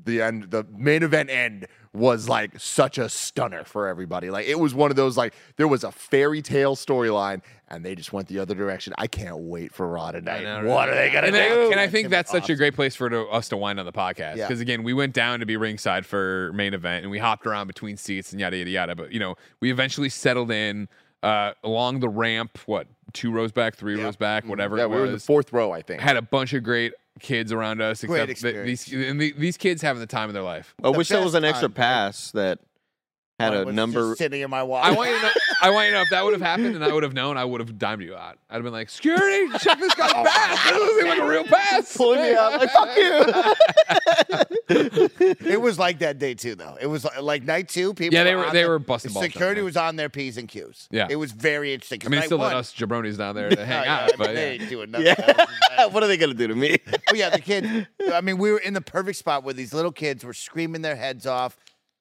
the 0.05 0.21
end, 0.21 0.49
the 0.51 0.65
main 0.75 1.03
event 1.03 1.29
end 1.29 1.67
was 1.95 2.29
like 2.29 2.59
such 2.59 2.97
a 2.97 3.09
stunner 3.09 3.63
for 3.63 3.87
everybody. 3.87 4.29
Like 4.29 4.47
it 4.47 4.59
was 4.59 4.73
one 4.73 4.91
of 4.91 4.95
those 4.97 5.17
like 5.17 5.33
there 5.57 5.67
was 5.67 5.83
a 5.83 5.91
fairy 5.91 6.41
tale 6.41 6.75
storyline, 6.75 7.41
and 7.69 7.83
they 7.85 7.95
just 7.95 8.13
went 8.13 8.27
the 8.27 8.39
other 8.39 8.53
direction. 8.55 8.93
I 8.97 9.07
can't 9.07 9.37
wait 9.37 9.73
for 9.73 9.87
Raw 9.87 10.11
tonight. 10.11 10.43
know, 10.43 10.65
what 10.65 10.87
right? 10.87 10.89
are 10.89 10.95
they 10.95 11.09
gonna 11.11 11.27
and 11.27 11.35
do? 11.35 11.41
I, 11.41 11.71
and 11.71 11.79
I 11.79 11.87
think 11.87 12.09
that's 12.09 12.31
such 12.31 12.49
a 12.49 12.55
great 12.55 12.75
place 12.75 12.95
for 12.95 13.09
to, 13.09 13.25
us 13.27 13.49
to 13.49 13.57
wind 13.57 13.79
on 13.79 13.85
the 13.85 13.93
podcast 13.93 14.35
Yeah. 14.35 14.47
because 14.47 14.59
again 14.61 14.83
we 14.83 14.93
went 14.93 15.13
down 15.13 15.39
to 15.39 15.45
be 15.45 15.57
ringside 15.57 16.05
for 16.05 16.51
main 16.53 16.73
event 16.73 17.03
and 17.03 17.11
we 17.11 17.17
hopped 17.19 17.47
around 17.47 17.67
between 17.67 17.97
seats 17.97 18.31
and 18.31 18.39
yada 18.41 18.57
yada 18.57 18.69
yada 18.69 18.95
but 18.95 19.11
you 19.11 19.19
know 19.19 19.35
we 19.61 19.71
eventually 19.71 20.09
settled 20.09 20.51
in 20.51 20.87
uh, 21.23 21.53
along 21.63 22.01
the 22.01 22.09
ramp 22.09 22.59
what 22.65 22.87
two 23.13 23.31
rows 23.31 23.51
back 23.51 23.75
three 23.75 23.99
rows 24.01 24.15
back 24.15 24.45
whatever 24.45 24.77
yeah, 24.77 24.83
it 24.83 24.89
we 24.89 24.97
were 24.97 25.05
in 25.05 25.11
the 25.13 25.19
fourth 25.19 25.51
row, 25.53 25.71
I 25.71 25.81
think. 25.81 26.01
had 26.01 26.17
a 26.17 26.21
bunch 26.21 26.53
of 26.53 26.63
great 26.63 26.93
kids 27.19 27.51
around 27.51 27.81
us 27.81 28.03
Great 28.03 28.29
except 28.29 28.55
that 28.55 28.65
these 28.65 28.91
and 28.91 29.19
the, 29.19 29.31
these 29.37 29.57
kids 29.57 29.81
having 29.81 29.99
the 29.99 30.05
time 30.07 30.29
of 30.29 30.33
their 30.33 30.43
life 30.43 30.75
I 30.83 30.91
the 30.91 30.97
wish 30.97 31.07
there 31.07 31.21
was 31.21 31.33
an 31.33 31.45
extra 31.45 31.69
time, 31.69 31.71
right? 31.71 31.75
pass 31.75 32.31
that 32.31 32.59
had 33.39 33.53
I 33.53 33.57
a 33.57 33.59
was 33.65 33.67
just 33.67 33.75
number. 33.75 34.15
sitting 34.15 34.41
in 34.41 34.49
my 34.49 34.63
wall. 34.69 34.81
I 34.81 34.91
want 34.91 35.09
you 35.11 35.17
to 35.17 35.21
know. 35.23 35.31
I 35.61 35.69
want 35.71 35.85
you 35.85 35.91
to 35.91 35.97
know 35.97 36.01
if 36.03 36.09
that 36.11 36.23
would 36.23 36.33
have 36.33 36.41
happened 36.41 36.75
and 36.75 36.83
I 36.83 36.91
would 36.93 37.03
have 37.03 37.13
known, 37.13 37.37
I 37.37 37.43
would 37.45 37.59
have 37.61 37.77
dimed 37.77 38.01
you 38.01 38.15
out. 38.15 38.37
I'd 38.49 38.55
have 38.55 38.63
been 38.63 38.71
like, 38.73 38.89
"Security, 38.89 39.47
check 39.59 39.79
this 39.79 39.93
guy's 39.95 40.11
oh 40.15 40.23
pass. 40.23 40.63
This 40.63 40.71
doesn't 40.71 40.99
seem 40.99 41.07
like 41.09 41.19
a 41.19 41.25
real 41.27 41.43
pass." 41.43 41.97
Pulling 41.97 42.21
me 42.21 42.33
out 42.35 42.59
like 42.59 42.71
fuck 42.71 42.97
you. 42.97 44.45
It 45.45 45.61
was 45.61 45.77
like 45.79 45.99
that 45.99 46.17
day 46.19 46.33
too, 46.33 46.55
though. 46.55 46.77
It 46.81 46.87
was 46.87 47.03
like, 47.05 47.21
like 47.21 47.43
night 47.43 47.69
two. 47.69 47.93
People, 47.93 48.15
Yeah, 48.15 48.23
they 48.23 48.35
were- 48.35 48.45
on 48.45 48.53
they 48.53 48.61
their- 48.61 48.69
were 48.69 48.79
busting 48.79 49.13
balls 49.13 49.25
Security 49.25 49.59
there. 49.59 49.65
was 49.65 49.77
on 49.77 49.95
their 49.95 50.09
p's 50.09 50.37
and 50.37 50.47
q's. 50.47 50.87
Yeah. 50.91 51.07
it 51.09 51.15
was 51.17 51.31
very 51.31 51.73
interesting. 51.73 51.99
'cause 51.99 52.07
I 52.07 52.09
mean, 52.09 52.19
night 52.19 52.25
still 52.27 52.37
let 52.39 52.55
us 52.55 52.73
jabronis 52.73 53.17
down 53.17 53.35
there 53.35 53.49
to 53.55 53.61
Oh, 53.61 53.65
hang 53.65 53.87
out, 53.87 54.11
but 54.17 54.33
they 54.33 54.55
yeah. 54.55 54.61
ain't 54.61 54.69
doing 54.69 54.91
nothing. 54.91 55.07
yeah. 55.07 55.85
what 55.87 56.03
are 56.03 56.07
they 56.07 56.17
gonna 56.17 56.33
do 56.33 56.47
to 56.47 56.55
me? 56.55 56.77
Oh 57.11 57.15
yeah, 57.15 57.29
the 57.29 57.39
kids. 57.41 57.67
I 58.13 58.21
mean, 58.21 58.37
we 58.37 58.51
were 58.51 58.59
in 58.59 58.73
the 58.73 58.81
perfect 58.81 59.17
spot 59.19 59.43
where 59.43 59.53
these 59.53 59.73
little 59.73 59.91
kids 59.91 60.23
were 60.23 60.33
screaming 60.33 60.81
their 60.81 60.95
heads 60.95 61.25
off. 61.25 61.57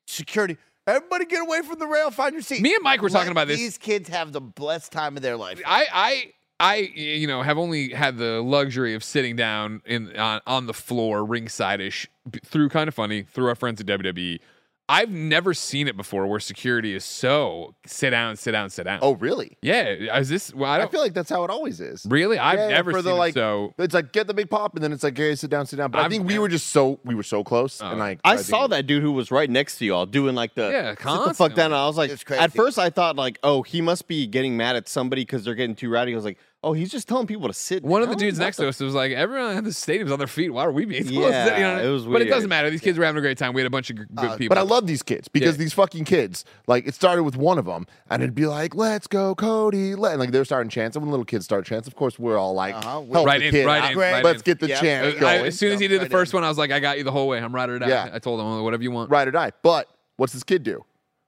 Security, 0.06 0.56
everybody, 0.86 1.24
get 1.26 1.42
away 1.42 1.62
from 1.62 1.78
the 1.78 1.86
rail. 1.86 2.10
Find 2.10 2.32
your 2.32 2.42
seat. 2.42 2.62
Me 2.62 2.74
and 2.74 2.82
Mike 2.82 3.02
were 3.02 3.08
talking 3.08 3.28
Let 3.28 3.32
about 3.32 3.48
this. 3.48 3.58
These 3.58 3.78
kids 3.78 4.08
have 4.08 4.32
the 4.32 4.40
blessed 4.40 4.92
time 4.92 5.16
of 5.16 5.22
their 5.22 5.36
life. 5.36 5.60
I, 5.66 5.86
I, 5.92 6.32
I, 6.60 6.76
you 6.94 7.26
know, 7.26 7.42
have 7.42 7.58
only 7.58 7.90
had 7.90 8.16
the 8.16 8.40
luxury 8.40 8.94
of 8.94 9.02
sitting 9.02 9.36
down 9.36 9.82
in 9.84 10.16
on, 10.16 10.40
on 10.46 10.66
the 10.66 10.74
floor, 10.74 11.24
ringside 11.24 11.80
ish, 11.80 12.08
through 12.44 12.68
kind 12.68 12.88
of 12.88 12.94
funny, 12.94 13.22
through 13.22 13.48
our 13.48 13.54
friends 13.54 13.80
at 13.80 13.86
WWE. 13.86 14.38
I've 14.86 15.08
never 15.10 15.54
seen 15.54 15.88
it 15.88 15.96
before 15.96 16.26
where 16.26 16.38
security 16.38 16.94
is 16.94 17.06
so 17.06 17.74
sit 17.86 18.10
down, 18.10 18.36
sit 18.36 18.52
down, 18.52 18.68
sit 18.68 18.84
down. 18.84 18.98
oh, 19.00 19.14
really? 19.14 19.56
yeah, 19.62 20.18
is 20.18 20.28
this? 20.28 20.52
Well, 20.54 20.70
I 20.70 20.74
I, 20.74 20.78
don't 20.80 20.90
feel 20.92 21.00
like 21.00 21.14
that's 21.14 21.30
how 21.30 21.42
it 21.44 21.48
always 21.50 21.80
is. 21.80 22.04
really. 22.06 22.38
I've 22.38 22.58
Yeah, 22.58 22.68
never 22.68 22.90
for 22.90 22.98
seen 22.98 23.04
the, 23.06 23.10
it 23.12 23.14
like, 23.18 23.32
so. 23.34 23.72
It's 23.78 23.94
like 23.94 24.12
get 24.12 24.26
the 24.26 24.34
big 24.34 24.50
pop, 24.50 24.74
and 24.74 24.84
then 24.84 24.92
it's 24.92 25.02
like, 25.02 25.16
hey, 25.16 25.34
sit 25.36 25.48
down, 25.48 25.64
sit 25.64 25.76
down. 25.76 25.90
But 25.90 26.00
i 26.00 26.04
I've 26.04 26.10
think 26.10 26.24
we 26.26 26.34
never- 26.34 26.42
were 26.42 26.48
just 26.48 26.66
so 26.66 27.00
we 27.02 27.14
were 27.14 27.22
so 27.22 27.42
close, 27.42 27.80
Oh. 27.80 27.86
and 27.86 27.98
like 27.98 28.20
I 28.24 28.36
think 28.36 28.46
saw 28.46 28.66
that 28.66 28.86
dude 28.86 29.02
who 29.02 29.12
was 29.12 29.30
right 29.30 29.48
next 29.48 29.78
to 29.78 29.86
y'all 29.86 30.04
doing 30.04 30.34
like 30.34 30.54
the 30.54 30.68
Yeah, 30.70 30.90
sit 30.90 30.98
the 30.98 31.02
fuck 31.02 31.24
constantly. 31.24 31.56
down. 31.56 31.72
I 31.72 31.86
was 31.86 31.96
like, 31.96 32.10
It's 32.10 32.24
at 32.30 32.52
first 32.52 32.78
I 32.78 32.90
thought 32.90 33.16
like, 33.16 33.38
oh, 33.42 33.62
he 33.62 33.80
must 33.80 34.06
be 34.06 34.26
getting 34.26 34.54
mad 34.56 34.76
at 34.76 34.86
somebody 34.86 35.22
because 35.22 35.44
they're 35.46 35.54
getting 35.54 35.76
too 35.76 35.88
rowdy. 35.88 36.12
I 36.12 36.16
was 36.16 36.26
like, 36.26 36.38
oh, 36.64 36.72
he's 36.72 36.90
just 36.90 37.06
telling 37.06 37.26
people 37.26 37.46
to 37.48 37.54
sit. 37.54 37.84
One 37.84 38.02
of 38.02 38.08
the 38.08 38.16
dudes 38.16 38.38
next 38.38 38.56
the 38.56 38.64
to 38.64 38.68
us 38.70 38.80
was 38.80 38.94
like, 38.94 39.12
"Everyone 39.12 39.56
at 39.56 39.64
the 39.64 39.72
stadium's 39.72 40.10
on 40.10 40.18
their 40.18 40.26
feet. 40.26 40.50
Why 40.52 40.64
are 40.64 40.72
we 40.72 40.84
being 40.84 41.04
supposed 41.04 41.26
to 41.32 41.44
sit?" 41.44 41.54
You 41.58 41.64
Yeah, 41.64 41.76
know? 41.76 41.84
it 41.88 41.92
was 41.92 42.02
Weird. 42.06 42.12
But 42.14 42.22
it 42.22 42.30
doesn't 42.30 42.48
matter. 42.48 42.70
These 42.70 42.80
kids 42.80 42.98
were 42.98 43.04
having 43.04 43.18
a 43.18 43.22
great 43.22 43.38
time. 43.38 43.52
We 43.52 43.60
had 43.60 43.66
a 43.66 43.70
bunch 43.70 43.90
of 43.90 43.96
good 43.96 44.08
Uh, 44.16 44.36
people. 44.36 44.54
But 44.54 44.58
I 44.58 44.62
love 44.62 44.86
these 44.86 45.02
kids 45.02 45.28
because 45.28 45.54
Yeah. 45.56 45.58
these 45.58 45.72
fucking 45.74 46.04
kids, 46.04 46.44
like 46.66 46.86
it 46.88 46.94
started 46.94 47.22
with 47.22 47.36
one 47.36 47.58
of 47.58 47.66
them, 47.66 47.86
and 48.10 48.22
it'd 48.22 48.34
be 48.34 48.46
like, 48.46 48.74
"Let's 48.74 49.06
go, 49.06 49.34
Cody!" 49.34 49.94
Let 49.94 50.12
and 50.12 50.20
like 50.20 50.30
they're 50.32 50.44
starting 50.44 50.70
chants. 50.70 50.96
And 50.96 51.04
when 51.04 51.10
little 51.10 51.24
kids 51.26 51.44
start 51.44 51.66
chants, 51.66 51.86
of 51.86 51.94
course 51.94 52.18
we're 52.18 52.38
all 52.38 52.54
like, 52.54 52.74
Uh-huh. 52.74 53.02
"Help 53.12 53.26
Right 53.26 53.40
the 53.40 53.46
in, 53.46 53.52
kid 53.52 53.66
right 53.66 53.92
in, 53.92 53.98
right 53.98 54.12
right 54.14 54.24
Let's 54.24 54.38
in. 54.38 54.44
get 54.44 54.60
the 54.60 54.68
Yeah. 54.68 54.80
chant 54.80 55.22
I- 55.22 55.38
as 55.46 55.58
soon 55.58 55.72
as 55.72 55.80
he 55.80 55.86
Jump 55.88 56.00
did 56.00 56.08
the 56.08 56.10
first 56.10 56.32
in. 56.32 56.36
one, 56.38 56.44
I 56.44 56.48
was 56.48 56.58
like, 56.58 56.72
"I 56.72 56.80
got 56.80 56.98
you 56.98 57.04
the 57.04 57.12
whole 57.12 57.28
way. 57.28 57.38
I'm 57.38 57.54
ride 57.54 57.68
or 57.70 57.78
die." 57.78 57.88
Yeah. 57.88 58.08
I 58.12 58.18
told 58.18 58.40
him, 58.40 58.62
"Whatever 58.64 58.82
you 58.82 58.90
want." 58.90 59.10
ride 59.10 59.28
or 59.28 59.32
die. 59.32 59.52
But 59.62 59.88
what's 60.16 60.32
this 60.32 60.42
kid 60.44 60.62
do? 60.62 60.84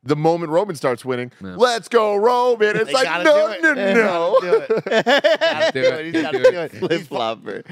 The 0.06 0.16
moment 0.16 0.50
Roman 0.52 0.76
starts 0.76 1.04
winning, 1.04 1.32
let's 1.40 1.88
go, 1.88 2.16
Roman. 2.16 2.76
It's 2.76 2.86
They 2.86 2.92
like, 2.92 3.24
no, 3.24 3.48
do 3.48 3.52
it. 3.52 3.62
no, 3.62 3.74
They 3.74 3.94
no. 3.94 4.38
do 4.40 4.54
it. 4.68 4.68
Do 5.74 5.82
do 5.82 5.88
it. 5.88 6.06
it. 6.06 6.14
He's 6.14 6.22
gotta 6.22 6.38
Do 6.38 6.44
it. 6.44 6.50
do 6.52 6.58
it. 6.60 6.72
flip 6.72 7.02
flopper. 7.02 7.62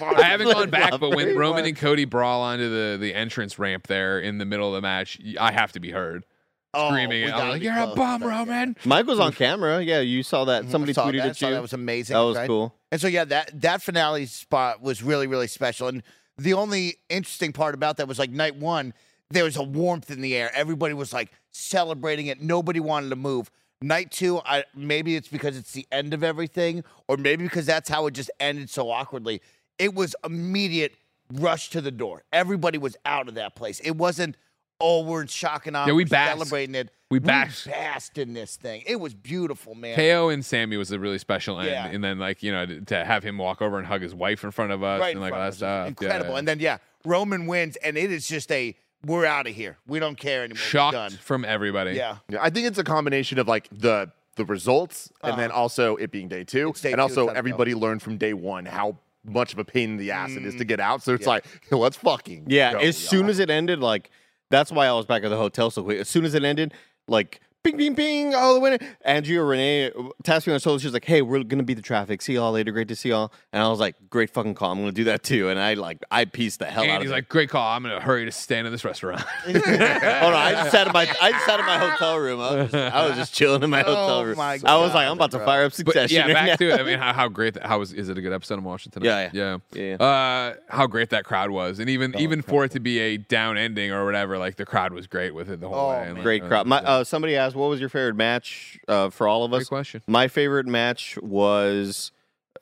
I 0.00 0.22
haven't 0.22 0.50
gone 0.50 0.70
back, 0.70 0.98
but 1.00 1.14
when 1.14 1.36
Roman 1.36 1.64
and 1.64 1.76
Cody 1.76 2.04
brawl 2.04 2.42
onto 2.42 2.68
the, 2.70 2.96
the 2.98 3.14
entrance 3.14 3.58
ramp 3.58 3.86
there 3.86 4.18
in 4.20 4.38
the 4.38 4.44
middle 4.44 4.68
of 4.68 4.74
the 4.74 4.80
match, 4.82 5.18
I 5.38 5.52
have 5.52 5.72
to 5.72 5.80
be 5.80 5.90
heard 5.90 6.24
Oh, 6.72 6.88
screaming. 6.90 7.24
we 7.24 7.24
it. 7.24 7.34
I 7.34 7.38
gotta 7.38 7.50
like, 7.50 7.62
"You're 7.62 7.72
a 7.76 7.84
close. 7.86 7.96
bum, 7.96 8.22
Yeah. 8.22 8.28
Roman!" 8.38 8.76
Mike 8.84 9.06
was 9.06 9.18
on 9.18 9.32
camera. 9.44 9.82
Yeah, 9.82 9.98
you 10.00 10.22
saw 10.22 10.44
that. 10.44 10.66
Mm, 10.66 10.70
Somebody 10.70 10.92
Saw 10.92 11.06
tweeted 11.08 11.16
that, 11.18 11.26
at 11.30 11.40
you. 11.42 11.50
That 11.50 11.62
was 11.62 11.72
amazing. 11.72 12.14
That 12.14 12.20
was 12.20 12.36
right? 12.36 12.46
cool. 12.46 12.72
And 12.92 13.00
so 13.00 13.08
yeah, 13.08 13.24
that 13.24 13.60
that 13.62 13.82
finale 13.82 14.26
spot 14.26 14.80
was 14.80 15.02
really 15.02 15.26
really 15.26 15.48
special. 15.48 15.88
And 15.88 16.04
the 16.38 16.52
only 16.54 16.98
interesting 17.08 17.52
part 17.52 17.74
about 17.74 17.96
that 17.96 18.06
was 18.06 18.20
like 18.20 18.30
night 18.30 18.54
one, 18.54 18.94
there 19.30 19.44
was 19.44 19.56
a 19.56 19.62
warmth 19.62 20.10
in 20.10 20.20
the 20.20 20.36
air. 20.36 20.50
Everybody 20.54 20.94
was 20.94 21.12
like 21.12 21.30
celebrating 21.50 22.26
it. 22.26 22.42
Nobody 22.42 22.80
wanted 22.80 23.10
to 23.10 23.16
move. 23.16 23.50
Night 23.82 24.10
two, 24.10 24.40
I 24.44 24.64
maybe 24.74 25.16
it's 25.16 25.28
because 25.28 25.56
it's 25.56 25.72
the 25.72 25.86
end 25.90 26.12
of 26.12 26.22
everything, 26.22 26.84
or 27.08 27.16
maybe 27.16 27.44
because 27.44 27.64
that's 27.64 27.88
how 27.88 28.06
it 28.06 28.10
just 28.12 28.30
ended 28.38 28.68
so 28.68 28.90
awkwardly. 28.90 29.40
It 29.78 29.94
was 29.94 30.14
immediate 30.22 30.96
rush 31.32 31.70
to 31.70 31.80
the 31.80 31.90
door. 31.90 32.22
Everybody 32.32 32.76
was 32.76 32.96
out 33.06 33.28
of 33.28 33.34
that 33.36 33.54
place. 33.54 33.80
It 33.80 33.96
wasn't. 33.96 34.36
Oh, 34.82 35.02
we're 35.04 35.26
shocking 35.26 35.74
awe. 35.76 35.86
Yeah, 35.86 35.92
we 35.92 36.04
we're 36.04 36.08
celebrating 36.08 36.74
it. 36.74 36.90
We 37.10 37.18
basked. 37.18 37.66
basked 37.66 38.18
in 38.18 38.32
this 38.32 38.56
thing. 38.56 38.82
It 38.86 38.96
was 38.98 39.14
beautiful, 39.14 39.74
man. 39.74 39.94
KO 39.94 40.30
and 40.30 40.44
Sami 40.44 40.76
was 40.78 40.90
a 40.90 40.98
really 40.98 41.18
special 41.18 41.58
end, 41.58 41.70
Yeah. 41.70 41.86
and 41.86 42.02
then 42.04 42.18
like 42.18 42.42
you 42.42 42.52
know 42.52 42.66
to, 42.66 43.04
have 43.04 43.22
him 43.22 43.38
walk 43.38 43.62
over 43.62 43.78
and 43.78 43.86
hug 43.86 44.02
his 44.02 44.14
wife 44.14 44.44
in 44.44 44.50
front 44.50 44.72
of 44.72 44.82
us 44.82 45.00
right 45.00 45.12
and 45.12 45.20
like 45.20 45.32
all 45.32 45.40
that 45.40 45.54
stuff. 45.54 45.88
Incredible. 45.88 46.32
yeah. 46.32 46.38
And 46.38 46.48
then 46.48 46.60
yeah, 46.60 46.78
Roman 47.04 47.46
wins, 47.46 47.76
and 47.76 47.96
it 47.96 48.10
is 48.12 48.26
just 48.26 48.50
a 48.52 48.76
we're 49.06 49.24
out 49.26 49.46
of 49.46 49.54
here. 49.54 49.76
We 49.86 49.98
don't 49.98 50.16
care 50.16 50.40
anymore. 50.44 50.56
We're 50.56 50.68
shocked 50.68 50.94
done. 50.94 51.10
from 51.12 51.44
everybody. 51.44 51.92
Yeah. 51.92 52.16
Yeah, 52.28 52.38
I 52.42 52.50
think 52.50 52.66
it's 52.66 52.78
a 52.78 52.84
combination 52.84 53.38
of 53.38 53.48
like 53.48 53.68
the 53.72 54.10
the 54.36 54.44
results, 54.44 55.10
and 55.22 55.38
then 55.38 55.50
also 55.50 55.96
it 55.96 56.10
being 56.10 56.28
day 56.28 56.44
two, 56.44 56.70
Uh-huh. 56.70 56.78
Day 56.82 56.92
and 56.92 56.98
two, 56.98 57.02
also 57.02 57.24
it's 57.24 57.32
go. 57.32 57.38
everybody 57.38 57.74
learned 57.74 58.00
from 58.02 58.16
day 58.16 58.32
one 58.32 58.64
how 58.64 58.96
much 59.24 59.52
of 59.52 59.58
a 59.58 59.64
pain 59.64 59.90
in 59.90 59.96
the 59.98 60.12
ass 60.12 60.30
it 60.30 60.44
is 60.46 60.54
Mm. 60.54 60.58
to 60.58 60.64
get 60.64 60.80
out. 60.80 61.02
So 61.02 61.12
it's 61.12 61.26
like, 61.26 61.44
let's 61.70 61.96
fucking 61.96 62.44
Yeah, 62.48 62.72
go, 62.72 62.78
as 62.78 62.96
soon 62.96 63.22
y'all. 63.22 63.30
as 63.30 63.38
it 63.38 63.50
ended, 63.50 63.80
like 63.80 64.10
that's 64.48 64.72
why 64.72 64.86
I 64.86 64.92
was 64.92 65.04
back 65.06 65.24
at 65.24 65.28
the 65.28 65.36
hotel 65.36 65.70
so 65.70 65.82
quick. 65.82 65.98
As 66.00 66.08
soon 66.08 66.24
as 66.24 66.34
it 66.34 66.42
ended, 66.44 66.72
like 67.06 67.40
ping, 67.62 67.76
ping, 67.76 67.94
ping, 67.94 68.34
all 68.34 68.54
the 68.54 68.60
way. 68.60 68.78
Andrea 69.04 69.42
Rene 69.42 69.90
tasked 70.22 70.46
me 70.46 70.52
on 70.52 70.56
the 70.56 70.60
shoulder. 70.60 70.80
She 70.80 70.86
was 70.86 70.94
like, 70.94 71.04
"Hey, 71.04 71.22
we're 71.22 71.42
gonna 71.44 71.62
beat 71.62 71.74
the 71.74 71.82
traffic. 71.82 72.22
See 72.22 72.34
y'all 72.34 72.52
later. 72.52 72.72
Great 72.72 72.88
to 72.88 72.96
see 72.96 73.10
y'all." 73.10 73.32
And 73.52 73.62
I 73.62 73.68
was 73.68 73.80
like, 73.80 73.96
"Great 74.10 74.30
fucking 74.30 74.54
call. 74.54 74.72
I'm 74.72 74.78
gonna 74.78 74.92
do 74.92 75.04
that 75.04 75.22
too." 75.22 75.48
And 75.48 75.58
I 75.60 75.74
like 75.74 75.98
I 76.10 76.24
pieced 76.24 76.58
the 76.60 76.66
hell 76.66 76.84
out 76.84 76.88
of 76.90 76.96
it. 76.96 77.02
He's 77.02 77.10
like, 77.10 77.28
"Great 77.28 77.50
call. 77.50 77.66
I'm 77.76 77.82
gonna 77.82 78.00
hurry 78.00 78.24
to 78.24 78.32
stand 78.32 78.66
in 78.66 78.72
this 78.72 78.84
restaurant." 78.84 79.22
it. 79.46 79.56
Oh 79.56 80.30
no, 80.30 80.36
I 80.36 80.52
just 80.52 80.70
sat 80.70 80.86
in 80.86 80.92
my 80.92 81.02
I 81.20 81.30
just 81.32 81.46
sat 81.46 81.60
in 81.60 81.66
my 81.66 81.78
hotel 81.78 82.18
room. 82.18 82.40
I 82.40 82.54
was 82.54 82.70
just, 82.70 82.94
I 82.94 83.06
was 83.08 83.16
just 83.16 83.34
chilling 83.34 83.62
in 83.62 83.70
my 83.70 83.80
hotel 83.80 84.10
Oh 84.20 84.22
room. 84.24 84.36
my 84.36 84.58
I 84.64 84.76
was 84.76 84.94
like, 84.94 85.06
I'm 85.06 85.12
about 85.16 85.30
to 85.32 85.38
fire 85.40 85.64
up 85.64 85.70
But 85.72 85.76
Succession. 85.76 86.16
yeah, 86.16 86.22
right 86.26 86.34
back 86.34 86.58
to 86.58 86.70
it. 86.70 86.80
I 86.80 86.82
mean, 86.82 86.98
how, 87.00 87.12
how 87.12 87.28
great 87.28 87.54
that, 87.54 87.66
how 87.66 87.78
was 87.78 87.92
is 87.92 88.08
it 88.08 88.18
a 88.18 88.20
good 88.22 88.32
episode 88.32 88.58
I'm 88.58 88.64
watching 88.64 88.90
tonight? 88.92 89.30
Yeah, 89.32 89.58
yeah, 89.74 89.96
Yeah, 89.98 90.04
Uh, 90.04 90.54
how 90.68 90.86
great 90.86 91.10
that 91.10 91.24
crowd 91.24 91.50
was, 91.50 91.78
and 91.78 91.88
even 91.90 92.14
Oh, 92.16 92.20
even 92.20 92.42
for 92.42 92.64
it 92.64 92.70
to 92.72 92.80
be 92.80 92.98
a 92.98 93.16
down 93.16 93.56
ending 93.56 93.92
or 93.92 94.04
whatever, 94.04 94.38
like 94.38 94.56
the 94.56 94.66
crowd 94.66 94.92
was 94.92 95.06
great 95.06 95.34
with 95.34 95.50
it 95.50 95.60
the 95.60 95.68
whole 95.68 95.78
Oh, 95.78 95.90
way. 95.90 96.12
man. 96.12 96.22
Great 96.22 96.42
uh, 96.42 96.48
crowd. 96.48 96.66
My, 96.66 96.78
uh, 96.78 97.04
somebody 97.04 97.36
asked, 97.36 97.49
"What 97.54 97.68
was 97.70 97.80
your 97.80 97.88
favorite 97.88 98.16
match 98.16 98.78
uh, 98.88 99.10
for 99.10 99.26
all 99.28 99.44
of 99.44 99.50
Great 99.50 99.62
us?" 99.62 99.68
question. 99.68 100.02
My 100.06 100.28
favorite 100.28 100.66
match 100.66 101.18
was 101.22 102.12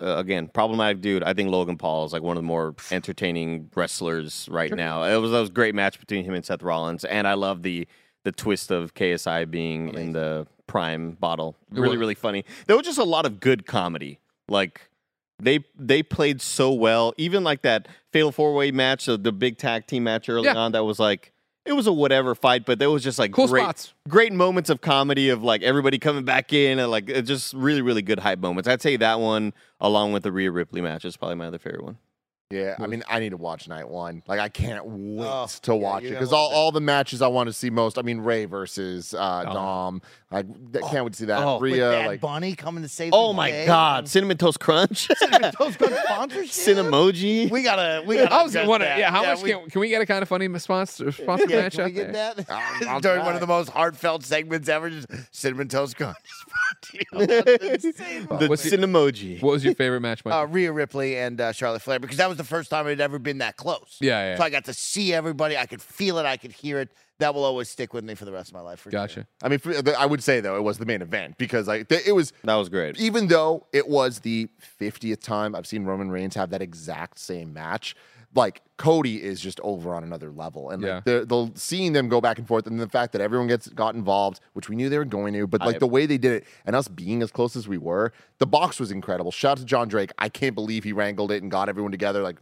uh, 0.00 0.16
again, 0.16 0.48
problematic 0.48 1.00
dude. 1.00 1.22
I 1.24 1.34
think 1.34 1.50
Logan 1.50 1.76
Paul 1.76 2.04
is 2.04 2.12
like 2.12 2.22
one 2.22 2.36
of 2.36 2.42
the 2.42 2.46
more 2.46 2.74
entertaining 2.90 3.70
wrestlers 3.74 4.48
right 4.50 4.72
now. 4.72 5.02
It 5.04 5.16
was 5.16 5.30
that 5.32 5.40
was 5.40 5.48
a 5.48 5.52
great 5.52 5.74
match 5.74 5.98
between 5.98 6.24
him 6.24 6.34
and 6.34 6.44
Seth 6.44 6.62
Rollins, 6.62 7.04
and 7.04 7.26
I 7.26 7.34
love 7.34 7.62
the 7.62 7.86
the 8.24 8.32
twist 8.32 8.70
of 8.70 8.94
KSI 8.94 9.50
being 9.50 9.94
in 9.94 10.12
the 10.12 10.46
prime 10.66 11.12
bottle. 11.12 11.56
Really, 11.70 11.96
really 11.96 12.14
funny. 12.14 12.44
There 12.66 12.76
was 12.76 12.84
just 12.84 12.98
a 12.98 13.04
lot 13.04 13.24
of 13.26 13.40
good 13.40 13.66
comedy. 13.66 14.18
Like 14.48 14.90
they 15.40 15.64
they 15.76 16.02
played 16.02 16.40
so 16.42 16.72
well. 16.72 17.14
Even 17.16 17.42
like 17.44 17.62
that 17.62 17.88
fatal 18.12 18.32
four 18.32 18.54
way 18.54 18.70
match, 18.70 19.06
the, 19.06 19.16
the 19.16 19.32
big 19.32 19.56
tag 19.58 19.86
team 19.86 20.04
match 20.04 20.28
early 20.28 20.46
Yeah. 20.46 20.56
on, 20.56 20.72
that 20.72 20.84
was 20.84 20.98
like 20.98 21.32
it 21.68 21.72
was 21.76 21.86
a 21.86 21.92
whatever 21.92 22.34
fight, 22.34 22.64
but 22.64 22.78
there 22.78 22.90
was 22.90 23.04
just 23.04 23.18
like 23.18 23.32
Cool 23.32 23.46
great, 23.48 23.62
spots. 23.62 23.92
great 24.08 24.32
moments 24.32 24.70
of 24.70 24.80
comedy 24.80 25.28
of 25.28 25.42
like 25.42 25.62
everybody 25.62 25.98
coming 25.98 26.24
back 26.24 26.52
in 26.52 26.78
and 26.78 26.90
like 26.90 27.06
just 27.24 27.52
really 27.54 27.82
really 27.82 28.02
good 28.02 28.18
hype 28.18 28.38
moments. 28.40 28.68
I'd 28.68 28.82
say 28.82 28.96
that 28.96 29.20
one 29.20 29.52
along 29.80 30.12
with 30.12 30.22
the 30.22 30.32
Rhea 30.32 30.50
Ripley 30.50 30.80
match 30.80 31.04
is 31.04 31.16
probably 31.16 31.36
my 31.36 31.46
other 31.46 31.58
favorite 31.58 31.84
one. 31.84 31.98
Yeah, 32.50 32.76
I 32.78 32.86
mean, 32.86 33.02
I 33.10 33.20
need 33.20 33.28
to 33.30 33.36
watch 33.36 33.68
night 33.68 33.86
one. 33.90 34.22
Like, 34.26 34.40
I 34.40 34.48
can't 34.48 34.82
wait 34.86 35.26
Oh, 35.28 35.46
to 35.46 35.72
yeah, 35.74 35.78
watch 35.78 36.04
it 36.04 36.10
because 36.12 36.32
all, 36.32 36.48
all 36.50 36.72
the 36.72 36.80
matches 36.80 37.20
I 37.20 37.26
want 37.26 37.48
to 37.48 37.52
see 37.52 37.68
most. 37.68 37.98
I 37.98 38.02
mean, 38.02 38.20
Rhea 38.20 38.48
versus 38.48 39.12
uh, 39.12 39.44
Dom. 39.44 39.52
Dom. 39.52 40.02
Like, 40.30 40.46
th- 40.72 40.84
can't 40.90 41.04
wait 41.06 41.14
to 41.14 41.18
see 41.20 41.24
that. 41.24 41.42
oh, 41.42 41.54
With 41.58 41.72
Rhea, 41.72 41.88
Bad 41.90 42.06
like, 42.06 42.20
Bunny 42.20 42.54
coming 42.54 42.82
to 42.82 42.88
save. 42.90 43.12
Oh 43.14 43.28
the 43.28 43.32
my 43.34 43.50
day. 43.50 43.64
god, 43.64 44.08
cinnamon 44.08 44.36
toast 44.36 44.60
crunch, 44.60 45.08
Cinnamon 45.16 45.52
Toast 45.52 45.78
Crunch 45.78 45.94
sponsorship. 46.04 46.50
cinemoji. 46.76 47.50
We 47.50 47.62
gotta. 47.62 48.02
We 48.06 48.16
gotta. 48.16 48.34
I 48.34 48.42
was 48.42 48.54
address 48.54 48.68
wondering, 48.68 48.90
that. 48.90 48.98
yeah, 48.98 49.10
how 49.10 49.24
much 49.24 49.42
we- 49.42 49.52
can, 49.52 49.70
can 49.70 49.80
we 49.80 49.88
get 49.88 50.02
a 50.02 50.06
kind 50.06 50.20
of 50.20 50.28
funny 50.28 50.46
sponsor, 50.58 51.12
sponsor 51.12 51.46
Yeah, 51.48 51.62
match 51.62 51.76
can 51.76 51.84
we 51.86 51.92
get 51.92 52.12
there? 52.12 52.34
that 52.34 52.50
I'll- 52.50 52.88
I'll 52.90 53.00
during 53.00 53.24
one 53.24 53.34
of 53.36 53.40
the 53.40 53.46
most 53.46 53.70
heartfelt 53.70 54.22
segments 54.22 54.68
ever? 54.68 54.90
Just 54.90 55.06
cinnamon 55.34 55.68
toast 55.68 55.96
crunch. 55.96 56.16
the 57.12 58.46
What's 58.48 58.68
cinemoji. 58.68 59.42
What 59.42 59.52
was 59.52 59.64
your 59.64 59.74
favorite 59.74 60.00
match, 60.00 60.24
Mike? 60.24 60.34
uh, 60.34 60.46
Rhea 60.46 60.72
Ripley 60.72 61.16
and 61.16 61.40
uh, 61.40 61.52
Charlotte 61.52 61.82
Flair 61.82 61.98
because 62.00 62.18
that 62.18 62.28
was 62.28 62.36
the 62.38 62.44
first 62.44 62.70
time 62.70 62.86
it 62.86 62.90
had 62.90 63.00
ever 63.00 63.18
been 63.18 63.38
that 63.38 63.56
close. 63.56 63.96
yeah, 64.00 64.32
yeah. 64.32 64.36
So 64.36 64.42
I 64.44 64.50
got 64.50 64.64
to 64.66 64.74
see 64.74 65.12
everybody. 65.14 65.56
I 65.56 65.66
could 65.66 65.82
feel 65.82 66.18
it. 66.18 66.26
I 66.26 66.36
could 66.36 66.52
hear 66.52 66.80
it. 66.80 66.90
That 67.20 67.34
will 67.34 67.44
always 67.44 67.68
stick 67.68 67.92
with 67.92 68.04
me 68.04 68.14
for 68.14 68.24
the 68.24 68.32
rest 68.32 68.50
of 68.50 68.54
my 68.54 68.60
life. 68.60 68.78
For 68.80 68.90
sure. 68.90 69.00
gotcha. 69.00 69.26
I 69.42 69.48
mean, 69.48 69.58
for, 69.58 69.72
I 69.98 70.06
would 70.06 70.22
say 70.22 70.40
though 70.40 70.56
it 70.56 70.62
was 70.62 70.78
the 70.78 70.86
main 70.86 71.02
event 71.02 71.36
because 71.36 71.66
like 71.66 71.88
th- 71.88 72.06
it 72.06 72.12
was 72.12 72.32
That 72.44 72.54
was 72.54 72.68
great. 72.68 72.98
even 73.00 73.26
though 73.26 73.66
it 73.72 73.88
was 73.88 74.20
the 74.20 74.48
50th 74.80 75.20
time 75.20 75.54
I've 75.56 75.66
seen 75.66 75.84
Roman 75.84 76.10
Reigns 76.10 76.36
have 76.36 76.50
that 76.50 76.62
exact 76.62 77.18
same 77.18 77.52
match, 77.52 77.96
like 78.36 78.62
Cody 78.76 79.20
is 79.20 79.40
just 79.40 79.58
over 79.64 79.94
on 79.94 80.04
another 80.04 80.30
level. 80.30 80.70
And 80.70 80.80
Yeah. 80.80 80.94
like 80.96 81.04
the, 81.04 81.24
the 81.26 81.50
seeing 81.58 81.92
them 81.92 82.08
go 82.08 82.20
back 82.20 82.38
and 82.38 82.46
forth 82.46 82.68
and 82.68 82.78
the 82.78 82.88
fact 82.88 83.10
that 83.14 83.20
everyone 83.20 83.48
gets 83.48 83.68
got 83.68 83.96
involved, 83.96 84.38
which 84.52 84.68
we 84.68 84.76
knew 84.76 84.88
they 84.88 84.98
were 84.98 85.04
going 85.04 85.34
to, 85.34 85.46
but 85.48 85.60
like 85.60 85.76
I- 85.76 85.78
the 85.80 85.88
way 85.88 86.06
they 86.06 86.18
did 86.18 86.32
it 86.32 86.44
and 86.66 86.76
us 86.76 86.86
being 86.86 87.20
as 87.22 87.32
close 87.32 87.56
as 87.56 87.66
we 87.66 87.78
were, 87.78 88.12
the 88.38 88.46
box 88.46 88.78
was 88.78 88.92
incredible. 88.92 89.32
Shout 89.32 89.52
out 89.52 89.58
to 89.58 89.64
John 89.64 89.88
Drake. 89.88 90.12
I 90.18 90.28
can't 90.28 90.54
believe 90.54 90.84
he 90.84 90.92
wrangled 90.92 91.32
it 91.32 91.42
and 91.42 91.50
got 91.50 91.68
everyone 91.68 91.90
together. 91.90 92.22
Like 92.22 92.36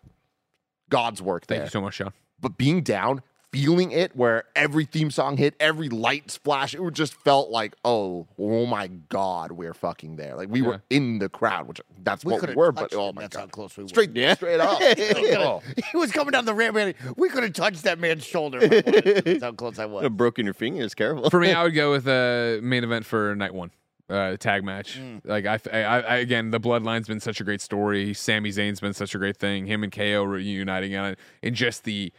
God's 0.90 1.22
work 1.22 1.46
Thank 1.46 1.60
there. 1.60 1.66
you 1.66 1.70
so 1.70 1.80
much, 1.80 1.94
Sean. 1.94 2.12
but 2.40 2.58
being 2.58 2.82
down, 2.82 3.22
feeling 3.56 3.90
it 3.92 4.14
where 4.16 4.44
every 4.54 4.84
theme 4.84 5.10
song 5.10 5.36
hit, 5.36 5.54
every 5.58 5.88
lights 5.88 6.36
flash, 6.36 6.74
it 6.74 6.80
just 6.92 7.14
felt 7.14 7.50
like, 7.50 7.74
oh, 7.84 8.26
oh 8.38 8.66
my 8.66 8.88
God, 9.08 9.52
we're 9.52 9.74
fucking 9.74 10.16
there. 10.16 10.34
Like 10.36 10.48
we 10.50 10.60
Yeah. 10.60 10.66
were 10.68 10.82
in 10.90 11.18
the 11.18 11.28
crowd, 11.28 11.66
which 11.68 11.80
that's 12.02 12.24
We 12.24 12.32
what 12.32 12.48
we 12.48 12.54
were, 12.54 12.72
but 12.72 12.92
oh 12.94 13.12
my 13.12 13.22
That's 13.22 13.36
how 13.36 13.42
God. 13.42 13.52
close 13.52 13.76
we 13.76 13.84
were. 13.84 13.88
Straight, 13.88 14.10
Yeah. 14.14 14.34
straight 14.34 14.60
up. 14.60 14.80
Oh. 15.36 15.62
He 15.92 15.96
was 15.96 16.12
coming 16.12 16.32
down 16.32 16.44
the 16.44 16.54
ramp, 16.54 16.74
man. 16.76 16.94
We 17.16 17.28
could 17.28 17.42
have 17.42 17.52
touched 17.52 17.82
that 17.84 17.98
man's 17.98 18.24
shoulder. 18.24 18.58
if 18.60 18.72
I 18.86 18.90
to. 18.90 19.22
That's 19.22 19.42
how 19.42 19.52
close 19.52 19.78
I 19.78 19.86
was. 19.86 20.02
Have 20.02 20.16
broken 20.16 20.44
your 20.44 20.54
fingers. 20.54 20.94
Careful. 20.94 21.28
For 21.30 21.40
me, 21.40 21.52
I 21.52 21.62
would 21.62 21.74
go 21.74 21.90
with 21.90 22.06
a 22.08 22.60
main 22.62 22.84
event 22.84 23.04
for 23.06 23.34
night 23.34 23.54
one. 23.54 23.70
Uh, 24.08 24.36
tag 24.36 24.62
match. 24.62 25.00
Like 25.24 25.46
I, 25.46 25.58
I, 25.72 25.78
I, 25.80 26.16
again, 26.18 26.52
the 26.52 26.60
Bloodline's 26.60 27.08
been 27.08 27.18
such 27.18 27.40
a 27.40 27.44
great 27.44 27.60
story. 27.60 28.14
Sami 28.14 28.50
Zayn's 28.50 28.78
been 28.78 28.92
such 28.94 29.16
a 29.16 29.18
great 29.18 29.36
thing. 29.36 29.66
Him 29.66 29.82
and 29.82 29.90
KO 29.90 30.22
reuniting 30.22 30.94
on 30.94 31.06
it, 31.12 31.18
and 31.42 31.56
just 31.56 31.82
the 31.82 32.12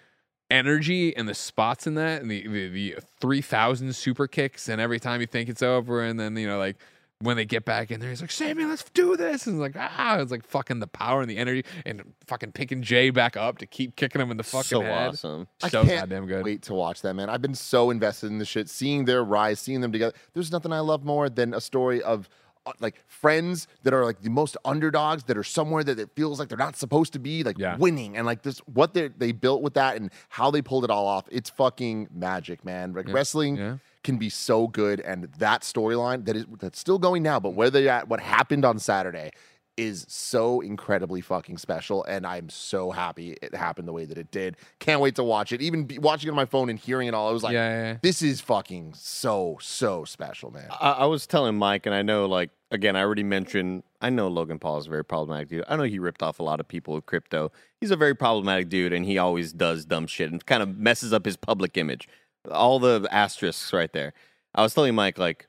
energy 0.50 1.16
and 1.16 1.28
the 1.28 1.34
spots 1.34 1.88
in 1.88 1.96
that, 1.96 2.22
and 2.22 2.32
the 2.32 2.48
the, 2.48 2.70
the 2.70 2.96
three 3.20 3.42
thousand 3.42 3.96
super 3.96 4.28
kicks, 4.28 4.70
and 4.70 4.80
every 4.82 5.00
time 5.00 5.22
you 5.22 5.28
think 5.28 5.50
it's 5.50 5.64
over, 5.64 6.04
and 6.04 6.20
then 6.20 6.36
you 6.38 6.48
know 6.48 6.58
like 6.58 6.78
when 7.20 7.36
they 7.36 7.46
get 7.46 7.66
back 7.66 7.90
in 7.90 8.00
there, 8.00 8.10
he's 8.12 8.22
like, 8.22 8.30
Sami, 8.30 8.64
let's 8.66 8.84
do 8.92 9.18
this. 9.18 9.48
And 9.48 9.56
it's 9.56 9.76
like, 9.76 9.76
ah, 9.76 10.20
it's 10.20 10.30
like 10.30 10.46
fucking 10.46 10.80
the 10.80 10.86
power 10.88 11.22
and 11.22 11.28
the 11.30 11.38
energy 11.38 11.66
and 11.84 12.14
fucking 12.28 12.52
picking 12.52 12.84
Jey 12.84 13.10
back 13.10 13.36
up 13.36 13.58
to 13.58 13.66
keep 13.66 13.96
kicking 13.96 14.22
him 14.22 14.30
in 14.30 14.38
the 14.38 14.44
fucking 14.44 14.68
so 14.68 14.82
head. 14.82 15.10
awesome. 15.10 15.48
I 15.64 15.70
So 15.70 15.84
can't 15.84 16.02
goddamn 16.02 16.28
good. 16.28 16.46
Wait 16.46 16.62
to 16.64 16.76
watch 16.76 17.02
that, 17.02 17.16
man. 17.16 17.28
I've 17.28 17.42
been 17.42 17.56
so 17.56 17.90
invested 17.90 18.28
in 18.28 18.38
the 18.38 18.46
shit, 18.46 18.70
seeing 18.70 19.06
their 19.06 19.24
rise, 19.24 19.60
seeing 19.60 19.82
them 19.82 19.92
together. 19.92 20.14
There's 20.36 20.52
nothing 20.52 20.72
I 20.72 20.80
love 20.82 21.04
more 21.04 21.28
than 21.28 21.56
a 21.56 21.62
story 21.62 22.04
of 22.04 22.30
Uh, 22.68 22.74
like 22.82 23.02
friends 23.08 23.66
that 23.84 23.94
are 23.94 24.04
like 24.04 24.22
the 24.22 24.30
most 24.30 24.58
underdogs 24.66 25.24
that 25.24 25.38
are 25.38 25.44
somewhere 25.44 25.84
that 25.84 25.98
it 25.98 26.10
feels 26.16 26.38
like 26.40 26.50
they're 26.50 26.58
not 26.58 26.76
supposed 26.76 27.14
to 27.14 27.20
be, 27.20 27.42
like 27.44 27.58
Yeah. 27.58 27.78
winning, 27.78 28.18
and 28.18 28.26
like 28.26 28.42
this 28.42 28.60
what 28.74 28.94
they 28.94 29.08
they 29.08 29.32
built 29.32 29.62
with 29.62 29.74
that 29.76 29.96
and 29.96 30.12
how 30.30 30.52
they 30.52 30.62
pulled 30.62 30.84
it 30.84 30.90
all 30.90 31.08
off. 31.08 31.26
It's 31.32 31.50
fucking 31.50 32.10
magic, 32.14 32.66
man. 32.66 32.94
Like 32.94 33.08
wrestling 33.08 33.56
Yeah. 33.58 33.78
can 34.04 34.18
be 34.18 34.30
so 34.30 34.68
good, 34.68 35.00
and 35.00 35.30
that 35.40 35.62
storyline 35.62 36.26
that 36.26 36.36
is 36.36 36.46
that's 36.60 36.78
still 36.80 37.00
going 37.00 37.24
now, 37.24 37.40
but 37.40 37.52
where 37.52 37.70
they 37.70 37.88
at, 37.88 38.08
what 38.10 38.20
happened 38.20 38.66
on 38.66 38.80
Saturday. 38.80 39.32
Is 39.78 40.08
so 40.10 40.60
incredibly 40.62 41.22
fucking 41.22 41.60
special, 41.60 42.04
and 42.06 42.26
I'm 42.26 42.50
so 42.50 42.90
happy 42.90 43.38
it 43.44 43.54
happened 43.54 43.88
the 43.88 43.94
way 43.94 44.06
that 44.06 44.18
it 44.18 44.32
did. 44.32 44.58
Can't 44.80 45.02
wait 45.02 45.14
to 45.18 45.24
watch 45.24 45.52
it. 45.52 45.62
Even 45.62 45.84
be, 45.84 46.00
watching 46.00 46.30
it 46.30 46.32
on 46.32 46.36
my 46.36 46.46
phone 46.46 46.70
and 46.70 46.80
hearing 46.80 47.08
it 47.08 47.14
all, 47.14 47.30
I 47.30 47.32
was 47.32 47.44
like, 47.44 47.54
Yeah, 47.54 47.70
yeah, 47.70 47.92
yeah. 47.92 47.98
"This 48.02 48.24
is 48.24 48.42
fucking 48.42 48.96
so 48.96 49.60
so 49.62 50.04
special, 50.04 50.50
man." 50.50 50.68
I, 50.72 50.92
I 50.94 51.06
was 51.06 51.28
telling 51.28 51.60
Mike, 51.60 51.86
and 51.86 51.94
I 51.94 52.02
know, 52.02 52.26
like, 52.26 52.50
again, 52.72 52.96
I 52.96 53.02
already 53.02 53.22
mentioned, 53.22 53.84
I 54.02 54.10
know 54.10 54.30
Logan 54.30 54.58
Paul 54.58 54.80
is 54.80 54.88
a 54.88 54.90
very 54.90 55.06
problematic 55.06 55.50
dude. 55.50 55.64
I 55.68 55.76
know 55.76 55.84
he 55.84 56.00
ripped 56.00 56.24
off 56.24 56.40
a 56.40 56.44
lot 56.44 56.60
of 56.60 56.68
people 56.68 56.96
with 56.96 57.06
crypto. 57.06 57.52
He's 57.80 57.92
a 57.92 57.96
very 57.96 58.16
problematic 58.16 58.70
dude, 58.70 58.94
and 58.94 59.06
he 59.06 59.20
always 59.20 59.54
does 59.54 59.86
dumb 59.86 60.08
shit 60.08 60.32
and 60.32 60.44
kind 60.44 60.64
of 60.64 60.76
messes 60.76 61.14
up 61.14 61.24
his 61.24 61.38
public 61.38 61.78
image. 61.78 62.10
All 62.50 62.80
the 62.80 63.08
asterisks 63.12 63.72
right 63.72 63.94
there. 63.94 64.14
I 64.56 64.64
was 64.64 64.74
telling 64.74 64.96
Mike, 64.96 65.20
like, 65.20 65.48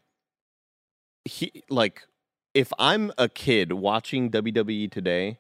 he, 1.25 1.63
like, 1.71 2.03
if 2.55 2.73
I'm 2.79 3.13
a 3.19 3.29
kid 3.29 3.73
watching 3.73 4.31
WWE 4.31 4.91
today, 4.91 5.39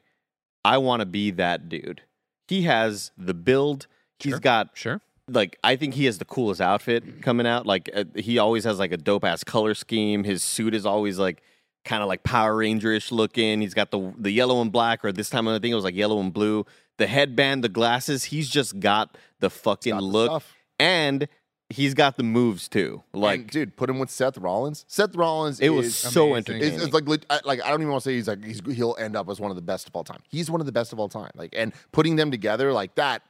I 0.65 0.79
want 0.79 1.01
to 1.01 1.07
be 1.07 1.31
that 1.33 1.69
dude. 1.69 2.03
He 2.49 2.63
has 2.63 3.11
the 3.17 3.35
build. 3.35 3.87
He's 4.19 4.33
Sure. 4.33 4.41
got 4.41 4.71
Sure. 4.75 5.01
like 5.29 5.59
I 5.63 5.77
think 5.77 5.95
he 5.95 6.07
has 6.07 6.19
the 6.19 6.25
coolest 6.25 6.61
outfit 6.61 7.23
coming 7.23 7.47
out. 7.47 7.67
Like 7.67 7.91
uh, 7.95 8.05
he 8.17 8.39
always 8.39 8.65
has 8.65 8.79
like 8.79 8.93
a 8.93 8.97
dope 8.97 9.25
ass 9.25 9.45
color 9.45 9.75
scheme. 9.75 10.25
His 10.25 10.43
suit 10.43 10.75
is 10.75 10.87
always 10.87 11.19
like 11.19 11.43
kind 11.85 12.03
of 12.03 12.09
like 12.09 12.23
Power 12.23 12.57
Ranger-ish 12.57 13.13
looking. 13.13 13.61
He's 13.61 13.75
got 13.75 13.91
the 13.91 14.13
the 14.19 14.31
yellow 14.31 14.61
and 14.61 14.73
black, 14.73 15.05
or 15.05 15.13
this 15.13 15.31
time 15.31 15.47
I 15.49 15.59
think 15.59 15.73
it 15.73 15.75
was 15.77 15.85
like 15.85 15.95
yellow 15.95 16.21
and 16.21 16.33
blue. 16.33 16.67
The 16.99 17.07
headband, 17.07 17.63
the 17.63 17.69
glasses. 17.69 18.25
He's 18.25 18.49
just 18.49 18.81
got 18.81 19.17
the 19.41 19.51
fucking 19.51 19.93
Got 19.93 20.01
the 20.01 20.05
look, 20.05 20.31
stuff. 20.31 20.55
and 20.81 21.29
he's 21.71 21.95
got 21.95 22.17
the 22.17 22.23
moves 22.23 22.69
too. 22.69 23.03
Like 23.13 23.41
And, 23.41 23.51
dude, 23.51 23.77
put 23.77 23.91
him 23.91 23.99
with 23.99 24.11
Seth 24.11 24.39
Rollins. 24.39 24.85
Seth 24.89 25.15
Rollins 25.15 25.61
it 25.61 25.69
was 25.71 25.97
so 25.97 26.33
amazing. 26.33 26.37
entertaining. 26.55 26.75
It's, 26.75 26.85
it's 26.85 26.95
like 26.95 27.25
I- 27.31 27.41
like 27.45 27.63
I 27.63 27.71
don't 27.71 27.81
even 27.81 27.91
want 27.93 28.03
to 28.05 28.09
say 28.11 28.15
he's 28.15 28.29
like 28.29 28.45
he's 28.45 28.61
he'll 28.75 28.97
end 28.99 29.17
up 29.17 29.29
as 29.29 29.39
one 29.41 29.51
of 29.51 29.57
the 29.57 29.63
best 29.63 29.89
of 29.89 29.95
all 29.97 30.05
time. 30.05 30.21
He's 30.29 30.51
one 30.51 30.61
of 30.61 30.67
the 30.67 30.73
best 30.73 30.93
of 30.93 30.99
all 31.01 31.09
time. 31.09 31.31
Like 31.35 31.55
and 31.57 31.73
putting 31.93 32.17
them 32.17 32.31
together 32.31 32.73
like 32.73 32.95
that, 32.95 33.23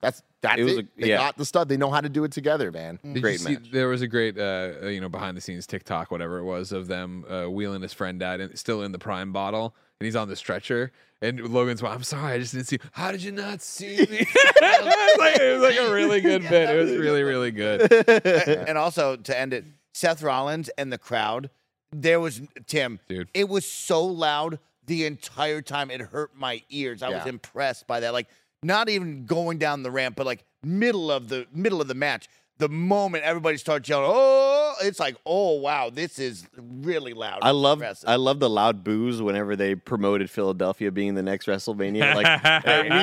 that's 0.00 0.22
that's 0.40 0.58
It 0.58 0.60
it. 0.60 0.64
was 0.64 0.78
a- 0.78 0.86
they 0.96 1.08
yeah. 1.08 1.16
got 1.16 1.36
the 1.36 1.44
stuff. 1.44 1.66
They 1.66 1.76
know 1.76 1.90
how 1.90 2.00
to 2.00 2.08
do 2.08 2.22
it 2.22 2.30
together, 2.30 2.70
man. 2.70 3.00
Did 3.02 3.20
Great 3.22 3.32
you 3.32 3.38
see, 3.38 3.52
match. 3.54 3.70
There 3.72 3.88
was 3.88 4.02
a 4.02 4.06
great, 4.06 4.38
uh, 4.38 4.74
uh, 4.82 4.86
you 4.86 5.00
know, 5.00 5.08
behind 5.08 5.36
the 5.36 5.40
scenes 5.40 5.66
TikTok, 5.66 6.12
whatever 6.12 6.38
it 6.38 6.44
was, 6.44 6.70
of 6.70 6.86
them 6.86 7.24
uh, 7.28 7.46
wheeling 7.50 7.82
his 7.82 7.92
friend 7.92 8.22
out, 8.22 8.38
and 8.40 8.56
still 8.56 8.82
in 8.84 8.92
the 8.92 9.00
prime 9.00 9.32
bottle, 9.32 9.74
and 10.00 10.06
he's 10.06 10.16
on 10.16 10.28
the 10.28 10.36
stretcher, 10.36 10.92
and 11.20 11.40
Logan's, 11.48 11.82
"I'm 11.82 12.02
sorry, 12.02 12.34
I 12.34 12.38
just 12.38 12.52
didn't 12.52 12.66
see. 12.66 12.78
you. 12.82 12.88
How 12.92 13.10
did 13.12 13.22
you 13.22 13.32
not 13.32 13.60
see 13.60 13.96
me?" 13.98 14.06
it, 14.30 14.84
was 14.84 15.18
like, 15.18 15.40
it 15.40 15.52
was 15.58 15.62
like 15.62 15.88
a 15.88 15.92
really 15.92 16.20
good 16.20 16.42
bit. 16.48 16.70
It 16.70 16.76
was 16.76 16.96
really, 16.96 17.22
really 17.22 17.50
good. 17.50 17.92
and 17.92 18.78
also 18.78 19.16
to 19.16 19.38
end 19.38 19.52
it, 19.52 19.64
Seth 19.92 20.22
Rollins 20.22 20.68
and 20.78 20.92
the 20.92 20.98
crowd. 20.98 21.50
There 21.90 22.20
was 22.20 22.42
Tim. 22.66 23.00
Dude. 23.08 23.28
it 23.32 23.48
was 23.48 23.64
so 23.66 24.04
loud 24.04 24.58
the 24.86 25.06
entire 25.06 25.62
time. 25.62 25.90
It 25.90 26.00
hurt 26.00 26.32
my 26.36 26.62
ears. 26.70 27.02
I 27.02 27.08
was 27.08 27.26
impressed 27.26 27.86
by 27.86 28.00
that. 28.00 28.12
Like 28.12 28.28
not 28.62 28.88
even 28.88 29.24
going 29.26 29.58
down 29.58 29.82
the 29.82 29.90
ramp, 29.90 30.16
but 30.16 30.26
like 30.26 30.44
middle 30.62 31.10
of 31.10 31.28
the 31.28 31.46
middle 31.52 31.80
of 31.80 31.88
the 31.88 31.94
match. 31.94 32.28
The 32.58 32.68
moment 32.68 33.24
everybody 33.24 33.56
starts 33.56 33.88
yelling, 33.88 34.10
"Oh!" 34.12 34.74
It's 34.82 34.98
like, 34.98 35.16
"Oh 35.24 35.54
wow, 35.54 35.90
this 35.90 36.18
is 36.18 36.46
really 36.56 37.12
loud." 37.12 37.38
I 37.42 37.52
love. 37.52 37.82
I 38.06 38.16
love 38.16 38.40
the 38.40 38.50
loud 38.50 38.82
boos 38.84 39.22
whenever 39.22 39.54
they 39.54 39.74
promoted 39.76 40.28
Philadelphia 40.28 40.90
being 40.90 41.14
the 41.14 41.22
next 41.22 41.46
WrestleMania. 41.46 42.14
Like 42.16 42.26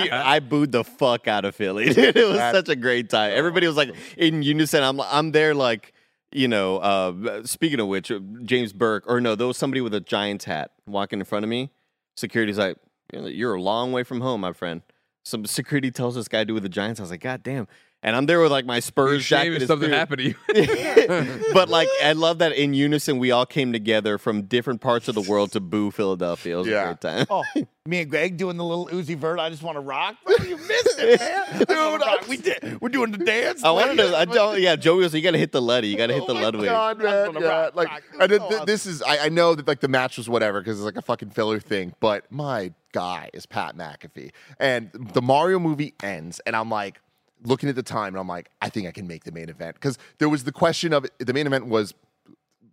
we, 0.04 0.12
I 0.12 0.40
booed 0.40 0.72
the 0.74 0.84
fuck 0.84 1.28
out 1.30 1.46
of 1.46 1.56
Philly. 1.56 1.86
It 1.88 2.16
was 2.16 2.38
such 2.38 2.68
a 2.70 2.76
great 2.76 3.10
time. 3.10 3.32
Everybody 3.34 3.66
was 3.68 3.78
like 3.78 3.96
in 4.18 4.44
unison. 4.44 4.84
I'm 4.84 5.00
I'm 5.02 5.32
there 5.32 5.56
like 5.56 5.94
you 6.34 6.48
know. 6.50 6.78
Uh, 6.80 7.44
speaking 7.46 7.80
of 7.80 7.88
which, 7.88 8.12
uh, 8.12 8.20
James 8.44 8.74
Burke 8.74 9.06
or 9.08 9.22
no, 9.22 9.36
there 9.36 9.48
was 9.48 9.58
somebody 9.58 9.80
with 9.82 9.94
a 9.94 10.02
Giants 10.02 10.46
hat 10.46 10.72
walking 10.86 11.20
in 11.20 11.26
front 11.26 11.44
of 11.46 11.50
me. 11.50 11.72
Security's 12.18 12.58
like, 12.58 12.78
"You're- 13.14 13.32
"You're 13.32 13.54
a 13.56 13.62
long 13.62 13.92
way 13.94 14.04
from 14.04 14.20
home, 14.22 14.42
my 14.42 14.52
friend." 14.54 14.82
Some 15.24 15.46
security 15.46 15.92
tells 15.92 16.16
this 16.16 16.28
guy 16.28 16.40
to 16.42 16.46
do 16.46 16.54
with 16.54 16.64
the 16.64 16.70
Giants. 16.70 17.00
I 17.00 17.04
was 17.04 17.12
like, 17.12 17.22
"God 17.22 17.42
damn." 17.42 17.68
And 18.06 18.16
I'm 18.16 18.26
there 18.28 18.40
with 18.40 18.52
like 18.52 18.66
my 18.66 18.80
Spurs 18.80 19.24
Shame 19.26 19.52
jacket. 19.52 19.64
if 19.64 19.68
something 19.68 19.90
through- 19.90 19.98
happened 19.98 20.20
to 20.20 20.24
you. 20.30 21.50
but 21.54 21.68
like, 21.68 21.90
I 22.04 22.14
love 22.14 22.38
that 22.38 22.54
in 22.54 22.74
unison 22.74 23.18
we 23.18 23.32
all 23.32 23.46
came 23.46 23.74
together 23.74 24.18
from 24.18 24.44
different 24.44 24.80
parts 24.80 25.08
of 25.10 25.16
the 25.16 25.22
world 25.22 25.52
to 25.54 25.60
boo 25.60 25.92
Philadelphia. 25.92 26.56
It 26.56 26.60
was 26.60 26.68
Yeah. 26.68 26.84
a 26.84 26.86
great 26.86 27.02
time. 27.02 27.26
Oh, 27.30 27.44
me 27.88 28.02
and 28.02 28.10
Greg 28.10 28.38
doing 28.38 28.58
the 28.58 28.64
little 28.64 28.88
Uzi 28.88 29.16
Vert. 29.18 29.40
I 29.40 29.50
just 29.50 29.62
want 29.64 29.76
to 29.76 29.80
rock. 29.82 30.16
Bro, 30.26 30.36
you 30.46 30.58
missed 30.58 30.96
it, 31.00 31.20
man. 31.20 31.60
Dude, 31.68 32.02
rock. 32.02 32.28
we 32.28 32.38
did. 32.38 32.80
We're 32.82 32.90
doing 32.90 33.12
the 33.12 33.18
dance. 33.20 33.64
I 33.64 33.72
wanted 33.72 33.98
to. 33.98 34.16
I 34.16 34.26
don't. 34.26 34.60
Yeah, 34.62 34.76
Joey 34.76 35.04
was. 35.04 35.14
You 35.14 35.22
got 35.22 35.32
to 35.32 35.38
hit 35.38 35.52
the 35.52 35.62
Luddy. 35.62 35.88
You 35.90 35.98
got 35.98 36.08
to 36.08 36.14
hit 36.14 36.26
the 36.26 36.32
Oh 36.34 36.36
my 36.36 36.42
Ludwig. 36.44 36.66
God, 36.70 36.98
man. 37.00 37.06
That's 37.08 37.28
what 37.28 37.38
I'm 37.38 37.44
Yeah, 37.44 37.50
rock- 37.62 37.76
like, 37.76 37.90
rock. 37.90 38.04
and 38.22 38.32
it- 38.32 38.42
th- 38.50 38.64
this 38.66 38.86
is. 38.86 39.02
I, 39.02 39.26
I 39.26 39.30
know 39.30 39.56
that 39.56 39.68
like 39.68 39.80
the 39.82 39.88
match 39.88 40.18
was 40.18 40.30
whatever 40.30 40.62
because 40.62 40.80
it's 40.80 40.86
like 40.86 40.98
a 40.98 41.02
fucking 41.02 41.32
filler 41.32 41.60
thing, 41.60 41.94
but 42.00 42.32
my 42.32 42.72
guy 42.92 43.30
is 43.34 43.46
Pat 43.46 43.76
McAfee, 43.76 44.32
and 44.60 44.90
the 44.94 45.22
Mario 45.22 45.60
movie 45.60 45.94
ends, 46.02 46.40
and 46.46 46.56
I'm 46.56 46.70
like 46.70 47.02
looking 47.46 47.70
at 47.70 47.76
the 47.76 47.84
time, 47.84 48.14
and 48.14 48.18
I'm 48.18 48.28
like, 48.28 48.50
I 48.62 48.70
think 48.70 48.88
I 48.88 48.92
can 48.92 49.08
make 49.08 49.24
the 49.24 49.32
main 49.32 49.50
event 49.50 49.76
because 49.76 49.98
there 50.18 50.30
was 50.30 50.44
the 50.44 50.52
question 50.52 50.94
of 50.94 51.06
the 51.20 51.34
main 51.34 51.48
event 51.48 51.68
was 51.68 51.94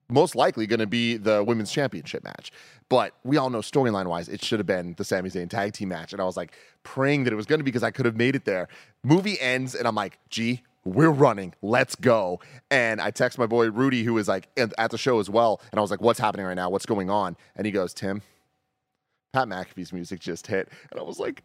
most 0.09 0.37
likely 0.37 0.67
going 0.67 0.81
to 0.81 0.87
be 0.87 1.17
the 1.17 1.43
women's 1.43 1.73
championship 1.73 2.23
match. 2.23 2.53
But 2.89 3.15
we 3.25 3.37
all 3.37 3.51
know 3.51 3.61
storyline 3.61 4.07
wise, 4.07 4.29
it 4.29 4.45
should 4.45 4.59
have 4.59 4.67
been 4.67 4.95
the 4.99 5.05
Sami 5.05 5.31
Zayn 5.31 5.49
tag 5.49 5.73
team 5.73 5.89
match. 5.89 6.13
And 6.13 6.21
I 6.21 6.25
was 6.25 6.37
like 6.37 6.55
praying 6.83 7.25
that 7.25 7.33
it 7.33 7.37
was 7.37 7.47
going 7.47 7.59
to 7.59 7.65
be 7.65 7.71
because 7.71 7.83
I 7.83 7.91
could 7.91 8.05
have 8.05 8.17
made 8.17 8.37
it 8.37 8.45
there. 8.45 8.69
Movie 9.03 9.41
ends, 9.41 9.75
and 9.75 9.89
I'm 9.89 9.95
like, 9.95 10.19
gee, 10.29 10.63
we're 10.85 11.11
running. 11.11 11.55
Let's 11.63 11.95
go. 11.95 12.41
And 12.71 13.01
I 13.01 13.11
text 13.11 13.39
my 13.39 13.47
boy 13.47 13.71
Rudy, 13.71 14.03
who 14.03 14.15
was 14.15 14.29
like 14.29 14.49
at 14.57 14.91
the 14.91 14.99
show 14.99 15.21
as 15.21 15.31
well. 15.31 15.61
And 15.71 15.79
I 15.79 15.83
was 15.83 15.91
like, 15.91 16.01
what's 16.01 16.19
happening 16.19 16.47
right 16.47 16.55
now? 16.55 16.71
What's 16.71 16.87
going 16.87 17.09
on? 17.09 17.37
And 17.57 17.65
he 17.65 17.73
goes, 17.73 17.95
Tim, 17.95 18.23
Pat 19.33 19.49
McAfee's 19.49 19.93
music 19.93 20.21
just 20.21 20.47
hit. 20.47 20.69
And 20.91 21.01
I 21.01 21.03
was 21.03 21.19
like, 21.19 21.43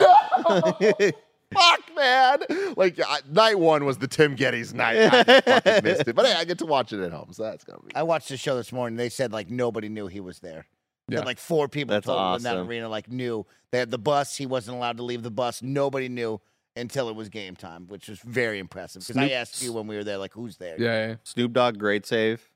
no. 0.00 1.10
Fuck, 1.52 1.80
man. 1.96 2.74
Like, 2.76 2.98
I, 3.00 3.20
night 3.30 3.58
one 3.58 3.84
was 3.84 3.98
the 3.98 4.08
Tim 4.08 4.36
Gettys 4.36 4.74
night. 4.74 4.96
I 5.12 5.40
fucking 5.40 5.84
missed 5.84 6.08
it. 6.08 6.14
But 6.14 6.26
hey, 6.26 6.34
I 6.34 6.44
get 6.44 6.58
to 6.58 6.66
watch 6.66 6.92
it 6.92 7.00
at 7.00 7.12
home. 7.12 7.32
So 7.32 7.44
that's 7.44 7.64
going 7.64 7.80
to 7.80 7.86
be. 7.86 7.94
I 7.94 8.02
watched 8.02 8.28
the 8.28 8.36
show 8.36 8.56
this 8.56 8.72
morning. 8.72 8.96
They 8.96 9.08
said 9.08 9.32
like 9.32 9.50
nobody 9.50 9.88
knew 9.88 10.06
he 10.06 10.20
was 10.20 10.40
there. 10.40 10.66
Yeah. 11.08 11.18
had, 11.18 11.26
like 11.26 11.38
four 11.38 11.68
people 11.68 11.94
That's 11.94 12.06
total 12.06 12.36
in 12.36 12.42
that 12.42 12.56
arena 12.56 12.88
like 12.88 13.10
knew. 13.10 13.44
They 13.70 13.78
had 13.78 13.90
the 13.90 13.98
bus. 13.98 14.36
He 14.36 14.46
wasn't 14.46 14.76
allowed 14.76 14.98
to 14.98 15.02
leave 15.02 15.22
the 15.22 15.30
bus. 15.30 15.62
Nobody 15.62 16.08
knew 16.08 16.40
until 16.76 17.08
it 17.08 17.16
was 17.16 17.28
game 17.28 17.56
time, 17.56 17.86
which 17.88 18.08
was 18.08 18.18
very 18.20 18.58
impressive. 18.58 19.02
Because 19.06 19.16
I 19.16 19.30
asked 19.30 19.62
you 19.62 19.72
when 19.72 19.86
we 19.86 19.96
were 19.96 20.04
there, 20.04 20.18
like, 20.18 20.32
who's 20.32 20.56
there? 20.56 20.76
yeah, 20.78 21.08
yeah, 21.08 21.14
Snoop 21.24 21.52
Dogg, 21.52 21.78
great 21.78 22.06
save. 22.06 22.48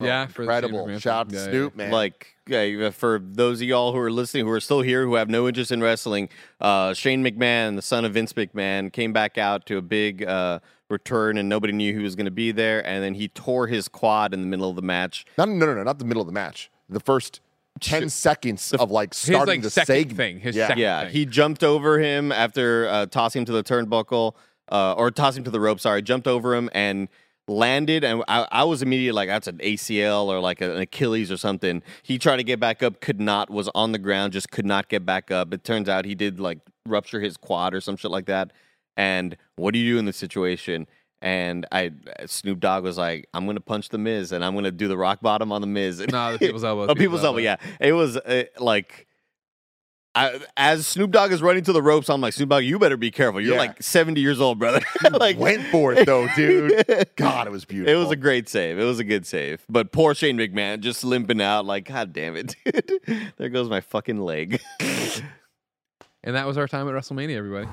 Yeah. 0.00 0.26
for 0.26 0.42
Incredible. 0.42 0.86
McMahon 0.86 1.00
Shout 1.00 1.26
out 1.26 1.28
to 1.30 1.36
Yeah, 1.36 1.44
Snoop, 1.44 1.76
man. 1.76 1.90
Like 1.90 2.34
yeah, 2.46 2.90
for 2.90 3.20
those 3.22 3.60
of 3.60 3.66
y'all 3.68 3.92
who 3.92 3.98
are 3.98 4.10
listening, 4.10 4.46
who 4.46 4.52
are 4.52 4.60
still 4.60 4.80
here, 4.82 5.04
who 5.04 5.14
have 5.16 5.28
no 5.28 5.46
interest 5.48 5.70
in 5.72 5.82
wrestling, 5.82 6.28
uh, 6.60 6.94
Shane 6.94 7.22
McMahon, 7.24 7.76
the 7.76 7.82
son 7.82 8.04
of 8.04 8.14
Vince 8.14 8.32
McMahon, 8.32 8.92
came 8.92 9.12
back 9.12 9.36
out 9.38 9.66
to 9.66 9.76
a 9.76 9.82
big 9.82 10.24
uh, 10.24 10.60
return, 10.88 11.36
and 11.36 11.48
nobody 11.48 11.72
knew 11.72 11.92
he 11.92 12.02
was 12.02 12.16
going 12.16 12.24
to 12.24 12.30
be 12.30 12.50
there. 12.52 12.86
And 12.86 13.02
then 13.04 13.14
he 13.14 13.28
tore 13.28 13.66
his 13.66 13.88
quad 13.88 14.32
in 14.32 14.40
the 14.40 14.46
middle 14.46 14.70
of 14.70 14.76
the 14.76 14.82
match. 14.82 15.26
Not, 15.36 15.48
no, 15.50 15.66
no, 15.66 15.74
no, 15.74 15.82
not 15.82 15.98
the 15.98 16.04
middle 16.06 16.22
of 16.22 16.26
the 16.26 16.32
match. 16.32 16.70
The 16.88 17.00
first 17.00 17.40
10 17.80 18.08
seconds 18.08 18.72
of 18.72 18.90
like 18.90 19.12
His 19.12 19.34
starting 19.34 19.56
like 19.56 19.62
the 19.62 19.70
second 19.70 19.86
segment. 19.94 20.16
thing. 20.16 20.40
His 20.40 20.56
Yeah. 20.56 20.68
second 20.68 20.80
Yeah, 20.82 21.02
thing. 21.04 21.12
he 21.12 21.26
jumped 21.26 21.62
over 21.62 21.98
him 21.98 22.32
after 22.32 22.88
uh, 22.88 23.06
tossing 23.06 23.40
him 23.42 23.46
to 23.46 23.52
the 23.52 23.62
turnbuckle, 23.62 24.34
uh, 24.72 24.94
or 24.94 25.10
tossing 25.10 25.40
him 25.40 25.44
to 25.44 25.50
the 25.50 25.60
rope. 25.60 25.80
Sorry, 25.80 26.00
jumped 26.02 26.26
over 26.26 26.54
him 26.54 26.70
and 26.72 27.08
landed. 27.48 28.04
And 28.04 28.22
I, 28.28 28.46
I 28.50 28.64
was 28.64 28.82
immediately 28.82 29.16
like, 29.16 29.28
"That's 29.28 29.46
an 29.46 29.58
ACL 29.58 30.26
or 30.26 30.40
like 30.40 30.60
an 30.60 30.76
Achilles 30.76 31.32
or 31.32 31.36
something." 31.36 31.82
He 32.02 32.18
tried 32.18 32.36
to 32.36 32.44
get 32.44 32.60
back 32.60 32.82
up, 32.82 33.00
could 33.00 33.20
not. 33.20 33.50
Was 33.50 33.68
on 33.74 33.92
the 33.92 33.98
ground, 33.98 34.32
just 34.32 34.50
could 34.50 34.66
not 34.66 34.88
get 34.88 35.04
back 35.04 35.30
up. 35.30 35.52
It 35.52 35.64
turns 35.64 35.88
out 35.88 36.04
he 36.04 36.14
did 36.14 36.38
like 36.40 36.58
rupture 36.86 37.20
his 37.20 37.36
quad 37.36 37.74
or 37.74 37.80
some 37.80 37.96
shit 37.96 38.10
like 38.10 38.26
that. 38.26 38.52
And 38.96 39.36
what 39.56 39.72
do 39.72 39.78
you 39.78 39.94
do 39.94 39.98
in 39.98 40.04
this 40.04 40.16
situation? 40.16 40.86
And 41.20 41.66
I 41.72 41.90
Snoop 42.26 42.60
Dogg 42.60 42.84
was 42.84 42.96
like, 42.96 43.28
"I'm 43.34 43.46
gonna 43.46 43.60
punch 43.60 43.88
the 43.88 43.98
Miz, 43.98 44.30
and 44.30 44.44
I'm 44.44 44.54
gonna 44.54 44.70
do 44.70 44.86
the 44.86 44.96
rock 44.96 45.20
bottom 45.20 45.50
on 45.50 45.60
the 45.60 45.66
Miz." 45.66 45.98
no, 46.10 46.32
the 46.32 46.38
people's 46.38 46.64
elbow. 46.64 46.86
Oh, 46.88 46.94
people's 46.94 47.24
elbow. 47.24 47.38
Yeah, 47.38 47.56
it 47.80 47.92
was 47.92 48.16
uh, 48.16 48.44
like. 48.58 49.06
I, 50.18 50.40
as 50.56 50.86
Snoop 50.86 51.10
Dogg 51.12 51.30
is 51.32 51.40
running 51.42 51.62
to 51.64 51.72
the 51.72 51.80
ropes, 51.82 52.08
I'm 52.10 52.20
like, 52.20 52.32
Snoop 52.32 52.48
Dogg, 52.48 52.64
you 52.64 52.78
better 52.78 52.96
be 52.96 53.10
careful. 53.10 53.40
You're 53.40 53.52
Yeah. 53.54 53.60
like 53.60 53.82
70 53.82 54.20
years 54.20 54.40
old, 54.40 54.58
brother. 54.58 54.80
like, 55.12 55.38
Went 55.38 55.64
for 55.66 55.92
it 55.92 56.06
though, 56.06 56.26
dude. 56.34 56.84
God, 57.16 57.46
it 57.46 57.50
was 57.50 57.64
beautiful. 57.64 57.94
it 57.94 57.96
was 58.02 58.10
a 58.10 58.16
great 58.16 58.48
save. 58.48 58.78
It 58.78 58.84
was 58.84 58.98
a 58.98 59.04
good 59.04 59.26
save. 59.26 59.64
But 59.68 59.92
poor 59.92 60.14
Shane 60.14 60.36
McMahon 60.36 60.80
just 60.80 61.04
limping 61.04 61.40
out, 61.40 61.66
like, 61.66 61.84
God 61.86 62.12
damn 62.12 62.36
it, 62.36 62.56
dude. 62.64 63.32
there 63.36 63.48
goes 63.48 63.68
my 63.68 63.80
fucking 63.80 64.18
leg. 64.20 64.60
And 66.24 66.34
that 66.34 66.46
was 66.46 66.58
our 66.58 66.66
time 66.66 66.88
at 66.88 66.94
WrestleMania, 66.94 67.36
everybody. 67.36 67.68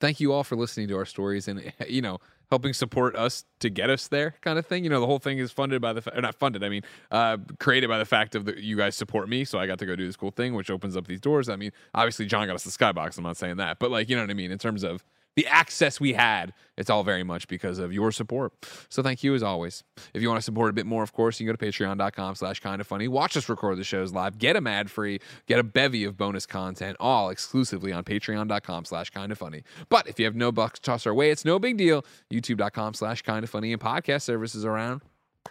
Thank 0.00 0.18
you 0.20 0.32
all 0.32 0.42
for 0.44 0.56
listening 0.56 0.88
to 0.88 0.96
our 0.96 1.06
stories 1.06 1.46
and 1.46 1.72
you 1.86 2.02
know 2.02 2.18
helping 2.52 2.74
support 2.74 3.16
us 3.16 3.46
to 3.60 3.70
get 3.70 3.88
us 3.88 4.08
there, 4.08 4.34
kind 4.42 4.58
of 4.58 4.66
thing. 4.66 4.84
You 4.84 4.90
know, 4.90 5.00
the 5.00 5.06
whole 5.06 5.18
thing 5.18 5.38
is 5.38 5.50
funded 5.50 5.80
by 5.80 5.94
the 5.94 6.02
fa- 6.02 6.20
not 6.20 6.34
funded. 6.34 6.62
I 6.62 6.68
mean, 6.68 6.82
uh, 7.10 7.38
created 7.58 7.88
by 7.88 7.96
the 7.96 8.04
fact 8.04 8.34
of 8.34 8.44
that 8.44 8.58
you 8.58 8.76
guys 8.76 8.94
support 8.94 9.26
me, 9.26 9.46
so 9.46 9.58
I 9.58 9.66
got 9.66 9.78
to 9.78 9.86
go 9.86 9.96
do 9.96 10.04
this 10.04 10.16
cool 10.16 10.32
thing, 10.32 10.52
which 10.52 10.68
opens 10.68 10.94
up 10.94 11.06
these 11.06 11.22
doors. 11.22 11.48
I 11.48 11.56
mean, 11.56 11.70
obviously 11.94 12.26
John 12.26 12.46
got 12.46 12.54
us 12.54 12.64
the 12.64 12.70
skybox. 12.70 13.16
I'm 13.16 13.24
not 13.24 13.38
saying 13.38 13.56
that, 13.56 13.78
but 13.78 13.90
like 13.90 14.10
you 14.10 14.16
know 14.16 14.22
what 14.22 14.30
I 14.30 14.34
mean 14.34 14.50
in 14.50 14.58
terms 14.58 14.82
of 14.82 15.02
the 15.36 15.46
access 15.46 16.00
we 16.00 16.12
had. 16.12 16.52
It's 16.76 16.90
all 16.90 17.04
very 17.04 17.22
much 17.22 17.48
because 17.48 17.78
of 17.78 17.92
your 17.92 18.12
support. 18.12 18.52
So 18.88 19.02
thank 19.02 19.22
you 19.22 19.34
as 19.34 19.42
always. 19.42 19.84
If 20.14 20.22
you 20.22 20.28
want 20.28 20.38
to 20.38 20.44
support 20.44 20.70
a 20.70 20.72
bit 20.72 20.86
more, 20.86 21.02
of 21.02 21.12
course, 21.12 21.38
you 21.38 21.46
can 21.46 21.54
go 21.54 21.56
to 21.56 21.72
patreon.com 21.72 22.34
slash 22.34 22.60
kind 22.60 22.80
of 22.80 22.86
funny. 22.86 23.08
Watch 23.08 23.36
us 23.36 23.48
record 23.48 23.78
the 23.78 23.84
shows 23.84 24.12
live. 24.12 24.38
Get 24.38 24.54
them 24.54 24.66
ad 24.66 24.90
free. 24.90 25.20
Get 25.46 25.58
a 25.58 25.62
bevy 25.62 26.04
of 26.04 26.16
bonus 26.16 26.46
content, 26.46 26.96
all 26.98 27.28
exclusively 27.30 27.92
on 27.92 28.04
patreon.com 28.04 28.86
slash 28.86 29.10
kind 29.10 29.30
of 29.30 29.38
funny. 29.38 29.64
But 29.88 30.08
if 30.08 30.18
you 30.18 30.24
have 30.24 30.34
no 30.34 30.50
bucks 30.50 30.78
to 30.80 30.82
toss 30.82 31.06
our 31.06 31.14
way, 31.14 31.30
it's 31.30 31.44
no 31.44 31.58
big 31.58 31.76
deal. 31.76 32.04
YouTube.com 32.32 32.94
slash 32.94 33.22
kind 33.22 33.44
of 33.44 33.50
funny 33.50 33.72
and 33.72 33.80
podcast 33.80 34.22
services 34.22 34.64
around 34.64 35.02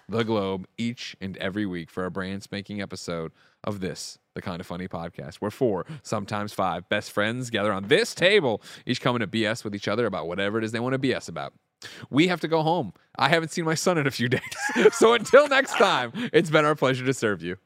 the 0.08 0.24
globe 0.24 0.68
each 0.78 1.16
and 1.22 1.38
every 1.38 1.66
week 1.66 1.90
for 1.90 2.06
a 2.06 2.12
brand 2.12 2.44
spanking 2.44 2.82
episode 2.82 3.32
of 3.64 3.80
this, 3.80 4.20
the 4.34 4.42
Kind 4.42 4.60
of 4.60 4.68
Funny 4.68 4.88
podcast, 4.88 5.36
where 5.36 5.52
four, 5.52 5.86
sometimes 6.04 6.54
five 6.54 6.88
best 6.90 7.12
friends 7.12 7.50
gather 7.50 7.72
on 7.72 7.88
this 7.88 8.16
table, 8.16 8.62
each 8.86 9.02
coming 9.02 9.20
to 9.20 9.28
BS 9.28 9.64
with 9.64 9.76
each 9.76 9.88
other 9.88 10.06
about 10.06 10.28
whatever 10.28 10.58
it 10.58 10.64
is 10.64 10.72
they 10.72 10.80
want 10.80 10.94
to 10.94 11.00
BS 11.00 11.30
about. 11.30 11.54
We 12.10 12.28
have 12.28 12.42
to 12.42 12.48
go 12.48 12.62
home. 12.62 12.94
I 13.18 13.30
haven't 13.30 13.50
seen 13.50 13.66
my 13.66 13.76
son 13.76 13.98
in 13.98 14.08
a 14.08 14.12
few 14.12 14.30
days. 14.30 14.42
so 14.94 15.14
until 15.14 15.48
next 15.48 15.74
time, 15.74 16.12
it's 16.34 16.50
been 16.50 16.66
our 16.66 16.76
pleasure 16.76 17.06
to 17.06 17.14
serve 17.14 17.42
you. 17.42 17.58